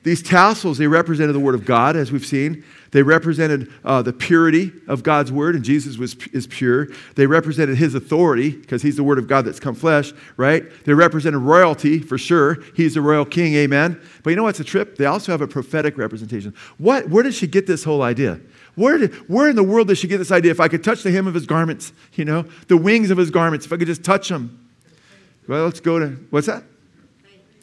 these 0.03 0.20
tassels, 0.20 0.78
they 0.78 0.88
represented 0.88 1.34
the 1.34 1.40
Word 1.40 1.55
of 1.55 1.64
God, 1.64 1.94
as 1.94 2.11
we've 2.11 2.26
seen. 2.26 2.64
They 2.90 3.03
represented 3.03 3.72
uh, 3.84 4.03
the 4.03 4.12
purity 4.12 4.72
of 4.88 5.03
God's 5.03 5.30
Word, 5.30 5.55
and 5.55 5.64
Jesus 5.64 5.96
was, 5.96 6.16
is 6.32 6.46
pure. 6.46 6.88
They 7.14 7.26
represented 7.26 7.76
His 7.76 7.94
authority, 7.94 8.50
because 8.50 8.82
He's 8.82 8.96
the 8.96 9.05
Word 9.05 9.18
of 9.18 9.28
God 9.28 9.44
that's 9.44 9.61
come 9.61 9.76
flesh, 9.76 10.12
right? 10.36 10.64
They 10.84 10.92
represented 10.92 11.40
royalty, 11.40 12.00
for 12.00 12.18
sure. 12.18 12.59
He's 12.74 12.94
the 12.94 13.00
royal 13.00 13.24
king, 13.24 13.55
amen? 13.55 14.00
But 14.24 14.30
you 14.30 14.36
know 14.36 14.42
what's 14.42 14.61
a 14.61 14.64
trip? 14.64 14.96
They 14.96 15.07
also 15.07 15.30
have 15.30 15.40
a 15.40 15.46
prophetic 15.46 15.96
representation. 15.96 16.53
What, 16.78 17.09
where 17.09 17.22
did 17.22 17.34
she 17.34 17.46
get 17.46 17.68
this 17.68 17.84
whole 17.84 18.03
idea? 18.03 18.40
Where, 18.74 18.98
did, 18.98 19.14
where 19.28 19.50
in 19.50 19.57
the 19.57 19.62
world 19.62 19.86
did 19.88 19.98
she 19.98 20.09
get 20.09 20.18
this 20.18 20.32
idea? 20.32 20.50
If 20.50 20.61
I 20.61 20.66
could 20.66 20.82
touch 20.82 21.05
the 21.05 21.12
hem 21.12 21.28
of 21.28 21.34
His 21.34 21.46
garments, 21.46 21.92
you 22.14 22.24
know, 22.24 22.44
the 22.66 22.76
wings 22.76 23.11
of 23.12 23.18
His 23.18 23.30
garments, 23.30 23.66
if 23.66 23.72
I 23.72 23.76
could 23.76 23.86
just 23.86 24.03
touch 24.03 24.28
them. 24.28 24.59
Well, 25.46 25.64
let's 25.64 25.80
go 25.80 25.98
to, 26.00 26.09
what's 26.30 26.48
that? 26.48 26.64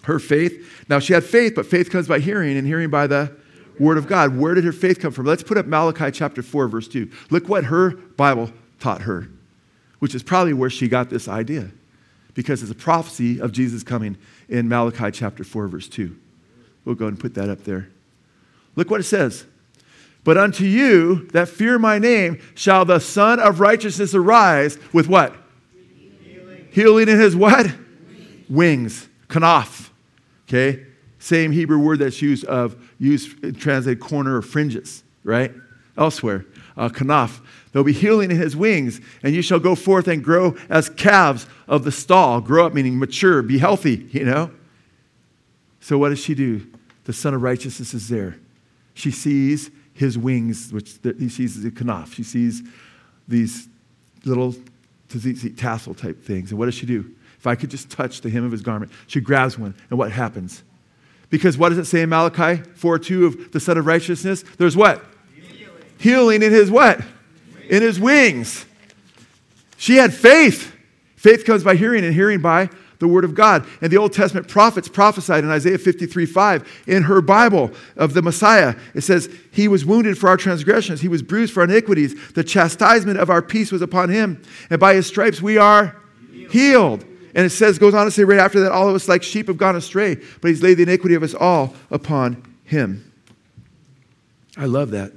Her 0.05 0.19
faith. 0.19 0.85
Now, 0.89 0.99
she 0.99 1.13
had 1.13 1.23
faith, 1.23 1.55
but 1.55 1.65
faith 1.65 1.89
comes 1.89 2.07
by 2.07 2.19
hearing, 2.19 2.57
and 2.57 2.65
hearing 2.65 2.89
by 2.89 3.07
the 3.07 3.35
word 3.79 3.97
of 3.97 4.07
God. 4.07 4.37
Where 4.37 4.53
did 4.53 4.63
her 4.63 4.71
faith 4.71 4.99
come 4.99 5.11
from? 5.11 5.25
Let's 5.25 5.43
put 5.43 5.57
up 5.57 5.65
Malachi 5.65 6.11
chapter 6.11 6.41
4, 6.41 6.67
verse 6.67 6.87
2. 6.87 7.09
Look 7.29 7.49
what 7.49 7.65
her 7.65 7.91
Bible 7.91 8.51
taught 8.79 9.01
her, 9.01 9.29
which 9.99 10.15
is 10.15 10.23
probably 10.23 10.53
where 10.53 10.69
she 10.69 10.87
got 10.87 11.09
this 11.09 11.27
idea, 11.27 11.69
because 12.33 12.61
it's 12.61 12.71
a 12.71 12.75
prophecy 12.75 13.41
of 13.41 13.51
Jesus 13.51 13.83
coming 13.83 14.17
in 14.47 14.67
Malachi 14.69 15.11
chapter 15.11 15.43
4, 15.43 15.67
verse 15.67 15.87
2. 15.87 16.15
We'll 16.85 16.95
go 16.95 17.07
and 17.07 17.19
put 17.19 17.33
that 17.35 17.49
up 17.49 17.63
there. 17.63 17.89
Look 18.75 18.89
what 18.89 18.99
it 18.99 19.03
says. 19.03 19.45
But 20.23 20.37
unto 20.37 20.65
you 20.65 21.27
that 21.33 21.49
fear 21.49 21.79
my 21.79 21.97
name 21.97 22.39
shall 22.55 22.85
the 22.85 22.99
Sun 22.99 23.39
of 23.39 23.59
Righteousness 23.59 24.13
arise 24.13 24.77
with 24.93 25.07
what? 25.07 25.35
Healing, 26.23 26.67
Healing 26.71 27.09
in 27.09 27.19
his 27.19 27.35
what? 27.35 27.65
Wings. 27.65 28.49
Wings. 28.49 29.09
Kanaf. 29.27 29.88
Okay? 30.49 30.85
Same 31.19 31.51
Hebrew 31.51 31.77
word 31.77 31.99
that's 31.99 32.21
used 32.21 32.45
of 32.45 32.75
used 32.97 33.59
translated 33.59 34.01
corner 34.01 34.37
or 34.37 34.41
fringes, 34.41 35.03
right? 35.23 35.53
Elsewhere. 35.97 36.45
Uh, 36.75 36.89
kanaf. 36.89 37.41
There'll 37.71 37.85
be 37.85 37.93
healing 37.93 38.31
in 38.31 38.37
his 38.37 38.55
wings, 38.55 38.99
and 39.21 39.35
you 39.35 39.41
shall 39.41 39.59
go 39.59 39.75
forth 39.75 40.07
and 40.07 40.23
grow 40.23 40.55
as 40.69 40.89
calves 40.89 41.45
of 41.67 41.83
the 41.83 41.91
stall. 41.91 42.41
Grow 42.41 42.65
up 42.65 42.73
meaning 42.73 42.97
mature, 42.97 43.41
be 43.41 43.59
healthy, 43.59 44.07
you 44.11 44.25
know? 44.25 44.49
So 45.81 45.97
what 45.97 46.09
does 46.09 46.19
she 46.19 46.33
do? 46.33 46.65
The 47.03 47.13
Sun 47.13 47.33
of 47.33 47.43
Righteousness 47.43 47.93
is 47.93 48.09
there. 48.09 48.37
She 48.93 49.11
sees 49.11 49.69
his 49.93 50.17
wings, 50.17 50.71
which 50.71 50.97
he 51.03 51.29
sees 51.29 51.61
the 51.61 51.69
kanaf. 51.69 52.13
She 52.13 52.23
sees 52.23 52.63
these 53.27 53.67
little 54.25 54.55
tassel 55.57 55.93
type 55.93 56.23
things. 56.23 56.51
And 56.51 56.59
what 56.59 56.65
does 56.65 56.75
she 56.75 56.85
do? 56.85 57.13
If 57.39 57.47
I 57.47 57.55
could 57.55 57.71
just 57.71 57.89
touch 57.89 58.21
the 58.21 58.29
hem 58.29 58.43
of 58.43 58.51
his 58.51 58.61
garment. 58.61 58.91
She 59.07 59.21
grabs 59.21 59.57
one, 59.57 59.73
and 59.89 59.97
what 59.97 60.11
happens? 60.11 60.61
Because 61.29 61.57
what 61.57 61.69
does 61.69 61.77
it 61.77 61.85
say 61.85 62.01
in 62.01 62.09
Malachi 62.09 62.61
4 62.75 62.99
2 62.99 63.25
of 63.25 63.51
the 63.51 63.59
Sun 63.59 63.77
of 63.77 63.85
Righteousness? 63.85 64.43
There's 64.57 64.75
what? 64.75 65.03
Healing, 65.33 65.83
Healing 65.99 66.43
in 66.43 66.51
his 66.51 66.69
what? 66.69 66.99
Wings. 66.99 67.69
In 67.69 67.81
his 67.81 67.99
wings. 67.99 68.65
She 69.77 69.95
had 69.95 70.13
faith. 70.13 70.75
Faith 71.15 71.45
comes 71.45 71.63
by 71.63 71.75
hearing, 71.75 72.03
and 72.03 72.13
hearing 72.13 72.41
by 72.41 72.69
the 72.99 73.07
word 73.07 73.23
of 73.23 73.33
God. 73.33 73.65
And 73.81 73.91
the 73.91 73.97
Old 73.97 74.11
Testament 74.11 74.47
prophets 74.47 74.89
prophesied 74.89 75.43
in 75.43 75.49
Isaiah 75.49 75.77
53 75.77 76.25
5 76.25 76.83
in 76.87 77.03
her 77.03 77.21
Bible 77.21 77.71
of 77.95 78.13
the 78.13 78.21
Messiah. 78.21 78.75
It 78.93 79.01
says, 79.01 79.29
He 79.51 79.67
was 79.67 79.85
wounded 79.85 80.17
for 80.17 80.27
our 80.27 80.37
transgressions, 80.37 81.01
He 81.01 81.07
was 81.07 81.21
bruised 81.21 81.53
for 81.53 81.61
our 81.61 81.65
iniquities. 81.65 82.33
The 82.33 82.43
chastisement 82.43 83.19
of 83.19 83.29
our 83.29 83.41
peace 83.41 83.71
was 83.71 83.81
upon 83.81 84.09
Him. 84.09 84.41
And 84.69 84.79
by 84.79 84.95
His 84.95 85.07
stripes 85.07 85.41
we 85.41 85.57
are 85.57 85.95
healed. 86.31 86.51
healed. 86.51 87.05
And 87.35 87.45
it 87.45 87.51
says, 87.51 87.77
goes 87.77 87.93
on 87.93 88.05
to 88.05 88.11
say 88.11 88.23
right 88.23 88.39
after 88.39 88.59
that, 88.61 88.71
all 88.71 88.89
of 88.89 88.95
us 88.95 89.07
like 89.07 89.23
sheep 89.23 89.47
have 89.47 89.57
gone 89.57 89.75
astray, 89.75 90.15
but 90.41 90.49
He's 90.49 90.63
laid 90.63 90.75
the 90.75 90.83
iniquity 90.83 91.15
of 91.15 91.23
us 91.23 91.33
all 91.33 91.73
upon 91.91 92.57
Him. 92.63 93.11
I 94.57 94.65
love 94.65 94.91
that. 94.91 95.13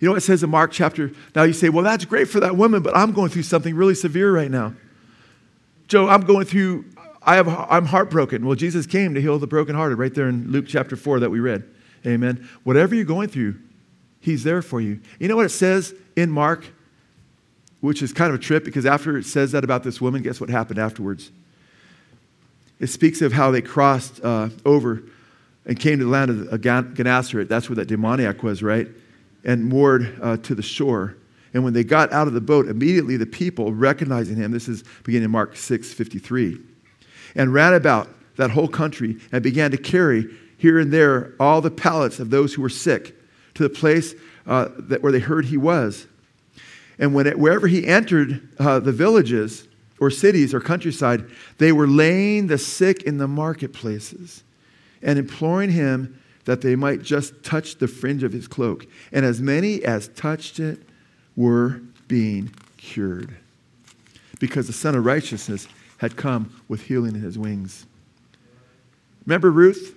You 0.00 0.08
know 0.08 0.12
what 0.12 0.18
it 0.18 0.26
says 0.26 0.42
in 0.42 0.50
Mark 0.50 0.72
chapter? 0.72 1.12
Now 1.34 1.44
you 1.44 1.52
say, 1.52 1.68
well, 1.68 1.84
that's 1.84 2.04
great 2.04 2.28
for 2.28 2.40
that 2.40 2.56
woman, 2.56 2.82
but 2.82 2.96
I'm 2.96 3.12
going 3.12 3.30
through 3.30 3.44
something 3.44 3.74
really 3.74 3.94
severe 3.94 4.34
right 4.34 4.50
now. 4.50 4.74
Joe, 5.88 6.08
I'm 6.08 6.22
going 6.22 6.46
through, 6.46 6.84
I 7.22 7.36
have, 7.36 7.48
I'm 7.48 7.86
heartbroken. 7.86 8.44
Well, 8.44 8.56
Jesus 8.56 8.86
came 8.86 9.14
to 9.14 9.20
heal 9.20 9.38
the 9.38 9.46
brokenhearted 9.46 9.96
right 9.96 10.12
there 10.12 10.28
in 10.28 10.50
Luke 10.50 10.66
chapter 10.68 10.96
4 10.96 11.20
that 11.20 11.30
we 11.30 11.40
read. 11.40 11.64
Amen. 12.06 12.48
Whatever 12.64 12.94
you're 12.94 13.04
going 13.04 13.28
through, 13.28 13.56
He's 14.20 14.42
there 14.42 14.62
for 14.62 14.80
you. 14.80 15.00
You 15.18 15.28
know 15.28 15.36
what 15.36 15.46
it 15.46 15.50
says 15.50 15.94
in 16.16 16.30
Mark, 16.30 16.66
which 17.84 18.02
is 18.02 18.12
kind 18.12 18.32
of 18.32 18.40
a 18.40 18.42
trip 18.42 18.64
because 18.64 18.86
after 18.86 19.16
it 19.16 19.26
says 19.26 19.52
that 19.52 19.64
about 19.64 19.82
this 19.82 20.00
woman, 20.00 20.22
guess 20.22 20.40
what 20.40 20.50
happened 20.50 20.78
afterwards? 20.78 21.30
It 22.80 22.88
speaks 22.88 23.22
of 23.22 23.32
how 23.32 23.50
they 23.50 23.62
crossed 23.62 24.22
uh, 24.24 24.48
over 24.64 25.02
and 25.66 25.78
came 25.78 25.98
to 25.98 26.04
the 26.04 26.10
land 26.10 26.30
of 26.30 26.60
Gennesaret. 26.60 27.48
That's 27.48 27.68
where 27.68 27.76
that 27.76 27.86
demoniac 27.86 28.42
was, 28.42 28.62
right? 28.62 28.88
and 29.44 29.64
moored 29.64 30.18
uh, 30.22 30.38
to 30.38 30.54
the 30.54 30.62
shore. 30.62 31.16
And 31.52 31.62
when 31.62 31.72
they 31.72 31.84
got 31.84 32.12
out 32.12 32.26
of 32.26 32.34
the 32.34 32.40
boat, 32.40 32.66
immediately 32.66 33.16
the 33.16 33.26
people, 33.26 33.72
recognizing 33.72 34.36
him, 34.36 34.50
this 34.50 34.68
is 34.68 34.82
beginning 35.04 35.26
in 35.26 35.30
Mark 35.30 35.56
6 35.56 35.92
53, 35.92 36.58
and 37.36 37.52
ran 37.52 37.74
about 37.74 38.08
that 38.36 38.50
whole 38.50 38.66
country 38.66 39.20
and 39.30 39.42
began 39.42 39.70
to 39.70 39.76
carry 39.76 40.26
here 40.58 40.80
and 40.80 40.92
there 40.92 41.34
all 41.38 41.60
the 41.60 41.70
pallets 41.70 42.18
of 42.18 42.30
those 42.30 42.54
who 42.54 42.62
were 42.62 42.68
sick 42.68 43.14
to 43.54 43.62
the 43.62 43.68
place 43.68 44.14
uh, 44.46 44.68
that, 44.78 45.02
where 45.02 45.12
they 45.12 45.20
heard 45.20 45.44
he 45.44 45.56
was. 45.56 46.06
And 46.98 47.14
when 47.14 47.26
it, 47.26 47.38
wherever 47.38 47.66
he 47.66 47.86
entered 47.86 48.48
uh, 48.58 48.80
the 48.80 48.92
villages 48.92 49.66
or 50.00 50.10
cities 50.10 50.54
or 50.54 50.60
countryside, 50.60 51.24
they 51.58 51.72
were 51.72 51.86
laying 51.86 52.46
the 52.46 52.58
sick 52.58 53.02
in 53.02 53.18
the 53.18 53.28
marketplaces 53.28 54.42
and 55.02 55.18
imploring 55.18 55.70
him 55.70 56.20
that 56.44 56.60
they 56.60 56.76
might 56.76 57.02
just 57.02 57.42
touch 57.42 57.76
the 57.78 57.88
fringe 57.88 58.22
of 58.22 58.32
his 58.32 58.46
cloak. 58.46 58.86
And 59.12 59.24
as 59.24 59.40
many 59.40 59.82
as 59.84 60.08
touched 60.08 60.60
it 60.60 60.82
were 61.36 61.80
being 62.06 62.52
cured. 62.76 63.34
Because 64.40 64.66
the 64.66 64.72
Sun 64.72 64.94
of 64.94 65.04
Righteousness 65.04 65.66
had 65.98 66.16
come 66.16 66.62
with 66.68 66.82
healing 66.82 67.14
in 67.14 67.22
his 67.22 67.38
wings. 67.38 67.86
Remember 69.26 69.50
Ruth? 69.50 69.94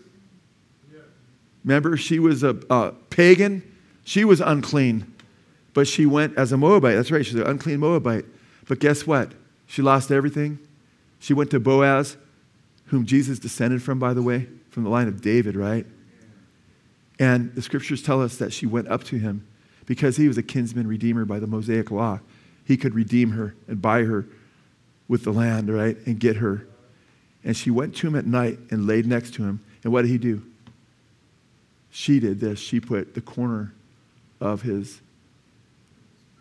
Remember, 1.64 1.98
she 1.98 2.18
was 2.18 2.44
a, 2.44 2.58
a 2.70 2.94
pagan. 3.10 3.62
She 4.06 4.24
was 4.24 4.40
unclean, 4.40 5.14
but 5.78 5.88
she 5.88 6.08
went 6.08 6.36
as 6.40 6.52
a 6.52 6.58
Moabite. 6.58 6.96
That's 6.96 7.12
right, 7.12 7.24
she's 7.24 7.36
an 7.36 7.46
unclean 7.46 7.80
Moabite. 7.80 8.26
But 8.68 8.80
guess 8.80 9.06
what? 9.06 9.34
She 9.68 9.84
lost 9.84 10.10
everything. 10.10 10.58
She 11.20 11.36
went 11.36 11.52
to 11.52 11.60
Boaz, 11.60 12.18
whom 12.86 13.06
Jesus 13.06 13.38
descended 13.38 13.84
from, 13.84 14.00
by 14.00 14.16
the 14.16 14.24
way, 14.24 14.48
from 14.72 14.86
the 14.86 14.90
line 14.90 15.08
of 15.08 15.22
David, 15.22 15.56
right? 15.56 15.86
And 17.20 17.54
the 17.54 17.62
scriptures 17.62 18.02
tell 18.02 18.24
us 18.24 18.38
that 18.38 18.54
she 18.54 18.66
went 18.66 18.88
up 18.88 19.04
to 19.04 19.20
him 19.20 19.46
because 19.86 20.18
he 20.18 20.28
was 20.28 20.36
a 20.36 20.42
kinsman 20.42 20.88
redeemer 20.88 21.26
by 21.26 21.38
the 21.38 21.46
Mosaic 21.46 21.92
law. 21.92 22.22
He 22.66 22.76
could 22.76 22.96
redeem 22.96 23.30
her 23.34 23.54
and 23.68 23.80
buy 23.80 24.02
her 24.02 24.26
with 25.08 25.26
the 25.26 25.32
land, 25.32 25.72
right, 25.72 25.96
and 26.08 26.20
get 26.20 26.38
her. 26.38 26.68
And 27.44 27.56
she 27.56 27.70
went 27.70 27.96
to 27.98 28.08
him 28.08 28.16
at 28.16 28.26
night 28.26 28.58
and 28.72 28.88
laid 28.88 29.06
next 29.06 29.36
to 29.36 29.44
him. 29.44 29.64
And 29.84 29.94
what 29.94 30.02
did 30.02 30.10
he 30.10 30.18
do? 30.18 30.42
She 31.92 32.20
did 32.20 32.40
this. 32.40 32.58
She 32.58 32.80
put 32.80 33.14
the 33.14 33.22
corner 33.22 33.76
of 34.42 34.64
his 34.64 35.02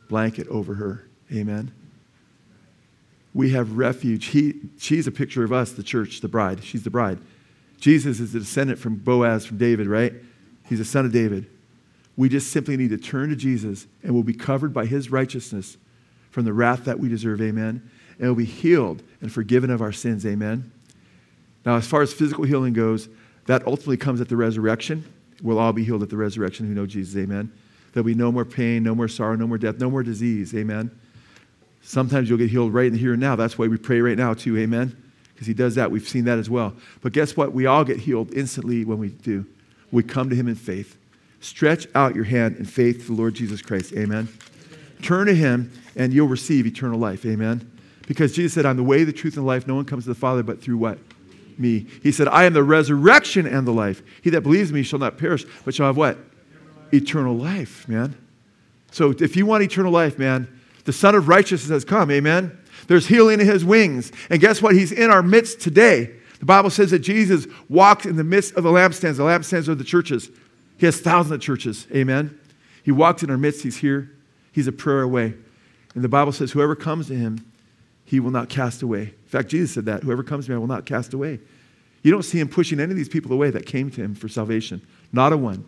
blanket 0.08 0.48
over 0.48 0.74
her. 0.74 1.08
Amen. 1.32 1.72
We 3.34 3.50
have 3.50 3.76
refuge. 3.76 4.26
He, 4.26 4.54
she's 4.78 5.06
a 5.06 5.12
picture 5.12 5.44
of 5.44 5.52
us, 5.52 5.72
the 5.72 5.82
church, 5.82 6.20
the 6.20 6.28
bride. 6.28 6.64
She's 6.64 6.84
the 6.84 6.90
bride. 6.90 7.18
Jesus 7.78 8.18
is 8.20 8.32
the 8.32 8.38
descendant 8.38 8.78
from 8.78 8.96
Boaz, 8.96 9.44
from 9.44 9.58
David, 9.58 9.86
right? 9.86 10.14
He's 10.68 10.80
a 10.80 10.84
son 10.84 11.04
of 11.04 11.12
David. 11.12 11.46
We 12.16 12.28
just 12.28 12.50
simply 12.50 12.76
need 12.76 12.90
to 12.90 12.96
turn 12.96 13.28
to 13.28 13.36
Jesus 13.36 13.86
and 14.02 14.14
we'll 14.14 14.22
be 14.22 14.34
covered 14.34 14.72
by 14.72 14.86
his 14.86 15.10
righteousness 15.10 15.76
from 16.30 16.44
the 16.44 16.52
wrath 16.52 16.84
that 16.84 16.98
we 16.98 17.08
deserve. 17.08 17.42
Amen. 17.42 17.88
And 18.18 18.28
we'll 18.28 18.34
be 18.34 18.44
healed 18.44 19.02
and 19.20 19.30
forgiven 19.30 19.70
of 19.70 19.82
our 19.82 19.92
sins. 19.92 20.24
Amen. 20.24 20.72
Now, 21.66 21.76
as 21.76 21.86
far 21.86 22.00
as 22.00 22.14
physical 22.14 22.44
healing 22.44 22.72
goes, 22.72 23.08
that 23.46 23.66
ultimately 23.66 23.96
comes 23.98 24.20
at 24.20 24.28
the 24.28 24.36
resurrection. 24.36 25.04
We'll 25.42 25.58
all 25.58 25.72
be 25.72 25.84
healed 25.84 26.02
at 26.02 26.08
the 26.08 26.16
resurrection 26.16 26.66
who 26.66 26.74
know 26.74 26.86
Jesus. 26.86 27.16
Amen. 27.16 27.52
There'll 27.96 28.04
be 28.04 28.14
no 28.14 28.30
more 28.30 28.44
pain, 28.44 28.82
no 28.82 28.94
more 28.94 29.08
sorrow, 29.08 29.36
no 29.36 29.46
more 29.46 29.56
death, 29.56 29.78
no 29.78 29.88
more 29.88 30.02
disease. 30.02 30.54
Amen. 30.54 30.90
Sometimes 31.80 32.28
you'll 32.28 32.36
get 32.36 32.50
healed 32.50 32.74
right 32.74 32.88
in 32.88 32.92
here 32.92 33.12
and 33.12 33.20
now. 33.22 33.36
That's 33.36 33.56
why 33.56 33.68
we 33.68 33.78
pray 33.78 34.02
right 34.02 34.18
now, 34.18 34.34
too. 34.34 34.58
Amen. 34.58 34.94
Because 35.32 35.46
he 35.46 35.54
does 35.54 35.76
that. 35.76 35.90
We've 35.90 36.06
seen 36.06 36.24
that 36.26 36.38
as 36.38 36.50
well. 36.50 36.74
But 37.00 37.14
guess 37.14 37.38
what? 37.38 37.54
We 37.54 37.64
all 37.64 37.84
get 37.84 38.00
healed 38.00 38.34
instantly 38.34 38.84
when 38.84 38.98
we 38.98 39.08
do 39.08 39.46
we 39.90 40.02
come 40.02 40.28
to 40.28 40.36
him 40.36 40.46
in 40.46 40.56
faith. 40.56 40.98
Stretch 41.40 41.86
out 41.94 42.14
your 42.14 42.24
hand 42.24 42.56
in 42.58 42.66
faith 42.66 43.00
to 43.00 43.06
the 43.06 43.12
Lord 43.14 43.32
Jesus 43.32 43.62
Christ. 43.62 43.94
Amen. 43.94 44.28
Turn 45.00 45.26
to 45.26 45.34
him 45.34 45.72
and 45.96 46.12
you'll 46.12 46.28
receive 46.28 46.66
eternal 46.66 46.98
life. 46.98 47.24
Amen. 47.24 47.70
Because 48.06 48.34
Jesus 48.34 48.52
said, 48.52 48.66
I'm 48.66 48.76
the 48.76 48.82
way, 48.82 49.04
the 49.04 49.12
truth, 49.14 49.38
and 49.38 49.44
the 49.44 49.48
life. 49.48 49.66
No 49.66 49.74
one 49.74 49.86
comes 49.86 50.04
to 50.04 50.10
the 50.10 50.14
Father 50.14 50.42
but 50.42 50.60
through 50.60 50.76
what? 50.76 50.98
Me. 51.56 51.86
He 52.02 52.12
said, 52.12 52.28
I 52.28 52.44
am 52.44 52.52
the 52.52 52.62
resurrection 52.62 53.46
and 53.46 53.66
the 53.66 53.72
life. 53.72 54.02
He 54.20 54.28
that 54.30 54.42
believes 54.42 54.70
me 54.70 54.82
shall 54.82 54.98
not 54.98 55.16
perish, 55.16 55.46
but 55.64 55.74
shall 55.74 55.86
have 55.86 55.96
what? 55.96 56.18
Eternal 56.92 57.36
life, 57.36 57.88
man. 57.88 58.16
So 58.90 59.14
if 59.18 59.36
you 59.36 59.46
want 59.46 59.62
eternal 59.62 59.92
life, 59.92 60.18
man, 60.18 60.48
the 60.84 60.92
Sun 60.92 61.14
of 61.14 61.28
Righteousness 61.28 61.70
has 61.70 61.84
come. 61.84 62.10
Amen. 62.10 62.56
There's 62.86 63.06
healing 63.06 63.40
in 63.40 63.46
his 63.46 63.64
wings. 63.64 64.12
And 64.30 64.40
guess 64.40 64.62
what? 64.62 64.74
He's 64.74 64.92
in 64.92 65.10
our 65.10 65.22
midst 65.22 65.60
today. 65.60 66.14
The 66.38 66.46
Bible 66.46 66.70
says 66.70 66.90
that 66.92 67.00
Jesus 67.00 67.46
walks 67.68 68.06
in 68.06 68.16
the 68.16 68.24
midst 68.24 68.54
of 68.54 68.62
the 68.62 68.70
lampstands. 68.70 69.16
The 69.16 69.24
lampstands 69.24 69.68
are 69.68 69.74
the 69.74 69.84
churches. 69.84 70.30
He 70.78 70.86
has 70.86 71.00
thousands 71.00 71.32
of 71.32 71.40
churches. 71.40 71.86
Amen. 71.94 72.38
He 72.84 72.92
walks 72.92 73.22
in 73.22 73.30
our 73.30 73.38
midst. 73.38 73.62
He's 73.62 73.78
here. 73.78 74.12
He's 74.52 74.68
a 74.68 74.72
prayer 74.72 75.02
away. 75.02 75.34
And 75.94 76.04
the 76.04 76.08
Bible 76.08 76.32
says, 76.32 76.52
whoever 76.52 76.76
comes 76.76 77.08
to 77.08 77.14
him, 77.14 77.50
he 78.04 78.20
will 78.20 78.30
not 78.30 78.48
cast 78.48 78.82
away. 78.82 79.02
In 79.02 79.28
fact, 79.28 79.48
Jesus 79.48 79.72
said 79.72 79.86
that 79.86 80.04
whoever 80.04 80.22
comes 80.22 80.44
to 80.44 80.52
me, 80.52 80.56
I 80.56 80.58
will 80.58 80.66
not 80.66 80.86
cast 80.86 81.12
away. 81.12 81.40
You 82.02 82.12
don't 82.12 82.22
see 82.22 82.38
him 82.38 82.48
pushing 82.48 82.78
any 82.78 82.92
of 82.92 82.96
these 82.96 83.08
people 83.08 83.32
away 83.32 83.50
that 83.50 83.66
came 83.66 83.90
to 83.90 84.00
him 84.00 84.14
for 84.14 84.28
salvation. 84.28 84.80
Not 85.12 85.32
a 85.32 85.36
one. 85.36 85.66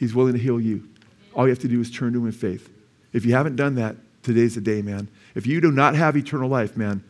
He's 0.00 0.14
willing 0.14 0.32
to 0.32 0.38
heal 0.38 0.58
you. 0.58 0.88
All 1.34 1.44
you 1.44 1.50
have 1.50 1.58
to 1.58 1.68
do 1.68 1.78
is 1.78 1.90
turn 1.90 2.14
to 2.14 2.20
him 2.20 2.26
in 2.26 2.32
faith. 2.32 2.70
If 3.12 3.26
you 3.26 3.34
haven't 3.34 3.56
done 3.56 3.74
that, 3.74 3.96
today's 4.22 4.54
the 4.54 4.62
day, 4.62 4.80
man. 4.80 5.08
If 5.34 5.46
you 5.46 5.60
do 5.60 5.70
not 5.70 5.94
have 5.94 6.16
eternal 6.16 6.48
life, 6.48 6.74
man, 6.74 7.04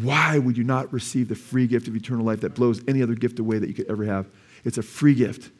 why 0.00 0.38
would 0.38 0.56
you 0.56 0.62
not 0.62 0.92
receive 0.92 1.28
the 1.28 1.34
free 1.34 1.66
gift 1.66 1.88
of 1.88 1.96
eternal 1.96 2.24
life 2.24 2.42
that 2.42 2.54
blows 2.54 2.80
any 2.86 3.02
other 3.02 3.16
gift 3.16 3.40
away 3.40 3.58
that 3.58 3.66
you 3.66 3.74
could 3.74 3.90
ever 3.90 4.04
have? 4.04 4.28
It's 4.64 4.78
a 4.78 4.82
free 4.82 5.14
gift. 5.14 5.50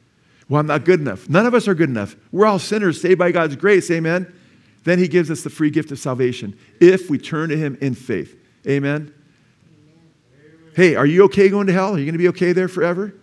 Well, 0.49 0.61
I'm 0.61 0.69
not 0.69 0.85
good 0.85 1.01
enough. 1.01 1.29
None 1.29 1.47
of 1.47 1.55
us 1.55 1.67
are 1.67 1.75
good 1.75 1.91
enough. 1.91 2.15
We're 2.31 2.47
all 2.47 2.61
sinners 2.61 3.01
saved 3.01 3.19
by 3.19 3.33
God's 3.33 3.57
grace. 3.57 3.91
Amen. 3.91 4.33
Then 4.85 5.01
he 5.01 5.09
gives 5.09 5.33
us 5.33 5.43
the 5.43 5.51
free 5.51 5.71
gift 5.71 5.91
of 5.91 5.99
salvation 5.99 6.57
if 6.81 7.11
we 7.11 7.19
turn 7.19 7.49
to 7.49 7.57
him 7.57 7.77
in 7.81 7.97
faith. 7.97 8.39
Amen. 8.69 9.13
Hey, 10.77 10.95
are 10.95 11.07
you 11.07 11.25
okay 11.25 11.49
going 11.49 11.67
to 11.67 11.73
hell? 11.73 11.97
Are 11.97 11.99
you 11.99 12.05
going 12.05 12.13
to 12.13 12.19
be 12.19 12.29
okay 12.29 12.53
there 12.53 12.69
forever? 12.69 13.15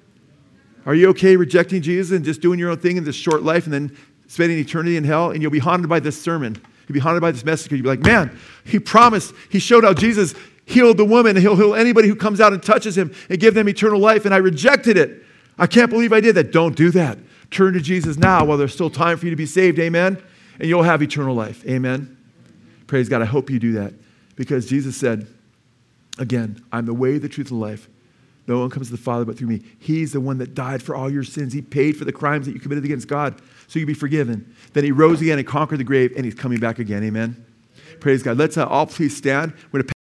Are 0.85 0.95
you 0.95 1.09
okay 1.09 1.35
rejecting 1.35 1.81
Jesus 1.81 2.15
and 2.15 2.23
just 2.25 2.41
doing 2.41 2.59
your 2.59 2.69
own 2.69 2.77
thing 2.77 2.97
in 2.97 3.03
this 3.03 3.15
short 3.15 3.43
life 3.43 3.65
and 3.65 3.73
then 3.73 3.95
spending 4.27 4.57
eternity 4.57 4.97
in 4.97 5.03
hell? 5.03 5.31
And 5.31 5.41
you'll 5.41 5.51
be 5.51 5.59
haunted 5.59 5.89
by 5.89 5.99
this 5.99 6.19
sermon. 6.19 6.55
You'll 6.87 6.93
be 6.93 6.99
haunted 6.99 7.21
by 7.21 7.31
this 7.31 7.45
message. 7.45 7.71
You'll 7.71 7.83
be 7.83 7.89
like, 7.89 7.99
man, 7.99 8.37
he 8.63 8.79
promised, 8.79 9.33
he 9.49 9.59
showed 9.59 9.83
how 9.83 9.93
Jesus 9.93 10.33
healed 10.65 10.97
the 10.97 11.05
woman, 11.05 11.35
and 11.35 11.39
he'll 11.39 11.55
heal 11.55 11.75
anybody 11.75 12.07
who 12.07 12.15
comes 12.15 12.39
out 12.39 12.53
and 12.53 12.61
touches 12.61 12.97
him 12.97 13.13
and 13.29 13.39
give 13.39 13.53
them 13.53 13.67
eternal 13.67 13.99
life. 13.99 14.25
And 14.25 14.33
I 14.33 14.37
rejected 14.37 14.97
it. 14.97 15.23
I 15.57 15.67
can't 15.67 15.89
believe 15.89 16.13
I 16.13 16.21
did 16.21 16.35
that. 16.35 16.51
Don't 16.51 16.75
do 16.75 16.91
that. 16.91 17.17
Turn 17.51 17.73
to 17.73 17.79
Jesus 17.79 18.17
now 18.17 18.45
while 18.45 18.57
there's 18.57 18.73
still 18.73 18.89
time 18.89 19.17
for 19.17 19.25
you 19.25 19.31
to 19.31 19.35
be 19.35 19.45
saved. 19.45 19.79
Amen. 19.79 20.21
And 20.59 20.69
you'll 20.69 20.83
have 20.83 21.01
eternal 21.01 21.35
life. 21.35 21.65
Amen. 21.67 22.17
Praise 22.87 23.09
God. 23.09 23.21
I 23.21 23.25
hope 23.25 23.49
you 23.49 23.59
do 23.59 23.73
that 23.73 23.93
because 24.35 24.67
Jesus 24.67 24.95
said, 24.95 25.27
again, 26.17 26.63
I'm 26.71 26.85
the 26.85 26.93
way, 26.93 27.17
the 27.17 27.29
truth, 27.29 27.49
and 27.51 27.59
the 27.59 27.65
life. 27.65 27.87
No 28.49 28.57
one 28.57 28.71
comes 28.71 28.87
to 28.87 28.91
the 28.91 28.97
Father 28.97 29.25
but 29.25 29.37
through 29.37 29.47
me. 29.47 29.61
He's 29.77 30.11
the 30.11 30.19
one 30.19 30.39
that 30.39 30.55
died 30.55 30.81
for 30.81 30.95
all 30.95 31.07
your 31.07 31.23
sins. 31.23 31.53
He 31.53 31.61
paid 31.61 31.95
for 31.95 32.03
the 32.03 32.11
crimes 32.11 32.47
that 32.47 32.53
you 32.53 32.59
committed 32.59 32.83
against 32.83 33.07
God 33.07 33.39
so 33.67 33.77
you'd 33.77 33.85
be 33.85 33.93
forgiven. 33.93 34.55
Then 34.73 34.83
he 34.83 34.91
rose 34.91 35.21
again 35.21 35.37
and 35.37 35.47
conquered 35.47 35.79
the 35.79 35.83
grave, 35.83 36.11
and 36.15 36.25
he's 36.25 36.33
coming 36.33 36.59
back 36.59 36.79
again. 36.79 37.03
Amen. 37.03 37.45
Praise 37.99 38.23
God. 38.23 38.37
Let's 38.37 38.57
uh, 38.57 38.65
all 38.65 38.87
please 38.87 39.15
stand. 39.15 39.53
We're 39.71 39.83